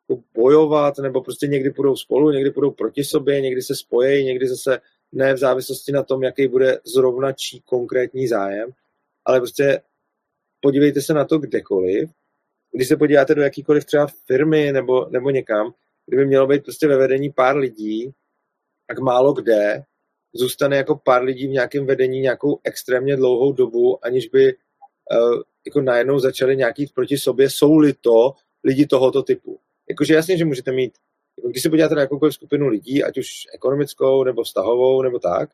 jako 0.10 0.24
bojovat, 0.34 0.98
nebo 0.98 1.22
prostě 1.22 1.48
někdy 1.48 1.72
půjdou 1.72 1.96
spolu, 1.96 2.32
někdy 2.32 2.52
půjdou 2.52 2.72
proti 2.72 3.04
sobě, 3.04 3.42
někdy 3.42 3.62
se 3.62 3.76
spojejí, 3.76 4.26
někdy 4.26 4.48
zase 4.48 4.82
ne 5.12 5.34
v 5.34 5.38
závislosti 5.38 5.92
na 5.92 6.04
tom, 6.04 6.24
jaký 6.24 6.48
bude 6.48 6.80
zrovna 6.96 7.32
čí 7.32 7.62
konkrétní 7.62 8.28
zájem, 8.28 8.70
ale 9.26 9.40
prostě 9.40 9.82
podívejte 10.60 11.02
se 11.02 11.14
na 11.14 11.26
to 11.26 11.38
kdekoliv. 11.38 12.10
Když 12.72 12.88
se 12.88 12.98
podíváte 12.98 13.36
do 13.36 13.42
jakýkoliv 13.42 13.86
třeba 13.86 14.08
firmy 14.26 14.72
nebo, 14.72 15.06
nebo 15.10 15.30
někam, 15.30 15.74
kdyby 16.08 16.26
mělo 16.26 16.48
být 16.48 16.64
prostě 16.64 16.88
ve 16.88 16.98
vedení 16.98 17.30
pár 17.30 17.58
lidí, 17.58 18.12
tak 18.88 19.00
málo 19.00 19.34
kde 19.34 19.84
zůstane 20.36 20.78
jako 20.78 20.96
pár 21.06 21.24
lidí 21.24 21.48
v 21.48 21.52
nějakém 21.52 21.86
vedení 21.86 22.20
nějakou 22.20 22.60
extrémně 22.64 23.16
dlouhou 23.16 23.52
dobu, 23.52 24.06
aniž 24.06 24.28
by 24.28 24.54
uh, 24.54 25.42
jako 25.66 25.82
najednou 25.82 26.20
začali 26.20 26.58
nějaký 26.58 26.88
proti 26.96 27.18
sobě, 27.18 27.50
jsou-li 27.50 27.94
to 27.94 28.34
lidi 28.64 28.86
tohoto 28.86 29.24
typu. 29.24 29.60
Jakože 29.90 30.14
jasně, 30.14 30.38
že 30.38 30.46
můžete 30.46 30.72
mít, 30.72 30.98
jako 31.38 31.50
když 31.50 31.64
se 31.64 31.70
podíváte 31.70 31.96
na 31.96 32.02
jakoukoliv 32.02 32.34
skupinu 32.34 32.68
lidí, 32.68 33.04
ať 33.04 33.18
už 33.18 33.28
ekonomickou, 33.54 34.24
nebo 34.24 34.44
vztahovou, 34.44 35.02
nebo 35.02 35.20
tak, 35.20 35.50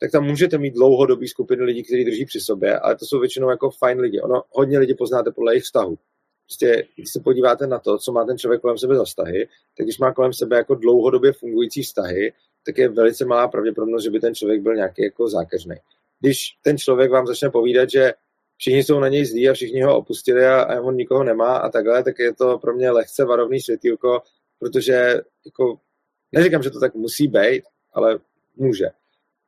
tak 0.00 0.10
tam 0.10 0.24
můžete 0.24 0.58
mít 0.58 0.74
dlouhodobý 0.74 1.28
skupiny 1.28 1.62
lidí, 1.62 1.82
kteří 1.82 2.04
drží 2.04 2.24
při 2.24 2.40
sobě, 2.40 2.78
ale 2.78 2.96
to 2.96 3.06
jsou 3.06 3.20
většinou 3.20 3.50
jako 3.50 3.70
fajn 3.70 4.00
lidi. 4.00 4.20
Ono 4.20 4.42
hodně 4.50 4.78
lidí 4.78 4.94
poznáte 4.94 5.32
podle 5.32 5.52
jejich 5.52 5.64
vztahu. 5.64 5.98
Prostě, 6.46 6.88
když 6.94 7.12
se 7.12 7.20
podíváte 7.20 7.66
na 7.66 7.78
to, 7.78 7.98
co 7.98 8.12
má 8.12 8.24
ten 8.24 8.38
člověk 8.38 8.60
kolem 8.60 8.78
sebe 8.78 8.96
za 8.96 9.04
vztahy, 9.04 9.48
tak 9.76 9.86
když 9.86 9.98
má 9.98 10.12
kolem 10.12 10.32
sebe 10.32 10.56
jako 10.56 10.74
dlouhodobě 10.74 11.32
fungující 11.32 11.82
vztahy, 11.82 12.32
tak 12.66 12.78
je 12.78 12.88
velice 12.88 13.24
malá 13.24 13.48
pravděpodobnost, 13.48 14.04
že 14.04 14.10
by 14.10 14.20
ten 14.20 14.34
člověk 14.34 14.62
byl 14.62 14.74
nějaký 14.74 15.02
jako 15.02 15.28
zákeřný. 15.28 15.76
Když 16.20 16.38
ten 16.62 16.78
člověk 16.78 17.10
vám 17.10 17.26
začne 17.26 17.50
povídat, 17.50 17.90
že 17.90 18.12
všichni 18.56 18.84
jsou 18.84 19.00
na 19.00 19.08
něj 19.08 19.24
zlí 19.24 19.48
a 19.48 19.52
všichni 19.52 19.82
ho 19.82 19.98
opustili 19.98 20.46
a, 20.46 20.62
a 20.62 20.80
on 20.80 20.96
nikoho 20.96 21.24
nemá 21.24 21.56
a 21.56 21.68
takhle, 21.68 22.04
tak 22.04 22.18
je 22.18 22.34
to 22.34 22.58
pro 22.58 22.74
mě 22.74 22.90
lehce 22.90 23.24
varovný 23.24 23.60
světýlko, 23.60 24.22
protože 24.58 25.20
jako, 25.46 25.78
neříkám, 26.32 26.62
že 26.62 26.70
to 26.70 26.80
tak 26.80 26.94
musí 26.94 27.28
být, 27.28 27.62
ale 27.92 28.18
může. 28.56 28.86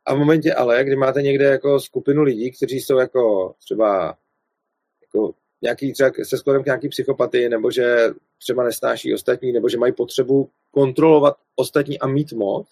A 0.06 0.14
v 0.14 0.18
momentě 0.18 0.54
ale, 0.54 0.84
kdy 0.84 0.96
máte 0.96 1.22
někde 1.22 1.44
jako 1.44 1.80
skupinu 1.80 2.22
lidí, 2.22 2.52
kteří 2.52 2.80
jsou 2.80 2.98
jako 2.98 3.54
třeba 3.64 4.18
jako 5.02 5.34
nějaký 5.62 5.92
třeba 5.92 6.10
se 6.22 6.38
skladem 6.38 6.62
k 6.62 6.66
nějaký 6.66 6.88
psychopatii, 6.88 7.48
nebo 7.48 7.70
že 7.70 8.10
třeba 8.38 8.64
nesnáší 8.64 9.14
ostatní, 9.14 9.52
nebo 9.52 9.68
že 9.68 9.78
mají 9.78 9.92
potřebu 9.92 10.50
kontrolovat 10.70 11.36
ostatní 11.56 11.98
a 11.98 12.06
mít 12.06 12.32
moc, 12.32 12.66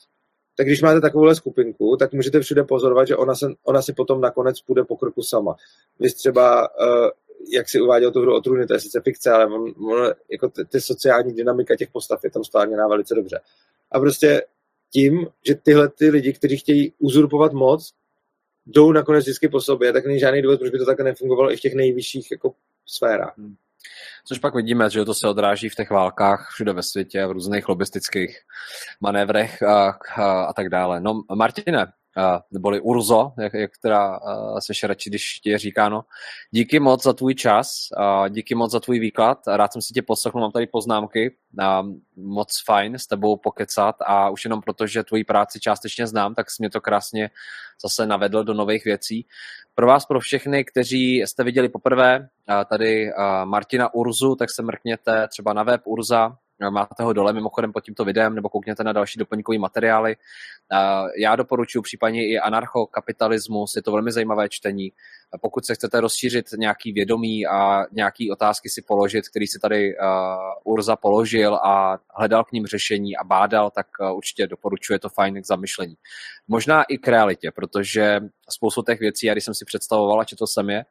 tak 0.57 0.67
když 0.67 0.83
máte 0.83 1.01
takovouhle 1.01 1.35
skupinku, 1.35 1.97
tak 1.97 2.13
můžete 2.13 2.41
všude 2.41 2.65
pozorovat, 2.65 3.09
že 3.09 3.17
ona, 3.17 3.35
se, 3.35 3.47
ona 3.65 3.83
si 3.83 3.93
potom 3.93 4.21
nakonec 4.21 4.61
půjde 4.61 4.85
po 4.85 4.97
krku 4.97 5.23
sama. 5.23 5.57
Vy 6.01 6.11
třeba, 6.11 6.69
uh, 6.81 7.11
jak 7.53 7.69
si 7.69 7.81
uváděl 7.81 8.13
tu 8.13 8.21
hru 8.21 8.35
o 8.35 8.41
trůny, 8.41 8.67
to 8.67 8.75
je 8.75 8.81
sice 8.81 9.01
fikce, 9.01 9.31
ale 9.31 9.47
on, 9.47 9.75
on, 9.93 10.13
jako 10.31 10.49
ty, 10.49 10.65
ty 10.65 10.81
sociální 10.81 11.33
dynamika 11.33 11.77
těch 11.77 11.91
postav 11.91 12.25
je 12.25 12.31
tam 12.31 12.45
stvárněná 12.45 12.89
velice 12.89 13.15
dobře. 13.15 13.41
A 13.93 14.01
prostě 14.01 14.43
tím, 14.93 15.27
že 15.47 15.55
tyhle 15.55 15.89
ty 15.89 16.11
lidi, 16.11 16.33
kteří 16.33 16.57
chtějí 16.57 16.93
uzurpovat 16.99 17.53
moc, 17.53 17.93
jdou 18.67 18.93
nakonec 18.93 19.25
vždycky 19.25 19.49
po 19.49 19.61
sobě, 19.61 19.93
tak 19.93 20.07
není 20.07 20.19
žádný 20.19 20.43
důvod, 20.43 20.61
proč 20.61 20.71
by 20.71 20.79
to 20.79 20.85
takhle 20.85 21.05
nefungovalo 21.05 21.53
i 21.53 21.57
v 21.57 21.61
těch 21.61 21.75
nejvyšších 21.75 22.31
jako 22.31 22.55
sférách. 22.87 23.39
Hmm. 23.39 23.55
Což 24.25 24.39
pak 24.39 24.55
vidíme, 24.55 24.91
že 24.91 25.05
to 25.05 25.15
se 25.15 25.29
odráží 25.29 25.69
v 25.69 25.75
těch 25.75 25.91
válkách 25.91 26.49
všude 26.51 26.73
ve 26.73 26.83
světě, 26.83 27.27
v 27.27 27.31
různých 27.31 27.69
lobistických 27.69 28.39
manévrech 29.01 29.63
a, 29.63 29.99
a, 30.17 30.45
a 30.45 30.53
tak 30.53 30.69
dále. 30.69 31.01
No, 31.01 31.23
Martine, 31.35 31.87
neboli 32.51 32.81
Urzo, 32.81 33.33
jak, 33.39 33.55
jak 33.55 33.71
teda 33.83 34.21
se 34.59 34.87
radši, 34.87 35.11
když 35.11 35.41
ti 35.41 35.51
je 35.51 35.59
říkáno. 35.59 36.05
Díky 36.51 36.81
moc 36.81 37.03
za 37.03 37.13
tvůj 37.13 37.35
čas, 37.35 37.69
díky 38.29 38.55
moc 38.55 38.73
za 38.73 38.81
tvůj 38.81 38.99
výklad, 38.99 39.39
rád 39.47 39.73
jsem 39.73 39.83
si 39.83 39.95
tě 39.95 40.03
poslechl, 40.03 40.41
mám 40.41 40.53
tady 40.53 40.67
poznámky, 40.67 41.37
moc 42.17 42.63
fajn 42.65 42.95
s 42.95 43.07
tebou 43.07 43.37
pokecat 43.37 43.97
a 44.07 44.31
už 44.31 44.45
jenom 44.45 44.61
proto, 44.61 44.87
že 44.87 45.05
tvoji 45.05 45.25
práci 45.25 45.61
částečně 45.61 46.07
znám, 46.07 46.35
tak 46.35 46.51
jsi 46.51 46.57
mě 46.59 46.71
to 46.71 46.81
krásně 46.81 47.31
zase 47.83 48.07
navedl 48.07 48.45
do 48.45 48.55
nových 48.55 48.85
věcí. 48.85 49.27
Pro 49.79 49.87
vás, 49.87 50.07
pro 50.07 50.21
všechny, 50.21 50.65
kteří 50.65 51.17
jste 51.17 51.45
viděli 51.45 51.69
poprvé 51.69 52.29
tady 52.71 53.11
Martina 53.45 53.95
Urzu, 53.95 54.35
tak 54.35 54.49
se 54.51 54.63
mrkněte 54.63 55.29
třeba 55.29 55.53
na 55.53 55.63
web 55.63 55.81
Urza, 55.85 56.37
Máte 56.71 57.03
ho 57.03 57.13
dole 57.13 57.33
mimochodem 57.33 57.73
pod 57.73 57.81
tímto 57.81 58.05
videem, 58.05 58.35
nebo 58.35 58.49
koukněte 58.49 58.85
na 58.85 58.93
další 58.93 59.19
doplňkové 59.19 59.59
materiály. 59.59 60.17
Já 61.19 61.37
doporučuji 61.37 61.83
případně 61.83 62.29
i 62.29 62.39
anarchokapitalismus, 62.39 63.77
je 63.77 63.83
to 63.83 63.93
velmi 63.93 64.13
zajímavé 64.13 64.49
čtení. 64.49 64.93
Pokud 65.41 65.67
se 65.67 65.75
chcete 65.75 66.01
rozšířit 66.01 66.47
nějaký 66.57 66.93
vědomí 66.93 67.47
a 67.47 67.85
nějaký 67.93 68.31
otázky 68.31 68.69
si 68.69 68.83
položit, 68.83 69.29
který 69.29 69.47
si 69.47 69.59
tady 69.59 69.95
Urza 70.65 70.97
položil 70.97 71.55
a 71.55 71.99
hledal 72.15 72.45
k 72.45 72.53
ním 72.53 72.67
řešení 72.67 73.17
a 73.17 73.25
bádal, 73.25 73.71
tak 73.71 73.87
určitě 74.15 74.47
doporučuje 74.47 74.99
to 74.99 75.09
fajn 75.09 75.43
k 75.43 75.47
zamyšlení. 75.47 75.95
Možná 76.49 76.83
i 76.83 76.99
k 76.99 77.09
realitě, 77.09 77.51
protože 77.51 78.21
spoustu 78.51 78.83
těch 78.83 79.01
věcí, 79.01 79.27
já 79.27 79.35
když 79.35 79.45
jsem 79.45 79.55
si 79.55 79.65
představovala, 79.65 80.25
četl 80.25 80.47
jsem 80.47 80.71
je, 80.71 80.85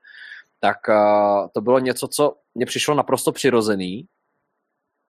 tak 0.60 0.78
to 1.54 1.62
bylo 1.62 1.80
něco, 1.80 2.08
co 2.08 2.36
mně 2.56 2.66
přišlo 2.66 2.96
naprosto 2.96 3.32
přirozený, 3.32 4.08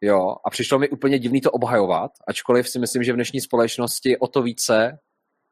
Jo, 0.01 0.37
a 0.45 0.51
přišlo 0.51 0.79
mi 0.79 0.89
úplně 0.89 1.19
divný 1.19 1.41
to 1.41 1.51
obhajovat, 1.51 2.11
ačkoliv 2.29 2.69
si 2.69 2.79
myslím, 2.79 3.03
že 3.03 3.13
v 3.13 3.15
dnešní 3.15 3.41
společnosti 3.41 4.19
o 4.19 4.27
to 4.29 4.43
více 4.43 4.99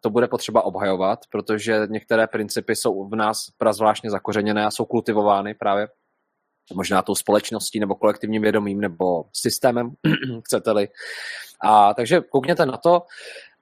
to 0.00 0.10
bude 0.10 0.28
potřeba 0.28 0.64
obhajovat, 0.64 1.18
protože 1.30 1.80
některé 1.90 2.26
principy 2.26 2.76
jsou 2.76 3.08
v 3.08 3.16
nás 3.16 3.36
prazvláštně 3.58 4.10
zakořeněné 4.10 4.64
a 4.64 4.70
jsou 4.70 4.84
kultivovány 4.84 5.54
právě 5.54 5.88
možná 6.74 7.02
tou 7.02 7.14
společností 7.14 7.80
nebo 7.80 7.94
kolektivním 7.94 8.42
vědomím 8.42 8.80
nebo 8.80 9.24
systémem, 9.32 9.90
chcete-li. 10.44 10.88
A, 11.60 11.94
takže 11.94 12.20
koukněte 12.20 12.66
na 12.66 12.76
to. 12.76 13.02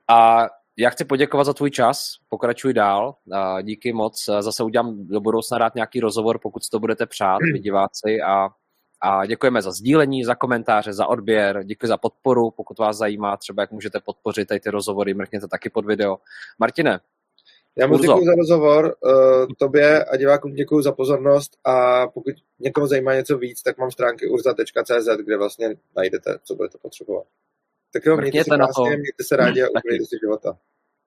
A 0.09 0.47
já 0.79 0.91
chci 0.91 1.05
poděkovat 1.05 1.45
za 1.45 1.55
tvůj 1.55 1.71
čas, 1.71 2.15
pokračuj 2.29 2.75
dál, 2.75 3.15
a 3.33 3.61
díky 3.61 3.93
moc, 3.93 4.25
zase 4.41 4.63
udělám 4.63 5.07
do 5.07 5.21
budoucna 5.21 5.59
rád 5.59 5.75
nějaký 5.75 6.01
rozhovor, 6.01 6.39
pokud 6.43 6.63
to 6.71 6.81
budete 6.81 7.07
přát, 7.07 7.39
vy 7.53 7.59
diváci 7.59 8.23
a 8.23 8.49
a 9.03 9.27
děkujeme 9.27 9.63
za 9.63 9.73
sdílení, 9.73 10.25
za 10.25 10.35
komentáře, 10.35 10.93
za 10.93 11.07
odběr, 11.07 11.65
děkuji 11.65 11.87
za 11.87 11.97
podporu, 11.97 12.51
pokud 12.51 12.79
vás 12.79 12.97
zajímá 12.97 13.37
třeba, 13.37 13.63
jak 13.63 13.71
můžete 13.71 14.01
podpořit 14.01 14.49
tady 14.49 14.61
ty 14.61 14.71
rozhovory, 14.71 15.15
mrkněte 15.15 15.49
taky 15.49 15.71
pod 15.71 15.87
video. 15.87 16.17
Martine, 16.59 17.01
já 17.77 17.87
moc 17.87 18.01
děkuji 18.01 18.25
za 18.25 18.35
rozhovor, 18.35 18.95
uh, 19.01 19.47
tobě 19.59 20.05
a 20.05 20.17
divákům 20.17 20.55
děkuji 20.55 20.83
za 20.83 20.93
pozornost 20.93 21.57
a 21.65 22.07
pokud 22.07 22.35
někoho 22.59 22.87
zajímá 22.87 23.15
něco 23.15 23.39
víc, 23.39 23.63
tak 23.63 23.79
mám 23.79 23.91
stránky 23.91 24.29
urza.cz, 24.29 25.09
kde 25.25 25.37
vlastně 25.37 25.75
najdete, 25.97 26.39
co 26.45 26.55
budete 26.55 26.79
potřebovat. 26.83 27.27
Tak 27.93 28.07
jo, 28.07 28.17
mějte 28.17 28.45
se 28.45 28.57
krásně, 28.57 28.91
mějte 28.91 29.25
se 29.25 29.37
rádi 29.37 29.63
a 29.63 29.67
užijte 29.87 30.05
si 30.05 30.17
života. 30.23 30.59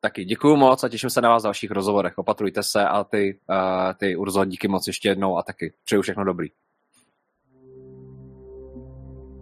Taky 0.02 0.26
děkuji 0.26 0.56
moc 0.56 0.84
a 0.84 0.90
těším 0.90 1.10
se 1.10 1.22
na 1.22 1.30
vás 1.30 1.44
v 1.44 1.44
dalších 1.44 1.72
rozhovorech. 1.72 2.18
Opatrujte 2.18 2.64
se 2.64 2.86
a 2.86 3.04
ty, 3.04 3.40
uh, 3.50 3.94
ty 3.98 4.16
Urzo, 4.16 4.46
díky 4.46 4.68
moc 4.68 4.88
ještě 4.88 5.10
jednou 5.10 5.38
a 5.38 5.44
taky 5.44 5.74
přeju 5.84 6.02
všechno 6.02 6.24
dobrý. 6.24 6.50